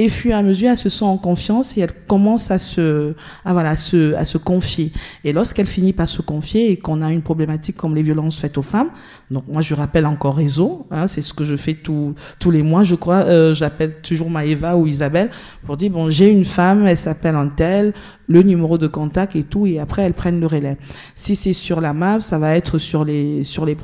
Et 0.00 0.06
puis 0.06 0.32
à 0.32 0.42
mesure, 0.42 0.70
elle 0.70 0.78
se 0.78 0.90
sent 0.90 1.04
en 1.04 1.16
confiance 1.16 1.76
et 1.76 1.80
elle 1.80 1.92
commence 2.06 2.52
à 2.52 2.60
se, 2.60 3.14
à, 3.44 3.52
voilà, 3.52 3.70
à 3.70 3.76
se, 3.76 4.14
à 4.14 4.24
se 4.24 4.38
confier. 4.38 4.92
Et 5.24 5.32
lorsqu'elle 5.32 5.66
finit 5.66 5.92
par 5.92 6.08
se 6.08 6.22
confier 6.22 6.70
et 6.70 6.76
qu'on 6.76 7.02
a 7.02 7.10
une 7.10 7.22
problématique 7.22 7.76
comme 7.76 7.96
les 7.96 8.02
violences 8.02 8.38
faites 8.38 8.56
aux 8.58 8.62
femmes, 8.62 8.90
donc 9.32 9.42
moi 9.48 9.60
je 9.60 9.74
rappelle 9.74 10.06
encore 10.06 10.36
réseau, 10.36 10.86
hein, 10.92 11.08
c'est 11.08 11.20
ce 11.20 11.34
que 11.34 11.42
je 11.42 11.56
fais 11.56 11.74
tous 11.74 12.14
tous 12.38 12.52
les 12.52 12.62
mois, 12.62 12.84
je 12.84 12.94
crois, 12.94 13.24
euh, 13.24 13.54
j'appelle 13.54 13.96
toujours 14.00 14.30
Maëva 14.30 14.76
ou 14.76 14.86
Isabelle 14.86 15.30
pour 15.64 15.76
dire 15.76 15.90
bon 15.90 16.08
j'ai 16.08 16.30
une 16.30 16.44
femme, 16.44 16.86
elle 16.86 16.96
s'appelle 16.96 17.34
Antel, 17.34 17.92
le 18.28 18.42
numéro 18.42 18.78
de 18.78 18.86
contact 18.86 19.34
et 19.34 19.42
tout, 19.42 19.66
et 19.66 19.80
après 19.80 20.02
elles 20.02 20.14
prennent 20.14 20.38
le 20.38 20.46
relais. 20.46 20.76
Si 21.16 21.34
c'est 21.34 21.52
sur 21.52 21.80
la 21.80 21.92
MAV, 21.92 22.20
ça 22.20 22.38
va 22.38 22.56
être 22.56 22.78
sur 22.78 23.04
les 23.04 23.42
sur 23.42 23.66
les 23.66 23.74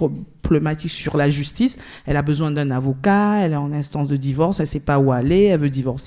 problématiques 0.45 0.93
sur 0.93 1.16
la 1.16 1.31
justice. 1.31 1.77
Elle 2.07 2.16
a 2.16 2.23
besoin 2.23 2.53
d'un 2.53 2.70
avocat, 2.70 3.41
elle 3.41 3.53
est 3.53 3.57
en 3.57 3.73
instance 3.73 4.07
de 4.07 4.16
divorce, 4.16 4.61
elle 4.61 4.69
sait 4.69 4.81
pas 4.81 4.99
où 4.99 5.11
aller, 5.11 5.45
elle 5.45 5.61
veut 5.61 5.70
divorcer. 5.70 6.03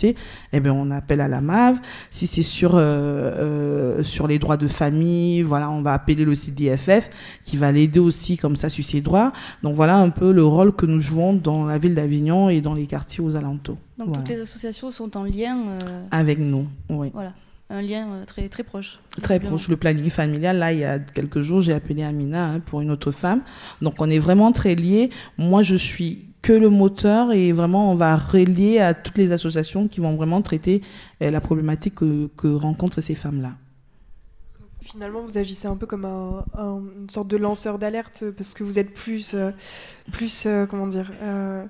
Eh 0.54 0.60
bien, 0.60 0.74
on 0.74 0.92
appelle 0.92 1.22
à 1.22 1.28
la 1.28 1.42
MAV. 1.42 1.80
Si 2.10 2.28
c'est 2.28 2.42
sur 2.42 2.76
euh, 2.76 2.80
euh, 2.80 4.04
sur 4.04 4.28
les 4.28 4.40
droits 4.40 4.58
de 4.58 4.68
famille, 4.68 5.42
voilà, 5.42 5.70
on 5.70 5.82
va 5.82 5.94
appeler 5.94 6.26
le 6.26 6.36
CDFF 6.36 7.10
qui 7.44 7.58
va 7.58 7.72
l'aider 7.72 8.00
aussi 8.00 8.38
comme 8.38 8.56
ça 8.56 8.70
sur 8.70 8.84
ses 8.84 9.02
droits. 9.02 9.32
Donc 9.64 9.76
voilà 9.76 9.98
un 9.98 10.10
peu 10.10 10.32
le 10.32 10.44
rôle 10.44 10.76
que 10.76 10.86
nous 10.86 11.02
jouons 11.02 11.34
dans 11.34 11.66
la 11.66 11.78
ville 11.78 11.96
d'Avignon 11.96 12.50
et 12.50 12.62
dans 12.62 12.74
les 12.74 12.88
quartiers 12.88 13.24
aux 13.24 13.36
alentours. 13.36 13.78
Donc 13.98 14.14
toutes 14.14 14.30
les 14.30 14.42
associations 14.42 14.92
sont 14.92 15.18
en 15.18 15.24
lien 15.24 15.58
euh, 15.58 16.04
avec 16.12 16.40
nous. 16.40 16.68
Oui. 16.90 17.10
Voilà 17.14 17.34
un 17.70 17.82
lien 17.82 18.08
très, 18.26 18.48
très 18.48 18.64
proche. 18.64 19.00
Très 19.22 19.40
proche. 19.40 19.68
Le 19.68 19.76
planning 19.76 20.10
familial, 20.10 20.58
là, 20.58 20.72
il 20.72 20.80
y 20.80 20.86
a 20.86 21.00
quelques 21.00 21.42
jours, 21.42 21.62
j'ai 21.62 21.74
appelé 21.74 22.04
Amina 22.04 22.46
hein, 22.46 22.60
pour 22.60 22.82
une 22.82 22.92
autre 22.92 23.12
femme. 23.12 23.42
Donc, 23.82 23.96
on 24.00 24.10
est 24.10 24.20
vraiment 24.20 24.52
très 24.52 24.76
liés. 24.76 25.10
Moi, 25.38 25.64
je 25.64 25.76
suis 25.76 26.27
que 26.48 26.54
le 26.54 26.70
moteur 26.70 27.34
et 27.34 27.52
vraiment, 27.52 27.92
on 27.92 27.94
va 27.94 28.16
relier 28.16 28.80
à 28.80 28.94
toutes 28.94 29.18
les 29.18 29.34
associations 29.34 29.90
qui 29.90 30.00
vont 30.00 30.16
vraiment 30.16 30.42
traiter 30.42 30.82
euh, 31.22 31.30
la 31.30 31.42
problématique 31.42 31.96
que 31.96 32.48
rencontrent 32.48 33.02
ces 33.02 33.16
femmes-là 33.16 33.52
finalement, 34.82 35.22
vous 35.22 35.38
agissez 35.38 35.68
un 35.68 35.76
peu 35.76 35.86
comme 35.86 36.06
un, 36.06 36.46
une 36.58 37.10
sorte 37.10 37.28
de 37.28 37.38
lanceur 37.38 37.80
d'alerte 37.80 38.24
parce 38.32 38.54
que 38.54 38.64
vous 38.64 38.80
êtes 38.80 38.94
plus, 38.94 39.34
euh, 39.34 39.52
plus 40.12 40.46
euh, 40.46 40.66
comment 40.66 40.88
dire, 40.88 41.12
euh, 41.22 41.66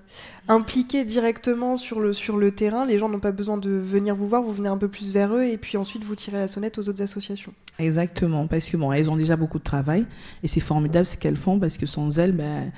impliqué 0.48 1.06
directement 1.06 1.78
sur 1.78 2.00
le, 2.00 2.14
sur 2.14 2.38
le 2.38 2.52
terrain. 2.52 2.86
Les 2.86 2.98
gens 2.98 3.10
n'ont 3.10 3.20
pas 3.20 3.32
besoin 3.32 3.58
de 3.58 3.70
venir 3.70 4.16
vous 4.16 4.28
voir, 4.28 4.42
vous 4.42 4.54
venez 4.54 4.70
un 4.70 4.78
peu 4.78 4.88
plus 4.88 5.12
vers 5.12 5.34
eux 5.34 5.44
et 5.44 5.58
puis 5.58 5.78
ensuite 5.78 6.04
vous 6.04 6.16
tirez 6.16 6.38
la 6.38 6.48
sonnette 6.48 6.78
aux 6.78 6.90
autres 6.90 7.02
associations. 7.02 7.54
Exactement, 7.80 8.48
parce 8.48 8.70
que 8.70 8.78
bon, 8.78 8.92
elles 8.92 9.10
ont 9.10 9.18
déjà 9.18 9.36
beaucoup 9.36 9.60
de 9.60 9.64
travail 9.64 10.06
et 10.44 10.48
c'est 10.48 10.60
formidable 10.60 11.06
ce 11.06 11.18
qu'elles 11.18 11.38
font 11.38 11.60
parce 11.60 11.78
que 11.78 11.86
sans 11.86 12.20
elles, 12.20 12.34
ben, 12.34 12.72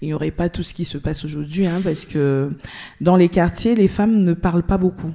il 0.00 0.08
n'y 0.08 0.14
aurait 0.14 0.30
pas 0.30 0.48
tout 0.48 0.62
ce 0.62 0.74
qui 0.74 0.84
se 0.84 0.98
passe 0.98 1.24
aujourd'hui, 1.24 1.66
hein, 1.66 1.80
parce 1.82 2.04
que 2.04 2.50
dans 3.00 3.16
les 3.16 3.28
quartiers, 3.28 3.74
les 3.74 3.88
femmes 3.88 4.24
ne 4.24 4.34
parlent 4.34 4.62
pas 4.62 4.78
beaucoup. 4.78 5.12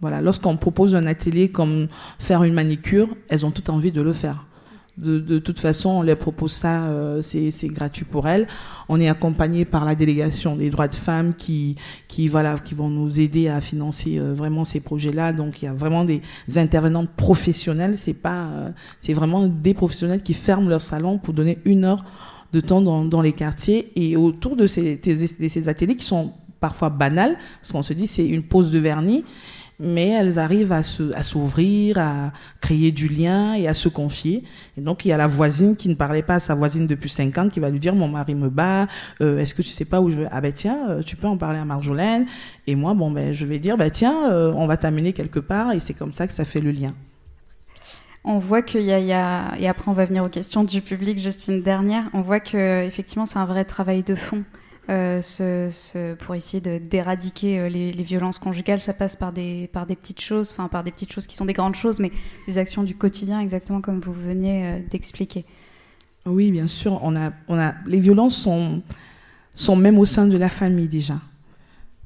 Voilà, 0.00 0.20
lorsqu'on 0.20 0.56
propose 0.56 0.94
un 0.94 1.06
atelier 1.06 1.48
comme 1.48 1.88
faire 2.18 2.44
une 2.44 2.54
manicure, 2.54 3.08
elles 3.28 3.44
ont 3.44 3.50
tout 3.50 3.70
envie 3.70 3.92
de 3.92 4.00
le 4.00 4.12
faire. 4.12 4.44
De, 4.98 5.38
toute 5.38 5.60
façon, 5.60 5.90
on 5.90 6.02
les 6.02 6.16
propose 6.16 6.50
ça, 6.50 6.86
euh, 6.86 7.22
c'est 7.22 7.68
gratuit 7.68 8.04
pour 8.04 8.26
elles. 8.26 8.48
On 8.88 8.98
est 9.00 9.08
accompagné 9.08 9.64
par 9.64 9.84
la 9.84 9.94
délégation 9.94 10.56
des 10.56 10.70
droits 10.70 10.88
de 10.88 10.94
femmes 10.96 11.34
qui, 11.34 11.76
qui, 12.08 12.26
voilà, 12.26 12.58
qui 12.58 12.74
vont 12.74 12.88
nous 12.88 13.20
aider 13.20 13.48
à 13.48 13.60
financer 13.60 14.18
euh, 14.18 14.34
vraiment 14.34 14.64
ces 14.64 14.80
projets-là. 14.80 15.32
Donc, 15.32 15.62
il 15.62 15.66
y 15.66 15.68
a 15.68 15.72
vraiment 15.72 16.04
des 16.04 16.20
intervenantes 16.56 17.10
professionnelles. 17.10 17.94
C'est 17.96 18.12
pas, 18.12 18.46
euh, 18.46 18.70
c'est 18.98 19.12
vraiment 19.12 19.46
des 19.46 19.72
professionnels 19.72 20.20
qui 20.20 20.34
ferment 20.34 20.68
leur 20.68 20.80
salon 20.80 21.18
pour 21.18 21.32
donner 21.32 21.58
une 21.64 21.84
heure 21.84 22.04
de 22.52 22.58
temps 22.58 22.80
dans, 22.80 23.04
dans 23.04 23.20
les 23.20 23.32
quartiers 23.32 23.92
et 23.94 24.16
autour 24.16 24.56
de 24.56 24.66
ces, 24.66 24.96
de 24.96 25.48
ces 25.48 25.68
ateliers 25.68 25.94
qui 25.94 26.06
sont 26.06 26.32
parfois 26.58 26.90
banals, 26.90 27.38
parce 27.60 27.70
qu'on 27.70 27.84
se 27.84 27.92
dit 27.92 28.08
c'est 28.08 28.26
une 28.26 28.42
pause 28.42 28.72
de 28.72 28.80
vernis 28.80 29.24
mais 29.80 30.08
elles 30.08 30.38
arrivent 30.38 30.72
à 30.72 30.82
se, 30.82 31.12
à 31.14 31.22
s'ouvrir, 31.22 31.98
à 31.98 32.32
créer 32.60 32.90
du 32.90 33.08
lien 33.08 33.54
et 33.54 33.68
à 33.68 33.74
se 33.74 33.88
confier. 33.88 34.44
Et 34.76 34.80
donc 34.80 35.04
il 35.04 35.08
y 35.08 35.12
a 35.12 35.16
la 35.16 35.26
voisine 35.26 35.76
qui 35.76 35.88
ne 35.88 35.94
parlait 35.94 36.22
pas 36.22 36.36
à 36.36 36.40
sa 36.40 36.54
voisine 36.54 36.86
depuis 36.86 37.08
cinq 37.08 37.38
ans 37.38 37.48
qui 37.48 37.60
va 37.60 37.70
lui 37.70 37.78
dire 37.78 37.94
mon 37.94 38.08
mari 38.08 38.34
me 38.34 38.48
bat, 38.48 38.86
euh, 39.20 39.38
est-ce 39.38 39.54
que 39.54 39.62
tu 39.62 39.70
sais 39.70 39.84
pas 39.84 40.00
où 40.00 40.10
je 40.10 40.20
vais? 40.20 40.28
Ah 40.30 40.40
ben 40.40 40.52
tiens, 40.52 40.90
euh, 40.90 41.02
tu 41.02 41.16
peux 41.16 41.26
en 41.26 41.36
parler 41.36 41.58
à 41.58 41.64
Marjolaine. 41.64 42.26
Et 42.66 42.74
moi 42.74 42.94
bon 42.94 43.10
ben 43.10 43.32
je 43.32 43.46
vais 43.46 43.58
dire 43.58 43.76
ben 43.76 43.90
tiens, 43.90 44.30
euh, 44.30 44.52
on 44.56 44.66
va 44.66 44.76
t'amener 44.76 45.12
quelque 45.12 45.40
part 45.40 45.72
et 45.72 45.80
c'est 45.80 45.94
comme 45.94 46.12
ça 46.12 46.26
que 46.26 46.32
ça 46.32 46.44
fait 46.44 46.60
le 46.60 46.72
lien. 46.72 46.94
On 48.24 48.38
voit 48.38 48.62
qu'il 48.62 48.82
y, 48.82 48.86
y, 48.86 49.12
a 49.12 49.54
et 49.58 49.68
après 49.68 49.90
on 49.90 49.94
va 49.94 50.04
venir 50.04 50.24
aux 50.24 50.28
questions 50.28 50.64
du 50.64 50.82
public 50.82 51.18
juste 51.18 51.48
une 51.48 51.62
dernière. 51.62 52.04
On 52.12 52.20
voit 52.20 52.40
que 52.40 52.84
effectivement 52.84 53.26
c'est 53.26 53.38
un 53.38 53.46
vrai 53.46 53.64
travail 53.64 54.02
de 54.02 54.16
fond. 54.16 54.42
Euh, 54.90 55.20
pour 56.18 56.34
essayer 56.34 56.78
d'éradiquer 56.78 57.60
euh, 57.60 57.68
les, 57.68 58.02
violences 58.02 58.38
conjugales, 58.38 58.80
ça 58.80 58.94
passe 58.94 59.16
par 59.16 59.32
des, 59.32 59.68
petites 59.70 60.22
choses, 60.22 60.50
enfin 60.52 60.68
par 60.68 60.82
des 60.82 60.90
petites 60.90 61.12
choses 61.12 61.26
qui 61.26 61.36
sont 61.36 61.44
des 61.44 61.52
grandes 61.52 61.74
choses, 61.74 62.00
mais 62.00 62.10
des 62.46 62.56
actions 62.56 62.82
du 62.82 62.94
quotidien, 62.94 63.40
exactement 63.40 63.82
comme 63.82 64.00
vous 64.00 64.14
veniez 64.14 64.64
euh, 64.64 64.78
d'expliquer. 64.90 65.44
Oui, 66.24 66.50
bien 66.50 66.68
sûr. 66.68 67.00
On 67.02 67.16
a, 67.16 67.74
les 67.86 68.00
violences 68.00 68.36
sont, 68.36 68.82
sont 69.54 69.76
même 69.76 69.98
au 69.98 70.06
sein 70.06 70.26
de 70.26 70.38
la 70.38 70.48
famille 70.48 70.88
déjà, 70.88 71.20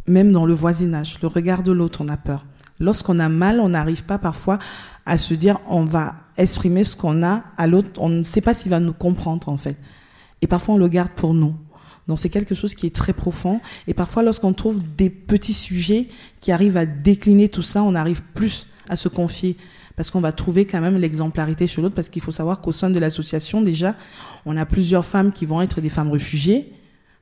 même 0.08 0.32
dans 0.32 0.44
le 0.44 0.54
voisinage. 0.54 1.18
Le 1.22 1.28
regard 1.28 1.62
de 1.62 1.70
l'autre, 1.70 2.00
on 2.02 2.08
a 2.08 2.16
peur. 2.16 2.44
Lorsqu'on 2.80 3.20
a 3.20 3.28
mal, 3.28 3.60
on 3.60 3.68
n'arrive 3.68 4.04
pas 4.04 4.18
parfois 4.18 4.58
à 5.06 5.18
se 5.18 5.34
dire 5.34 5.60
on 5.68 5.84
va 5.84 6.16
exprimer 6.36 6.82
ce 6.82 6.96
qu'on 6.96 7.22
a 7.22 7.44
à 7.56 7.68
l'autre. 7.68 7.90
On 7.98 8.08
ne 8.08 8.24
sait 8.24 8.40
pas 8.40 8.54
s'il 8.54 8.70
va 8.70 8.80
nous 8.80 8.92
comprendre 8.92 9.48
en 9.48 9.56
fait. 9.56 9.76
Et 10.40 10.48
parfois 10.48 10.74
on 10.74 10.78
le 10.78 10.88
garde 10.88 11.10
pour 11.10 11.32
nous. 11.32 11.54
Donc 12.08 12.18
c'est 12.18 12.30
quelque 12.30 12.54
chose 12.54 12.74
qui 12.74 12.86
est 12.86 12.94
très 12.94 13.12
profond. 13.12 13.60
Et 13.86 13.94
parfois, 13.94 14.22
lorsqu'on 14.22 14.52
trouve 14.52 14.82
des 14.96 15.10
petits 15.10 15.54
sujets 15.54 16.08
qui 16.40 16.52
arrivent 16.52 16.76
à 16.76 16.86
décliner 16.86 17.48
tout 17.48 17.62
ça, 17.62 17.82
on 17.82 17.94
arrive 17.94 18.22
plus 18.34 18.68
à 18.88 18.96
se 18.96 19.08
confier. 19.08 19.56
Parce 19.94 20.10
qu'on 20.10 20.20
va 20.20 20.32
trouver 20.32 20.64
quand 20.64 20.80
même 20.80 20.96
l'exemplarité 20.96 21.66
chez 21.66 21.82
l'autre. 21.82 21.94
Parce 21.94 22.08
qu'il 22.08 22.22
faut 22.22 22.32
savoir 22.32 22.60
qu'au 22.60 22.72
sein 22.72 22.90
de 22.90 22.98
l'association, 22.98 23.62
déjà, 23.62 23.94
on 24.46 24.56
a 24.56 24.66
plusieurs 24.66 25.04
femmes 25.04 25.32
qui 25.32 25.46
vont 25.46 25.60
être 25.62 25.80
des 25.80 25.90
femmes 25.90 26.10
réfugiées. 26.10 26.72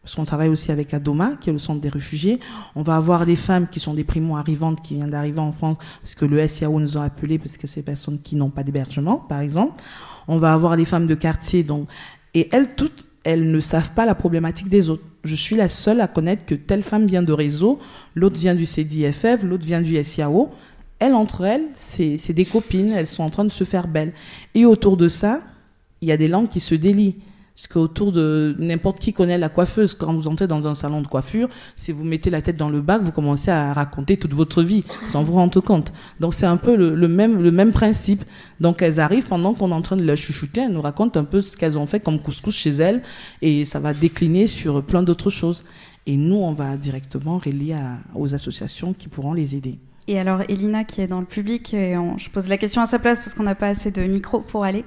Parce 0.03 0.15
qu'on 0.15 0.25
travaille 0.25 0.49
aussi 0.49 0.73
avec 0.73 0.95
Adoma, 0.95 1.33
qui 1.41 1.51
est 1.51 1.53
le 1.53 1.59
centre 1.59 1.81
des 1.81 1.91
réfugiés. 1.91 2.41
On 2.75 2.83
va 2.83 2.97
avoir 2.97 3.27
des 3.27 3.37
femmes 3.37 3.69
qui 3.69 3.81
sont 3.81 3.93
des 3.93 4.05
primo-arrivantes, 4.05 4.81
qui 4.83 4.95
viennent 4.95 5.11
d'arriver 5.11 5.41
en 5.41 5.53
France, 5.53 5.77
parce 6.01 6.15
que 6.15 6.25
le 6.25 6.47
SIAO 6.49 6.81
nous 6.81 6.97
a 6.97 7.05
appelés, 7.05 7.39
parce 7.39 7.59
que 7.59 7.67
c'est 7.67 7.81
des 7.81 7.85
personnes 7.85 8.19
qui 8.19 8.37
n'ont 8.37 8.49
pas 8.49 8.63
d'hébergement, 8.63 9.17
par 9.17 9.41
exemple. 9.41 9.83
On 10.27 10.39
va 10.39 10.55
avoir 10.55 10.79
des 10.79 10.87
femmes 10.87 11.07
de 11.07 11.15
quartier, 11.15 11.65
donc, 11.65 11.87
et 12.33 12.49
elles 12.53 12.75
toutes, 12.77 13.10
elles 13.25 13.51
ne 13.51 13.61
savent 13.61 13.91
pas 13.91 14.07
la 14.07 14.15
problématique 14.15 14.69
des 14.69 14.91
autres. 14.91 15.05
Je 15.25 15.35
suis 15.35 15.57
la 15.57 15.69
seule 15.69 16.01
à 16.01 16.09
connaître 16.09 16.47
que 16.47 16.55
telle 16.55 16.83
femme 16.83 17.07
vient 17.07 17.23
de 17.23 17.33
réseau, 17.33 17.79
l'autre 18.15 18.39
vient 18.39 18.55
du 18.55 18.67
CDFF, 18.67 19.43
l'autre 19.43 19.65
vient 19.65 19.83
du 19.83 20.03
SIAO. 20.03 20.51
Elles, 20.99 21.15
entre 21.15 21.45
elles, 21.45 21.67
c'est 21.77 22.33
des 22.33 22.45
copines, 22.45 22.93
elles 22.93 23.07
sont 23.07 23.23
en 23.23 23.31
train 23.31 23.45
de 23.45 23.51
se 23.51 23.65
faire 23.65 23.89
belles. 23.89 24.13
Et 24.55 24.67
autour 24.67 24.97
de 24.97 25.09
ça, 25.09 25.43
il 26.01 26.09
y 26.09 26.13
a 26.13 26.17
des 26.17 26.29
langues 26.29 26.49
qui 26.49 26.61
se 26.61 26.75
délient. 26.75 27.17
Parce 27.61 27.69
qu'autour 27.69 28.11
de 28.11 28.57
n'importe 28.59 29.01
qui 29.01 29.13
connaît 29.13 29.37
la 29.37 29.51
coiffeuse, 29.51 29.95
quand 29.95 30.15
vous 30.15 30.29
entrez 30.29 30.47
dans 30.47 30.67
un 30.67 30.75
salon 30.75 31.03
de 31.03 31.07
coiffure, 31.07 31.51
si 31.77 31.93
vous 31.93 32.05
mettez 32.05 32.31
la 32.31 32.41
tête 32.41 32.57
dans 32.57 32.71
le 32.71 32.81
bac, 32.81 33.03
vous 33.03 33.13
commencez 33.13 33.51
à 33.51 33.75
raconter 33.75 34.17
toute 34.17 34.33
votre 34.33 34.63
vie 34.63 34.83
sans 35.07 35.23
vous 35.23 35.35
rendre 35.35 35.61
compte. 35.61 35.93
Donc 36.21 36.33
c'est 36.33 36.47
un 36.47 36.57
peu 36.57 36.75
le, 36.75 37.07
même, 37.07 37.43
le 37.43 37.53
même 37.53 37.73
principe. 37.73 38.25
Donc 38.61 38.81
elles 38.81 38.99
arrivent 38.99 39.27
pendant 39.27 39.53
qu'on 39.53 39.73
est 39.73 39.75
en 39.75 39.83
train 39.83 39.99
de 39.99 40.05
la 40.05 40.17
chuchoter, 40.17 40.63
elles 40.63 40.73
nous 40.73 40.81
racontent 40.81 41.21
un 41.21 41.25
peu 41.25 41.43
ce 41.43 41.55
qu'elles 41.55 41.77
ont 41.77 41.85
fait 41.85 42.01
comme 42.01 42.19
couscous 42.19 42.57
chez 42.57 42.71
elles 42.71 43.03
et 43.43 43.67
ça 43.67 43.79
va 43.79 43.93
décliner 43.93 44.47
sur 44.47 44.83
plein 44.83 45.03
d'autres 45.03 45.29
choses. 45.29 45.65
Et 46.07 46.17
nous, 46.17 46.37
on 46.37 46.55
va 46.55 46.79
directement 46.79 47.37
relier 47.37 47.77
aux 48.15 48.33
associations 48.35 48.95
qui 48.95 49.09
pourront 49.09 49.35
les 49.35 49.55
aider. 49.55 49.79
Et 50.11 50.19
alors, 50.19 50.43
Elina, 50.49 50.83
qui 50.83 51.01
est 51.01 51.07
dans 51.07 51.21
le 51.21 51.25
public, 51.25 51.73
et 51.73 51.95
je 52.17 52.31
pose 52.31 52.49
la 52.49 52.59
question 52.59 52.83
à 52.83 52.87
sa 52.87 52.99
place 52.99 53.21
parce 53.21 53.33
qu'on 53.33 53.45
n'a 53.45 53.55
pas 53.55 53.69
assez 53.69 53.93
de 53.93 54.03
micro 54.03 54.41
pour 54.41 54.65
aller, 54.65 54.85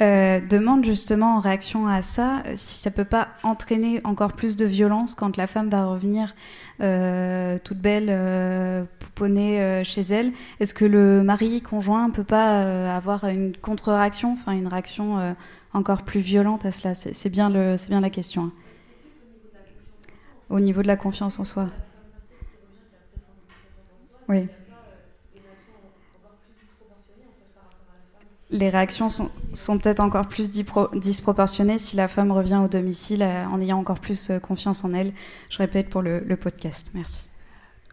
euh, 0.00 0.40
demande 0.40 0.82
justement 0.82 1.36
en 1.36 1.40
réaction 1.40 1.86
à 1.88 2.00
ça 2.00 2.38
euh, 2.46 2.54
si 2.56 2.78
ça 2.78 2.90
peut 2.90 3.04
pas 3.04 3.28
entraîner 3.42 4.00
encore 4.04 4.32
plus 4.32 4.56
de 4.56 4.64
violence 4.64 5.14
quand 5.14 5.36
la 5.36 5.46
femme 5.46 5.68
va 5.68 5.84
revenir 5.84 6.34
euh, 6.80 7.58
toute 7.62 7.76
belle, 7.76 8.88
pouponnée 8.98 9.84
chez 9.84 10.00
elle. 10.00 10.32
Est-ce 10.58 10.72
que 10.72 10.86
le 10.86 11.22
mari 11.22 11.60
conjoint 11.60 12.08
peut 12.08 12.24
pas 12.24 12.96
avoir 12.96 13.24
une 13.24 13.54
contre-réaction, 13.54 14.32
enfin 14.32 14.52
une 14.52 14.68
réaction 14.68 15.36
encore 15.74 16.00
plus 16.00 16.20
violente 16.20 16.64
à 16.64 16.72
cela? 16.72 16.94
C'est 16.94 17.28
bien, 17.28 17.50
le, 17.50 17.76
bien 17.90 18.00
la 18.00 18.08
question. 18.08 18.44
Hein. 18.44 18.52
Au 20.48 20.60
niveau 20.60 20.80
de 20.80 20.86
la 20.86 20.96
confiance 20.96 21.38
en 21.38 21.44
soi. 21.44 21.68
Oui. 24.30 24.48
Les 28.52 28.68
réactions 28.70 29.08
sont, 29.08 29.78
peut-être 29.78 30.00
encore 30.00 30.28
plus 30.28 30.50
disproportionnées 30.50 31.78
si 31.78 31.96
la 31.96 32.06
femme 32.06 32.30
revient 32.30 32.60
au 32.62 32.68
domicile 32.68 33.22
euh, 33.22 33.44
en 33.46 33.60
ayant 33.60 33.78
encore 33.78 33.98
plus 33.98 34.30
euh, 34.30 34.38
confiance 34.38 34.84
en 34.84 34.92
elle. 34.92 35.12
Je 35.50 35.58
répète 35.58 35.88
pour 35.88 36.02
le, 36.02 36.22
podcast. 36.36 36.90
Merci. 36.94 37.22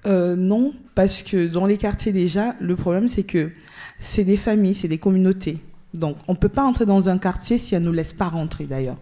Euh, 0.06 0.36
non, 0.36 0.74
parce 0.96 1.24
que 1.24 1.48
dans 1.48 1.66
les 1.66 1.78
quartiers 1.78 2.12
déjà, 2.12 2.56
le 2.60 2.76
problème 2.76 3.08
c'est 3.08 3.24
que 3.24 3.52
c'est 4.00 4.24
des 4.24 4.38
familles, 4.38 4.76
c'est 4.76 4.88
des 4.88 4.98
communautés. 4.98 5.60
Donc 5.94 6.18
on 6.28 6.34
ne 6.34 6.38
peut 6.38 6.50
pas 6.50 6.64
entrer 6.64 6.86
dans 6.86 7.10
un 7.10 7.18
quartier 7.18 7.58
si 7.58 7.76
elle 7.76 7.82
ne 7.82 7.88
nous 7.88 7.94
laisse 7.94 8.14
pas 8.14 8.30
rentrer 8.30 8.66
d'ailleurs. 8.66 8.98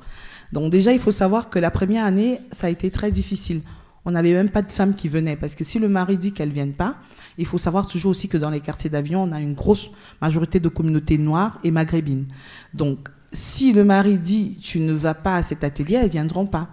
Donc 0.53 0.71
déjà, 0.71 0.93
il 0.93 0.99
faut 0.99 1.11
savoir 1.11 1.49
que 1.49 1.59
la 1.59 1.71
première 1.71 2.05
année, 2.05 2.39
ça 2.51 2.67
a 2.67 2.69
été 2.69 2.89
très 2.89 3.11
difficile. 3.11 3.61
On 4.05 4.11
n'avait 4.11 4.31
même 4.31 4.49
pas 4.49 4.61
de 4.61 4.71
femmes 4.71 4.95
qui 4.95 5.09
venaient, 5.09 5.35
parce 5.35 5.55
que 5.55 5.65
si 5.65 5.79
le 5.79 5.89
mari 5.89 6.17
dit 6.17 6.31
qu'elle 6.31 6.49
ne 6.49 6.53
vienne 6.53 6.73
pas, 6.73 6.95
il 7.37 7.45
faut 7.45 7.57
savoir 7.57 7.87
toujours 7.87 8.11
aussi 8.11 8.27
que 8.27 8.37
dans 8.37 8.49
les 8.49 8.59
quartiers 8.59 8.89
d'avion, 8.89 9.23
on 9.23 9.31
a 9.31 9.39
une 9.39 9.53
grosse 9.53 9.91
majorité 10.21 10.59
de 10.59 10.69
communautés 10.69 11.17
noires 11.17 11.59
et 11.63 11.71
maghrébines. 11.71 12.25
Donc, 12.73 13.09
si 13.33 13.73
le 13.73 13.83
mari 13.83 14.17
dit 14.17 14.57
tu 14.61 14.79
ne 14.79 14.93
vas 14.93 15.13
pas 15.13 15.35
à 15.35 15.43
cet 15.43 15.63
atelier, 15.63 15.95
elles 15.95 16.09
viendront 16.09 16.45
pas. 16.45 16.69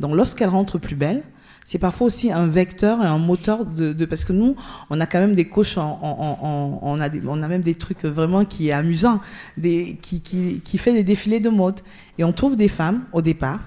Donc, 0.00 0.14
lorsqu'elles 0.14 0.48
rentrent 0.48 0.78
plus 0.78 0.96
belles, 0.96 1.22
c'est 1.64 1.78
parfois 1.78 2.06
aussi 2.06 2.30
un 2.30 2.46
vecteur 2.46 3.02
et 3.02 3.06
un 3.06 3.18
moteur 3.18 3.64
de, 3.64 4.04
parce 4.04 4.24
que 4.24 4.32
nous 4.32 4.54
on 4.90 5.00
a 5.00 5.06
quand 5.06 5.18
même 5.18 5.34
des 5.34 5.48
coachs 5.48 5.78
on 5.78 7.00
a 7.00 7.08
on 7.26 7.42
a 7.42 7.48
même 7.48 7.62
des 7.62 7.74
trucs 7.74 8.04
vraiment 8.04 8.44
qui 8.44 8.68
est 8.68 8.72
amusant 8.72 9.20
des 9.56 9.98
qui, 10.02 10.20
qui, 10.20 10.60
qui 10.62 10.78
fait 10.78 10.92
des 10.92 11.02
défilés 11.02 11.40
de 11.40 11.48
mode 11.48 11.80
et 12.18 12.24
on 12.24 12.32
trouve 12.32 12.56
des 12.56 12.68
femmes 12.68 13.04
au 13.12 13.22
départ 13.22 13.60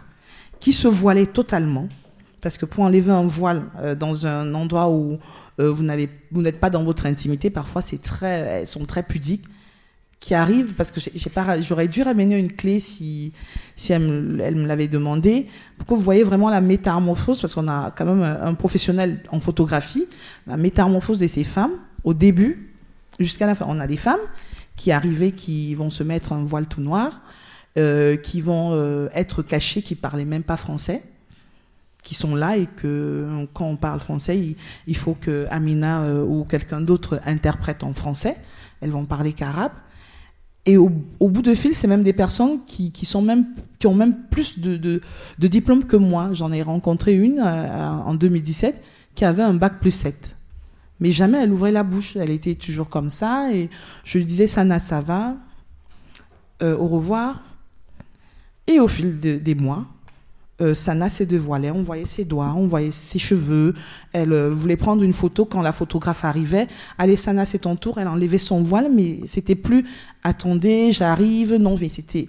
qui 0.59 0.73
se 0.73 0.87
voilaient 0.87 1.25
totalement 1.25 1.89
parce 2.39 2.57
que 2.57 2.65
pour 2.65 2.83
enlever 2.83 3.11
un 3.11 3.25
voile 3.25 3.63
euh, 3.79 3.95
dans 3.95 4.27
un 4.27 4.53
endroit 4.53 4.89
où 4.89 5.17
euh, 5.59 5.71
vous 5.71 5.84
n'avez, 5.84 6.09
vous 6.31 6.41
n'êtes 6.41 6.59
pas 6.59 6.69
dans 6.69 6.84
votre 6.84 7.05
intimité. 7.05 7.49
Parfois, 7.49 7.81
c'est 7.81 8.01
très, 8.01 8.61
elles 8.61 8.67
sont 8.67 8.85
très 8.85 9.03
pudiques 9.03 9.45
qui 10.19 10.34
arrivent 10.34 10.73
parce 10.73 10.91
que 10.91 10.99
j'ai 10.99 11.29
pas, 11.29 11.59
j'aurais 11.61 11.88
dû 11.88 12.01
ramener 12.01 12.38
une 12.38 12.51
clé 12.51 12.79
si, 12.79 13.34
si 13.75 13.93
elle 13.93 14.01
me, 14.01 14.65
l'avait 14.65 14.88
demandé 14.88 15.47
pour 15.77 15.88
que 15.88 15.93
vous 15.93 16.01
voyez 16.01 16.23
vraiment 16.23 16.49
la 16.49 16.61
métamorphose? 16.61 17.39
Parce 17.39 17.53
qu'on 17.53 17.67
a 17.67 17.91
quand 17.91 18.05
même 18.05 18.23
un, 18.23 18.53
professionnel 18.55 19.21
en 19.31 19.39
photographie, 19.39 20.05
la 20.47 20.57
métamorphose 20.57 21.19
de 21.19 21.27
ces 21.27 21.43
femmes 21.43 21.73
au 22.03 22.13
début 22.13 22.73
jusqu'à 23.19 23.45
la 23.45 23.55
fin. 23.55 23.65
On 23.69 23.79
a 23.79 23.88
des 23.88 23.97
femmes 23.97 24.19
qui 24.75 24.91
arrivaient, 24.91 25.31
qui 25.31 25.75
vont 25.75 25.89
se 25.89 26.03
mettre 26.03 26.34
un 26.34 26.43
voile 26.43 26.67
tout 26.67 26.81
noir, 26.81 27.21
euh, 27.77 28.15
qui 28.15 28.41
vont 28.41 28.71
euh, 28.73 29.09
être 29.13 29.43
cachées, 29.43 29.81
qui 29.81 29.95
parlaient 29.95 30.25
même 30.25 30.43
pas 30.43 30.57
français 30.57 31.03
qui 32.07 32.15
sont 32.15 32.38
là 32.38 32.55
et 32.55 32.67
que 32.67 33.27
quand 33.53 33.65
on 33.65 33.75
parle 33.75 33.99
français, 33.99 34.55
il, 34.88 34.95
faut 34.95 35.13
que 35.13 35.45
Amina 35.51 36.03
euh, 36.03 36.23
ou 36.23 36.45
quelqu'un 36.45 36.79
d'autre 36.79 37.19
interprète 37.25 37.84
en 37.84 37.91
français. 37.91 38.38
Elles 38.79 38.91
vont 38.91 39.03
parler 39.03 39.34
qu'arabe. 39.34 39.73
Et 40.65 40.77
au, 40.77 40.89
bout 41.19 41.41
de 41.41 41.53
fil, 41.53 41.75
c'est 41.75 41.88
même 41.88 42.03
des 42.03 42.13
personnes 42.13 42.59
qui, 42.65 42.93
sont 43.03 43.21
même, 43.21 43.47
qui 43.77 43.88
ont 43.88 43.93
même 43.93 44.15
plus 44.31 44.57
de, 44.57 45.01
diplômes 45.38 45.84
que 45.84 45.97
moi. 45.97 46.29
J'en 46.31 46.53
ai 46.53 46.61
rencontré 46.61 47.13
une 47.13 47.41
euh, 47.45 47.89
en 47.89 48.15
2017 48.15 48.81
qui 49.13 49.25
avait 49.25 49.43
un 49.43 49.53
bac 49.53 49.81
plus 49.81 49.91
7. 49.91 50.34
Mais 51.01 51.11
jamais 51.11 51.39
elle 51.39 51.51
ouvrait 51.51 51.73
la 51.73 51.84
bouche. 51.84 52.15
Elle 52.15 52.29
était 52.29 52.55
toujours 52.55 52.88
comme 52.88 53.09
ça. 53.09 53.51
Et 53.51 53.69
je 54.05 54.17
lui 54.17 54.25
disais, 54.25 54.47
Sana, 54.47 54.79
ça 54.79 55.01
va? 55.01 55.35
Euh, 56.63 56.77
Au 56.77 56.88
revoir. 56.88 57.43
Et 58.65 58.79
au 58.79 58.88
fil 58.88 59.19
des 59.19 59.55
mois, 59.55 59.88
euh, 60.59 60.73
Sana 60.73 61.07
s'est 61.07 61.27
dévoilée, 61.27 61.69
on 61.69 61.84
voyait 61.84 62.05
ses 62.05 62.25
doigts, 62.25 62.55
on 62.57 62.65
voyait 62.65 62.91
ses 62.91 63.19
cheveux. 63.19 63.75
Elle 64.11 64.34
euh, 64.34 64.49
voulait 64.49 64.77
prendre 64.77 65.03
une 65.03 65.13
photo 65.13 65.45
quand 65.45 65.61
la 65.61 65.71
photographe 65.71 66.25
arrivait. 66.25 66.67
Allez, 66.97 67.15
Sana, 67.15 67.45
c'est 67.45 67.59
ton 67.59 67.75
tour. 67.75 67.99
Elle 67.99 68.07
enlevait 68.07 68.39
son 68.39 68.63
voile, 68.63 68.89
mais 68.93 69.19
c'était 69.27 69.55
plus 69.55 69.85
attendez, 70.23 70.91
j'arrive. 70.91 71.55
Non, 71.55 71.75
mais 71.79 71.89
c'était. 71.89 72.27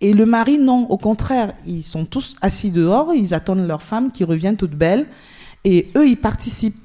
Et 0.00 0.14
le 0.14 0.24
mari, 0.24 0.58
non, 0.58 0.86
au 0.90 0.96
contraire, 0.96 1.54
ils 1.66 1.82
sont 1.82 2.06
tous 2.06 2.36
assis 2.40 2.70
dehors, 2.70 3.14
ils 3.14 3.34
attendent 3.34 3.66
leur 3.66 3.82
femme 3.82 4.10
qui 4.12 4.24
revient 4.24 4.54
toute 4.56 4.72
belle, 4.72 5.06
et 5.64 5.90
eux, 5.96 6.06
ils 6.06 6.18
participent. 6.18 6.76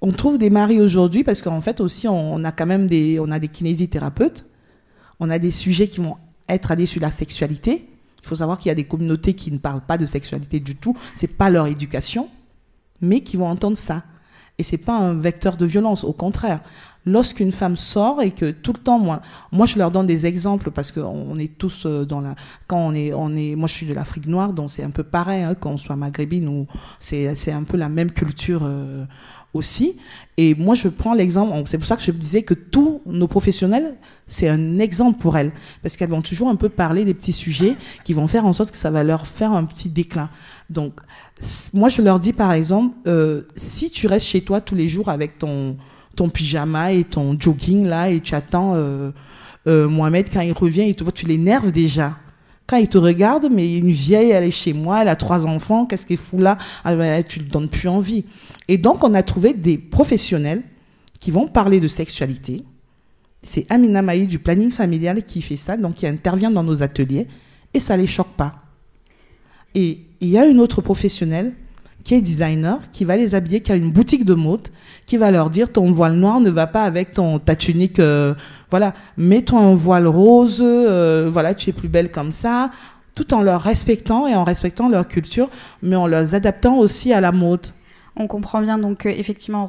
On 0.00 0.10
trouve 0.10 0.36
des 0.36 0.50
maris 0.50 0.80
aujourd'hui 0.80 1.22
parce 1.22 1.42
qu'en 1.42 1.60
fait 1.60 1.80
aussi, 1.80 2.08
on, 2.08 2.42
a 2.44 2.50
quand 2.50 2.66
même 2.66 2.88
des, 2.88 3.20
on 3.20 3.30
a 3.30 3.38
des 3.38 3.46
kinésithérapeutes, 3.46 4.44
on 5.20 5.30
a 5.30 5.38
des 5.38 5.52
sujets 5.52 5.86
qui 5.86 6.00
vont 6.00 6.16
être 6.48 6.72
allés 6.72 6.86
sur 6.86 7.00
la 7.00 7.12
sexualité 7.12 7.88
il 8.22 8.28
faut 8.28 8.36
savoir 8.36 8.58
qu'il 8.58 8.68
y 8.68 8.72
a 8.72 8.74
des 8.74 8.84
communautés 8.84 9.34
qui 9.34 9.50
ne 9.50 9.58
parlent 9.58 9.80
pas 9.80 9.98
de 9.98 10.06
sexualité 10.06 10.60
du 10.60 10.76
tout, 10.76 10.96
c'est 11.14 11.26
pas 11.26 11.50
leur 11.50 11.66
éducation, 11.66 12.28
mais 13.00 13.20
qui 13.20 13.36
vont 13.36 13.48
entendre 13.48 13.76
ça. 13.76 14.04
Et 14.58 14.62
c'est 14.62 14.78
pas 14.78 14.96
un 14.96 15.14
vecteur 15.14 15.56
de 15.56 15.66
violence, 15.66 16.04
au 16.04 16.12
contraire. 16.12 16.60
Lorsqu'une 17.04 17.50
femme 17.50 17.76
sort 17.76 18.22
et 18.22 18.30
que 18.30 18.52
tout 18.52 18.72
le 18.72 18.78
temps, 18.78 19.00
moi, 19.00 19.22
moi 19.50 19.66
je 19.66 19.76
leur 19.76 19.90
donne 19.90 20.06
des 20.06 20.24
exemples 20.24 20.70
parce 20.70 20.92
qu'on 20.92 21.36
est 21.36 21.58
tous 21.58 21.84
euh, 21.84 22.04
dans 22.04 22.20
la, 22.20 22.36
quand 22.68 22.78
on 22.78 22.94
est, 22.94 23.12
on 23.12 23.34
est, 23.34 23.56
moi 23.56 23.66
je 23.66 23.72
suis 23.72 23.86
de 23.86 23.94
l'Afrique 23.94 24.26
noire, 24.26 24.52
donc 24.52 24.70
c'est 24.70 24.84
un 24.84 24.90
peu 24.90 25.02
pareil, 25.02 25.42
hein, 25.42 25.56
quand 25.56 25.70
on 25.70 25.78
soit 25.78 25.96
maghrébine 25.96 26.46
ou 26.46 26.68
c'est, 27.00 27.34
c'est 27.34 27.50
un 27.50 27.64
peu 27.64 27.76
la 27.76 27.88
même 27.88 28.12
culture 28.12 28.60
euh, 28.62 29.04
aussi. 29.54 29.98
Et 30.38 30.54
moi, 30.54 30.74
je 30.74 30.88
prends 30.88 31.12
l'exemple, 31.12 31.52
c'est 31.66 31.76
pour 31.76 31.86
ça 31.86 31.96
que 31.96 32.02
je 32.02 32.10
disais 32.10 32.42
que 32.42 32.54
tous 32.54 33.02
nos 33.06 33.26
professionnels, 33.26 33.96
c'est 34.26 34.48
un 34.48 34.78
exemple 34.78 35.18
pour 35.18 35.36
elles, 35.36 35.52
parce 35.82 35.96
qu'elles 35.96 36.08
vont 36.08 36.22
toujours 36.22 36.48
un 36.48 36.56
peu 36.56 36.70
parler 36.70 37.04
des 37.04 37.12
petits 37.12 37.32
sujets 37.32 37.76
qui 38.04 38.14
vont 38.14 38.26
faire 38.26 38.46
en 38.46 38.52
sorte 38.54 38.70
que 38.70 38.76
ça 38.76 38.90
va 38.90 39.04
leur 39.04 39.26
faire 39.26 39.52
un 39.52 39.64
petit 39.64 39.90
déclin. 39.90 40.30
Donc, 40.70 41.00
moi, 41.74 41.88
je 41.90 42.00
leur 42.00 42.18
dis 42.18 42.32
par 42.32 42.52
exemple, 42.52 42.94
euh, 43.06 43.42
si 43.56 43.90
tu 43.90 44.06
restes 44.06 44.26
chez 44.26 44.40
toi 44.40 44.60
tous 44.60 44.74
les 44.74 44.88
jours 44.88 45.10
avec 45.10 45.38
ton, 45.38 45.76
ton 46.16 46.30
pyjama 46.30 46.92
et 46.92 47.04
ton 47.04 47.38
jogging 47.38 47.84
là, 47.86 48.08
et 48.08 48.20
tu 48.20 48.34
attends 48.34 48.72
euh, 48.74 49.10
euh, 49.66 49.88
Mohamed 49.88 50.30
quand 50.32 50.40
il 50.40 50.52
revient, 50.52 50.88
et 50.88 50.94
tu 50.94 51.04
tu 51.12 51.26
l'énerves 51.26 51.72
déjà 51.72 52.16
quand 52.66 52.76
il 52.76 52.88
te 52.88 52.98
regarde, 52.98 53.48
mais 53.50 53.76
une 53.76 53.90
vieille, 53.90 54.30
elle 54.30 54.44
est 54.44 54.50
chez 54.50 54.72
moi, 54.72 55.02
elle 55.02 55.08
a 55.08 55.16
trois 55.16 55.46
enfants, 55.46 55.86
qu'est-ce 55.86 56.06
qu'elle 56.06 56.16
fout 56.16 56.40
là? 56.40 56.58
Ah 56.84 56.94
ben, 56.94 57.22
Tu 57.22 57.40
ne 57.40 57.44
donnes 57.44 57.68
plus 57.68 57.88
envie. 57.88 58.24
Et 58.68 58.78
donc, 58.78 59.02
on 59.04 59.14
a 59.14 59.22
trouvé 59.22 59.52
des 59.52 59.78
professionnels 59.78 60.62
qui 61.20 61.30
vont 61.30 61.48
parler 61.48 61.80
de 61.80 61.88
sexualité. 61.88 62.64
C'est 63.42 63.66
Amina 63.70 64.02
Maï 64.02 64.26
du 64.26 64.38
planning 64.38 64.70
familial 64.70 65.24
qui 65.24 65.42
fait 65.42 65.56
ça, 65.56 65.76
donc 65.76 65.96
qui 65.96 66.06
intervient 66.06 66.50
dans 66.50 66.62
nos 66.62 66.82
ateliers, 66.82 67.26
et 67.74 67.80
ça 67.80 67.96
les 67.96 68.06
choque 68.06 68.34
pas. 68.36 68.54
Et 69.74 70.00
il 70.20 70.28
y 70.28 70.38
a 70.38 70.46
une 70.46 70.60
autre 70.60 70.80
professionnelle 70.82 71.52
qui 72.04 72.14
est 72.14 72.20
designer, 72.20 72.78
qui 72.92 73.04
va 73.04 73.16
les 73.16 73.34
habiller, 73.34 73.60
qui 73.60 73.72
a 73.72 73.76
une 73.76 73.90
boutique 73.90 74.24
de 74.24 74.34
mode, 74.34 74.68
qui 75.06 75.16
va 75.16 75.30
leur 75.30 75.50
dire 75.50 75.70
ton 75.70 75.90
voile 75.90 76.14
noir 76.14 76.40
ne 76.40 76.50
va 76.50 76.66
pas 76.66 76.82
avec 76.84 77.12
ton 77.12 77.38
ta 77.38 77.56
tunique, 77.56 77.98
euh, 77.98 78.34
voilà, 78.70 78.94
mets-toi 79.16 79.60
un 79.60 79.74
voile 79.74 80.06
rose, 80.06 80.60
euh, 80.64 81.28
voilà, 81.30 81.54
tu 81.54 81.70
es 81.70 81.72
plus 81.72 81.88
belle 81.88 82.10
comme 82.10 82.32
ça, 82.32 82.70
tout 83.14 83.34
en 83.34 83.42
leur 83.42 83.60
respectant 83.60 84.26
et 84.26 84.34
en 84.34 84.44
respectant 84.44 84.88
leur 84.88 85.06
culture, 85.06 85.48
mais 85.82 85.96
en 85.96 86.06
leur 86.06 86.34
adaptant 86.34 86.78
aussi 86.78 87.12
à 87.12 87.20
la 87.20 87.32
mode. 87.32 87.68
On 88.14 88.26
comprend 88.26 88.60
bien 88.60 88.76
donc 88.76 89.06
effectivement 89.06 89.68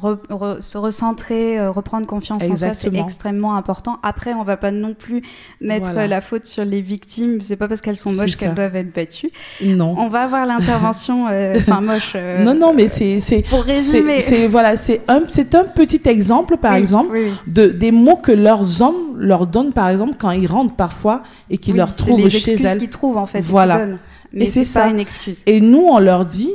se 0.60 0.76
recentrer, 0.76 1.58
euh, 1.58 1.70
reprendre 1.70 2.06
confiance 2.06 2.42
en 2.44 2.56
soi, 2.56 2.74
c'est 2.74 2.94
extrêmement 2.94 3.56
important. 3.56 3.98
Après, 4.02 4.34
on 4.34 4.44
va 4.44 4.58
pas 4.58 4.70
non 4.70 4.92
plus 4.92 5.22
mettre 5.62 5.92
la 5.94 6.20
faute 6.20 6.46
sur 6.46 6.64
les 6.64 6.82
victimes. 6.82 7.40
C'est 7.40 7.56
pas 7.56 7.68
parce 7.68 7.80
qu'elles 7.80 7.96
sont 7.96 8.12
moches 8.12 8.36
qu'elles 8.36 8.54
doivent 8.54 8.76
être 8.76 8.94
battues. 8.94 9.30
Non. 9.62 9.94
On 9.98 10.08
va 10.08 10.22
avoir 10.22 10.44
l'intervention, 10.44 11.26
euh, 11.30 11.54
enfin 11.56 11.80
moche. 11.82 12.12
Euh, 12.16 12.44
non, 12.44 12.54
non, 12.54 12.74
mais 12.74 12.88
c'est 12.88 13.20
c'est 13.20 13.42
pour 13.42 13.62
résumer. 13.62 14.20
C'est 14.20 14.46
voilà, 14.46 14.76
c'est 14.76 15.00
un 15.08 15.22
c'est 15.28 15.54
un 15.54 15.64
petit 15.64 16.02
exemple 16.04 16.58
par 16.58 16.74
exemple 16.74 17.18
de 17.46 17.66
des 17.66 17.92
mots 17.92 18.16
que 18.16 18.32
leurs 18.32 18.82
hommes 18.82 19.16
leur 19.16 19.46
donnent 19.46 19.72
par 19.72 19.88
exemple 19.88 20.16
quand 20.18 20.32
ils 20.32 20.46
rentrent 20.46 20.76
parfois 20.76 21.22
et 21.48 21.56
qu'ils 21.56 21.76
leur 21.76 21.94
trouvent 21.94 22.28
chez 22.28 22.62
elles. 22.62 22.78
qu'ils 22.78 22.90
trouvent 22.90 23.16
en 23.16 23.26
fait. 23.26 23.40
Voilà. 23.40 23.86
Mais 24.34 24.46
c'est 24.46 24.70
pas 24.78 24.88
une 24.88 24.98
excuse. 24.98 25.42
Et 25.46 25.60
nous, 25.60 25.86
on 25.88 25.98
leur 25.98 26.26
dit 26.26 26.52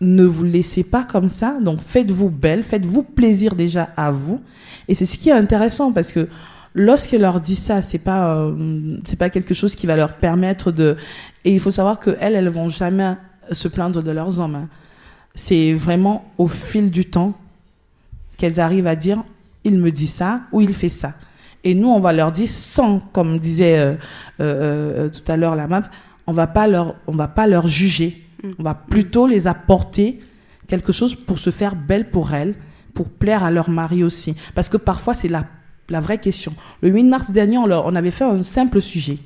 ne 0.00 0.24
vous 0.24 0.44
laissez 0.44 0.84
pas 0.84 1.04
comme 1.04 1.28
ça. 1.28 1.58
Donc 1.60 1.80
faites-vous 1.80 2.30
belle, 2.30 2.62
faites-vous 2.62 3.02
plaisir 3.02 3.54
déjà 3.54 3.90
à 3.96 4.10
vous. 4.10 4.40
Et 4.88 4.94
c'est 4.94 5.06
ce 5.06 5.18
qui 5.18 5.28
est 5.28 5.32
intéressant 5.32 5.92
parce 5.92 6.12
que 6.12 6.28
lorsqu'elle 6.74 7.22
leur 7.22 7.40
dit 7.40 7.56
ça, 7.56 7.82
c'est 7.82 7.98
pas 7.98 8.34
euh, 8.34 8.98
c'est 9.04 9.18
pas 9.18 9.30
quelque 9.30 9.54
chose 9.54 9.74
qui 9.74 9.86
va 9.86 9.96
leur 9.96 10.14
permettre 10.14 10.72
de. 10.72 10.96
Et 11.44 11.52
il 11.52 11.60
faut 11.60 11.70
savoir 11.70 11.98
que 11.98 12.16
elles, 12.20 12.34
elles 12.34 12.48
vont 12.48 12.68
jamais 12.68 13.14
se 13.52 13.68
plaindre 13.68 14.02
de 14.02 14.10
leurs 14.10 14.38
hommes. 14.40 14.54
Hein. 14.54 14.68
C'est 15.34 15.72
vraiment 15.74 16.30
au 16.38 16.48
fil 16.48 16.90
du 16.90 17.04
temps 17.04 17.34
qu'elles 18.36 18.60
arrivent 18.60 18.86
à 18.86 18.96
dire 18.96 19.22
il 19.64 19.78
me 19.78 19.90
dit 19.90 20.06
ça 20.06 20.42
ou 20.52 20.60
il 20.60 20.74
fait 20.74 20.88
ça. 20.88 21.14
Et 21.62 21.74
nous, 21.74 21.88
on 21.88 22.00
va 22.00 22.12
leur 22.12 22.32
dire 22.32 22.48
sans, 22.48 23.00
comme 23.12 23.38
disait 23.38 23.78
euh, 23.78 23.94
euh, 24.40 25.06
euh, 25.06 25.08
tout 25.10 25.30
à 25.30 25.36
l'heure 25.36 25.56
la 25.56 25.66
MAP, 25.66 25.84
on 26.26 26.32
va 26.32 26.46
pas 26.46 26.66
leur, 26.66 26.94
on 27.06 27.12
va 27.12 27.28
pas 27.28 27.46
leur 27.46 27.66
juger. 27.66 28.24
Mm. 28.42 28.50
On 28.58 28.62
va 28.62 28.74
plutôt 28.74 29.26
les 29.26 29.46
apporter 29.46 30.20
quelque 30.66 30.92
chose 30.92 31.14
pour 31.14 31.38
se 31.38 31.50
faire 31.50 31.74
belle 31.74 32.10
pour 32.10 32.32
elles, 32.32 32.54
pour 32.94 33.08
plaire 33.08 33.44
à 33.44 33.50
leur 33.50 33.70
mari 33.70 34.04
aussi. 34.04 34.36
Parce 34.54 34.68
que 34.68 34.76
parfois, 34.76 35.14
c'est 35.14 35.28
la, 35.28 35.44
la 35.88 36.00
vraie 36.00 36.18
question. 36.18 36.54
Le 36.82 36.90
8 36.90 37.04
mars 37.04 37.30
dernier, 37.30 37.58
on, 37.58 37.64
on 37.64 37.94
avait 37.96 38.10
fait 38.10 38.24
un 38.24 38.42
simple 38.42 38.80
sujet. 38.80 39.18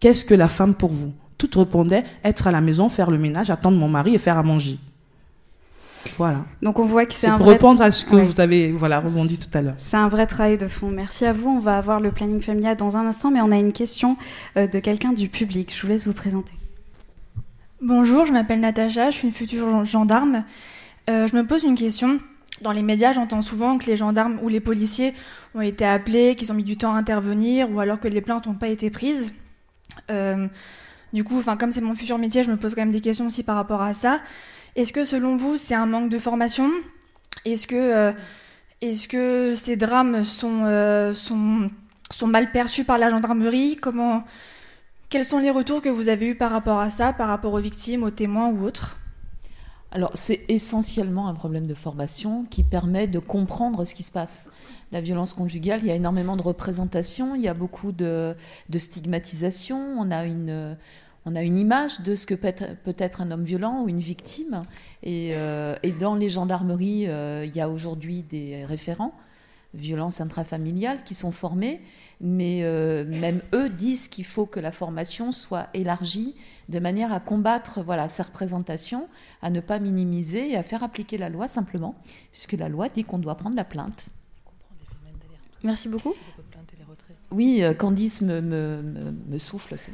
Qu'est-ce 0.00 0.24
que 0.24 0.34
la 0.34 0.48
femme 0.48 0.74
pour 0.74 0.90
vous? 0.90 1.12
Toutes 1.38 1.54
répondaient 1.54 2.04
être 2.22 2.46
à 2.46 2.52
la 2.52 2.60
maison, 2.60 2.88
faire 2.88 3.10
le 3.10 3.18
ménage, 3.18 3.50
attendre 3.50 3.78
mon 3.78 3.88
mari 3.88 4.14
et 4.14 4.18
faire 4.18 4.38
à 4.38 4.42
manger. 4.42 4.78
Voilà. 6.18 6.44
Donc 6.62 6.78
on 6.78 6.84
voit 6.84 7.06
que 7.06 7.14
c'est 7.14 7.26
un 7.26 7.38
pour 7.38 7.46
répondre 7.46 7.82
à 7.82 7.90
ce 7.90 8.04
que 8.04 8.16
vous 8.16 8.40
avez 8.40 8.72
voilà 8.72 9.00
rebondi 9.00 9.38
tout 9.38 9.56
à 9.56 9.62
l'heure. 9.62 9.74
C'est 9.78 9.96
un 9.96 10.08
vrai 10.08 10.26
travail 10.26 10.58
de 10.58 10.68
fond. 10.68 10.90
Merci 10.90 11.24
à 11.24 11.32
vous. 11.32 11.48
On 11.48 11.60
va 11.60 11.78
avoir 11.78 12.00
le 12.00 12.10
planning 12.10 12.40
familial 12.40 12.76
dans 12.76 12.96
un 12.96 13.06
instant, 13.06 13.30
mais 13.30 13.40
on 13.40 13.50
a 13.50 13.56
une 13.56 13.72
question 13.72 14.16
euh, 14.56 14.66
de 14.66 14.78
quelqu'un 14.78 15.12
du 15.12 15.28
public. 15.28 15.74
Je 15.74 15.80
vous 15.80 15.88
laisse 15.88 16.06
vous 16.06 16.12
présenter. 16.12 16.52
Bonjour, 17.86 18.24
je 18.24 18.32
m'appelle 18.32 18.60
Natacha, 18.60 19.10
je 19.10 19.18
suis 19.18 19.28
une 19.28 19.34
future 19.34 19.84
gendarme. 19.84 20.44
Euh, 21.10 21.26
je 21.26 21.36
me 21.36 21.46
pose 21.46 21.64
une 21.64 21.74
question. 21.74 22.18
Dans 22.62 22.72
les 22.72 22.80
médias, 22.80 23.12
j'entends 23.12 23.42
souvent 23.42 23.76
que 23.76 23.84
les 23.84 23.94
gendarmes 23.94 24.38
ou 24.40 24.48
les 24.48 24.60
policiers 24.60 25.12
ont 25.54 25.60
été 25.60 25.84
appelés, 25.84 26.34
qu'ils 26.34 26.50
ont 26.50 26.54
mis 26.54 26.64
du 26.64 26.78
temps 26.78 26.94
à 26.94 26.96
intervenir, 26.96 27.70
ou 27.70 27.80
alors 27.80 28.00
que 28.00 28.08
les 28.08 28.22
plaintes 28.22 28.46
n'ont 28.46 28.54
pas 28.54 28.68
été 28.68 28.88
prises. 28.88 29.34
Euh, 30.10 30.48
du 31.12 31.24
coup, 31.24 31.42
comme 31.58 31.72
c'est 31.72 31.82
mon 31.82 31.94
futur 31.94 32.16
métier, 32.16 32.42
je 32.42 32.50
me 32.50 32.56
pose 32.56 32.74
quand 32.74 32.80
même 32.80 32.90
des 32.90 33.02
questions 33.02 33.26
aussi 33.26 33.42
par 33.42 33.56
rapport 33.56 33.82
à 33.82 33.92
ça. 33.92 34.18
Est-ce 34.76 34.94
que 34.94 35.04
selon 35.04 35.36
vous, 35.36 35.58
c'est 35.58 35.74
un 35.74 35.84
manque 35.84 36.08
de 36.08 36.18
formation? 36.18 36.70
Est-ce 37.44 37.66
que, 37.66 37.76
euh, 37.76 38.12
est 38.80 39.06
que 39.08 39.52
ces 39.54 39.76
drames 39.76 40.24
sont, 40.24 41.12
sont, 41.12 41.70
sont, 42.10 42.26
mal 42.28 42.50
perçus 42.50 42.84
par 42.84 42.96
la 42.96 43.10
gendarmerie? 43.10 43.76
Comment, 43.76 44.24
Quels 45.14 45.24
sont 45.24 45.38
les 45.38 45.52
retours 45.52 45.80
que 45.80 45.88
vous 45.88 46.08
avez 46.08 46.26
eus 46.26 46.34
par 46.34 46.50
rapport 46.50 46.80
à 46.80 46.90
ça, 46.90 47.12
par 47.12 47.28
rapport 47.28 47.52
aux 47.52 47.60
victimes, 47.60 48.02
aux 48.02 48.10
témoins 48.10 48.48
ou 48.48 48.64
autres? 48.64 48.98
Alors, 49.92 50.10
c'est 50.14 50.40
essentiellement 50.48 51.28
un 51.28 51.34
problème 51.34 51.68
de 51.68 51.74
formation 51.74 52.46
qui 52.50 52.64
permet 52.64 53.06
de 53.06 53.20
comprendre 53.20 53.84
ce 53.84 53.94
qui 53.94 54.02
se 54.02 54.10
passe. 54.10 54.50
La 54.90 55.00
violence 55.00 55.32
conjugale, 55.32 55.82
il 55.82 55.86
y 55.86 55.92
a 55.92 55.94
énormément 55.94 56.36
de 56.36 56.42
représentations, 56.42 57.36
il 57.36 57.42
y 57.42 57.46
a 57.46 57.54
beaucoup 57.54 57.92
de, 57.92 58.34
stigmatisation, 58.76 59.78
on 59.78 60.10
a 60.10 60.24
une, 60.24 60.76
on 61.26 61.36
a 61.36 61.44
une 61.44 61.58
image 61.58 62.00
de 62.00 62.16
ce 62.16 62.26
que 62.26 62.34
peut 62.34 62.96
être, 62.98 63.20
un 63.20 63.30
homme 63.30 63.44
violent 63.44 63.84
ou 63.84 63.88
une 63.88 64.00
victime. 64.00 64.64
Et, 65.04 65.30
euh, 65.34 65.76
dans 66.00 66.16
les 66.16 66.28
gendarmeries, 66.28 67.06
euh, 67.06 67.44
il 67.46 67.54
y 67.54 67.60
a 67.60 67.68
aujourd'hui 67.68 68.22
des 68.22 68.64
référents 68.64 69.14
violences 69.74 70.20
intrafamiliales 70.20 71.02
qui 71.04 71.14
sont 71.14 71.32
formés, 71.32 71.80
mais 72.20 72.60
euh, 72.62 73.04
même 73.04 73.42
eux 73.52 73.68
disent 73.68 74.08
qu'il 74.08 74.24
faut 74.24 74.46
que 74.46 74.60
la 74.60 74.72
formation 74.72 75.32
soit 75.32 75.68
élargie 75.74 76.34
de 76.68 76.78
manière 76.78 77.12
à 77.12 77.20
combattre 77.20 77.82
voilà, 77.82 78.08
ces 78.08 78.22
représentations, 78.22 79.08
à 79.42 79.50
ne 79.50 79.60
pas 79.60 79.78
minimiser 79.78 80.52
et 80.52 80.56
à 80.56 80.62
faire 80.62 80.82
appliquer 80.82 81.18
la 81.18 81.28
loi 81.28 81.48
simplement, 81.48 81.94
puisque 82.32 82.52
la 82.52 82.68
loi 82.68 82.88
dit 82.88 83.04
qu'on 83.04 83.18
doit 83.18 83.34
prendre 83.34 83.56
la 83.56 83.64
plainte. 83.64 84.06
Merci 85.62 85.88
beaucoup. 85.88 86.14
Oui, 87.34 87.62
euh, 87.62 87.74
Candice 87.74 88.20
me, 88.20 88.40
me, 88.40 89.38
souffle. 89.38 89.76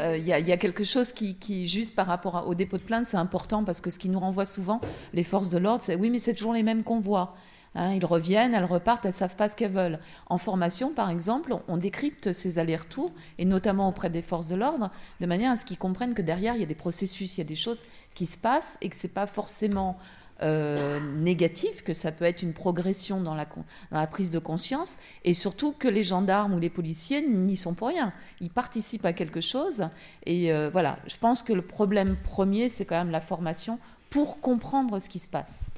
Euh, 0.00 0.16
il 0.16 0.26
y, 0.26 0.32
a 0.32 0.56
quelque 0.56 0.82
chose 0.82 1.12
qui, 1.12 1.68
juste 1.68 1.94
par 1.94 2.08
rapport 2.08 2.48
au 2.48 2.56
dépôt 2.56 2.78
de 2.78 2.82
plainte, 2.82 3.06
c'est 3.06 3.16
important 3.16 3.62
parce 3.62 3.80
que 3.80 3.90
ce 3.90 3.98
qui 4.00 4.08
nous 4.08 4.18
renvoie 4.18 4.44
souvent, 4.44 4.80
les 5.12 5.22
forces 5.22 5.50
de 5.50 5.58
l'ordre, 5.58 5.84
c'est 5.84 5.94
oui, 5.94 6.10
mais 6.10 6.18
c'est 6.18 6.34
toujours 6.34 6.52
les 6.52 6.64
mêmes 6.64 6.82
qu'on 6.82 6.98
voit. 6.98 7.36
Hein. 7.74 7.92
ils 7.94 8.04
reviennent, 8.04 8.54
elles 8.54 8.64
repartent, 8.64 9.06
elles 9.06 9.12
savent 9.12 9.36
pas 9.36 9.48
ce 9.48 9.56
qu'elles 9.56 9.72
veulent. 9.72 9.98
En 10.26 10.38
formation, 10.38 10.92
par 10.92 11.10
exemple, 11.10 11.56
on 11.68 11.76
décrypte 11.76 12.32
ces 12.32 12.58
allers-retours, 12.58 13.12
et 13.38 13.44
notamment 13.44 13.88
auprès 13.88 14.10
des 14.10 14.22
forces 14.22 14.48
de 14.48 14.56
l'ordre, 14.56 14.90
de 15.20 15.26
manière 15.26 15.52
à 15.52 15.56
ce 15.56 15.64
qu'ils 15.64 15.78
comprennent 15.78 16.14
que 16.14 16.22
derrière, 16.22 16.54
il 16.54 16.60
y 16.60 16.64
a 16.64 16.66
des 16.66 16.74
processus, 16.74 17.36
il 17.36 17.40
y 17.40 17.44
a 17.44 17.48
des 17.48 17.54
choses 17.54 17.84
qui 18.14 18.26
se 18.26 18.38
passent, 18.38 18.78
et 18.80 18.88
que 18.88 18.96
ce 18.96 19.06
n'est 19.06 19.12
pas 19.12 19.26
forcément 19.26 19.96
euh, 20.42 20.98
négatif, 21.18 21.84
que 21.84 21.94
ça 21.94 22.10
peut 22.10 22.24
être 22.24 22.42
une 22.42 22.54
progression 22.54 23.20
dans 23.20 23.36
la, 23.36 23.44
dans 23.44 23.64
la, 23.98 24.06
prise 24.08 24.32
de 24.32 24.40
conscience, 24.40 24.98
et 25.24 25.32
surtout 25.32 25.72
que 25.72 25.86
les 25.86 26.02
gendarmes 26.02 26.54
ou 26.54 26.58
les 26.58 26.70
policiers 26.70 27.26
n'y 27.26 27.56
sont 27.56 27.74
pour 27.74 27.88
rien. 27.88 28.12
Ils 28.40 28.50
participent 28.50 29.04
à 29.04 29.12
quelque 29.12 29.40
chose. 29.40 29.88
Et 30.26 30.52
euh, 30.52 30.68
voilà, 30.70 30.98
je 31.06 31.16
pense 31.16 31.44
que 31.44 31.52
le 31.52 31.62
problème 31.62 32.16
premier, 32.16 32.68
c'est 32.68 32.84
quand 32.84 32.96
même 32.96 33.12
la 33.12 33.20
formation 33.20 33.78
pour 34.10 34.40
comprendre 34.40 34.98
ce 34.98 35.08
qui 35.08 35.20
se 35.20 35.28
passe. 35.28 35.70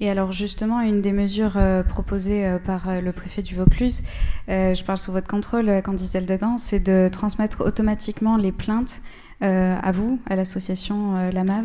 Et 0.00 0.08
alors 0.10 0.32
justement, 0.32 0.80
une 0.80 1.00
des 1.00 1.12
mesures 1.12 1.56
euh, 1.56 1.82
proposées 1.82 2.58
par 2.64 3.00
le 3.00 3.12
préfet 3.12 3.42
du 3.42 3.54
Vaucluse, 3.54 4.02
je 4.48 4.84
parle 4.84 4.98
sous 4.98 5.12
votre 5.12 5.28
contrôle, 5.28 5.82
Candice 5.82 6.14
Eldegan, 6.14 6.56
c'est 6.58 6.80
de 6.80 7.08
transmettre 7.10 7.64
automatiquement 7.64 8.36
les 8.36 8.52
plaintes 8.52 9.02
à 9.40 9.92
vous, 9.92 10.20
à 10.26 10.36
l'association 10.36 11.30
La 11.30 11.44
MAV. 11.44 11.64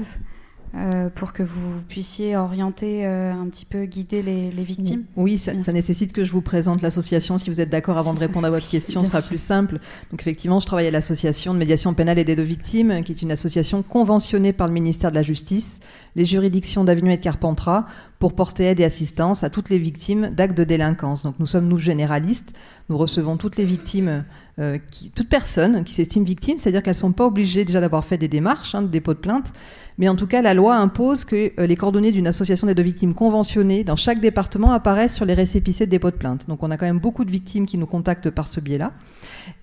Euh, 0.76 1.10
pour 1.14 1.34
que 1.34 1.44
vous 1.44 1.82
puissiez 1.88 2.36
orienter 2.36 3.06
euh, 3.06 3.32
un 3.32 3.48
petit 3.48 3.66
peu, 3.66 3.86
guider 3.86 4.24
les, 4.24 4.50
victimes? 4.64 5.04
Oui, 5.16 5.38
ça, 5.38 5.54
nécessite 5.54 6.14
que 6.14 6.26
je 6.26 6.32
vous 6.32 6.42
présente 6.42 6.82
l'association, 6.82 7.38
si 7.38 7.52
vous 7.52 7.62
êtes 7.62 7.70
d'accord, 7.70 8.00
avant 8.00 8.16
de 8.16 8.18
répondre 8.18 8.48
à 8.48 8.50
votre 8.50 8.68
question, 8.68 9.04
ce 9.04 9.12
sera 9.12 9.22
plus 9.22 9.38
simple. 9.38 9.78
Donc 10.10 10.22
effectivement, 10.22 10.60
je 10.60 10.66
travaille 10.66 10.88
à 10.88 10.92
l'association 10.92 11.54
de 11.54 11.60
médiation 11.60 11.94
pénale 11.94 12.18
et 12.18 12.24
d'aide 12.24 12.40
aux 12.40 12.46
victimes, 12.46 13.04
qui 13.04 13.12
est 13.12 13.22
une 13.22 13.32
association 13.32 13.84
conventionnée 13.84 14.52
par 14.52 14.68
le 14.68 14.74
ministère 14.74 15.12
de 15.12 15.16
la 15.16 15.22
Justice, 15.22 15.80
les 16.16 16.26
juridictions 16.26 16.84
d'Avignon 16.84 17.12
et 17.12 17.18
de 17.18 17.22
Carpentras, 17.22 17.86
pour 18.18 18.34
porter 18.34 18.64
aide 18.64 18.80
et 18.80 18.86
assistance 18.86 19.44
à 19.44 19.52
toutes 19.52 19.70
les 19.70 19.78
victimes 19.78 20.30
d'actes 20.30 20.58
de 20.58 20.64
délinquance. 20.64 21.22
Donc 21.22 21.36
nous 21.38 21.46
sommes, 21.46 21.68
nous, 21.68 21.78
généralistes, 21.78 22.52
nous 22.90 22.98
recevons 22.98 23.38
toutes 23.38 23.58
les 23.58 23.66
victimes, 23.66 24.24
euh, 24.60 24.78
qui, 24.90 25.12
toute 25.12 25.30
personne 25.30 25.84
qui 25.84 25.94
s'estime 25.94 26.24
victime, 26.24 26.58
c'est-à-dire 26.58 26.84
qu'elles 26.84 26.96
ne 26.96 27.00
sont 27.00 27.12
pas 27.12 27.26
obligées 27.26 27.66
déjà 27.66 27.82
d'avoir 27.82 28.06
fait 28.06 28.18
des 28.18 28.28
démarches 28.28 28.76
hein, 28.76 28.82
de 28.82 28.88
dépôt 28.88 29.14
de 29.14 29.20
plainte, 29.20 29.52
mais 29.98 30.10
en 30.10 30.16
tout 30.16 30.28
cas, 30.28 30.42
la 30.42 30.54
loi 30.54 30.76
impose 30.76 31.26
que 31.26 31.52
euh, 31.60 31.68
les 31.68 31.76
coordonnées 31.76 32.12
d'une 32.12 32.28
association 32.28 32.68
d'aide 32.68 32.80
aux 32.80 32.84
victimes 32.84 33.14
conventionnées 33.14 33.84
dans 33.84 33.96
chaque 33.96 34.20
département 34.20 34.72
apparaissent 34.72 35.16
sur 35.16 35.26
les 35.26 35.34
récépissés 35.34 35.86
de 35.86 35.92
dépôt 35.92 36.12
de 36.12 36.16
plainte. 36.16 36.48
Donc 36.48 36.64
on 36.64 36.72
a 36.72 36.78
quand 36.78 36.86
même 36.86 37.00
beaucoup 37.00 37.26
de 37.26 37.32
victimes 37.32 37.66
qui 37.66 37.78
nous 37.78 37.86
contactent 37.86 38.30
par 38.30 38.48
ce 38.48 38.60
biais-là. 38.60 38.92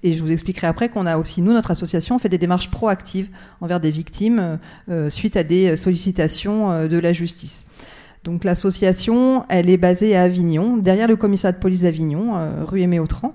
Et 0.03 0.13
je 0.13 0.23
vous 0.23 0.31
expliquerai 0.31 0.67
après 0.67 0.89
qu'on 0.89 1.07
a 1.07 1.19
aussi, 1.19 1.43
nous, 1.43 1.53
notre 1.53 1.71
association, 1.71 2.19
fait 2.19 2.29
des 2.29 2.39
démarches 2.39 2.71
proactives 2.71 3.29
envers 3.61 3.81
des 3.81 3.91
victimes 3.91 4.39
euh, 4.39 4.57
euh, 4.91 5.11
suite 5.11 5.37
à 5.37 5.43
des 5.43 5.77
sollicitations 5.77 6.89
de 6.89 6.99
la 6.99 7.13
justice. 7.13 7.65
Donc 8.23 8.45
l'association, 8.45 9.45
elle 9.49 9.71
est 9.71 9.79
basée 9.79 10.15
à 10.15 10.23
Avignon, 10.23 10.77
derrière 10.77 11.09
le 11.09 11.17
commissariat 11.17 11.57
de 11.57 11.61
police 11.61 11.83
d'Avignon, 11.83 12.35
rue 12.67 12.83
Aimé-Autran. 12.83 13.35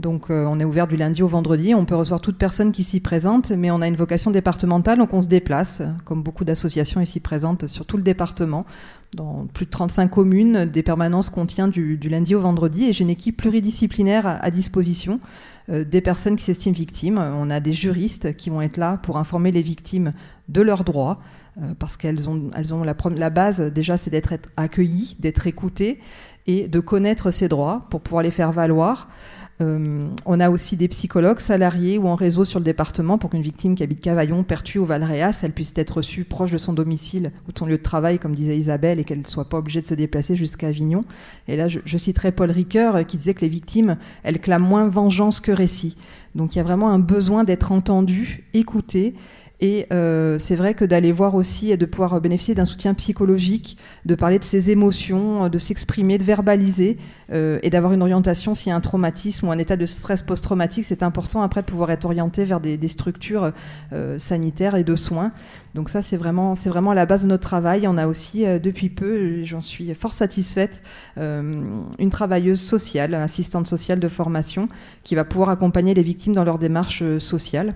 Donc 0.00 0.30
euh, 0.30 0.46
on 0.48 0.58
est 0.58 0.64
ouvert 0.64 0.88
du 0.88 0.96
lundi 0.96 1.22
au 1.22 1.28
vendredi, 1.28 1.74
on 1.74 1.84
peut 1.84 1.94
recevoir 1.94 2.20
toute 2.20 2.38
personne 2.38 2.72
qui 2.72 2.82
s'y 2.82 3.00
présente, 3.00 3.50
mais 3.50 3.70
on 3.70 3.82
a 3.82 3.86
une 3.86 3.96
vocation 3.96 4.30
départementale, 4.30 4.98
donc 4.98 5.12
on 5.12 5.20
se 5.20 5.28
déplace, 5.28 5.82
comme 6.04 6.22
beaucoup 6.22 6.44
d'associations 6.44 7.00
ici 7.02 7.20
présentes 7.20 7.66
sur 7.66 7.84
tout 7.84 7.98
le 7.98 8.02
département. 8.02 8.64
Dans 9.14 9.46
plus 9.52 9.66
de 9.66 9.70
35 9.70 10.08
communes, 10.08 10.64
des 10.66 10.82
permanences 10.82 11.30
qu'on 11.30 11.44
tient 11.44 11.68
du, 11.68 11.98
lundi 11.98 12.34
au 12.34 12.40
vendredi, 12.40 12.84
et 12.84 12.92
j'ai 12.92 13.02
une 13.02 13.10
équipe 13.10 13.36
pluridisciplinaire 13.36 14.26
à, 14.26 14.50
disposition 14.50 15.20
euh, 15.68 15.84
des 15.84 16.00
personnes 16.00 16.36
qui 16.36 16.44
s'estiment 16.44 16.74
victimes. 16.74 17.18
On 17.18 17.50
a 17.50 17.60
des 17.60 17.72
juristes 17.72 18.34
qui 18.36 18.48
vont 18.48 18.62
être 18.62 18.78
là 18.78 18.98
pour 19.02 19.18
informer 19.18 19.50
les 19.50 19.62
victimes 19.62 20.14
de 20.48 20.62
leurs 20.62 20.84
droits, 20.84 21.20
euh, 21.60 21.74
parce 21.78 21.96
qu'elles 21.96 22.28
ont, 22.28 22.50
elles 22.54 22.72
ont 22.72 22.84
la, 22.84 22.94
la 23.16 23.30
base 23.30 23.60
déjà, 23.60 23.96
c'est 23.96 24.10
d'être 24.10 24.32
accueillies, 24.56 25.16
d'être 25.18 25.46
écoutées 25.46 25.98
et 26.46 26.68
de 26.68 26.80
connaître 26.80 27.30
ses 27.30 27.48
droits 27.48 27.86
pour 27.90 28.00
pouvoir 28.00 28.22
les 28.22 28.30
faire 28.30 28.52
valoir. 28.52 29.08
Euh, 29.60 30.08
on 30.24 30.40
a 30.40 30.50
aussi 30.50 30.76
des 30.76 30.88
psychologues 30.88 31.40
salariés 31.40 31.98
ou 31.98 32.08
en 32.08 32.14
réseau 32.14 32.44
sur 32.44 32.58
le 32.58 32.64
département 32.64 33.18
pour 33.18 33.30
qu'une 33.30 33.42
victime 33.42 33.74
qui 33.74 33.82
habite 33.82 34.00
Cavaillon, 34.00 34.42
Pertuis 34.42 34.78
ou 34.78 34.86
Valréas, 34.86 35.40
elle 35.42 35.52
puisse 35.52 35.72
être 35.76 35.98
reçue 35.98 36.24
proche 36.24 36.50
de 36.50 36.58
son 36.58 36.72
domicile 36.72 37.30
ou 37.46 37.52
de 37.52 37.58
son 37.58 37.66
lieu 37.66 37.76
de 37.76 37.82
travail, 37.82 38.18
comme 38.18 38.34
disait 38.34 38.56
Isabelle, 38.56 38.98
et 38.98 39.04
qu'elle 39.04 39.18
ne 39.18 39.26
soit 39.26 39.48
pas 39.48 39.58
obligée 39.58 39.80
de 39.80 39.86
se 39.86 39.94
déplacer 39.94 40.36
jusqu'à 40.36 40.68
Avignon. 40.68 41.04
Et 41.48 41.56
là, 41.56 41.68
je, 41.68 41.80
je, 41.84 41.98
citerai 41.98 42.32
Paul 42.32 42.50
Ricoeur 42.50 42.96
euh, 42.96 43.02
qui 43.02 43.16
disait 43.18 43.34
que 43.34 43.42
les 43.42 43.48
victimes, 43.48 43.96
elles 44.22 44.40
clament 44.40 44.66
moins 44.66 44.88
vengeance 44.88 45.40
que 45.40 45.52
récit. 45.52 45.96
Donc 46.34 46.54
il 46.54 46.58
y 46.58 46.60
a 46.60 46.64
vraiment 46.64 46.90
un 46.90 46.98
besoin 46.98 47.44
d'être 47.44 47.72
entendu, 47.72 48.44
écouté 48.54 49.14
et 49.60 49.86
euh, 49.92 50.38
c'est 50.38 50.56
vrai 50.56 50.72
que 50.72 50.86
d'aller 50.86 51.12
voir 51.12 51.34
aussi 51.34 51.70
et 51.70 51.76
de 51.76 51.84
pouvoir 51.84 52.18
bénéficier 52.20 52.54
d'un 52.54 52.64
soutien 52.64 52.94
psychologique, 52.94 53.76
de 54.06 54.14
parler 54.14 54.38
de 54.38 54.44
ses 54.44 54.70
émotions, 54.70 55.50
de 55.50 55.58
s'exprimer, 55.58 56.16
de 56.16 56.24
verbaliser 56.24 56.96
euh, 57.30 57.58
et 57.62 57.68
d'avoir 57.68 57.92
une 57.92 58.00
orientation 58.00 58.54
s'il 58.54 58.70
y 58.70 58.72
a 58.72 58.76
un 58.76 58.80
traumatisme 58.80 59.48
ou 59.48 59.52
un 59.52 59.58
état 59.58 59.76
de 59.76 59.84
stress 59.84 60.22
post-traumatique, 60.22 60.86
c'est 60.86 61.02
important 61.02 61.42
après 61.42 61.60
de 61.60 61.66
pouvoir 61.66 61.90
être 61.90 62.06
orienté 62.06 62.44
vers 62.44 62.60
des, 62.60 62.88
structures 62.88 63.52
euh, 63.92 64.18
sanitaires 64.18 64.76
et 64.76 64.84
de 64.84 64.96
soins. 64.96 65.30
Donc 65.74 65.90
ça, 65.90 66.02
c'est 66.02 66.16
vraiment, 66.16 66.56
c'est 66.56 66.70
vraiment 66.70 66.94
la 66.94 67.06
base 67.06 67.22
de 67.22 67.28
notre 67.28 67.46
travail. 67.46 67.86
On 67.86 67.96
a 67.96 68.08
aussi, 68.08 68.44
depuis 68.44 68.88
peu, 68.88 69.44
j'en 69.44 69.60
suis 69.60 69.94
fort 69.94 70.14
satisfaite, 70.14 70.82
une 71.16 72.10
travailleuse 72.10 72.60
sociale, 72.60 73.14
assistante 73.14 73.68
sociale 73.68 74.00
de 74.00 74.08
formation, 74.08 74.68
qui 75.04 75.14
va 75.14 75.24
pouvoir 75.24 75.50
accompagner 75.50 75.94
les 75.94 76.02
victimes 76.02 76.19
dans 76.28 76.44
leur 76.44 76.58
démarche 76.58 77.02
sociale. 77.18 77.74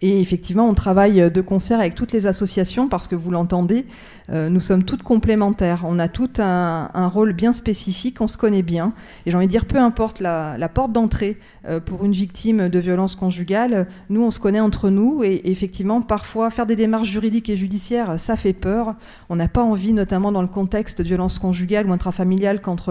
Et 0.00 0.20
effectivement, 0.20 0.68
on 0.68 0.74
travaille 0.74 1.30
de 1.30 1.40
concert 1.40 1.80
avec 1.80 1.94
toutes 1.94 2.12
les 2.12 2.26
associations 2.26 2.88
parce 2.88 3.08
que 3.08 3.16
vous 3.16 3.30
l'entendez, 3.30 3.84
euh, 4.30 4.48
nous 4.48 4.60
sommes 4.60 4.84
toutes 4.84 5.02
complémentaires. 5.02 5.84
On 5.86 5.98
a 5.98 6.06
tout 6.08 6.30
un, 6.38 7.08
rôle 7.08 7.32
bien 7.32 7.52
spécifique, 7.52 8.20
on 8.20 8.28
se 8.28 8.36
connaît 8.36 8.62
bien. 8.62 8.92
Et 9.26 9.30
j'ai 9.30 9.36
envie 9.36 9.46
de 9.46 9.50
dire, 9.50 9.64
peu 9.64 9.78
importe 9.78 10.20
la, 10.20 10.56
porte 10.72 10.92
d'entrée 10.92 11.38
euh, 11.66 11.80
pour 11.80 12.04
une 12.04 12.12
victime 12.12 12.68
de 12.68 12.78
violence 12.78 13.16
conjugale, 13.16 13.88
nous, 14.08 14.22
on 14.22 14.30
se 14.30 14.38
connaît 14.38 14.60
entre 14.60 14.90
nous. 14.90 15.24
Et, 15.24 15.40
effectivement, 15.50 16.00
parfois, 16.00 16.50
faire 16.50 16.66
des 16.66 16.76
démarches 16.76 17.08
juridiques 17.08 17.50
et 17.50 17.56
judiciaires, 17.56 18.20
ça 18.20 18.36
fait 18.36 18.52
peur. 18.52 18.94
On 19.30 19.36
n'a 19.36 19.48
pas 19.48 19.62
envie, 19.62 19.92
notamment 19.92 20.30
dans 20.30 20.42
le 20.42 20.48
contexte 20.48 21.02
de 21.02 21.06
violence 21.08 21.40
conjugale 21.40 21.88
ou 21.88 21.92
intrafamiliale, 21.92 22.60
quand, 22.60 22.88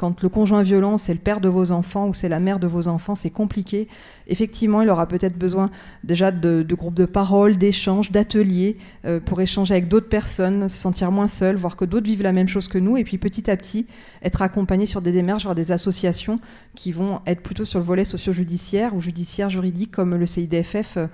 quand 0.00 0.22
le 0.22 0.30
conjoint 0.30 0.62
violent, 0.62 0.96
c'est 0.96 1.12
le 1.12 1.20
père 1.20 1.42
de 1.42 1.48
vos 1.50 1.72
enfants 1.72 2.08
ou 2.08 2.14
c'est 2.14 2.30
la 2.30 2.40
mère 2.40 2.58
de 2.58 2.66
vos 2.66 2.88
enfants, 2.88 3.14
c'est 3.14 3.28
compliqué. 3.28 3.86
Effectivement, 4.28 4.80
il 4.80 4.88
aura 4.88 5.06
peut-être 5.06 5.36
besoin 5.36 5.70
déjà 6.04 6.30
de, 6.30 6.64
groupes 6.70 6.94
de 6.94 7.04
parole, 7.04 7.58
d'échanges, 7.58 8.10
d'ateliers 8.10 8.78
euh, 9.04 9.20
pour 9.20 9.42
échanger 9.42 9.74
avec 9.74 9.88
d'autres 9.88 10.08
personnes 10.08 10.70
sentir 10.70 11.12
moins 11.12 11.28
seul, 11.28 11.56
voir 11.56 11.76
que 11.76 11.84
d'autres 11.84 12.06
vivent 12.06 12.22
la 12.22 12.32
même 12.32 12.48
chose 12.48 12.66
que 12.66 12.78
nous, 12.78 12.96
et 12.96 13.04
puis 13.04 13.18
petit 13.18 13.50
à 13.50 13.58
petit 13.58 13.86
être 14.22 14.40
accompagné 14.40 14.86
sur 14.86 15.02
des 15.02 15.12
démarches 15.12 15.44
vers 15.44 15.54
des 15.54 15.70
associations 15.70 16.40
qui 16.74 16.92
vont 16.92 17.20
être 17.26 17.42
plutôt 17.42 17.66
sur 17.66 17.78
le 17.78 17.84
volet 17.84 18.04
socio-judiciaire 18.04 18.94
ou 18.94 19.02
judiciaire 19.02 19.50
juridique 19.50 19.90
comme 19.90 20.14
le 20.14 20.24
CIDFF 20.24 20.96
euh, 20.96 21.06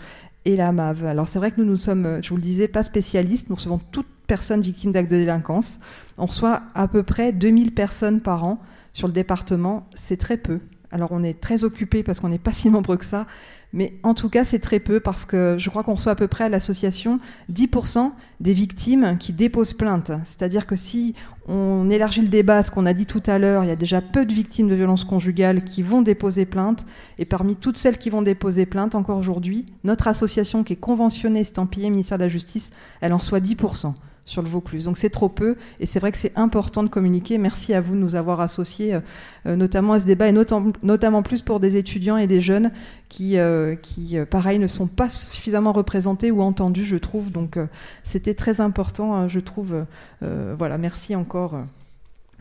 et 0.45 0.55
la 0.55 0.71
MAV. 0.71 1.07
Alors 1.07 1.27
c'est 1.27 1.41
vrai 1.41 1.51
que 1.51 1.61
nous, 1.61 1.67
nous 1.67 1.77
sommes, 1.77 2.07
euh, 2.07 2.23
je 2.23 2.29
vous 2.29 2.37
le 2.37 2.43
disais, 2.43 2.69
pas 2.69 2.85
spécialistes, 2.85 3.51
nous 3.51 3.57
recevons 3.57 3.81
toutes 3.91 4.07
personnes 4.29 4.61
victimes 4.61 4.93
d'actes 4.93 5.11
de 5.11 5.17
délinquance. 5.17 5.81
On 6.19 6.27
reçoit 6.27 6.63
à 6.77 6.87
peu 6.87 7.03
près 7.03 7.33
2000 7.33 7.75
personnes 7.75 8.21
par 8.21 8.45
an 8.45 8.61
sur 8.97 9.09
le 9.09 9.12
département, 9.12 9.90
c'est 9.94 10.16
très 10.16 10.39
peu. 10.39 10.60
Alors 10.90 11.12
on 11.12 11.23
est 11.23 11.39
très 11.39 11.64
occupé 11.64 12.02
parce 12.02 12.18
qu'on 12.18 12.31
n'est 12.31 12.39
pas 12.39 12.52
si 12.55 12.70
nombreux 12.70 12.97
que 12.97 13.05
ça, 13.05 13.27
mais 13.74 13.98
en 14.02 14.14
tout 14.14 14.31
cas, 14.31 14.43
c'est 14.43 14.59
très 14.59 14.81
peu 14.81 15.01
parce 15.01 15.27
que 15.27 15.56
je 15.59 15.68
crois 15.68 15.82
qu'on 15.82 15.97
reçoit 15.97 16.12
à 16.12 16.14
peu 16.14 16.28
près 16.28 16.44
à 16.44 16.48
l'association 16.48 17.20
10% 17.52 18.12
des 18.40 18.55
victimes 18.55 19.18
qui 19.18 19.35
déposent 19.35 19.74
plainte. 19.74 20.12
C'est-à-dire 20.24 20.66
que 20.66 20.77
si 20.77 21.14
on 21.47 21.90
élargit 21.90 22.23
le 22.23 22.28
débat 22.28 22.62
ce 22.62 22.70
qu'on 22.70 22.86
a 22.86 22.94
dit 22.94 23.05
tout 23.05 23.23
à 23.27 23.39
l'heure, 23.39 23.64
il 23.64 23.68
y 23.68 23.70
a 23.70 23.77
déjà 23.77 24.01
peu 24.01 24.24
de 24.24 24.32
victimes 24.32 24.70
de 24.70 24.74
violences 24.74 25.05
conjugales 25.05 25.62
qui 25.62 25.82
vont 25.82 26.01
déposer 26.01 26.47
plainte. 26.47 26.86
Et 27.18 27.27
parmi 27.27 27.55
toutes 27.55 27.77
celles 27.77 27.98
qui 27.98 28.09
vont 28.09 28.23
déposer 28.23 28.64
plainte, 28.64 28.94
encore 28.94 29.18
aujourd'hui, 29.18 29.66
notre 29.85 30.09
association 30.09 30.64
qui 30.64 30.73
est 30.73 30.77
conventionnée, 30.77 31.40
estampillée 31.40 31.90
ministère 31.90 32.16
de 32.16 32.23
la 32.23 32.28
Justice, 32.28 32.70
elle 33.02 33.12
en 33.12 33.18
reçoit 33.18 33.40
10% 33.40 33.93
sur 34.27 34.43
le 34.43 34.48
Vaucluse. 34.48 34.85
Donc 34.85 34.98
c'est 34.98 35.09
trop 35.09 35.31
peu 35.31 35.57
et 35.81 35.86
c'est 35.86 36.01
vrai 36.01 36.12
que 36.12 36.19
c'est 36.19 36.36
important 36.36 36.82
de 36.82 36.89
communiquer. 36.89 37.39
Merci 37.39 37.73
à 37.73 37.81
vous 37.81 37.94
de 37.94 38.01
nous 38.01 38.16
avoir 38.16 38.40
associés 38.40 38.94
euh, 38.94 39.01
euh, 39.47 39.57
notamment 39.57 39.94
à 39.94 40.01
ce 40.01 40.05
débat 40.05 40.28
et 40.28 40.32
notamment 40.32 41.23
plus 41.23 41.40
pour 41.40 41.61
des 41.61 41.77
étudiants 41.77 42.19
et 42.19 42.27
des 42.27 42.40
jeunes 42.40 42.73
qui, 43.09 43.39
euh, 43.39 43.77
qui 43.77 44.16
pareil, 44.28 44.59
ne 44.59 44.66
sont 44.66 44.89
pas 44.89 45.09
suffisamment 45.09 45.73
représentés 45.73 46.31
ou 46.31 46.43
entendus, 46.43 46.85
je 46.85 46.97
trouve. 46.97 47.31
Donc 47.31 47.59
c'était 48.05 48.35
très 48.35 48.61
important, 48.61 49.28
je 49.28 49.40
trouve. 49.40 49.86
voilà, 50.20 50.77
merci 50.77 51.15
encore. 51.15 51.61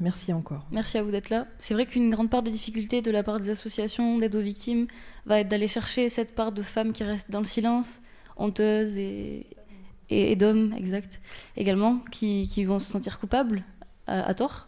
Merci 0.01 0.33
encore. 0.33 0.65
Merci 0.71 0.97
à 0.97 1.03
vous 1.03 1.11
d'être 1.11 1.29
là. 1.29 1.47
C'est 1.59 1.73
vrai 1.73 1.85
qu'une 1.85 2.09
grande 2.09 2.29
part 2.29 2.43
de 2.43 2.49
difficulté 2.49 3.01
de 3.01 3.11
la 3.11 3.23
part 3.23 3.39
des 3.39 3.49
associations 3.49 4.17
d'aide 4.17 4.35
aux 4.35 4.41
victimes 4.41 4.87
va 5.25 5.39
être 5.39 5.47
d'aller 5.47 5.69
chercher 5.69 6.09
cette 6.09 6.35
part 6.35 6.51
de 6.51 6.61
femmes 6.61 6.91
qui 6.91 7.03
restent 7.03 7.31
dans 7.31 7.39
le 7.39 7.45
silence, 7.45 8.01
honteuses 8.35 8.97
et, 8.97 9.45
et, 10.09 10.35
d'hommes, 10.35 10.73
exact, 10.77 11.21
également, 11.57 11.99
qui, 12.11 12.47
qui, 12.51 12.63
vont 12.65 12.79
se 12.79 12.91
sentir 12.91 13.19
coupables 13.19 13.63
à, 14.07 14.33
tort. 14.33 14.67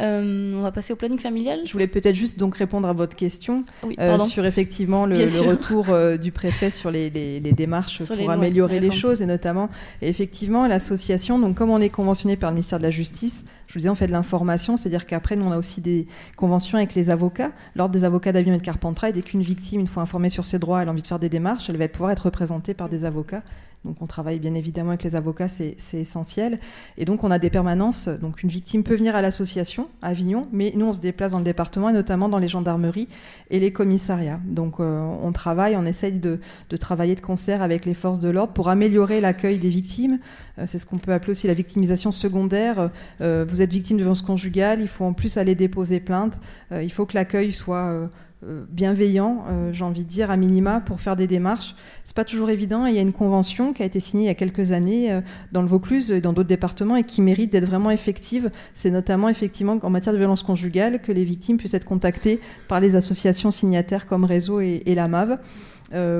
Euh, 0.00 0.54
on 0.54 0.62
va 0.62 0.70
passer 0.70 0.92
au 0.92 0.96
planning 0.96 1.18
familial. 1.18 1.60
Je 1.64 1.72
voulais 1.72 1.88
peut-être 1.88 2.14
juste 2.14 2.38
donc 2.38 2.56
répondre 2.56 2.88
à 2.88 2.92
votre 2.92 3.16
question 3.16 3.62
euh, 3.98 4.18
sur 4.20 4.46
effectivement 4.46 5.06
le, 5.06 5.16
retour 5.48 5.90
euh, 5.90 6.16
du 6.16 6.30
préfet 6.30 6.70
sur 6.70 6.92
les, 6.92 7.10
les, 7.10 7.40
démarches 7.40 8.06
pour 8.06 8.30
améliorer 8.30 8.78
les 8.78 8.92
choses 8.92 9.22
et 9.22 9.26
notamment 9.26 9.68
effectivement 10.00 10.68
l'association. 10.68 11.40
Donc 11.40 11.56
comme 11.56 11.70
on 11.70 11.80
est 11.80 11.88
conventionné 11.88 12.36
par 12.36 12.50
le 12.50 12.54
ministère 12.54 12.78
de 12.78 12.84
la 12.84 12.92
Justice, 12.92 13.44
je 13.66 13.72
vous 13.72 13.80
disais 13.80 13.88
on 13.88 13.96
fait 13.96 14.06
de 14.06 14.12
l'information, 14.12 14.76
c'est-à-dire 14.76 15.04
qu'après 15.04 15.34
nous 15.34 15.46
on 15.46 15.52
a 15.52 15.58
aussi 15.58 15.80
des 15.80 16.06
conventions 16.36 16.78
avec 16.78 16.94
les 16.94 17.10
avocats. 17.10 17.50
L'ordre 17.74 17.92
des 17.92 18.04
avocats 18.04 18.30
d'Avion 18.30 18.54
et 18.54 18.58
de 18.58 18.62
Carpentras, 18.62 19.08
et 19.08 19.12
dès 19.12 19.22
qu'une 19.22 19.42
victime, 19.42 19.80
une 19.80 19.88
fois 19.88 20.04
informée 20.04 20.28
sur 20.28 20.46
ses 20.46 20.60
droits, 20.60 20.80
elle 20.80 20.88
a 20.88 20.92
envie 20.92 21.02
de 21.02 21.08
faire 21.08 21.18
des 21.18 21.28
démarches, 21.28 21.68
elle 21.70 21.76
va 21.76 21.88
pouvoir 21.88 22.12
être 22.12 22.26
représentée 22.26 22.72
par 22.72 22.88
des 22.88 23.04
avocats 23.04 23.42
donc 23.84 24.02
on 24.02 24.06
travaille 24.06 24.38
bien 24.38 24.54
évidemment 24.54 24.90
avec 24.90 25.04
les 25.04 25.14
avocats, 25.14 25.48
c'est 25.48 25.76
essentiel. 25.94 26.58
Et 26.96 27.04
donc 27.04 27.22
on 27.24 27.30
a 27.30 27.38
des 27.38 27.48
permanences. 27.48 28.08
Donc 28.08 28.42
une 28.42 28.48
victime 28.48 28.82
peut 28.82 28.96
venir 28.96 29.14
à 29.14 29.22
l'association 29.22 29.88
à 30.02 30.08
Avignon, 30.08 30.48
mais 30.52 30.72
nous 30.76 30.86
on 30.86 30.92
se 30.92 30.98
déplace 31.00 31.32
dans 31.32 31.38
le 31.38 31.44
département 31.44 31.88
et 31.88 31.92
notamment 31.92 32.28
dans 32.28 32.38
les 32.38 32.48
gendarmeries 32.48 33.08
et 33.50 33.58
les 33.60 33.72
commissariats. 33.72 34.40
Donc 34.44 34.80
euh, 34.80 35.00
on 35.22 35.32
travaille, 35.32 35.76
on 35.76 35.84
essaye 35.84 36.18
de, 36.18 36.40
travailler 36.78 37.14
de 37.14 37.20
concert 37.20 37.62
avec 37.62 37.86
les 37.86 37.94
forces 37.94 38.20
de 38.20 38.28
l'ordre 38.28 38.52
pour 38.52 38.68
améliorer 38.68 39.20
l'accueil 39.20 39.58
des 39.58 39.70
victimes. 39.70 40.18
Euh, 40.58 40.64
c'est 40.66 40.78
ce 40.78 40.86
qu'on 40.86 40.98
peut 40.98 41.12
appeler 41.12 41.30
aussi 41.30 41.46
la 41.46 41.54
victimisation 41.54 42.10
secondaire. 42.10 42.90
Euh, 43.20 43.46
vous 43.48 43.62
êtes 43.62 43.72
victime 43.72 43.96
de 43.96 44.02
violence 44.02 44.22
conjugale, 44.22 44.80
il 44.80 44.88
faut 44.88 45.04
en 45.04 45.12
plus 45.12 45.36
aller 45.36 45.54
déposer 45.54 46.00
plainte. 46.00 46.38
il 46.72 46.92
faut 46.92 47.06
que 47.06 47.14
l'accueil 47.14 47.52
soit 47.52 48.10
bienveillant, 48.42 49.44
euh, 49.48 49.72
j'ai 49.72 49.84
envie 49.84 50.04
de 50.04 50.08
dire, 50.08 50.30
à 50.30 50.36
minima, 50.36 50.80
pour 50.80 51.00
faire 51.00 51.16
des 51.16 51.26
démarches. 51.26 51.74
C'est 52.04 52.14
pas 52.14 52.24
toujours 52.24 52.50
évident. 52.50 52.86
il 52.86 52.94
y 52.94 52.98
a 52.98 53.02
une 53.02 53.12
convention 53.12 53.72
qui 53.72 53.82
a 53.82 53.86
été 53.86 53.98
signée 54.00 54.24
il 54.24 54.26
y 54.26 54.30
a 54.30 54.34
quelques 54.34 54.72
années 54.72 55.12
euh, 55.12 55.20
dans 55.52 55.62
le 55.62 55.68
Vaucluse 55.68 56.12
et 56.12 56.20
dans 56.20 56.32
d'autres 56.32 56.48
départements 56.48 56.96
et 56.96 57.04
qui 57.04 57.20
mérite 57.20 57.50
d'être 57.50 57.66
vraiment 57.66 57.90
effective. 57.90 58.50
C'est 58.74 58.90
notamment 58.90 59.28
effectivement 59.28 59.78
en 59.82 59.90
matière 59.90 60.12
de 60.12 60.18
violence 60.18 60.42
conjugale 60.42 61.00
que 61.00 61.10
les 61.10 61.24
victimes 61.24 61.56
puissent 61.56 61.74
être 61.74 61.84
contactées 61.84 62.40
par 62.68 62.80
les 62.80 62.94
associations 62.94 63.50
signataires 63.50 64.06
comme 64.06 64.24
Réseau 64.24 64.60
et, 64.60 64.82
et 64.86 64.94
la 64.94 65.08
MAV 65.08 65.38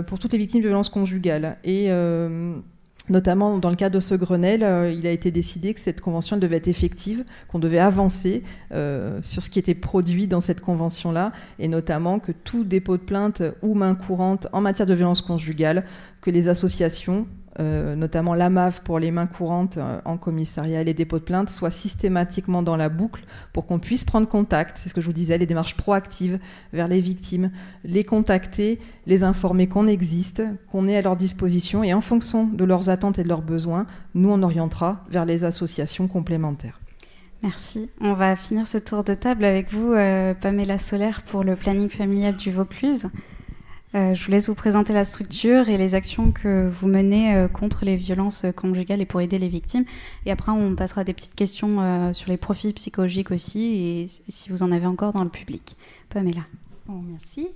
pour 0.07 0.19
toutes 0.19 0.33
les 0.33 0.39
victimes 0.39 0.63
de 0.63 0.67
violence 0.67 0.89
conjugale. 0.89 1.59
Et 1.63 1.91
Notamment 3.11 3.59
dans 3.59 3.71
le 3.71 3.77
cadre 3.77 3.95
de 3.95 4.01
ce 4.01 4.15
Grenelle, 4.15 4.63
euh, 4.63 4.93
il 4.93 5.07
a 5.07 5.11
été 5.11 5.31
décidé 5.31 5.73
que 5.75 5.81
cette 5.81 6.01
convention 6.01 6.37
devait 6.37 6.57
être 6.57 6.69
effective, 6.69 7.25
qu'on 7.49 7.59
devait 7.59 7.79
avancer 7.79 8.43
euh, 8.73 9.21
sur 9.23 9.43
ce 9.43 9.51
qui 9.51 9.59
était 9.59 9.75
produit 9.75 10.27
dans 10.27 10.41
cette 10.41 10.61
convention-là, 10.61 11.33
et 11.59 11.69
notamment 11.69 12.19
que 12.19 12.33
tout 12.33 12.65
dépôt 12.65 12.97
de 12.97 13.03
plainte 13.03 13.43
ou 13.63 13.75
main 13.75 13.95
courante 13.95 14.47
en 14.53 14.61
matière 14.61 14.87
de 14.87 14.95
violence 14.95 15.23
conjugale, 15.23 15.85
que 16.21 16.31
les 16.31 16.49
associations 16.49 17.27
notamment 17.97 18.35
l'AMAV 18.35 18.83
pour 18.83 18.99
les 18.99 19.11
mains 19.11 19.27
courantes 19.27 19.79
euh, 19.79 20.01
en 20.05 20.17
commissariat 20.17 20.81
et 20.81 20.85
les 20.85 20.95
dépôts 20.95 21.19
de 21.19 21.25
plainte, 21.25 21.51
soient 21.51 21.71
systématiquement 21.71 22.63
dans 22.63 22.77
la 22.77 22.89
boucle 22.89 23.25
pour 23.53 23.67
qu'on 23.67 23.79
puisse 23.79 24.05
prendre 24.05 24.29
contact. 24.29 24.79
C'est 24.81 24.89
ce 24.89 24.95
que 24.95 25.01
je 25.01 25.07
vous 25.07 25.13
disais, 25.13 25.39
les 25.39 25.47
démarches 25.47 25.77
proactives 25.77 26.39
vers 26.73 26.89
les 26.89 27.01
victimes, 27.01 27.51
les 27.85 28.05
contacter, 28.05 28.79
les 29.07 29.25
informer 29.25 29.67
qu'on 29.67 29.87
existe, 29.87 30.43
qu'on 30.71 30.87
est 30.87 30.97
à 30.97 31.03
leur 31.03 31.17
disposition 31.17 31.83
et 31.83 31.93
en 31.95 32.01
fonction 32.01 32.47
de 32.47 32.65
leurs 32.65 32.91
attentes 32.91 33.19
et 33.19 33.25
de 33.25 33.29
leurs 33.29 33.43
besoins, 33.43 33.87
nous 34.15 34.31
on 34.31 34.43
orientera 34.43 35.05
vers 35.11 35.25
les 35.25 35.45
associations 35.45 36.09
complémentaires. 36.09 36.81
Merci. 37.43 37.89
On 38.01 38.15
va 38.15 38.35
finir 38.35 38.67
ce 38.67 38.79
tour 38.79 39.05
de 39.05 39.15
table 39.15 39.45
avec 39.45 39.73
vous, 39.73 39.93
euh, 39.93 40.35
Pamela 40.35 40.79
Solaire, 40.79 41.23
pour 41.23 41.45
le 41.45 41.55
planning 41.55 41.89
familial 41.89 42.37
du 42.37 42.51
Vaucluse. 42.51 43.09
Euh, 43.95 44.15
je 44.15 44.25
vous 44.25 44.31
laisse 44.31 44.49
vous 44.49 44.55
présenter 44.55 44.93
la 44.93 45.05
structure 45.05 45.69
et 45.69 45.79
les 45.79 45.95
actions 45.95 46.31
que 46.31 46.69
vous 46.69 46.87
menez 46.87 47.35
euh, 47.35 47.49
contre 47.49 47.85
les 47.85 47.97
violences 47.97 48.45
conjugales 48.55 49.01
et 49.01 49.07
pour 49.07 49.21
aider 49.21 49.39
les 49.39 49.49
victimes. 49.49 49.85
Et 50.27 50.31
après, 50.31 50.53
on 50.53 50.75
passera 50.75 51.05
des 51.05 51.15
petites 51.15 51.35
questions 51.35 51.81
euh, 51.81 52.13
sur 52.13 52.31
les 52.31 52.37
profils 52.37 52.75
psychologiques 52.75 53.31
aussi 53.31 53.61
et 53.65 54.07
si 54.29 54.51
vous 54.51 54.63
en 54.63 54.73
avez 54.73 54.87
encore 54.87 55.13
dans 55.13 55.25
le 55.25 55.31
public. 55.31 55.77
Pamela. 56.11 56.43
Bon, 56.87 57.03
merci. 57.03 57.49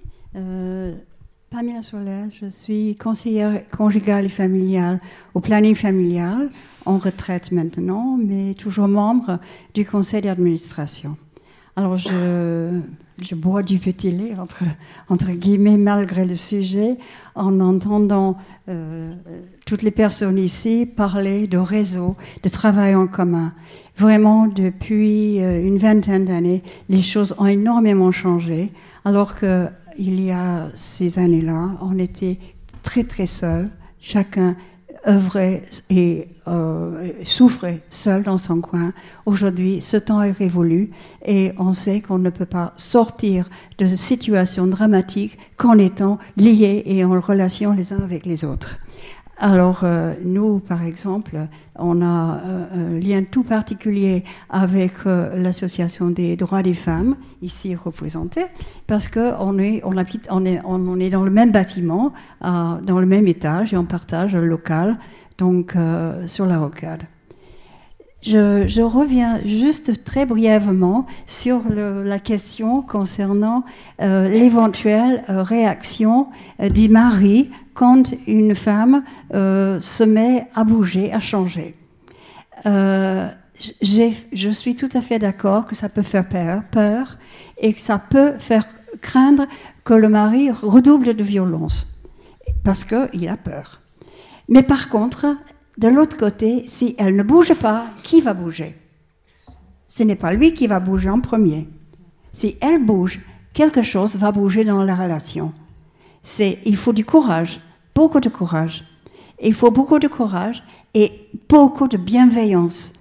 Pamela 1.51 1.83
Solaire, 1.83 2.29
je 2.31 2.47
suis 2.47 2.97
conseillère 2.97 3.69
conjugale 3.69 4.25
et 4.25 4.31
familiale 4.31 5.01
au 5.35 5.41
planning 5.41 5.75
familial, 5.75 6.51
en 6.87 6.97
retraite 6.97 7.53
maintenant, 7.53 8.17
mais 8.17 8.55
toujours 8.55 8.89
membre 8.89 9.39
du 9.75 9.85
conseil 9.85 10.23
d'administration. 10.23 11.19
Alors, 11.77 11.99
je 11.99 12.81
je 13.19 13.35
bois 13.35 13.63
du 13.63 13.79
petit 13.79 14.11
lait, 14.11 14.35
entre, 15.09 15.31
guillemets, 15.33 15.77
malgré 15.77 16.25
le 16.25 16.37
sujet, 16.37 16.97
en 17.35 17.61
entendant 17.61 18.35
euh, 18.69 19.13
toutes 19.67 19.83
les 19.83 19.91
personnes 19.91 20.39
ici 20.39 20.87
parler 20.87 21.47
de 21.47 21.59
réseau, 21.59 22.17
de 22.43 22.49
travail 22.49 22.95
en 22.95 23.07
commun. 23.07 23.53
Vraiment, 23.97 24.47
depuis 24.47 25.43
euh, 25.43 25.65
une 25.65 25.79
vingtaine 25.79 26.25
d'années, 26.25 26.63
les 26.89 27.03
choses 27.03 27.35
ont 27.39 27.47
énormément 27.47 28.13
changé, 28.13 28.73
alors 29.05 29.35
qu'il 29.39 30.25
y 30.25 30.31
a 30.31 30.69
ces 30.75 31.19
années-là, 31.19 31.77
on 31.81 31.99
était 31.99 32.39
très 32.83 33.05
très 33.05 33.27
seuls, 33.27 33.69
chacun 34.01 34.57
œuvrait 35.07 35.63
et 35.91 36.29
euh, 36.49 37.13
souffrait 37.23 37.83
seul 37.89 38.25
dans 38.25 38.39
son 38.39 38.61
coin. 38.61 38.93
Aujourd'hui, 39.27 39.81
ce 39.81 39.97
temps 39.97 40.23
est 40.23 40.33
révolu 40.33 40.91
et 41.25 41.53
on 41.57 41.73
sait 41.73 42.01
qu'on 42.01 42.19
ne 42.19 42.31
peut 42.31 42.47
pas 42.47 42.73
sortir 42.77 43.49
de 43.79 43.87
situations 43.87 44.67
dramatiques 44.67 45.39
qu'en 45.57 45.79
étant 45.79 46.19
liés 46.37 46.83
et 46.85 47.05
en 47.05 47.21
relation 47.21 47.73
les 47.73 47.93
uns 47.93 48.03
avec 48.03 48.27
les 48.27 48.45
autres. 48.45 48.81
Alors, 49.39 49.81
euh, 49.83 50.15
nous, 50.25 50.59
par 50.59 50.85
exemple, 50.85 51.49
on 51.77 52.03
a 52.03 52.41
euh, 52.45 52.97
un 52.97 53.01
lien 53.01 53.23
tout 53.23 53.45
particulier 53.45 54.25
avec 54.51 54.93
l'Association 55.05 56.11
des 56.11 56.37
droits 56.37 56.63
des 56.63 56.75
femmes, 56.75 57.17
ici 57.41 57.77
représentée, 57.77 58.47
parce 58.89 59.07
qu'on 59.09 59.59
est, 59.59 59.81
on 59.85 59.95
on 60.31 60.45
est, 60.45 60.61
on, 60.65 61.01
est 61.01 61.11
dans 61.11 61.25
le 61.25 61.31
même 61.31 61.53
bâtiment, 61.53 62.13
dans 62.41 63.01
le 63.01 63.07
même 63.07 63.27
étage, 63.27 63.73
et 63.73 63.77
on 63.77 63.85
partage 63.85 64.35
le 64.35 64.47
local, 64.47 64.99
donc 65.39 65.75
sur 66.27 66.47
la 66.47 66.59
rocade. 66.59 67.03
Je, 68.23 68.83
reviens 68.83 69.41
juste 69.45 70.05
très 70.05 70.27
brièvement 70.27 71.07
sur 71.27 71.63
la 71.69 72.19
question 72.21 72.83
concernant 72.83 73.65
l'éventuelle 73.99 75.25
réaction 75.29 76.29
du 76.61 76.89
mari 76.89 77.51
quand 77.75 78.13
une 78.27 78.55
femme 78.55 79.03
euh, 79.35 79.81
se 79.81 80.05
met 80.05 80.49
à 80.55 80.65
bouger, 80.65 81.13
à 81.13 81.21
changer. 81.21 81.75
Euh, 82.67 83.29
je 83.83 84.51
suis 84.51 84.77
tout 84.77 84.89
à 84.95 85.01
fait 85.01 85.19
d'accord 85.19 85.67
que 85.67 85.75
ça 85.75 85.89
peut 85.89 86.03
faire 86.03 86.29
peur, 86.29 86.63
peur 86.71 87.19
et 87.59 87.73
que 87.73 87.81
ça 87.81 87.99
peut 87.99 88.33
faire 88.39 88.67
craindre 89.01 89.47
que 89.85 89.95
le 89.95 90.09
mari 90.09 90.51
redouble 90.51 91.15
de 91.15 91.25
violence 91.25 91.89
parce 92.65 92.85
qu'il 92.85 93.29
a 93.29 93.37
peur. 93.37 93.82
Mais 94.53 94.63
par 94.63 94.89
contre, 94.89 95.27
de 95.79 95.89
l'autre 95.89 96.17
côté, 96.17 96.63
si 96.67 96.95
elle 96.99 97.17
ne 97.17 97.25
bouge 97.25 97.55
pas, 97.55 97.87
qui 98.05 98.21
va 98.21 98.35
bouger? 98.35 98.77
Ce 99.89 100.05
n'est 100.05 100.15
pas 100.25 100.33
lui 100.33 100.55
qui 100.55 100.69
va 100.69 100.79
bouger 100.79 101.11
en 101.11 101.21
premier. 101.21 101.67
Si 102.33 102.57
elle 102.61 102.85
bouge, 102.85 103.21
quelque 103.53 103.83
chose 103.83 104.15
va 104.17 104.31
bouger 104.31 104.63
dans 104.63 104.85
la 104.85 104.95
relation 104.95 105.53
c'est 106.23 106.59
il 106.65 106.77
faut 106.77 106.93
du 106.93 107.05
courage, 107.05 107.61
beaucoup 107.95 108.21
de 108.21 108.29
courage. 108.29 108.85
Il 109.43 109.55
faut 109.55 109.71
beaucoup 109.71 109.99
de 109.99 110.09
courage 110.09 110.63
et 110.95 111.29
beaucoup 111.49 111.89
de 111.89 111.97
bienveillance. 111.97 112.93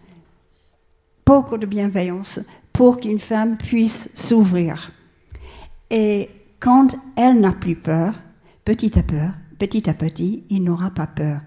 Beaucoup 1.26 1.57
de 1.57 1.68
bienveillance 1.68 2.40
pour 2.73 2.98
qu'une 2.98 3.19
femme 3.19 3.57
puisse 3.57 4.10
s'ouvrir. 4.15 4.91
Et 5.91 6.30
quand 6.60 6.95
elle 7.15 7.40
n'a 7.40 7.52
plus 7.52 7.76
peur, 7.76 8.15
petit 8.65 8.98
à 8.98 9.03
peu, 9.03 9.28
petit 9.62 9.88
à 9.88 9.94
petit, 9.94 10.44
il 10.50 10.64
n'aura 10.64 10.90
pas 10.90 11.06
peur. 11.06 11.40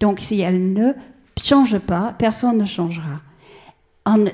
Donc 0.00 0.18
si 0.18 0.40
elle 0.40 0.72
ne 0.72 0.92
change 1.40 1.78
pas, 1.78 2.14
personne 2.18 2.58
ne 2.58 2.64
changera. 2.64 3.20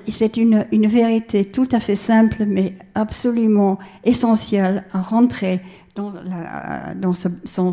C'est 0.08 0.38
une, 0.38 0.64
vérité 0.72 1.44
tout 1.44 1.68
à 1.72 1.80
fait 1.80 1.96
simple, 1.96 2.46
mais 2.46 2.74
absolument 2.94 3.78
essentielle 4.04 4.84
à 4.94 5.02
rentrer 5.02 5.60
dans, 5.94 7.12
son 7.44 7.72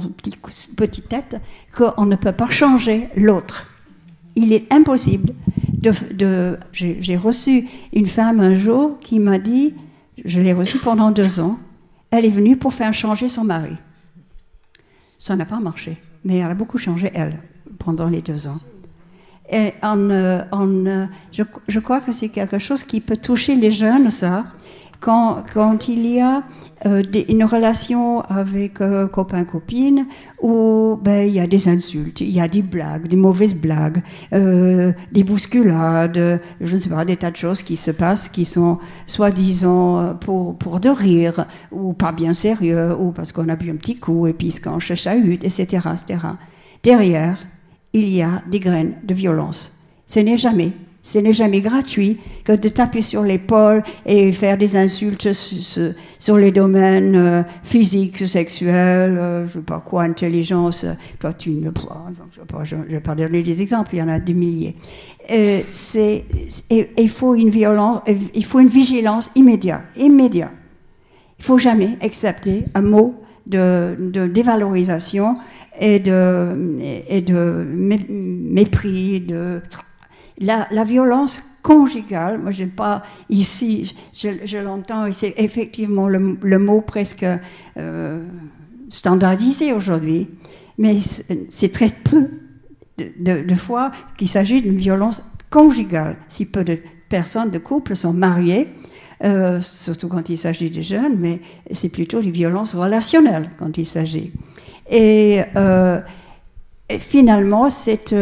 petit, 0.75 1.01
tête 1.01 1.37
qu'on 1.73 2.05
ne 2.05 2.17
peut 2.17 2.33
pas 2.33 2.49
changer 2.49 3.07
l'autre. 3.15 3.67
Il 4.35 4.51
est 4.51 4.71
impossible 4.73 5.33
de 5.69 6.57
J'ai 6.73 7.15
reçu 7.15 7.69
une 7.93 8.07
femme 8.07 8.41
un 8.41 8.55
jour 8.55 8.99
qui 8.99 9.21
m'a 9.21 9.37
dit, 9.37 9.75
je 10.25 10.41
l'ai 10.41 10.53
reçue 10.53 10.79
pendant 10.79 11.09
deux 11.11 11.39
ans, 11.39 11.57
elle 12.11 12.25
est 12.25 12.29
venue 12.29 12.57
pour 12.57 12.73
faire 12.73 12.93
changer 12.93 13.29
son 13.29 13.45
mari. 13.45 13.77
Ça 15.23 15.37
n'a 15.37 15.45
pas 15.45 15.61
marché, 15.61 16.01
mais 16.25 16.39
elle 16.39 16.51
a 16.51 16.53
beaucoup 16.53 16.77
changé, 16.77 17.09
elle, 17.13 17.39
pendant 17.79 18.07
les 18.09 18.21
deux 18.21 18.45
ans. 18.45 18.59
Et 19.49 19.71
en, 19.81 20.09
en, 20.51 21.07
je, 21.31 21.43
je 21.69 21.79
crois 21.79 22.01
que 22.01 22.11
c'est 22.11 22.27
quelque 22.27 22.59
chose 22.59 22.83
qui 22.83 22.99
peut 22.99 23.15
toucher 23.15 23.55
les 23.55 23.71
jeunes, 23.71 24.11
ça, 24.11 24.43
quand, 25.03 25.43
quand 25.53 25.89
il 25.89 26.07
y 26.07 26.21
a 26.21 26.43
euh, 26.85 27.01
une 27.27 27.43
relation 27.43 28.21
avec 28.21 28.79
euh, 28.79 29.05
copain-copine 29.05 30.05
où 30.41 30.97
ben, 31.01 31.27
il 31.27 31.33
y 31.33 31.41
a 31.41 31.47
des 31.47 31.67
insultes, 31.67 32.21
il 32.21 32.29
y 32.29 32.39
a 32.39 32.47
des 32.47 32.61
blagues, 32.61 33.09
des 33.09 33.17
mauvaises 33.17 33.53
blagues, 33.53 34.01
euh, 34.31 34.93
des 35.11 35.25
bousculades, 35.25 36.39
je 36.61 36.73
ne 36.73 36.79
sais 36.79 36.87
pas, 36.87 37.03
des 37.03 37.17
tas 37.17 37.31
de 37.31 37.35
choses 37.35 37.63
qui 37.63 37.75
se 37.75 37.91
passent 37.91 38.29
qui 38.29 38.45
sont 38.45 38.79
soi-disant 39.05 40.15
pour, 40.21 40.57
pour 40.57 40.79
de 40.79 40.89
rire 40.89 41.47
ou 41.73 41.91
pas 41.91 42.13
bien 42.13 42.33
sérieux 42.33 42.95
ou 42.97 43.11
parce 43.11 43.33
qu'on 43.33 43.49
a 43.49 43.57
bu 43.57 43.71
un 43.71 43.75
petit 43.75 43.97
coup 43.97 44.25
et 44.27 44.33
puis 44.33 44.53
qu'on 44.63 44.79
cherche 44.79 45.05
à 45.05 45.17
etc., 45.17 45.63
etc. 45.63 46.19
Derrière, 46.81 47.39
il 47.91 48.07
y 48.07 48.21
a 48.21 48.41
des 48.49 48.61
graines 48.61 48.93
de 49.03 49.13
violence. 49.13 49.77
Ce 50.07 50.21
n'est 50.21 50.37
jamais 50.37 50.71
ce 51.05 51.19
n'est 51.19 51.33
jamais 51.33 51.59
gratuit 51.59 52.17
que 52.45 52.53
de 52.53 52.69
taper 52.69 53.01
sur 53.01 53.23
l'épaule 53.23 53.83
et 54.05 54.31
faire 54.31 54.57
des 54.57 54.77
insultes 54.77 55.33
sur, 55.33 56.37
les 56.37 56.51
domaines 56.51 57.15
euh, 57.17 57.43
physiques, 57.63 58.25
sexuels, 58.25 59.17
euh, 59.17 59.45
je 59.47 59.57
ne 59.57 59.61
sais 59.61 59.65
pas 59.65 59.83
quoi, 59.85 60.03
intelligence. 60.03 60.85
Toi, 61.19 61.33
tu 61.33 61.49
ne 61.51 61.71
je 62.63 62.75
ne 62.75 62.83
vais 62.83 63.01
pas 63.01 63.15
donner 63.15 63.43
des 63.43 63.61
exemples, 63.61 63.95
il 63.95 63.99
y 63.99 64.01
en 64.01 64.07
a 64.07 64.19
des 64.19 64.33
milliers. 64.33 64.77
Il, 65.29 65.65
faut 67.09 67.35
une 67.35 67.49
vigilance 68.69 69.29
immédiate. 69.35 69.81
Il 69.97 70.15
ne 70.15 70.45
faut 71.41 71.57
jamais 71.57 71.97
accepter 72.01 72.63
un 72.75 72.81
mot 72.81 73.15
de, 73.45 74.27
dévalorisation 74.27 75.35
et 75.81 75.99
de, 75.99 76.55
mépris, 77.69 79.25
la, 80.39 80.83
violence 80.83 81.41
conjugale, 81.61 82.39
moi 82.39 82.51
je 82.51 82.65
pas 82.65 83.03
ici, 83.29 83.95
je, 84.13 84.57
l'entends 84.57 85.05
et 85.05 85.13
c'est 85.13 85.33
effectivement 85.37 86.07
le, 86.07 86.59
mot 86.59 86.81
presque 86.81 87.25
euh, 87.77 88.23
standardisé 88.89 89.73
aujourd'hui, 89.73 90.27
mais 90.77 90.97
c'est 91.49 91.71
très 91.71 91.89
peu 91.89 92.29
de, 92.97 93.55
fois 93.55 93.91
qu'il 94.17 94.27
s'agit 94.27 94.61
d'une 94.61 94.77
violence 94.77 95.23
conjugale. 95.49 96.17
Si 96.29 96.45
peu 96.45 96.63
de 96.63 96.79
personnes, 97.09 97.51
de 97.51 97.59
couples 97.59 97.95
sont 97.95 98.13
mariés, 98.13 98.67
euh, 99.23 99.59
surtout 99.61 100.09
quand 100.09 100.29
il 100.29 100.37
s'agit 100.37 100.69
de 100.69 100.81
jeunes, 100.81 101.17
mais 101.17 101.39
c'est 101.71 101.89
plutôt 101.89 102.21
des 102.21 102.31
violences 102.31 102.75
relationnelles 102.75 103.51
quand 103.57 103.77
il 103.77 103.85
s'agit. 103.85 104.31
Et, 104.89 105.41
euh, 105.55 106.01
et, 106.89 106.99
finalement, 106.99 107.69
cette 107.69 108.13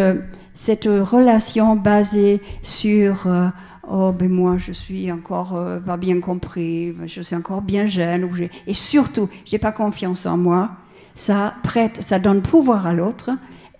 cette 0.62 0.86
relation 0.86 1.76
basée 1.76 2.40
sur 2.62 3.26
euh, 3.26 3.48
oh 3.90 4.12
ben 4.12 4.30
moi 4.30 4.58
je 4.60 4.72
suis 4.72 5.12
encore 5.12 5.56
euh, 5.56 5.80
pas 5.80 5.98
bien 5.98 6.20
compris, 6.20 6.94
je 7.08 7.22
suis 7.22 7.36
encore 7.36 7.64
bien 7.64 7.88
jeune, 7.88 8.30
et 8.68 8.76
surtout 8.76 9.28
j'ai 9.44 9.58
pas 9.58 9.72
confiance 9.72 10.28
en 10.28 10.38
moi, 10.38 10.70
ça 11.16 11.56
prête, 11.64 12.04
ça 12.04 12.20
donne 12.20 12.44
pouvoir 12.44 12.86
à 12.86 12.94
l'autre. 12.94 13.32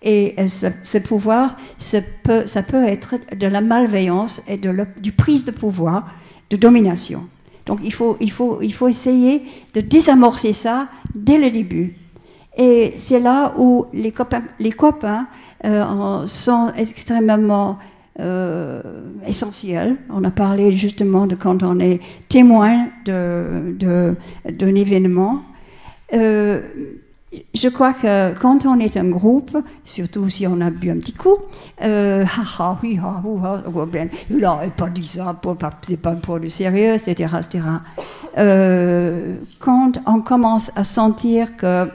Et 0.02 0.34
euh, 0.40 0.48
ce, 0.48 0.98
pouvoir, 0.98 1.56
ça 1.78 2.02
peut 2.64 2.84
être 2.86 3.14
de 3.36 3.46
la 3.46 3.62
malveillance 3.62 4.42
et 4.48 4.58
de 4.58 4.76
du 5.00 5.12
prise 5.12 5.46
de 5.46 5.52
pouvoir, 5.52 6.08
de 6.50 6.58
domination. 6.58 7.28
Donc 7.68 7.78
il 7.84 7.94
faut, 7.94 8.18
il, 8.20 8.32
faut, 8.32 8.58
il 8.64 8.74
faut 8.74 8.88
essayer 8.88 9.44
de 9.76 9.82
désamorcer 9.82 10.54
ça 10.54 10.88
dès 11.14 11.38
le 11.38 11.52
début. 11.52 11.94
Et 12.58 12.96
c'est 12.98 13.20
là 13.20 13.54
où 13.58 13.86
les 13.94 14.12
copains, 14.12 14.44
les 14.60 14.72
copains 14.72 15.28
euh, 15.66 16.28
sont 16.28 16.72
extrêmement 16.78 17.78
euh, 18.20 18.82
essentiels. 19.28 19.98
On 20.10 20.24
a 20.24 20.32
parlé 20.32 20.72
justement 20.74 21.28
de 21.28 21.36
quand 21.36 21.64
on 21.64 21.80
est 21.80 22.00
témoin 22.30 22.88
d'un 23.06 24.76
événement. 24.76 25.42
Euh, 26.14 26.62
je 27.54 27.70
crois 27.70 27.94
que 27.94 28.38
quand 28.38 28.66
on 28.66 28.80
est 28.80 28.98
un 28.98 29.10
groupe, 29.10 29.58
surtout 29.86 30.28
si 30.30 30.46
on 30.48 30.60
a 30.60 30.70
bu 30.70 30.92
un 30.92 30.98
petit 30.98 31.14
coup, 31.14 31.38
euh, 31.82 32.26
ah, 32.60 32.78
oui, 32.84 33.00
ah, 33.02 33.22
ben, 33.86 34.10
il 34.30 34.38
n'a 34.38 34.60
pas 34.76 34.90
dit 34.90 35.06
ça, 35.06 35.40
c'est 35.82 36.02
pas 36.02 36.12
pour 36.12 36.40
le 36.40 36.50
sérieux, 36.50 36.94
etc. 36.94 37.14
etc. 37.38 37.60
Euh, 38.38 39.36
quand 39.60 39.94
on 40.06 40.22
commence 40.22 40.72
à 40.76 40.84
sentir 40.84 41.56
que 41.56 41.88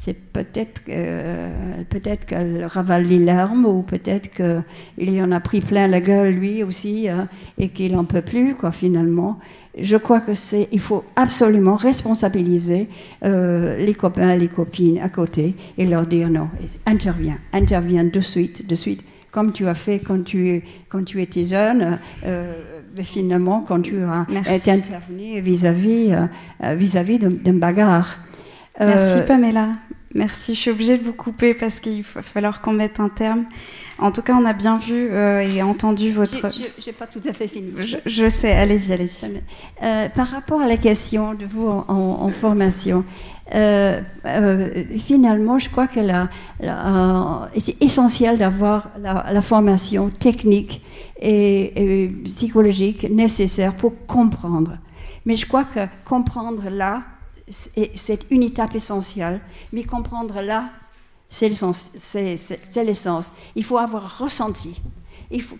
c'est 0.00 0.14
peut-être 0.14 0.84
peut-être 1.88 2.26
qu'elle 2.26 2.64
ravale 2.66 3.04
les 3.04 3.18
larmes 3.18 3.66
ou 3.66 3.82
peut-être 3.82 4.30
qu'il 4.30 5.22
en 5.22 5.32
a 5.32 5.40
pris 5.40 5.60
plein 5.60 5.88
la 5.88 6.00
gueule 6.00 6.34
lui 6.34 6.62
aussi 6.62 7.08
hein, 7.08 7.28
et 7.58 7.68
qu'il 7.70 7.92
n'en 7.92 8.04
peut 8.04 8.22
plus 8.22 8.54
quoi 8.54 8.70
finalement. 8.70 9.40
Je 9.76 9.96
crois 9.96 10.20
que 10.20 10.34
c'est 10.34 10.68
il 10.70 10.78
faut 10.78 11.04
absolument 11.16 11.74
responsabiliser 11.74 12.88
euh, 13.24 13.76
les 13.84 13.94
copains 13.94 14.30
et 14.30 14.38
les 14.38 14.46
copines 14.46 14.98
à 15.00 15.08
côté 15.08 15.56
et 15.76 15.84
leur 15.84 16.06
dire 16.06 16.30
non, 16.30 16.48
interviens, 16.86 17.38
interviens 17.52 18.04
de 18.04 18.20
suite, 18.20 18.68
de 18.68 18.74
suite, 18.76 19.02
comme 19.32 19.52
tu 19.52 19.66
as 19.66 19.74
fait 19.74 19.98
quand 19.98 20.22
tu 20.22 20.62
quand 20.88 21.04
tu 21.04 21.20
étais 21.20 21.44
jeune. 21.44 21.98
Euh, 22.24 22.54
finalement, 23.02 23.64
quand 23.66 23.82
tu 23.82 23.96
as 24.02 24.54
été 24.54 24.70
intervenu 24.72 25.40
vis-à-vis 25.40 26.12
euh, 26.12 26.74
vis-à-vis 26.74 27.18
d'une 27.18 27.58
bagarre. 27.58 28.18
Merci 28.80 29.18
Pamela. 29.26 29.70
Merci, 30.14 30.54
je 30.54 30.60
suis 30.60 30.70
obligée 30.70 30.96
de 30.96 31.04
vous 31.04 31.12
couper 31.12 31.52
parce 31.52 31.80
qu'il 31.80 32.02
va 32.02 32.22
falloir 32.22 32.62
qu'on 32.62 32.72
mette 32.72 32.98
un 32.98 33.10
terme. 33.10 33.44
En 33.98 34.10
tout 34.10 34.22
cas, 34.22 34.34
on 34.40 34.44
a 34.46 34.54
bien 34.54 34.78
vu 34.78 34.94
euh, 35.10 35.40
et 35.40 35.62
entendu 35.62 36.12
votre... 36.12 36.50
Je 36.50 36.86
n'ai 36.86 36.92
pas 36.92 37.06
tout 37.06 37.20
à 37.28 37.34
fait 37.34 37.46
fini. 37.46 37.72
Je, 38.06 38.28
sais, 38.28 38.52
allez-y, 38.52 38.92
allez-y. 38.92 39.42
Euh, 39.82 40.08
par 40.08 40.28
rapport 40.28 40.62
à 40.62 40.66
la 40.66 40.78
question 40.78 41.34
de 41.34 41.44
vous 41.44 41.68
en, 41.68 42.28
formation, 42.28 43.04
euh, 43.54 44.00
finalement, 44.96 45.58
je 45.58 45.68
crois 45.68 45.86
que 45.86 46.00
c'est 47.58 47.82
essentiel 47.82 48.38
d'avoir 48.38 48.90
la, 48.98 49.42
formation 49.42 50.08
technique 50.08 50.80
et 51.20 52.10
psychologique 52.24 53.06
nécessaire 53.10 53.74
pour 53.74 53.92
comprendre. 54.06 54.78
Mais 55.26 55.36
je 55.36 55.44
crois 55.44 55.64
que 55.64 55.80
comprendre 56.06 56.70
là, 56.70 57.02
c'est 57.50 58.20
une 58.30 58.42
étape 58.42 58.74
essentielle, 58.74 59.40
mais 59.72 59.84
comprendre 59.84 60.40
là, 60.40 60.70
c'est 61.28 61.48
l'essence. 61.48 63.32
Il 63.54 63.64
faut 63.64 63.78
avoir 63.78 64.18
ressenti. 64.18 64.80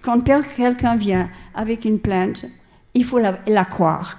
Quand 0.02 0.20
quelqu'un 0.20 0.96
vient 0.96 1.28
avec 1.54 1.84
une 1.84 1.98
plainte, 1.98 2.46
il 2.94 3.04
faut 3.04 3.18
la, 3.18 3.64
croire. 3.64 4.18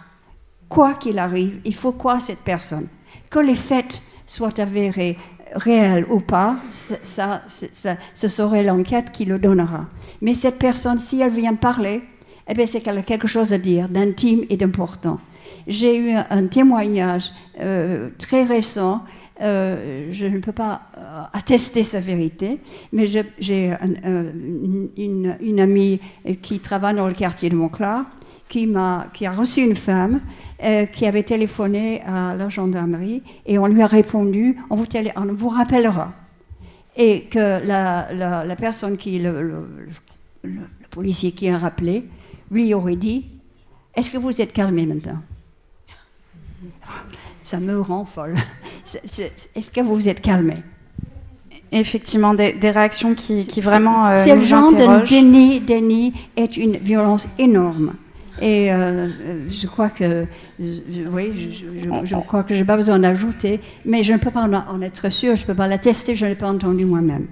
Quoi 0.67 0.93
qu'il 0.93 1.17
arrive, 1.17 1.59
il 1.65 1.73
faut 1.73 1.91
croire 1.91 2.21
cette 2.21 2.43
personne. 2.43 2.87
Que 3.29 3.39
les 3.39 3.55
faits 3.55 4.01
soient 4.27 4.59
avérés, 4.59 5.17
réels 5.55 6.05
ou 6.09 6.19
pas, 6.19 6.57
ça, 6.69 7.41
ce 7.47 8.27
serait 8.27 8.63
l'enquête 8.63 9.11
qui 9.11 9.25
le 9.25 9.39
donnera. 9.39 9.87
Mais 10.21 10.35
cette 10.35 10.59
personne, 10.59 10.99
si 10.99 11.21
elle 11.21 11.31
vient 11.31 11.55
parler, 11.55 12.03
eh 12.47 12.67
c'est 12.67 12.81
qu'elle 12.81 12.97
a 12.97 13.03
quelque 13.03 13.27
chose 13.27 13.53
à 13.53 13.57
dire 13.57 13.89
d'intime 13.89 14.45
et 14.49 14.57
d'important. 14.57 15.19
J'ai 15.69 15.99
eu 15.99 16.15
un, 16.15 16.47
témoignage 16.47 17.31
euh, 17.61 18.09
très 18.17 18.43
récent. 18.43 19.03
Euh, 19.39 20.07
je 20.11 20.25
ne 20.25 20.39
peux 20.39 20.51
pas 20.51 20.81
euh, 20.97 21.21
attester 21.31 21.83
sa 21.83 21.99
vérité, 21.99 22.59
mais 22.91 23.05
j'ai 23.05 23.75
une, 24.97 25.59
amie 25.59 25.99
qui 26.41 26.59
travaille 26.59 26.95
dans 26.95 27.07
le 27.07 27.13
quartier 27.13 27.51
de 27.51 27.55
Montclar 27.55 28.05
qui, 28.49 28.67
a, 28.75 29.07
qui 29.13 29.27
a 29.27 29.31
reçu 29.31 29.61
une 29.61 29.75
femme 29.75 30.21
qui 30.91 31.05
avait 31.05 31.23
téléphoné 31.23 32.01
à 32.01 32.33
la 32.35 32.49
gendarmerie 32.49 33.21
et 33.45 33.59
on 33.59 33.67
lui 33.67 33.83
a 33.83 33.87
répondu 33.87 34.57
on 34.71 34.75
vous, 34.75 35.49
rappellera. 35.49 36.13
Et 36.97 37.21
que 37.25 37.65
la, 37.65 38.55
personne 38.57 38.97
qui, 38.97 39.19
le, 39.19 39.67
policier 40.89 41.31
qui 41.31 41.47
a 41.47 41.59
rappelé, 41.59 42.05
lui 42.49 42.73
aurait 42.73 42.95
dit 42.95 43.27
Est-ce 43.95 44.09
que 44.09 44.17
vous 44.17 44.41
êtes 44.41 44.51
calmé 44.51 44.87
maintenant? 44.87 45.21
Ça 47.43 47.59
me 47.59 47.79
rend 47.79 48.05
folle. 48.05 48.35
Est-ce 48.85 49.71
que 49.71 49.81
vous 49.81 49.95
vous 49.95 50.09
êtes 50.09 50.21
calmé 50.21 50.57
Effectivement, 51.71 52.33
des, 52.33 52.53
réactions 52.63 53.13
qui, 53.13 53.45
qui 53.45 53.61
vraiment 53.61 54.07
euh, 54.07 54.15
Ce 54.15 54.43
genre 54.43 54.71
de 54.71 55.07
déni, 55.07 55.59
déni 55.59 56.13
est 56.35 56.57
une 56.57 56.77
violence 56.77 57.27
énorme. 57.37 57.93
Et 58.41 58.71
euh, 58.71 59.09
je 59.49 59.67
crois 59.67 59.89
que, 59.89 60.25
oui, 60.59 61.61
je, 62.05 62.15
crois 62.15 62.43
que 62.43 62.55
j'ai 62.55 62.63
pas 62.63 62.77
besoin 62.77 62.99
d'ajouter, 62.99 63.59
mais 63.85 64.01
je 64.01 64.13
ne 64.13 64.17
peux 64.17 64.31
pas 64.31 64.47
en 64.47 64.81
être 64.81 65.11
sûr, 65.11 65.35
je 65.35 65.41
ne 65.41 65.47
peux 65.47 65.55
pas 65.55 65.67
l'attester, 65.67 66.15
je 66.15 66.25
ne 66.25 66.29
l'ai 66.29 66.35
pas 66.35 66.49
entendu 66.49 66.85
moi-même. 66.85 67.27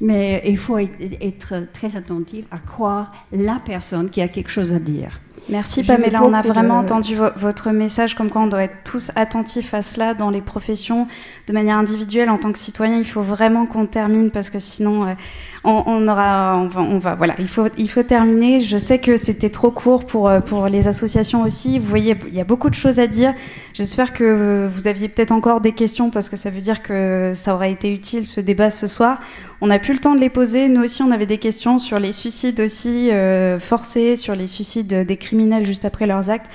Mais 0.00 0.42
il 0.46 0.58
faut 0.58 0.78
être 0.78 1.72
très 1.72 1.96
attentif 1.96 2.44
à 2.50 2.58
croire 2.58 3.12
la 3.32 3.58
personne 3.64 4.10
qui 4.10 4.20
a 4.20 4.28
quelque 4.28 4.50
chose 4.50 4.72
à 4.72 4.78
dire. 4.78 5.20
Merci 5.50 5.82
Pamela, 5.82 6.22
on 6.22 6.32
a 6.32 6.42
vraiment 6.42 6.78
entendu 6.78 7.16
votre 7.34 7.70
message 7.70 8.14
comme 8.14 8.30
quoi 8.30 8.42
on 8.42 8.46
doit 8.46 8.62
être 8.62 8.84
tous 8.84 9.10
attentifs 9.16 9.74
à 9.74 9.82
cela 9.82 10.14
dans 10.14 10.30
les 10.30 10.42
professions 10.42 11.08
de 11.48 11.52
manière 11.52 11.76
individuelle 11.76 12.30
en 12.30 12.38
tant 12.38 12.52
que 12.52 12.58
citoyen. 12.58 12.98
Il 12.98 13.04
faut 13.04 13.20
vraiment 13.20 13.66
qu'on 13.66 13.86
termine 13.86 14.30
parce 14.30 14.48
que 14.48 14.60
sinon 14.60 15.06
euh, 15.06 15.14
on, 15.62 16.08
aura, 16.08 16.68
on 16.76 16.98
va, 16.98 17.14
voilà, 17.14 17.34
il 17.38 17.48
faut, 17.48 17.66
il 17.76 17.88
faut 17.90 18.02
terminer. 18.02 18.60
Je 18.60 18.78
sais 18.78 18.98
que 18.98 19.16
c'était 19.16 19.50
trop 19.50 19.70
court 19.70 20.06
pour, 20.06 20.28
euh, 20.28 20.40
pour 20.40 20.68
les 20.68 20.88
associations 20.88 21.42
aussi. 21.42 21.78
Vous 21.78 21.86
voyez, 21.86 22.16
il 22.28 22.34
y 22.34 22.40
a 22.40 22.44
beaucoup 22.44 22.70
de 22.70 22.74
choses 22.74 22.98
à 22.98 23.06
dire. 23.06 23.34
J'espère 23.74 24.14
que 24.14 24.66
vous 24.66 24.88
aviez 24.88 25.08
peut-être 25.08 25.32
encore 25.32 25.60
des 25.60 25.72
questions 25.72 26.10
parce 26.10 26.30
que 26.30 26.36
ça 26.36 26.48
veut 26.48 26.60
dire 26.62 26.82
que 26.82 27.32
ça 27.34 27.54
aurait 27.54 27.72
été 27.72 27.92
utile 27.92 28.26
ce 28.26 28.40
débat 28.40 28.70
ce 28.70 28.86
soir. 28.86 29.20
On 29.60 29.66
n'a 29.66 29.78
plus 29.78 29.92
le 29.92 30.00
temps 30.00 30.14
de 30.14 30.20
les 30.20 30.30
poser. 30.30 30.68
Nous 30.68 30.82
aussi, 30.82 31.02
on 31.02 31.10
avait 31.10 31.26
des 31.26 31.38
questions 31.38 31.78
sur 31.78 31.98
les 31.98 32.12
suicides 32.12 32.60
aussi 32.60 33.10
euh, 33.10 33.60
forcés, 33.60 34.16
sur 34.16 34.34
les 34.34 34.46
suicides 34.46 35.04
des 35.04 35.16
criminels 35.18 35.66
juste 35.66 35.84
après 35.84 36.06
leurs 36.06 36.30
actes. 36.30 36.50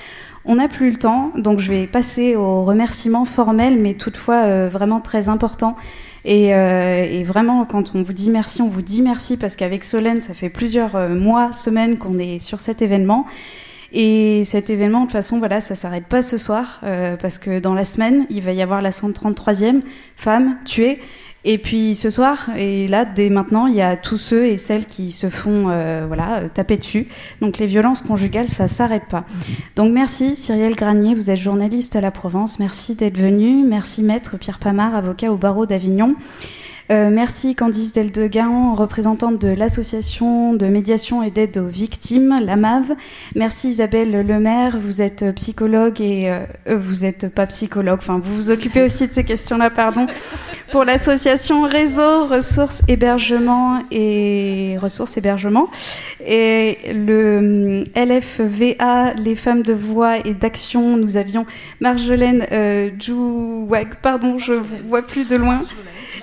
On 0.48 0.56
n'a 0.56 0.68
plus 0.68 0.92
le 0.92 0.96
temps, 0.96 1.32
donc 1.36 1.58
je 1.58 1.68
vais 1.72 1.88
passer 1.88 2.36
aux 2.36 2.64
remerciements 2.64 3.24
formels, 3.24 3.80
mais 3.80 3.94
toutefois 3.94 4.44
euh, 4.44 4.68
vraiment 4.70 5.00
très 5.00 5.28
importants. 5.28 5.76
Euh, 6.26 7.04
et, 7.04 7.24
vraiment, 7.24 7.64
quand 7.64 7.94
on 7.94 8.02
vous 8.02 8.12
dit 8.12 8.30
merci, 8.30 8.62
on 8.62 8.68
vous 8.68 8.82
dit 8.82 9.02
merci 9.02 9.36
parce 9.36 9.56
qu'avec 9.56 9.84
Solène, 9.84 10.20
ça 10.20 10.34
fait 10.34 10.48
plusieurs 10.48 11.08
mois, 11.08 11.52
semaines 11.52 11.98
qu'on 11.98 12.18
est 12.18 12.38
sur 12.38 12.60
cet 12.60 12.82
événement. 12.82 13.26
Et 13.92 14.44
cet 14.44 14.68
événement, 14.68 15.00
de 15.00 15.04
toute 15.04 15.12
façon, 15.12 15.38
voilà, 15.38 15.60
ça 15.60 15.74
s'arrête 15.74 16.06
pas 16.06 16.20
ce 16.20 16.38
soir 16.38 16.80
parce 17.20 17.38
que 17.38 17.60
dans 17.60 17.72
la 17.72 17.84
semaine, 17.84 18.26
il 18.30 18.42
va 18.42 18.52
y 18.52 18.60
avoir 18.60 18.82
la 18.82 18.90
133e 18.90 19.80
femme 20.16 20.58
tuée. 20.64 21.00
Et 21.48 21.58
puis 21.58 21.94
ce 21.94 22.10
soir, 22.10 22.50
et 22.58 22.88
là, 22.88 23.04
dès 23.04 23.30
maintenant, 23.30 23.68
il 23.68 23.76
y 23.76 23.80
a 23.80 23.96
tous 23.96 24.18
ceux 24.18 24.46
et 24.46 24.56
celles 24.56 24.84
qui 24.84 25.12
se 25.12 25.30
font 25.30 25.66
euh, 25.68 26.04
voilà, 26.08 26.38
euh, 26.38 26.48
taper 26.52 26.76
dessus. 26.76 27.06
Donc 27.40 27.58
les 27.58 27.66
violences 27.66 28.00
conjugales, 28.00 28.48
ça 28.48 28.66
s'arrête 28.66 29.04
pas. 29.08 29.24
Donc 29.76 29.92
merci 29.92 30.34
Cyrielle 30.34 30.74
Granier, 30.74 31.14
vous 31.14 31.30
êtes 31.30 31.38
journaliste 31.38 31.94
à 31.94 32.00
la 32.00 32.10
Provence. 32.10 32.58
Merci 32.58 32.96
d'être 32.96 33.16
venu. 33.16 33.64
Merci 33.64 34.02
Maître 34.02 34.36
Pierre 34.38 34.58
Pamard, 34.58 34.96
avocat 34.96 35.30
au 35.30 35.36
barreau 35.36 35.66
d'Avignon. 35.66 36.16
Euh, 36.90 37.10
merci 37.10 37.56
Candice 37.56 37.92
Deldeguin, 37.92 38.74
représentante 38.74 39.40
de 39.40 39.48
l'association 39.48 40.54
de 40.54 40.66
médiation 40.66 41.22
et 41.24 41.32
d'aide 41.32 41.58
aux 41.58 41.66
victimes, 41.66 42.38
la 42.40 42.54
MAV. 42.54 42.92
Merci 43.34 43.70
Isabelle 43.70 44.24
Lemaire, 44.24 44.78
vous 44.78 45.02
êtes 45.02 45.34
psychologue 45.34 46.00
et 46.00 46.30
euh, 46.30 46.44
euh, 46.68 46.78
vous 46.78 47.04
n'êtes 47.04 47.28
pas 47.28 47.46
psychologue, 47.46 47.98
enfin 47.98 48.20
vous 48.22 48.36
vous 48.36 48.50
occupez 48.52 48.82
aussi 48.84 49.08
de 49.08 49.12
ces 49.12 49.24
questions-là, 49.24 49.70
pardon, 49.70 50.06
pour 50.70 50.84
l'association 50.84 51.62
Réseau 51.62 52.26
Ressources 52.26 52.82
Hébergement 52.86 53.82
et 53.90 54.76
Ressources 54.80 55.16
Hébergement. 55.16 55.68
Et 56.24 56.78
le 56.92 57.82
LFVA, 57.96 59.14
les 59.14 59.34
femmes 59.34 59.62
de 59.62 59.72
voix 59.72 60.18
et 60.24 60.34
d'action, 60.34 60.96
nous 60.96 61.16
avions 61.16 61.46
Marjolaine 61.80 62.46
euh, 62.52 62.90
Jouwag, 63.00 63.96
pardon, 64.02 64.38
je 64.38 64.52
vous 64.52 64.76
vois 64.86 65.02
plus 65.02 65.26
de 65.26 65.34
loin. 65.34 65.62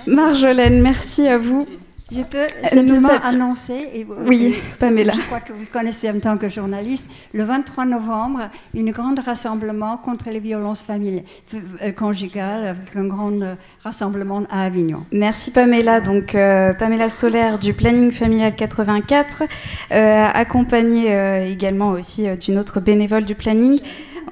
Marjolaine, 0.06 0.80
merci 0.80 1.26
à 1.26 1.38
vous. 1.38 1.66
Je 2.12 2.20
peux 2.20 2.68
simplement 2.68 3.08
annoncer, 3.22 3.88
et, 3.94 4.06
oui, 4.26 4.56
Pamela. 4.78 5.14
je 5.14 5.20
crois 5.22 5.40
que 5.40 5.52
vous 5.52 5.64
connaissez 5.72 6.10
en 6.10 6.20
tant 6.20 6.36
que 6.36 6.50
journaliste, 6.50 7.10
le 7.32 7.44
23 7.44 7.86
novembre, 7.86 8.50
une 8.74 8.90
grande 8.90 9.18
rassemblement 9.20 9.96
contre 9.96 10.28
les 10.28 10.38
violences 10.38 10.82
familiales, 10.82 11.24
euh, 11.54 11.92
conjugales, 11.92 12.66
avec 12.66 12.94
un 12.94 13.06
grand 13.06 13.40
euh, 13.40 13.54
rassemblement 13.82 14.42
à 14.50 14.64
Avignon. 14.64 15.06
Merci 15.12 15.50
Pamela. 15.50 16.00
Donc 16.02 16.34
euh, 16.34 16.74
Pamela 16.74 17.08
Solaire 17.08 17.58
du 17.58 17.72
Planning 17.72 18.10
Familial 18.10 18.54
84, 18.54 19.44
accompagnée 19.90 21.48
également 21.50 21.90
aussi 21.90 22.26
d'une 22.36 22.58
autre 22.58 22.80
bénévole 22.80 23.24
du 23.24 23.34
Planning 23.34 23.80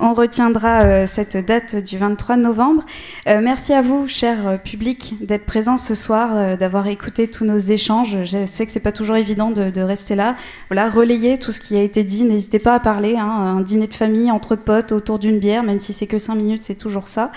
on 0.02 0.14
retiendra 0.14 0.82
euh, 0.82 1.06
cette 1.06 1.36
date 1.36 1.76
du 1.76 1.96
23 1.96 2.36
novembre. 2.36 2.82
Euh, 3.28 3.40
merci 3.40 3.72
à 3.72 3.82
vous, 3.82 4.08
cher 4.08 4.46
euh, 4.46 4.56
public, 4.56 5.14
d'être 5.20 5.46
présents 5.46 5.76
ce 5.76 5.94
soir, 5.94 6.58
d'avoir 6.58 6.88
écouté 6.88 7.28
tous 7.28 7.44
nos 7.44 7.58
échanges. 7.58 8.24
Je 8.24 8.44
sais 8.44 8.66
que 8.66 8.72
c'est 8.72 8.80
pas 8.80 8.92
toujours 8.92 9.16
évident 9.16 9.50
de, 9.50 9.80
rester 9.80 10.16
là. 10.16 10.36
Voilà, 10.68 10.90
relayer 10.90 11.38
tout 11.38 11.52
ce 11.52 11.60
qui 11.60 11.76
a 11.76 11.82
été 11.82 12.02
dit. 12.02 12.24
N'hésitez 12.24 12.58
pas 12.58 12.74
à 12.74 12.80
parler. 12.80 13.16
Hein, 13.16 13.28
un 13.28 13.60
dîner 13.60 13.86
de 13.86 13.94
famille 13.94 14.30
entre 14.30 14.56
potes 14.56 14.92
autour 14.92 15.18
d'une 15.18 15.38
bière, 15.38 15.62
même 15.62 15.78
si 15.78 15.92
c'est 15.92 16.06
que 16.06 16.18
cinq 16.18 16.34
minutes, 16.34 16.64
c'est 16.64 16.74
toujours 16.74 17.06
ça. 17.06 17.30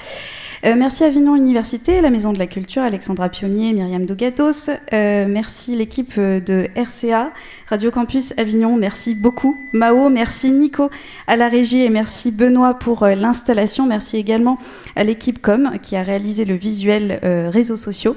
Euh, 0.63 0.75
merci 0.77 1.03
Avignon 1.03 1.35
Université, 1.35 2.01
la 2.01 2.09
Maison 2.09 2.31
de 2.31 2.39
la 2.39 2.47
Culture, 2.47 2.81
Alexandra 2.83 3.29
Pionnier, 3.29 3.73
Myriam 3.73 4.05
Dogatos. 4.05 4.69
Euh, 4.93 5.25
merci 5.27 5.75
l'équipe 5.75 6.13
euh, 6.17 6.39
de 6.39 6.67
RCA, 6.75 7.31
Radio 7.67 7.91
Campus 7.91 8.33
Avignon. 8.37 8.77
Merci 8.77 9.15
beaucoup 9.15 9.57
Mao, 9.73 10.09
merci 10.09 10.51
Nico 10.51 10.89
à 11.27 11.35
la 11.35 11.49
régie 11.49 11.81
et 11.81 11.89
merci 11.89 12.31
Benoît 12.31 12.75
pour 12.75 13.05
l'installation. 13.05 13.85
Merci 13.85 14.17
également 14.17 14.57
à 14.95 15.03
l'équipe 15.03 15.41
Com 15.41 15.73
qui 15.81 15.95
a 15.95 16.01
réalisé 16.01 16.45
le 16.45 16.55
visuel 16.55 17.19
réseaux 17.51 17.77
sociaux. 17.77 18.15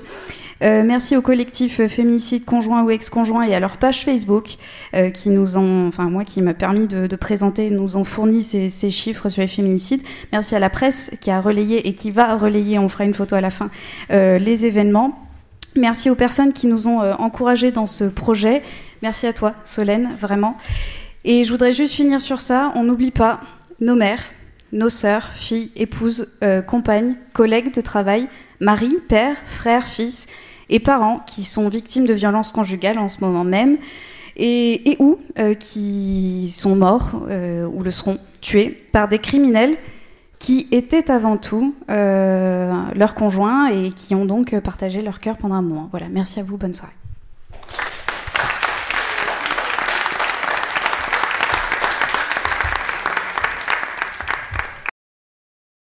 Euh, 0.62 0.82
merci 0.84 1.16
au 1.16 1.22
collectif 1.22 1.86
Féminicide 1.86 2.44
conjoint 2.44 2.82
ou 2.82 2.90
ex-conjoint 2.90 3.44
et 3.44 3.54
à 3.54 3.60
leur 3.60 3.76
page 3.76 4.04
Facebook 4.04 4.56
euh, 4.94 5.10
qui 5.10 5.30
nous 5.30 5.56
ont, 5.56 5.86
enfin 5.86 6.10
moi 6.10 6.24
qui 6.24 6.42
m'a 6.42 6.54
permis 6.54 6.86
de, 6.86 7.16
présenter, 7.16 7.70
nous 7.70 7.96
ont 7.96 8.04
fourni 8.04 8.42
ces, 8.42 8.90
chiffres 8.90 9.28
sur 9.28 9.42
les 9.42 9.48
féminicides. 9.48 10.02
Merci 10.32 10.56
à 10.56 10.58
la 10.58 10.70
presse 10.70 11.12
qui 11.20 11.30
a 11.30 11.40
relayé 11.40 11.86
et 11.88 11.94
qui 11.94 12.10
va 12.10 12.36
relayer, 12.36 12.78
on 12.78 12.88
fera 12.88 13.04
une 13.04 13.14
photo 13.14 13.36
à 13.36 13.40
la 13.40 13.50
fin, 13.50 13.70
euh, 14.10 14.38
les 14.38 14.66
événements. 14.66 15.24
Merci 15.76 16.10
aux 16.10 16.14
personnes 16.14 16.52
qui 16.52 16.66
nous 16.66 16.88
ont 16.88 17.00
encouragés 17.00 17.70
dans 17.70 17.86
ce 17.86 18.04
projet. 18.04 18.62
Merci 19.02 19.26
à 19.26 19.32
toi, 19.32 19.54
Solène, 19.64 20.10
vraiment. 20.18 20.56
Et 21.24 21.44
je 21.44 21.52
voudrais 21.52 21.72
juste 21.72 21.94
finir 21.94 22.20
sur 22.20 22.40
ça. 22.40 22.72
On 22.74 22.84
n'oublie 22.84 23.10
pas 23.12 23.40
nos 23.80 23.94
mères, 23.94 24.22
nos 24.72 24.88
sœurs, 24.88 25.30
filles, 25.34 25.70
épouses, 25.76 26.26
compagnes, 26.66 27.16
collègues 27.32 27.72
de 27.72 27.80
travail, 27.80 28.26
mari, 28.60 28.96
père, 29.08 29.36
frère, 29.44 29.86
fils 29.86 30.26
et 30.70 30.80
parents 30.80 31.20
qui 31.26 31.44
sont 31.44 31.68
victimes 31.68 32.06
de 32.06 32.14
violences 32.14 32.52
conjugales 32.52 32.98
en 32.98 33.08
ce 33.08 33.20
moment 33.20 33.44
même 33.44 33.78
et, 34.38 34.96
ou 34.98 35.18
euh, 35.38 35.54
qui 35.54 36.48
sont 36.48 36.76
morts 36.76 37.10
euh, 37.28 37.66
ou 37.66 37.82
le 37.82 37.90
seront 37.90 38.18
tués 38.40 38.76
par 38.92 39.08
des 39.08 39.18
criminels 39.18 39.76
qui 40.38 40.68
étaient 40.70 41.10
avant 41.10 41.36
tout 41.36 41.74
euh, 41.90 42.72
leurs 42.94 43.16
conjoints 43.16 43.68
et 43.68 43.90
qui 43.90 44.14
ont 44.14 44.24
donc 44.24 44.58
partagé 44.60 45.02
leur 45.02 45.18
cœur 45.18 45.36
pendant 45.36 45.56
un 45.56 45.62
moment. 45.62 45.88
Voilà, 45.90 46.08
merci 46.08 46.38
à 46.38 46.44
vous, 46.44 46.56
bonne 46.56 46.74
soirée. 46.74 46.97